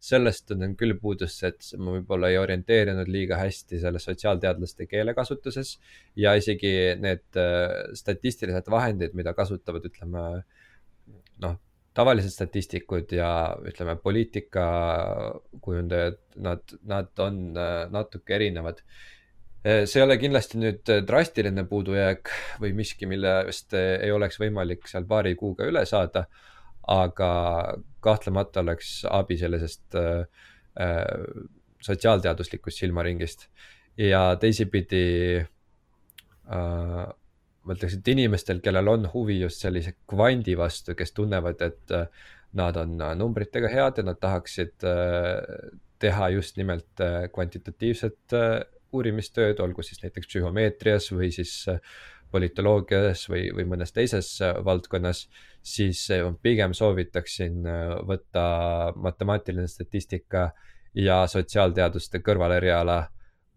sellest 0.00 0.46
tunnen 0.48 0.74
küll 0.80 0.96
puudust, 1.00 1.44
et 1.44 1.72
ma 1.78 1.98
võib-olla 1.98 2.32
ei 2.32 2.40
orienteerinud 2.40 3.08
liiga 3.08 3.38
hästi 3.40 3.82
selle 3.82 4.00
sotsiaalteadlaste 4.02 4.88
keelekasutuses 4.90 5.76
ja 6.16 6.34
isegi 6.40 6.72
need 7.00 7.40
statistilised 8.00 8.72
vahendid, 8.72 9.16
mida 9.18 9.36
kasutavad, 9.36 9.84
ütleme 9.92 10.24
noh 11.40 11.58
tavalised 11.94 12.32
statistikud 12.32 13.12
ja 13.12 13.56
ütleme, 13.66 13.96
poliitikakujundajad, 14.02 16.18
nad, 16.36 16.60
nad 16.86 17.18
on 17.18 17.56
äh, 17.58 17.90
natuke 17.90 18.34
erinevad. 18.36 18.78
Äh, 19.66 19.86
see 19.90 20.00
ei 20.00 20.04
ole 20.06 20.18
kindlasti 20.20 20.58
nüüd 20.62 20.92
drastiline 21.08 21.64
puudujääk 21.68 22.30
või 22.62 22.72
miski, 22.78 23.06
millest 23.10 23.74
ei 23.80 24.10
oleks 24.14 24.36
võimalik 24.40 24.82
seal 24.90 25.04
paari 25.10 25.32
kuuga 25.38 25.62
üle 25.70 25.82
saada. 25.88 26.22
Aga 26.88 27.30
kahtlemata 28.00 28.60
oleks 28.64 29.04
abi 29.10 29.36
sellisest 29.40 29.96
äh, 29.98 30.24
äh, 30.80 31.04
sotsiaalteaduslikust 31.84 32.82
silmaringist. 32.82 33.48
Ja 34.00 34.36
teisipidi 34.40 35.40
äh, 35.40 37.06
ma 37.60 37.76
ütleks, 37.76 37.98
et 37.98 38.10
inimestel, 38.14 38.62
kellel 38.64 38.88
on 38.88 39.08
huvi 39.12 39.40
just 39.42 39.64
sellise 39.64 39.94
kvandi 40.08 40.56
vastu, 40.58 40.96
kes 40.98 41.12
tunnevad, 41.16 41.62
et 41.66 41.96
äh, 41.96 42.08
nad 42.56 42.76
on 42.80 42.96
numbritega 43.20 43.70
head 43.70 44.00
ja 44.00 44.06
nad 44.08 44.18
tahaksid 44.22 44.86
äh, 44.88 45.70
teha 46.00 46.30
just 46.32 46.56
nimelt 46.56 47.02
kvantitatiivset 47.34 48.32
uurimistööd, 48.96 49.60
olgu 49.60 49.84
siis 49.84 50.00
näiteks 50.00 50.30
psühhomeetrias 50.30 51.10
või 51.12 51.28
siis 51.34 51.52
politoloogias 52.32 53.26
või, 53.28 53.50
või 53.52 53.66
mõnes 53.68 53.92
teises 53.92 54.30
valdkonnas, 54.64 55.26
siis 55.62 56.06
pigem 56.42 56.72
soovitaksin 56.74 57.64
võtta 58.08 58.42
matemaatiline 58.96 59.68
statistika 59.68 60.50
ja 60.94 61.22
sotsiaalteaduste 61.28 62.22
kõrvaleriala 62.24 63.00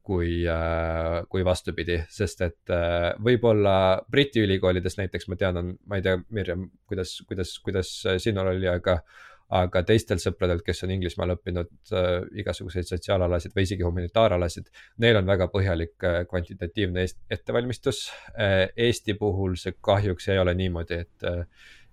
kui, 0.03 0.43
äh, 0.47 1.23
kui 1.31 1.45
vastupidi, 1.45 2.01
sest 2.11 2.41
et 2.43 2.71
äh, 2.73 3.13
võib-olla 3.23 3.75
Briti 4.11 4.43
ülikoolides 4.43 4.97
näiteks 4.99 5.30
ma 5.31 5.38
tean, 5.39 5.59
on, 5.59 5.75
ma 5.88 5.99
ei 5.99 6.05
tea, 6.05 6.17
Mirjam, 6.35 6.67
kuidas, 6.89 7.21
kuidas, 7.27 7.55
kuidas 7.63 7.93
sinul 8.23 8.51
oli, 8.51 8.67
aga 8.67 8.99
aga 9.53 9.84
teistel 9.85 10.17
sõpradel, 10.21 10.63
kes 10.65 10.81
on 10.85 10.93
Inglismaal 10.95 11.35
õppinud 11.35 11.69
äh, 11.93 12.25
igasuguseid 12.41 12.89
sotsiaalalasid 12.89 13.53
või 13.55 13.67
isegi 13.67 13.85
humanitaaralasid, 13.85 14.71
neil 15.03 15.19
on 15.19 15.30
väga 15.30 15.47
põhjalik 15.53 16.07
äh, 16.07 16.23
kvantitatiivne 16.30 17.05
ettevalmistus 17.31 18.07
äh,. 18.34 18.67
Eesti 18.84 19.13
puhul 19.19 19.55
see 19.59 19.75
kahjuks 19.81 20.27
ei 20.34 20.39
ole 20.41 20.55
niimoodi, 20.57 21.03
et, 21.05 21.27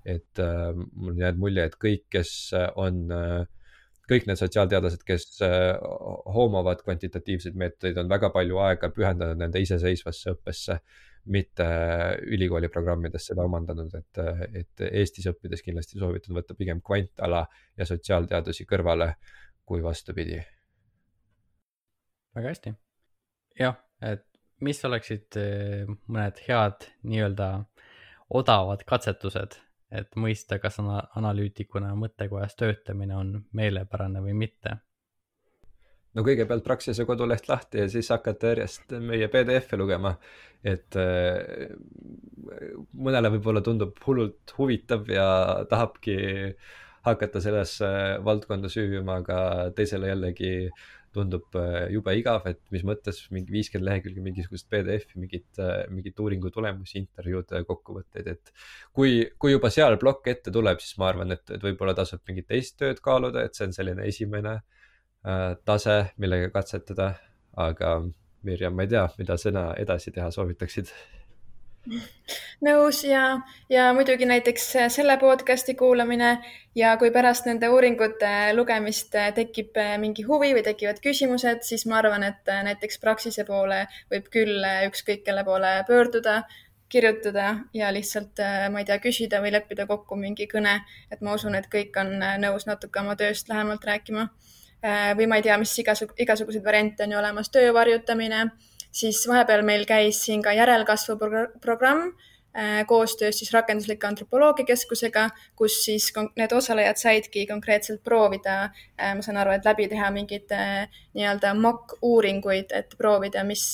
et 0.04 0.42
äh, 0.42 0.70
mul 0.74 1.18
jääb 1.20 1.40
mulje, 1.40 1.64
et 1.68 1.76
kõik, 1.80 2.06
kes 2.12 2.32
on 2.80 3.02
äh, 3.14 3.42
kõik 4.10 4.26
need 4.26 4.40
sotsiaalteadlased, 4.40 5.04
kes 5.06 5.26
äh, 5.46 5.76
hoomavad 6.34 6.82
kvantitatiivseid 6.84 7.58
meetodeid, 7.58 8.00
on 8.00 8.10
väga 8.10 8.32
palju 8.34 8.58
aega 8.64 8.90
pühendanud 8.94 9.38
nende 9.38 9.62
iseseisvasse 9.62 10.34
õppesse, 10.34 10.80
mitte 11.30 11.66
ülikooli 12.32 12.70
programmides 12.72 13.28
seda 13.28 13.44
omandanud, 13.44 13.92
et, 13.98 14.20
et 14.62 14.84
Eestis 14.88 15.28
õppides 15.30 15.62
kindlasti 15.62 16.00
soovitan 16.00 16.34
võtta 16.38 16.56
pigem 16.56 16.80
kvantala 16.82 17.44
ja 17.76 17.86
sotsiaalteadusi 17.86 18.64
kõrvale 18.66 19.12
kui 19.68 19.84
vastupidi. 19.84 20.40
väga 22.34 22.48
hästi. 22.48 22.74
jah, 23.60 23.76
et 24.02 24.26
mis 24.64 24.84
oleksid 24.84 25.38
äh, 25.38 25.86
mõned 26.08 26.40
head 26.48 26.88
nii-öelda 27.04 27.50
odavad 28.30 28.82
katsetused 28.88 29.60
et 29.90 30.16
mõista, 30.16 30.58
kas 30.62 30.78
ana-, 30.82 31.02
analüütikuna 31.18 31.94
mõttekojas 31.98 32.56
töötamine 32.58 33.16
on 33.16 33.34
meelepärane 33.56 34.22
või 34.24 34.36
mitte. 34.44 34.76
no 36.14 36.24
kõigepealt 36.26 36.64
Praxise 36.66 37.04
koduleht 37.06 37.48
lahti 37.48 37.84
ja 37.84 37.88
siis 37.88 38.10
hakata 38.10 38.54
järjest 38.54 38.94
meie 39.00 39.28
PDF-e 39.28 39.76
lugema. 39.76 40.16
et 40.64 40.96
äh, 40.96 41.72
mõnele 42.92 43.30
võib-olla 43.36 43.62
tundub 43.64 43.96
hullult 44.06 44.54
huvitav 44.58 45.08
ja 45.08 45.64
tahabki 45.70 46.16
hakata 47.02 47.40
sellesse 47.40 47.86
valdkonda 48.24 48.68
süüvima, 48.68 49.20
aga 49.22 49.70
teisele 49.76 50.10
jällegi 50.10 50.70
tundub 51.14 51.56
äh, 51.58 51.88
jube 51.94 52.14
igav, 52.18 52.46
et 52.50 52.60
mis 52.74 52.84
mõttes 52.86 53.18
mingi 53.34 53.54
viiskümmend 53.54 53.88
lehekülge 53.88 54.22
mingisugust 54.24 54.68
PDF-i, 54.70 55.18
mingit, 55.22 55.48
äh, 55.62 55.84
mingit 55.92 56.18
uuringu 56.22 56.52
tulemusi, 56.54 57.00
intervjuud, 57.02 57.54
kokkuvõtteid, 57.68 58.30
et. 58.30 58.52
kui, 58.96 59.24
kui 59.38 59.54
juba 59.54 59.72
seal 59.74 59.98
plokk 60.00 60.30
ette 60.32 60.54
tuleb, 60.54 60.82
siis 60.82 60.98
ma 61.02 61.10
arvan, 61.10 61.34
et, 61.36 61.44
et 61.50 61.66
võib-olla 61.66 61.96
tasub 61.98 62.22
mingit 62.30 62.48
teist 62.50 62.78
tööd 62.80 63.02
kaaluda, 63.04 63.44
et 63.46 63.58
see 63.58 63.68
on 63.68 63.76
selline 63.76 64.06
esimene 64.06 64.56
äh, 64.58 65.46
tase, 65.66 66.00
millega 66.22 66.52
katsetada, 66.54 67.14
aga 67.58 68.00
Mirjam, 68.46 68.72
ma 68.72 68.86
ei 68.86 68.88
tea, 68.88 69.02
mida 69.18 69.36
sina 69.36 69.66
edasi 69.76 70.14
teha 70.16 70.30
soovitaksid 70.32 70.88
nõus 72.64 73.00
ja, 73.04 73.40
ja 73.72 73.90
muidugi 73.96 74.26
näiteks 74.28 74.66
selle 74.92 75.16
podcast'i 75.18 75.74
kuulamine 75.74 76.30
ja 76.76 76.92
kui 77.00 77.10
pärast 77.10 77.46
nende 77.48 77.70
uuringute 77.72 78.52
lugemist 78.54 79.16
tekib 79.34 79.78
mingi 80.02 80.24
huvi 80.28 80.52
või 80.56 80.64
tekivad 80.66 81.00
küsimused, 81.02 81.64
siis 81.66 81.86
ma 81.88 82.00
arvan, 82.02 82.26
et 82.28 82.52
näiteks 82.68 83.00
Praxise 83.00 83.46
poole 83.48 83.86
võib 84.12 84.28
küll 84.32 84.66
ükskõik 84.90 85.24
kelle 85.24 85.44
poole 85.44 85.72
pöörduda, 85.88 86.42
kirjutada 86.90 87.54
ja 87.74 87.92
lihtsalt, 87.94 88.42
ma 88.70 88.82
ei 88.82 88.86
tea, 88.86 88.98
küsida 89.02 89.40
või 89.40 89.54
leppida 89.54 89.86
kokku 89.86 90.18
mingi 90.18 90.48
kõne. 90.50 90.80
et 91.10 91.20
ma 91.20 91.34
usun, 91.34 91.54
et 91.54 91.68
kõik 91.72 91.96
on 91.96 92.18
nõus 92.42 92.66
natuke 92.66 93.00
oma 93.00 93.16
tööst 93.16 93.48
lähemalt 93.48 93.84
rääkima. 93.84 94.28
või 95.16 95.26
ma 95.28 95.36
ei 95.36 95.42
tea, 95.42 95.56
mis 95.58 95.78
igasugu, 95.78 96.14
igasuguseid 96.18 96.64
variante 96.64 97.04
on 97.04 97.12
ju 97.12 97.18
olemas, 97.18 97.50
töö 97.50 97.72
varjutamine 97.74 98.50
siis 98.92 99.22
vahepeal 99.28 99.62
meil 99.66 99.86
käis 99.88 100.20
siin 100.24 100.42
ka 100.42 100.52
järelkasvu 100.56 101.16
programm 101.60 102.10
äh, 102.56 102.86
koostöös 102.86 103.38
siis 103.38 103.52
Rakendusliku 103.52 104.06
Antropoloogia 104.06 104.66
Keskusega, 104.66 105.28
kus 105.56 105.84
siis 105.84 106.10
need 106.36 106.52
osalejad 106.52 106.98
saidki 106.98 107.46
konkreetselt 107.46 108.02
proovida, 108.04 108.56
äh, 109.00 109.14
ma 109.14 109.22
saan 109.22 109.38
aru, 109.40 109.54
et 109.54 109.68
läbi 109.68 109.88
teha 109.92 110.10
mingeid 110.14 110.50
äh, 110.56 110.88
nii-öelda 111.14 111.54
mock-uuringuid, 111.58 112.74
et 112.74 112.98
proovida, 112.98 113.44
mis 113.44 113.64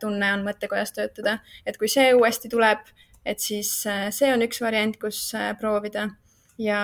tunne 0.00 0.32
on 0.34 0.44
mõttekojas 0.48 0.94
töötada. 0.96 1.38
et 1.66 1.78
kui 1.78 1.88
see 1.88 2.12
uuesti 2.14 2.50
tuleb, 2.50 2.82
et 3.24 3.40
siis 3.40 3.70
see 4.10 4.32
on 4.32 4.42
üks 4.44 4.60
variant, 4.60 4.98
kus 5.00 5.30
proovida 5.60 6.10
ja 6.58 6.80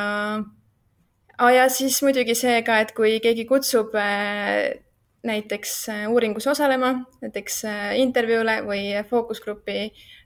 ah,, 1.39 1.51
ja 1.53 1.69
siis 1.69 2.01
muidugi 2.03 2.35
see 2.35 2.63
ka, 2.63 2.81
et 2.81 2.95
kui 2.97 3.19
keegi 3.21 3.45
kutsub 3.49 3.93
näiteks 5.23 5.89
äh, 5.89 6.11
uuringus 6.11 6.47
osalema, 6.47 6.95
näiteks 7.21 7.65
äh, 7.65 7.99
intervjuule 7.99 8.55
või 8.65 8.81
fookusgrupi 9.09 9.77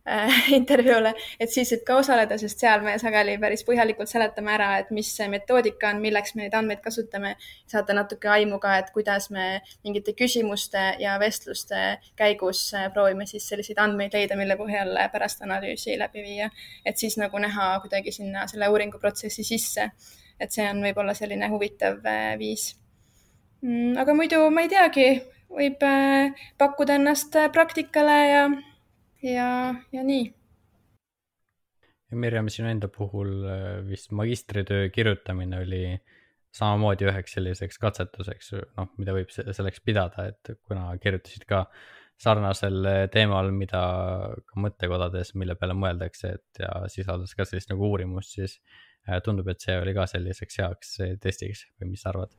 äh, 0.08 0.36
intervjuule, 0.58 1.14
et 1.40 1.50
siis 1.50 1.72
võib 1.74 1.82
ka 1.88 1.96
osaleda, 2.02 2.38
sest 2.38 2.62
seal 2.62 2.84
me 2.86 2.94
sageli 3.02 3.34
päris 3.42 3.64
põhjalikult 3.66 4.10
seletame 4.10 4.52
ära, 4.54 4.68
et 4.78 4.92
mis 4.94 5.10
see 5.16 5.26
metoodika 5.32 5.90
on, 5.90 6.02
milleks 6.04 6.36
me 6.36 6.44
neid 6.44 6.54
andmeid 6.54 6.82
kasutame. 6.84 7.34
saate 7.66 7.96
natuke 7.96 8.30
aimu 8.30 8.60
ka, 8.62 8.76
et 8.78 8.92
kuidas 8.94 9.30
me 9.34 9.48
mingite 9.84 10.14
küsimuste 10.14 10.84
ja 11.02 11.18
vestluste 11.18 11.98
käigus 12.16 12.68
proovime 12.94 13.26
siis 13.26 13.48
selliseid 13.48 13.82
andmeid 13.82 14.14
leida, 14.14 14.38
mille 14.38 14.56
põhjal 14.60 14.94
pärast 15.12 15.42
analüüsi 15.42 15.98
läbi 15.98 16.22
viia. 16.22 16.50
et 16.84 16.98
siis 16.98 17.18
nagu 17.18 17.38
näha 17.38 17.80
kuidagi 17.82 18.12
sinna 18.12 18.46
selle 18.46 18.68
uuringuprotsessi 18.70 19.44
sisse. 19.44 19.90
et 20.40 20.52
see 20.52 20.70
on 20.70 20.82
võib-olla 20.86 21.14
selline 21.14 21.50
huvitav 21.50 21.98
viis 22.38 22.74
aga 23.64 24.14
muidu 24.16 24.40
ma 24.52 24.64
ei 24.64 24.70
teagi, 24.72 25.08
võib 25.54 25.84
äh, 25.86 26.46
pakkuda 26.60 26.98
ennast 26.98 27.36
äh, 27.38 27.50
praktikale 27.52 28.16
ja, 28.28 28.42
ja, 29.24 29.50
ja 29.94 30.04
nii. 30.04 30.26
Mirjam, 32.14 32.50
sinu 32.52 32.68
enda 32.70 32.90
puhul 32.92 33.32
äh, 33.48 33.64
vist 33.88 34.12
magistritöö 34.14 34.90
kirjutamine 34.94 35.62
oli 35.64 35.84
samamoodi 36.54 37.08
üheks 37.08 37.34
selliseks 37.34 37.80
katsetuseks, 37.82 38.52
noh, 38.76 38.92
mida 39.00 39.16
võib 39.16 39.32
selleks 39.34 39.82
pidada, 39.82 40.28
et 40.30 40.54
kuna 40.68 40.92
kirjutasid 41.02 41.48
ka 41.50 41.64
sarnasel 42.20 42.86
teemal, 43.10 43.50
mida 43.50 43.80
ka 44.46 44.62
mõttekodades, 44.62 45.32
mille 45.40 45.58
peale 45.58 45.74
mõeldakse, 45.74 46.36
et 46.36 46.62
ja 46.62 46.70
sisaldas 46.92 47.34
ka 47.34 47.48
sellist 47.48 47.74
nagu 47.74 47.90
uurimust, 47.90 48.36
siis 48.38 48.60
tundub, 49.26 49.50
et 49.50 49.66
see 49.66 49.74
oli 49.82 49.96
ka 49.98 50.06
selliseks 50.14 50.62
heaks 50.62 50.96
testiks 51.26 51.66
või 51.74 51.96
mis 51.96 52.06
sa 52.06 52.14
arvad? 52.14 52.38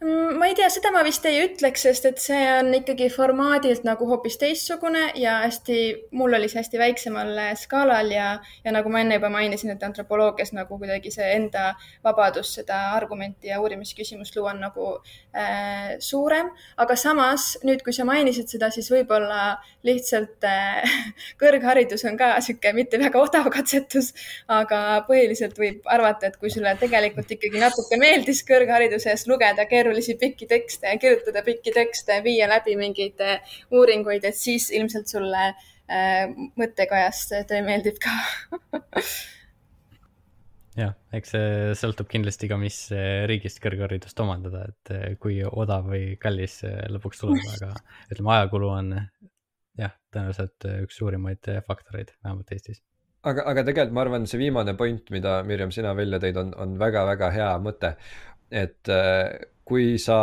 Mm, 0.00 0.36
ma 0.36 0.46
ei 0.50 0.54
tea, 0.54 0.68
seda 0.72 0.90
ma 0.92 1.00
vist 1.06 1.24
ei 1.28 1.38
ütleks, 1.40 1.86
sest 1.86 2.04
et 2.08 2.20
see 2.20 2.40
on 2.58 2.68
ikkagi 2.76 3.06
formaadilt 3.12 3.86
nagu 3.88 4.04
hoopis 4.10 4.36
teistsugune 4.40 5.06
ja 5.16 5.38
hästi, 5.46 5.76
mul 6.16 6.36
oli 6.36 6.50
see 6.52 6.60
hästi 6.60 6.80
väiksemal 6.80 7.32
skaalal 7.56 8.12
ja, 8.12 8.26
ja 8.64 8.74
nagu 8.76 8.92
ma 8.92 9.00
enne 9.00 9.16
juba 9.16 9.30
mainisin, 9.32 9.72
et 9.72 9.84
antropoloogias 9.86 10.52
nagu 10.56 10.76
kuidagi 10.80 11.12
see 11.14 11.30
enda 11.36 11.70
vabadus 12.04 12.52
seda 12.58 12.80
argumenti 12.98 13.48
ja 13.48 13.60
uurimisküsimust 13.64 14.36
luua 14.36 14.52
on 14.52 14.60
nagu 14.66 14.90
äh, 15.32 15.96
suurem. 15.98 16.52
aga 16.76 16.96
samas 17.00 17.54
nüüd, 17.64 17.80
kui 17.86 17.96
sa 17.96 18.04
mainisid 18.08 18.52
seda, 18.52 18.68
siis 18.74 18.90
võib-olla 18.92 19.56
lihtsalt 19.88 20.44
äh, 20.44 20.92
kõrgharidus 21.40 22.04
on 22.10 22.20
ka 22.20 22.34
niisugune 22.36 22.76
mitte 22.82 23.00
väga 23.00 23.20
odav 23.20 23.48
katsetus, 23.52 24.12
aga 24.48 25.00
põhiliselt 25.08 25.56
võib 25.56 25.88
arvata, 25.88 26.28
et 26.28 26.36
kui 26.36 26.52
sulle 26.52 26.76
tegelikult 26.80 27.32
ikkagi 27.32 27.64
natuke 27.64 27.96
meeldis 28.00 28.44
kõrghariduses 28.44 29.24
lugeda 29.30 29.69
keerulisi 29.70 30.16
pikki 30.20 30.48
tekste 30.50 30.92
ja 30.92 31.00
kirjutada 31.00 31.42
pikki 31.46 31.74
tekste, 31.74 32.20
viia 32.24 32.48
läbi 32.50 32.76
mingeid 32.78 33.20
äh, 33.24 33.58
uuringuid, 33.74 34.24
et 34.26 34.38
siis 34.38 34.70
ilmselt 34.74 35.10
sulle 35.10 35.50
äh, 35.50 36.24
mõttekojas 36.60 37.26
töö 37.48 37.62
meeldib 37.66 38.00
ka 38.02 38.14
jah, 40.82 40.94
eks 41.16 41.34
see 41.36 41.72
sõltub 41.80 42.10
kindlasti 42.10 42.50
ka, 42.50 42.60
mis 42.60 42.82
äh, 42.94 43.24
riigist 43.30 43.62
kõrgharidust 43.64 44.24
omandada, 44.24 44.66
et 44.70 45.18
kui 45.22 45.40
odav 45.44 45.90
või 45.92 46.14
kallis 46.20 46.60
lõpuks 46.66 47.24
tuleb, 47.24 47.50
aga 47.56 47.74
ütleme, 48.12 48.36
ajakulu 48.38 48.76
on 48.76 48.94
jah, 49.80 49.96
tõenäoliselt 50.12 50.70
üks 50.84 51.00
suurimaid 51.00 51.52
faktoreid, 51.66 52.16
vähemalt 52.24 52.56
Eestis 52.56 52.82
aga, 53.26 53.44
aga 53.52 53.64
tegelikult 53.66 53.94
ma 53.96 54.04
arvan, 54.04 54.26
see 54.30 54.40
viimane 54.40 54.74
point, 54.78 55.12
mida 55.14 55.38
Mirjam, 55.46 55.72
sina 55.74 55.92
välja 55.96 56.20
tõid, 56.22 56.38
on, 56.40 56.52
on 56.64 56.76
väga-väga 56.80 57.30
hea 57.36 57.52
mõte. 57.62 57.94
et 58.50 58.88
kui 59.70 59.98
sa 60.02 60.16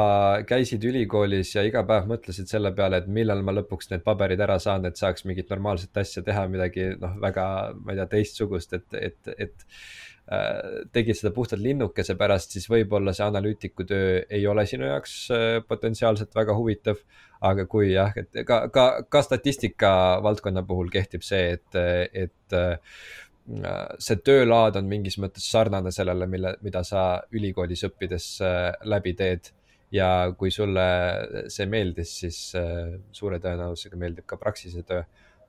käisid 0.47 0.83
ülikoolis 0.89 1.53
ja 1.55 1.63
iga 1.63 1.85
päev 1.87 2.09
mõtlesid 2.09 2.49
selle 2.51 2.73
peale, 2.75 2.99
et 2.99 3.07
millal 3.11 3.43
ma 3.47 3.53
lõpuks 3.55 3.91
need 3.93 4.03
paberid 4.03 4.41
ära 4.43 4.57
saan, 4.59 4.87
et 4.89 4.99
saaks 4.99 5.23
mingit 5.29 5.47
normaalset 5.53 6.01
asja 6.01 6.23
teha, 6.25 6.43
midagi 6.51 6.89
noh, 6.99 7.15
väga, 7.23 7.45
ma 7.79 7.93
ei 7.93 8.01
tea, 8.01 8.09
teistsugust, 8.11 8.75
et, 8.75 8.97
et, 8.99 9.31
et 9.37 9.65
äh, 10.35 10.81
tegid 10.95 11.19
seda 11.19 11.31
puhtalt 11.35 11.63
linnukese 11.63 12.17
pärast, 12.19 12.57
siis 12.57 12.67
võib-olla 12.71 13.13
see 13.15 13.27
analüütiku 13.27 13.87
töö 13.87 14.19
ei 14.27 14.43
ole 14.51 14.67
sinu 14.67 14.89
jaoks 14.89 15.15
äh, 15.31 15.45
potentsiaalselt 15.67 16.35
väga 16.35 16.57
huvitav. 16.57 16.99
aga 17.37 17.67
kui 17.69 17.91
jah, 17.91 18.15
et 18.17 18.33
ka, 18.49 18.63
ka, 18.73 18.83
ka 19.13 19.19
statistika 19.21 19.89
valdkonna 20.25 20.63
puhul 20.65 20.87
kehtib 20.89 21.21
see, 21.21 21.51
et, 21.53 21.75
et 22.25 22.55
äh, 22.57 22.79
see 23.47 24.19
töölaad 24.27 24.75
on 24.79 24.89
mingis 24.89 25.17
mõttes 25.21 25.45
sarnane 25.51 25.91
sellele, 25.95 26.27
mille, 26.29 26.53
mida 26.65 26.83
sa 26.87 27.21
ülikoolis 27.35 27.85
õppides 27.87 28.27
äh, 28.43 28.73
läbi 28.83 29.15
teed. 29.17 29.53
ja 29.91 30.33
kui 30.35 30.51
sulle 30.51 30.83
see 31.47 31.65
meeldis, 31.71 32.11
siis 32.21 32.37
äh, 32.59 32.97
suure 33.15 33.39
tõenäosusega 33.39 33.95
meeldib 33.95 34.27
ka 34.27 34.37
Praxise 34.37 34.83
töö. 34.83 35.03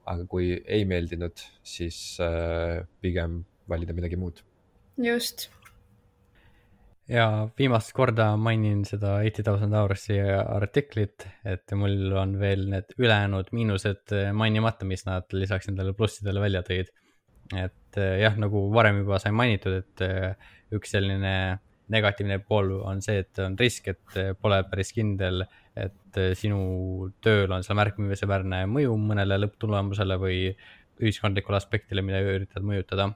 aga 0.08 0.24
kui 0.24 0.54
ei 0.64 0.84
meeldinud, 0.88 1.42
siis 1.62 2.18
äh, 2.22 2.86
pigem 3.00 3.42
valida 3.68 3.92
midagi 3.92 4.16
muud. 4.16 4.44
just. 4.96 5.48
ja 7.08 7.48
viimast 7.58 7.92
korda 7.92 8.36
mainin 8.36 8.84
seda 8.84 9.18
Eighty 9.24 9.42
Thousand 9.42 9.74
Hours'i 9.74 10.20
artiklit, 10.22 11.26
et 11.44 11.74
mul 11.74 12.14
on 12.14 12.38
veel 12.38 12.68
need 12.70 12.94
ülejäänud 12.98 13.50
miinused 13.50 14.14
mainimata, 14.32 14.86
mis 14.86 15.04
nad 15.06 15.26
lisaks 15.32 15.66
nendele 15.66 15.98
plussidele 15.98 16.46
välja 16.46 16.62
tõid 16.62 16.94
et 17.56 17.98
eh, 18.00 18.18
jah, 18.22 18.36
nagu 18.40 18.66
varem 18.74 19.02
juba 19.02 19.20
sai 19.22 19.32
mainitud, 19.36 19.78
et 19.80 20.04
eh, 20.04 20.50
üks 20.76 20.92
selline 20.96 21.32
negatiivne 21.88 22.40
pool 22.44 22.74
on 22.84 23.00
see, 23.04 23.22
et 23.22 23.40
on 23.40 23.56
risk, 23.58 23.88
et 23.94 24.18
eh, 24.20 24.34
pole 24.36 24.60
päris 24.68 24.92
kindel, 24.96 25.46
et 25.78 26.18
sinu 26.36 27.08
tööl 27.22 27.52
on 27.54 27.62
seal 27.62 27.78
märkimisväärne 27.78 28.64
mõju 28.66 28.96
mõnele 28.98 29.38
lõpptulemusele 29.44 30.16
või 30.18 30.40
ühiskondlikule 30.98 31.56
aspektile, 31.60 32.02
mida 32.02 32.20
üritad 32.24 32.66
mõjutada. 32.66 33.12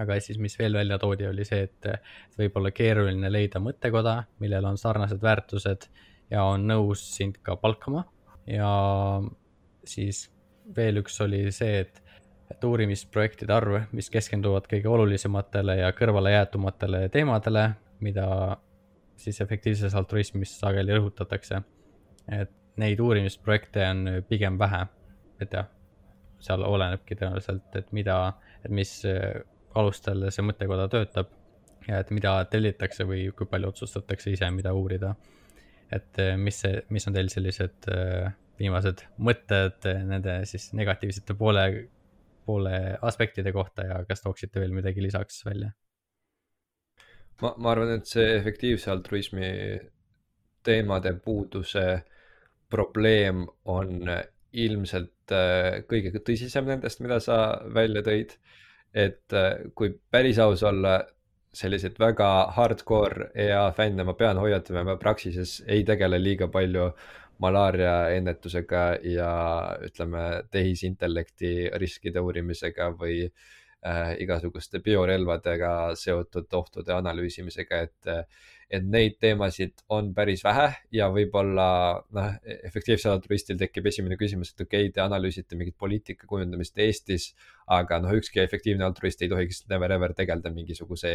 aga 0.00 0.16
siis, 0.18 0.38
mis 0.42 0.56
veel 0.58 0.74
välja 0.74 0.96
toodi, 0.98 1.26
oli 1.28 1.44
see, 1.46 1.68
et 1.68 1.86
võib 2.38 2.56
olla 2.58 2.72
keeruline 2.74 3.30
leida 3.30 3.60
mõttekoda, 3.62 4.24
millel 4.42 4.64
on 4.64 4.80
sarnased 4.80 5.20
väärtused 5.22 5.86
ja 6.32 6.42
on 6.48 6.66
nõus 6.66 7.04
sind 7.14 7.38
ka 7.44 7.54
palkama 7.60 8.02
ja 8.48 8.70
siis 9.84 10.30
veel 10.76 11.02
üks 11.02 11.20
oli 11.24 11.44
see, 11.52 11.84
et 11.84 12.00
et 12.54 12.64
uurimisprojektide 12.64 13.54
arv, 13.54 13.78
mis 13.92 14.10
keskenduvad 14.12 14.68
kõige 14.70 14.90
olulisematele 14.90 15.78
ja 15.80 15.90
kõrvalejäetumatele 15.96 17.08
teemadele, 17.14 17.68
mida 18.04 18.26
siis 19.18 19.40
efektiivses 19.42 19.94
altruismis 19.94 20.54
sageli 20.60 20.94
rõhutatakse. 20.94 21.62
et 22.32 22.50
neid 22.80 23.00
uurimisprojekte 23.00 23.82
on 23.86 24.06
pigem 24.28 24.58
vähe, 24.58 24.86
et 25.40 25.52
jah, 25.52 25.66
seal 26.40 26.62
olenebki 26.64 27.14
tõenäoliselt, 27.14 27.68
et 27.76 27.92
mida, 27.92 28.16
et 28.64 28.70
mis 28.70 28.92
alustel 29.74 30.30
see 30.30 30.44
mõttekoda 30.46 30.88
töötab 30.88 31.30
ja 31.88 32.00
et 32.00 32.10
mida 32.10 32.36
tellitakse 32.50 33.04
või 33.04 33.28
kui 33.36 33.46
palju 33.46 33.68
otsustatakse 33.74 34.32
ise, 34.32 34.50
mida 34.50 34.72
uurida. 34.74 35.14
et 35.92 36.18
mis 36.36 36.56
see, 36.60 36.80
mis 36.88 37.06
on 37.06 37.14
teil 37.14 37.28
sellised 37.28 37.86
viimased 38.58 39.04
mõtted 39.18 39.86
nende 40.08 40.40
siis 40.48 40.72
negatiivsete 40.72 41.34
poole 41.38 41.66
poole 42.46 42.98
aspektide 43.02 43.52
kohta 43.52 43.86
ja 43.88 44.04
kas 44.08 44.22
tooksite 44.22 44.60
veel 44.60 44.76
midagi 44.76 45.02
lisaks 45.02 45.42
välja? 45.46 45.72
ma, 47.42 47.54
ma 47.56 47.72
arvan, 47.72 47.96
et 47.98 48.06
see 48.10 48.36
efektiivse 48.36 48.90
altruismi 48.92 49.50
teemade 50.64 51.12
puuduse 51.24 51.86
probleem 52.70 53.44
on 53.70 54.08
ilmselt 54.54 55.34
äh, 55.34 55.82
kõige 55.90 56.14
tõsisem 56.24 56.68
nendest, 56.68 57.02
mida 57.04 57.20
sa 57.22 57.38
välja 57.74 58.04
tõid. 58.06 58.38
et 58.94 59.34
äh, 59.34 59.66
kui 59.74 59.90
päris 60.10 60.38
aus 60.38 60.62
olla, 60.62 61.00
selliseid 61.54 61.98
väga 61.98 62.28
hardcore 62.54 63.28
EA 63.34 63.68
fänne 63.74 64.04
ma 64.04 64.14
pean 64.18 64.38
hoiatama, 64.38 64.84
ma 64.84 64.96
Praxises 64.98 65.60
ei 65.70 65.84
tegele 65.86 66.18
liiga 66.18 66.48
palju 66.50 66.88
malaaria 67.42 67.94
ennetusega 68.14 68.84
ja 69.08 69.30
ütleme, 69.84 70.24
tehisintellekti 70.50 71.70
riskide 71.80 72.20
uurimisega 72.20 72.90
või 73.00 73.24
äh, 73.26 74.14
igasuguste 74.22 74.80
biorelvadega 74.84 75.94
seotud 75.98 76.52
ohtude 76.60 76.94
analüüsimisega, 76.94 77.80
et 77.88 78.12
et 78.70 78.84
neid 78.84 79.18
teemasid 79.22 79.84
on 79.92 80.12
päris 80.16 80.44
vähe 80.44 80.68
ja 80.94 81.08
võib-olla 81.12 81.66
noh, 82.16 82.30
efektiivsel 82.68 83.12
altruistil 83.14 83.58
tekib 83.60 83.88
esimene 83.90 84.18
küsimus, 84.20 84.52
et 84.52 84.64
okei 84.64 84.88
okay,, 84.88 84.94
te 84.94 85.02
analüüsite 85.04 85.58
mingit 85.58 85.76
poliitika 85.80 86.28
kujundamist 86.30 86.78
Eestis, 86.82 87.30
aga 87.70 88.00
noh, 88.02 88.14
ükski 88.16 88.42
efektiivne 88.42 88.86
altruist 88.86 89.22
ei 89.24 89.30
tohiks 89.32 89.64
never 89.70 89.94
ever 89.96 90.14
tegeleda 90.16 90.52
mingisuguse 90.54 91.14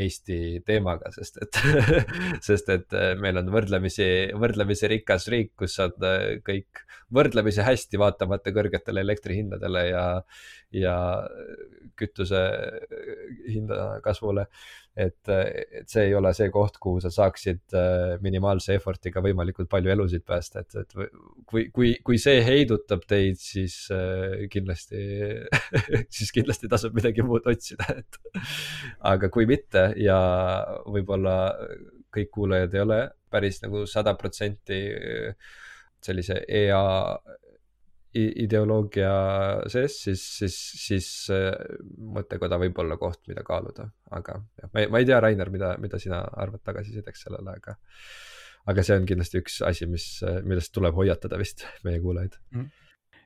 Eesti 0.00 0.60
teemaga, 0.66 1.10
sest 1.14 1.40
et 1.44 1.60
sest 2.48 2.70
et 2.72 2.96
äh, 2.96 3.12
meil 3.20 3.40
on 3.40 3.50
võrdlemisi, 3.52 4.10
võrdlemisi 4.38 4.90
rikas 4.94 5.28
riik, 5.32 5.54
kus 5.58 5.78
on 5.82 6.06
äh, 6.06 6.38
kõik 6.46 6.84
võrdlemisi 7.14 7.64
hästi, 7.66 7.98
vaatamata 8.00 8.52
kõrgetele 8.54 9.02
elektrihindadele 9.02 9.86
ja, 9.88 10.04
ja 10.76 10.96
kütuse 11.98 12.40
hinda 13.50 13.98
kasvule 14.04 14.46
et, 14.96 15.30
et 15.30 15.88
see 15.90 16.08
ei 16.08 16.14
ole 16.18 16.32
see 16.34 16.50
koht, 16.52 16.78
kuhu 16.82 17.00
sa 17.02 17.12
saaksid 17.14 17.76
äh, 17.78 18.16
minimaalse 18.24 18.74
effort'iga 18.76 19.22
võimalikult 19.24 19.70
palju 19.70 19.92
elusid 19.94 20.24
päästa, 20.26 20.64
et, 20.64 20.76
et 20.82 20.94
kui, 21.46 21.68
kui, 21.74 21.92
kui 22.06 22.18
see 22.22 22.42
heidutab 22.46 23.06
teid, 23.10 23.38
siis 23.40 23.76
äh, 23.94 24.46
kindlasti 24.52 25.00
siis 26.16 26.34
kindlasti 26.34 26.70
tasub 26.70 26.96
midagi 26.96 27.24
muud 27.26 27.46
otsida, 27.50 27.86
et. 28.02 28.20
aga 29.12 29.30
kui 29.32 29.46
mitte 29.48 29.90
ja 30.00 30.18
võib-olla 30.86 31.36
kõik 32.10 32.30
kuulajad 32.34 32.74
ei 32.74 32.82
ole 32.82 33.00
päris 33.30 33.60
nagu 33.62 33.84
sada 33.86 34.16
protsenti 34.18 34.80
sellise 36.02 36.40
EA 36.48 36.82
ideoloogia 38.18 39.12
sees, 39.70 40.00
siis, 40.06 40.24
siis, 40.40 40.56
siis 40.80 41.10
mõttekoda 42.16 42.58
võib 42.58 42.78
olla 42.82 42.96
koht, 42.98 43.22
mida 43.30 43.44
kaaluda, 43.46 43.86
aga 44.16 44.40
jah, 44.58 44.72
ma 44.72 44.82
ei, 44.82 44.90
ma 44.90 45.02
ei 45.02 45.06
tea, 45.06 45.20
Rainer, 45.22 45.52
mida, 45.54 45.76
mida 45.82 46.00
sina 46.02 46.24
arvad 46.42 46.64
tagasisideks 46.66 47.26
sellele, 47.28 47.54
aga. 47.62 47.76
aga 48.70 48.82
see 48.84 48.98
on 48.98 49.06
kindlasti 49.08 49.40
üks 49.40 49.60
asi, 49.66 49.86
mis, 49.88 50.08
millest 50.42 50.74
tuleb 50.74 50.98
hoiatada 50.98 51.38
vist 51.40 51.64
meie 51.86 52.02
kuulajaid 52.02 52.40
mm 52.50 52.68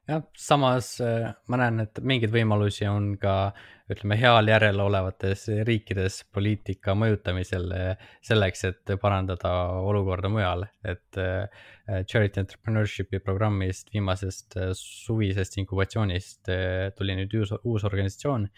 jah, 0.09 0.25
samas 0.37 0.99
äh, 1.01 1.31
ma 1.49 1.61
näen, 1.61 1.85
et 1.85 2.01
mingeid 2.05 2.33
võimalusi 2.35 2.87
on 2.89 3.15
ka 3.21 3.55
ütleme, 3.93 4.17
heal 4.17 4.49
järjel 4.49 4.81
olevates 4.81 5.47
riikides 5.69 6.23
poliitika 6.33 6.95
mõjutamisel 6.99 7.73
äh, 7.77 8.07
selleks, 8.25 8.65
et 8.69 8.95
parandada 9.01 9.53
olukorda 9.85 10.31
mujal, 10.33 10.67
et 10.85 11.21
äh, 11.21 11.65
charity 12.09 12.43
entrepreneurship'i 12.43 13.21
programmist, 13.25 13.93
viimasest 13.93 14.59
suvisest 14.79 15.59
inkubatsioonist 15.61 16.53
tuli 16.97 17.19
nüüd 17.19 17.37
uus, 17.41 17.53
uus 17.61 17.85
organisatsioon, 17.85 18.49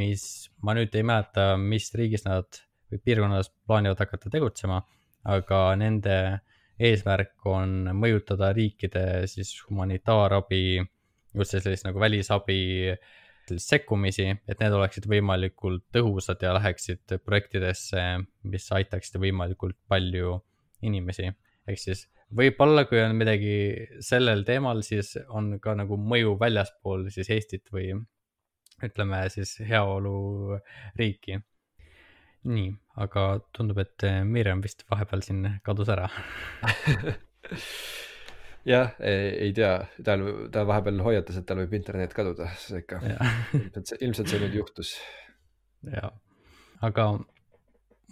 mis 0.00 0.24
ma 0.64 0.76
nüüd 0.76 0.94
ei 0.96 1.04
mäleta, 1.04 1.52
mis 1.60 1.90
riigis 1.96 2.24
nad 2.24 2.62
või 2.92 3.02
piirkonnas 3.04 3.52
plaanivad 3.68 4.00
hakata 4.00 4.32
tegutsema, 4.32 4.80
aga 5.28 5.60
nende 5.80 6.16
eesmärk 6.82 7.46
on 7.48 7.90
mõjutada 7.96 8.52
riikide 8.56 9.26
siis 9.30 9.52
humanitaarabi, 9.68 10.82
just 11.38 11.56
sellist 11.56 11.86
nagu 11.86 12.00
välisabi 12.02 12.94
sekkumisi, 13.52 14.28
et 14.48 14.60
need 14.62 14.74
oleksid 14.76 15.06
võimalikult 15.10 15.84
tõhusad 15.94 16.42
ja 16.44 16.54
läheksid 16.56 17.16
projektidesse, 17.26 18.02
mis 18.48 18.68
aitaksid 18.72 19.18
võimalikult 19.22 19.76
palju 19.90 20.38
inimesi. 20.82 21.30
ehk 21.66 21.78
siis 21.78 22.06
võib-olla, 22.34 22.86
kui 22.88 23.00
on 23.02 23.14
midagi 23.16 23.54
sellel 24.00 24.44
teemal, 24.44 24.82
siis 24.82 25.16
on 25.28 25.58
ka 25.62 25.74
nagu 25.78 25.96
mõju 25.96 26.36
väljaspool 26.40 27.08
siis 27.10 27.30
Eestit 27.30 27.68
või 27.74 27.92
ütleme 28.82 29.28
siis 29.30 29.58
heaoluriiki 29.68 31.38
nii, 32.48 32.70
aga 33.02 33.26
tundub, 33.54 33.78
et 33.82 34.06
eh, 34.08 34.22
Mirjam 34.26 34.62
vist 34.64 34.84
vahepeal 34.90 35.22
siin 35.26 35.44
kadus 35.66 35.90
ära. 35.92 36.08
Jah, 38.62 38.92
ei 39.02 39.50
tea, 39.56 39.72
tal, 40.06 40.22
ta 40.54 40.62
vahepeal 40.68 41.00
hoiatas, 41.02 41.40
et 41.40 41.46
tal 41.48 41.58
võib 41.64 41.72
internet 41.74 42.12
kaduda, 42.14 42.46
seega 42.62 43.00
ilmselt 43.58 43.90
see, 43.90 43.98
ilmselt 44.06 44.30
see 44.30 44.38
nüüd 44.44 44.54
juhtus. 44.60 44.92
ja, 45.90 46.12
aga 46.86 47.08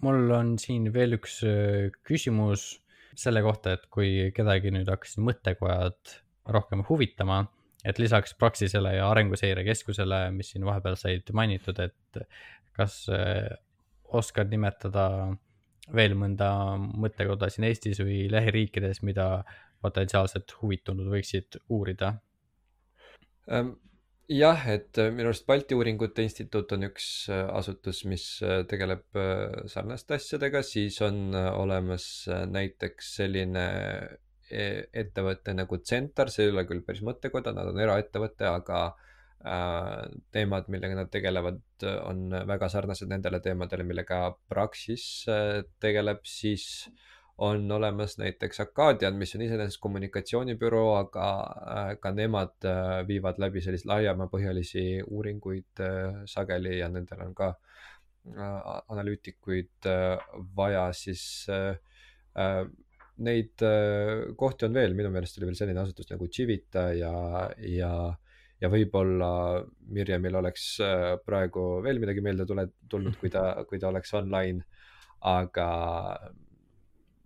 mul 0.02 0.34
on 0.34 0.56
siin 0.58 0.90
veel 0.94 1.14
üks 1.20 1.38
eh, 1.46 1.92
küsimus 2.06 2.72
selle 3.20 3.44
kohta, 3.46 3.76
et 3.76 3.86
kui 3.94 4.32
kedagi 4.34 4.72
nüüd 4.74 4.90
hakkasid 4.90 5.22
mõttekojad 5.22 6.18
rohkem 6.50 6.82
huvitama, 6.88 7.44
et 7.86 8.02
lisaks 8.02 8.34
Praxisele 8.34 8.96
ja 8.96 9.06
Arenguseire 9.12 9.62
Keskusele, 9.66 10.24
mis 10.34 10.50
siin 10.50 10.66
vahepeal 10.66 10.98
said 10.98 11.30
mainitud, 11.36 11.78
et 11.78 12.24
kas 12.74 13.04
eh, 13.14 13.54
oskad 14.16 14.50
nimetada 14.52 15.04
veel 15.94 16.14
mõnda 16.18 16.50
mõttekoda 16.78 17.50
siin 17.50 17.66
Eestis 17.68 18.00
või 18.02 18.24
lähiriikides, 18.30 19.02
mida 19.06 19.42
potentsiaalselt 19.82 20.54
huvitunud 20.60 21.08
võiksid 21.10 21.58
uurida? 21.72 22.12
Ähm, 23.50 23.74
jah, 24.30 24.62
et 24.70 25.00
minu 25.14 25.30
arust 25.30 25.46
Balti 25.48 25.74
Uuringute 25.74 26.22
Instituut 26.26 26.72
on 26.76 26.86
üks 26.90 27.10
äh, 27.32 27.46
asutus, 27.56 28.04
mis 28.06 28.26
äh, 28.46 28.62
tegeleb 28.70 29.18
äh, 29.18 29.62
sarnaste 29.72 30.18
asjadega, 30.20 30.62
siis 30.66 31.00
on 31.06 31.34
olemas 31.34 32.28
näiteks 32.28 33.14
selline 33.20 33.68
ettevõte 34.50 35.54
nagu 35.54 35.78
Center, 35.86 36.30
see 36.30 36.48
ei 36.48 36.50
ole 36.50 36.64
küll 36.66 36.82
päris 36.82 37.04
mõttekoda, 37.06 37.52
nad 37.54 37.70
on 37.70 37.78
eraettevõte, 37.78 38.48
aga 38.50 38.80
Äh, 38.88 39.09
teemad, 39.40 40.66
millega 40.68 40.96
nad 40.98 41.10
tegelevad, 41.12 41.60
on 42.04 42.28
väga 42.48 42.68
sarnased 42.68 43.08
nendele 43.08 43.40
teemadele, 43.40 43.86
millega 43.88 44.26
Praxis 44.52 45.04
äh, 45.32 45.62
tegeleb, 45.80 46.20
siis 46.28 46.90
on 47.40 47.64
olemas 47.72 48.18
näiteks 48.20 48.60
Acadian, 48.60 49.16
mis 49.16 49.32
on 49.34 49.46
iseenesest 49.46 49.80
kommunikatsioonibüroo, 49.80 50.90
aga 50.98 51.30
äh, 51.40 51.94
ka 52.02 52.12
nemad 52.12 52.68
viivad 53.08 53.40
läbi 53.40 53.64
selliseid 53.64 53.88
laiemapõhjalisi 53.88 54.84
uuringuid 55.08 55.84
sageli 56.28 56.76
ja 56.82 56.92
nendel 56.92 57.24
on 57.24 57.34
ka 57.34 57.54
analüütikuid 58.92 59.86
vaja, 60.56 60.90
siis 60.92 61.46
neid 63.24 63.64
kohti 64.36 64.66
on 64.68 64.76
veel, 64.76 64.92
minu 64.98 65.08
meelest 65.14 65.38
oli 65.40 65.48
veel 65.48 65.56
selline 65.56 65.80
asutus 65.80 66.12
nagu 66.12 66.28
Civita 66.28 66.90
ja, 66.92 67.14
ja 67.64 67.94
ja 68.60 68.68
võib-olla 68.72 69.30
Mirjamil 69.94 70.36
oleks 70.40 70.66
äh, 70.84 71.14
praegu 71.24 71.80
veel 71.84 72.00
midagi 72.02 72.22
meelde 72.24 72.46
tule, 72.48 72.66
tulnud, 72.90 73.16
kui 73.20 73.32
ta, 73.32 73.64
kui 73.68 73.80
ta 73.80 73.90
oleks 73.90 74.14
online. 74.18 74.66
aga 75.20 75.66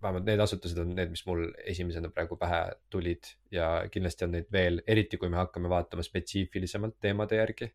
vähemalt 0.03 0.27
need 0.27 0.41
asutused 0.43 0.79
on 0.83 0.91
need, 0.97 1.13
mis 1.15 1.23
mul 1.29 1.45
esimesena 1.71 2.11
praegu 2.13 2.37
pähe 2.41 2.61
tulid 2.91 3.29
ja 3.55 3.69
kindlasti 3.93 4.27
on 4.27 4.35
neid 4.35 4.49
veel, 4.53 4.81
eriti 4.91 5.21
kui 5.21 5.31
me 5.31 5.39
hakkame 5.39 5.71
vaatama 5.71 6.03
spetsiifilisemalt 6.05 6.99
teemade 7.01 7.41
järgi. 7.41 7.71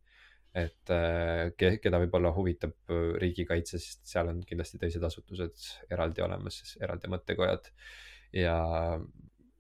et 0.60 0.90
äh, 0.90 1.52
keda 1.56 2.00
võib-olla 2.02 2.32
huvitab 2.34 2.90
äh, 2.90 3.16
riigikaitse, 3.22 3.78
sest 3.78 4.08
seal 4.10 4.32
on 4.32 4.40
kindlasti 4.50 4.80
teised 4.82 5.04
asutused 5.06 5.68
eraldi 5.94 6.24
olemas, 6.26 6.58
eraldi 6.82 7.12
mõttekojad 7.14 7.70
ja 8.34 8.56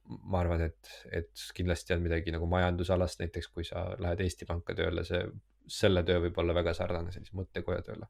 ma 0.10 0.40
arvan, 0.42 0.64
et, 0.66 0.92
et 1.14 1.46
kindlasti 1.56 1.94
on 1.96 2.04
midagi 2.04 2.34
nagu 2.34 2.48
majandusalast, 2.50 3.20
näiteks 3.22 3.52
kui 3.54 3.66
sa 3.68 3.86
lähed 4.02 4.24
Eesti 4.26 4.48
Panka 4.50 4.76
tööle, 4.78 5.04
see, 5.08 5.22
selle 5.70 6.04
töö 6.08 6.24
võib 6.26 6.40
olla 6.42 6.56
väga 6.58 6.74
sarnane 6.78 7.14
sellise 7.14 7.38
mõttekoja 7.38 7.84
tööle. 7.86 8.10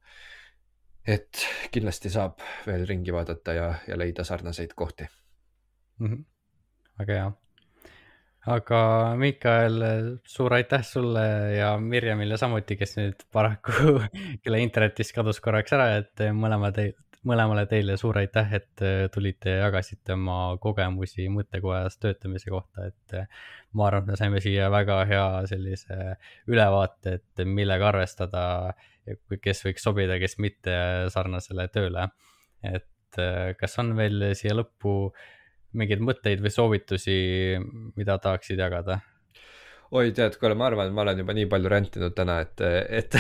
et 1.10 1.44
kindlasti 1.74 2.10
saab 2.14 2.42
veel 2.68 2.86
ringi 2.88 3.14
vaadata 3.16 3.54
ja, 3.56 3.70
ja 3.88 3.98
leida 3.98 4.24
sarnaseid 4.24 4.76
kohti 4.76 5.08
mm. 6.00 6.08
-hmm. 6.08 6.26
väga 7.00 7.14
hea. 7.14 7.32
Aga 8.48 8.82
Mikael, 9.20 9.84
suur 10.28 10.54
aitäh 10.56 10.84
sulle 10.86 11.26
ja 11.58 11.74
Mirjamile 11.82 12.38
samuti, 12.40 12.78
kes 12.80 12.96
nüüd 13.00 13.28
paraku, 13.34 14.00
kelle 14.44 14.64
internetis 14.64 15.12
kadus 15.16 15.42
korraks 15.44 15.76
ära, 15.76 15.92
et 16.00 16.28
mõlemad 16.36 16.80
mõlemale 17.28 17.66
teile 17.68 17.98
suur 18.00 18.18
aitäh, 18.22 18.54
et 18.56 18.84
äh, 18.86 19.08
tulite 19.12 19.52
ja 19.52 19.66
jagasite 19.66 20.16
oma 20.16 20.56
kogemusi 20.62 21.28
mõttekojas 21.34 22.00
töötamise 22.00 22.52
kohta, 22.54 22.88
et 22.90 23.16
äh, 23.18 23.28
ma 23.76 23.90
arvan, 23.90 24.06
et 24.06 24.14
me 24.14 24.20
saime 24.20 24.44
siia 24.44 24.70
väga 24.72 25.02
hea 25.10 25.26
sellise 25.50 25.98
ülevaate, 26.48 27.18
et 27.20 27.44
millega 27.46 27.90
arvestada, 27.92 28.44
kes 29.44 29.66
võiks 29.66 29.84
sobida, 29.84 30.20
kes 30.22 30.38
mitte 30.40 30.78
sarnasele 31.14 31.68
tööle. 31.74 32.08
et 32.64 33.20
äh, 33.20 33.52
kas 33.60 33.78
on 33.84 33.96
veel 33.98 34.32
siia 34.36 34.56
lõppu 34.56 35.12
mingeid 35.78 36.02
mõtteid 36.02 36.42
või 36.44 36.52
soovitusi, 36.54 37.16
mida 38.00 38.18
tahaksid 38.22 38.60
jagada? 38.60 39.02
oi, 39.90 40.12
tead, 40.14 40.36
kuule, 40.38 40.54
ma 40.58 40.68
arvan, 40.70 40.90
et 40.90 40.94
ma 40.94 41.02
olen 41.02 41.24
juba 41.24 41.34
nii 41.34 41.48
palju 41.50 41.70
rentinud 41.74 42.14
täna, 42.18 42.36
et, 42.46 42.62
et 43.00 43.16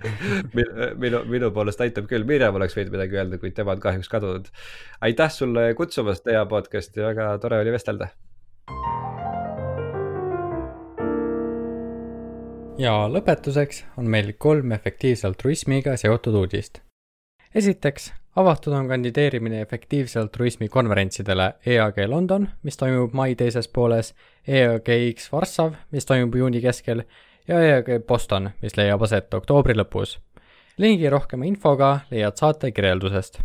minu, 1.02 1.24
minu 1.30 1.50
poolest 1.54 1.82
aitab 1.82 2.06
küll, 2.10 2.26
Mirjam 2.28 2.54
oleks 2.54 2.76
võinud 2.78 2.94
midagi 2.94 3.18
öelda, 3.18 3.40
kuid 3.42 3.56
tema 3.56 3.74
on 3.74 3.82
kahjuks 3.82 4.12
kadunud. 4.12 4.46
aitäh 5.02 5.32
sulle 5.34 5.72
kutsumast 5.74 6.30
EA 6.30 6.44
podcast'i, 6.50 7.02
väga 7.02 7.32
tore 7.42 7.58
oli 7.64 7.74
vestelda. 7.74 8.12
ja 12.78 12.94
lõpetuseks 13.10 13.84
on 13.98 14.08
meil 14.10 14.32
kolm 14.38 14.72
efektiivse 14.74 15.26
altruismiga 15.26 15.96
seotud 15.98 16.34
uudist. 16.38 16.80
esiteks 17.54 18.12
avatud 18.36 18.72
on 18.72 18.88
kandideerimine 18.88 19.60
efektiivse 19.60 20.20
altruismi 20.20 20.68
konverentsidele 20.68 21.54
EAG 21.66 21.94
London, 22.06 22.48
mis 22.62 22.76
toimub 22.76 23.12
mai 23.12 23.34
teises 23.34 23.68
pooles, 23.68 24.14
EAGX 24.48 25.32
Varssav, 25.32 25.72
mis 25.90 26.06
toimub 26.06 26.34
juuni 26.34 26.60
keskel 26.60 27.02
ja 27.48 27.60
EAG 27.60 27.86
Boston, 28.06 28.50
mis 28.62 28.76
leiab 28.76 29.02
aset 29.02 29.34
oktoobri 29.34 29.74
lõpus. 29.74 30.18
lingi 30.78 31.10
rohkema 31.10 31.44
infoga 31.44 32.00
leiad 32.10 32.36
saate 32.36 32.72
kirjeldusest. 32.72 33.40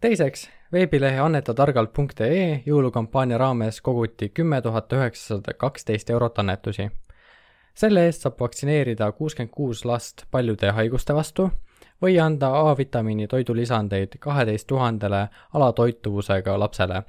teiseks, 0.00 0.48
veebilehe 0.72 1.18
annetatargalt.ee 1.18 2.62
jõulukampaania 2.66 3.38
raames 3.38 3.80
koguti 3.80 4.28
kümme 4.28 4.62
tuhat 4.62 4.92
üheksasada 4.92 5.54
kaksteist 5.54 6.10
eurot 6.10 6.38
annetusi. 6.38 6.90
selle 7.74 8.06
eest 8.06 8.22
saab 8.22 8.40
vaktsineerida 8.40 9.12
kuuskümmend 9.12 9.50
kuus 9.50 9.84
last 9.84 10.22
paljude 10.30 10.70
haiguste 10.70 11.14
vastu 11.14 11.50
või 12.02 12.18
anda 12.22 12.50
A-vitamiini 12.70 13.26
toidulisandeid 13.26 14.18
kaheteist 14.20 14.66
tuhandele 14.66 15.28
alatoituvusega 15.54 16.58
lapsele 16.58 17.02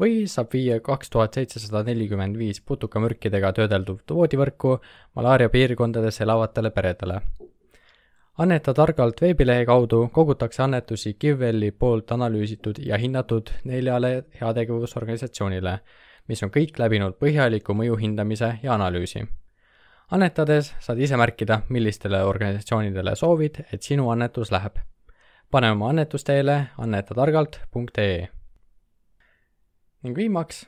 või 0.00 0.24
saab 0.32 0.52
viia 0.52 0.80
kaks 0.80 1.10
tuhat 1.10 1.36
seitsesada 1.36 1.82
nelikümmend 1.84 2.38
viis 2.40 2.60
putukamürkidega 2.60 3.52
töödeldud 3.58 4.14
voodivõrku 4.16 4.78
malaaria 5.16 5.48
piirkondades 5.48 6.20
elavatele 6.20 6.70
peredele. 6.70 7.20
anneta 8.38 8.74
targalt 8.74 9.20
veebilehe 9.20 9.64
kaudu 9.66 10.08
kogutakse 10.12 10.62
annetusi 10.62 11.14
GiveWelli 11.20 11.70
poolt 11.70 12.12
analüüsitud 12.12 12.78
ja 12.78 12.96
hinnatud 12.96 13.50
neljale 13.64 14.24
heategevusorganisatsioonile, 14.40 15.78
mis 16.28 16.42
on 16.42 16.50
kõik 16.50 16.78
läbinud 16.78 17.18
põhjaliku 17.20 17.74
mõju 17.74 17.96
hindamise 17.96 18.58
ja 18.62 18.74
analüüsi 18.74 19.26
annetades 20.10 20.74
saad 20.80 20.98
ise 20.98 21.16
märkida, 21.16 21.60
millistele 21.68 22.22
organisatsioonidele 22.24 23.14
soovid, 23.16 23.62
et 23.72 23.82
sinu 23.82 24.10
annetus 24.10 24.50
läheb. 24.52 24.76
pane 25.50 25.70
oma 25.70 25.88
annetus 25.88 26.24
teele 26.24 26.66
annetatargalt.ee. 26.78 28.28
ning 30.02 30.16
viimaks, 30.16 30.66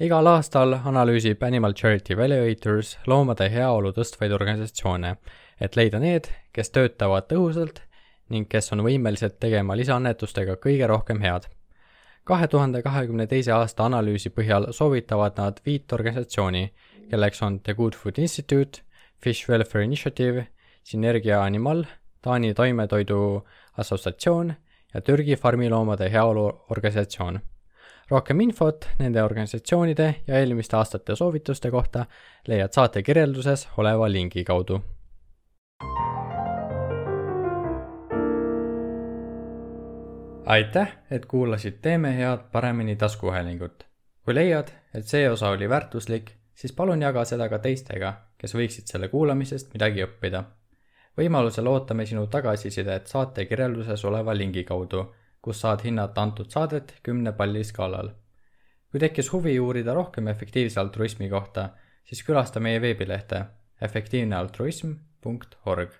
igal 0.00 0.26
aastal 0.26 0.78
analüüsib 0.84 1.42
Animal 1.42 1.74
Charity 1.74 2.12
Evaluators 2.12 2.98
loomade 3.06 3.50
heaolu 3.50 3.92
tõstvaid 3.92 4.32
organisatsioone, 4.32 5.16
et 5.60 5.76
leida 5.76 5.98
need, 5.98 6.30
kes 6.52 6.70
töötavad 6.70 7.26
tõhusalt 7.32 7.82
ning 8.28 8.48
kes 8.48 8.72
on 8.72 8.82
võimelised 8.82 9.38
tegema 9.40 9.76
lisaannetustega 9.76 10.56
kõige 10.62 10.86
rohkem 10.86 11.20
head. 11.20 11.46
kahe 12.24 12.48
tuhande 12.48 12.82
kahekümne 12.82 13.26
teise 13.26 13.52
aasta 13.52 13.84
analüüsi 13.84 14.30
põhjal 14.30 14.72
soovitavad 14.72 15.38
nad 15.38 15.60
viit 15.66 15.92
organisatsiooni 15.92 16.72
kelleks 17.10 17.42
on 17.42 17.60
The 17.60 17.74
Good 17.74 17.94
Food 17.94 18.18
Institute, 18.18 18.82
Fish 19.22 19.48
Welfare 19.48 19.84
Initiative, 19.84 20.46
Synergia 20.84 21.42
Animal, 21.42 21.84
Taani 22.22 22.54
Toimetoidu 22.54 23.46
Assotsiatsioon 23.78 24.54
ja 24.94 25.00
Türgi 25.00 25.36
farmiloomade 25.36 26.10
heaolu 26.12 26.46
organisatsioon. 26.70 27.40
rohkem 28.10 28.40
infot 28.40 28.86
nende 28.98 29.22
organisatsioonide 29.22 30.14
ja 30.26 30.38
eelmiste 30.38 30.76
aastate 30.76 31.16
soovituste 31.16 31.70
kohta 31.70 32.04
leiad 32.46 32.72
saate 32.72 33.02
kirjelduses 33.02 33.68
oleva 33.76 34.12
lingi 34.12 34.44
kaudu. 34.44 34.80
aitäh, 40.46 40.96
et 41.10 41.26
kuulasid 41.26 41.78
Teeme 41.82 42.16
head 42.16 42.38
paremini 42.52 42.96
taskuhäälingut. 42.96 43.86
kui 44.24 44.34
leiad, 44.34 44.68
et 44.94 45.06
see 45.06 45.30
osa 45.30 45.48
oli 45.48 45.68
väärtuslik 45.68 46.35
siis 46.56 46.72
palun 46.72 47.02
jaga 47.02 47.24
seda 47.28 47.48
ka 47.52 47.58
teistega, 47.62 48.12
kes 48.38 48.54
võiksid 48.56 48.86
selle 48.90 49.08
kuulamisest 49.12 49.72
midagi 49.74 50.02
õppida. 50.04 50.44
võimalusel 51.16 51.66
ootame 51.66 52.06
sinu 52.06 52.26
tagasisidet 52.32 53.06
saate 53.08 53.44
kirjelduses 53.46 54.04
oleva 54.04 54.36
lingi 54.36 54.64
kaudu, 54.64 55.14
kus 55.40 55.60
saad 55.60 55.80
hinnata 55.84 56.22
antud 56.22 56.50
saadet 56.50 56.94
kümne 57.02 57.32
palli 57.32 57.64
skaalal. 57.64 58.10
kui 58.90 59.00
tekkis 59.00 59.32
huvi 59.32 59.60
uurida 59.60 59.94
rohkem 59.94 60.28
efektiivse 60.28 60.80
altruismi 60.80 61.28
kohta, 61.28 61.68
siis 62.04 62.22
külasta 62.22 62.60
meie 62.60 62.80
veebilehte 62.80 63.44
efektiivnealtruism.org 63.82 65.90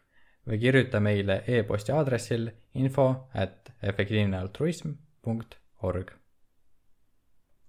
või 0.49 0.59
kirjuta 0.59 1.01
meile 1.01 1.43
e-posti 1.47 1.93
aadressil 1.93 2.51
info 2.75 3.29
at 3.35 3.73
efektiivnealtruism.org 3.83 6.26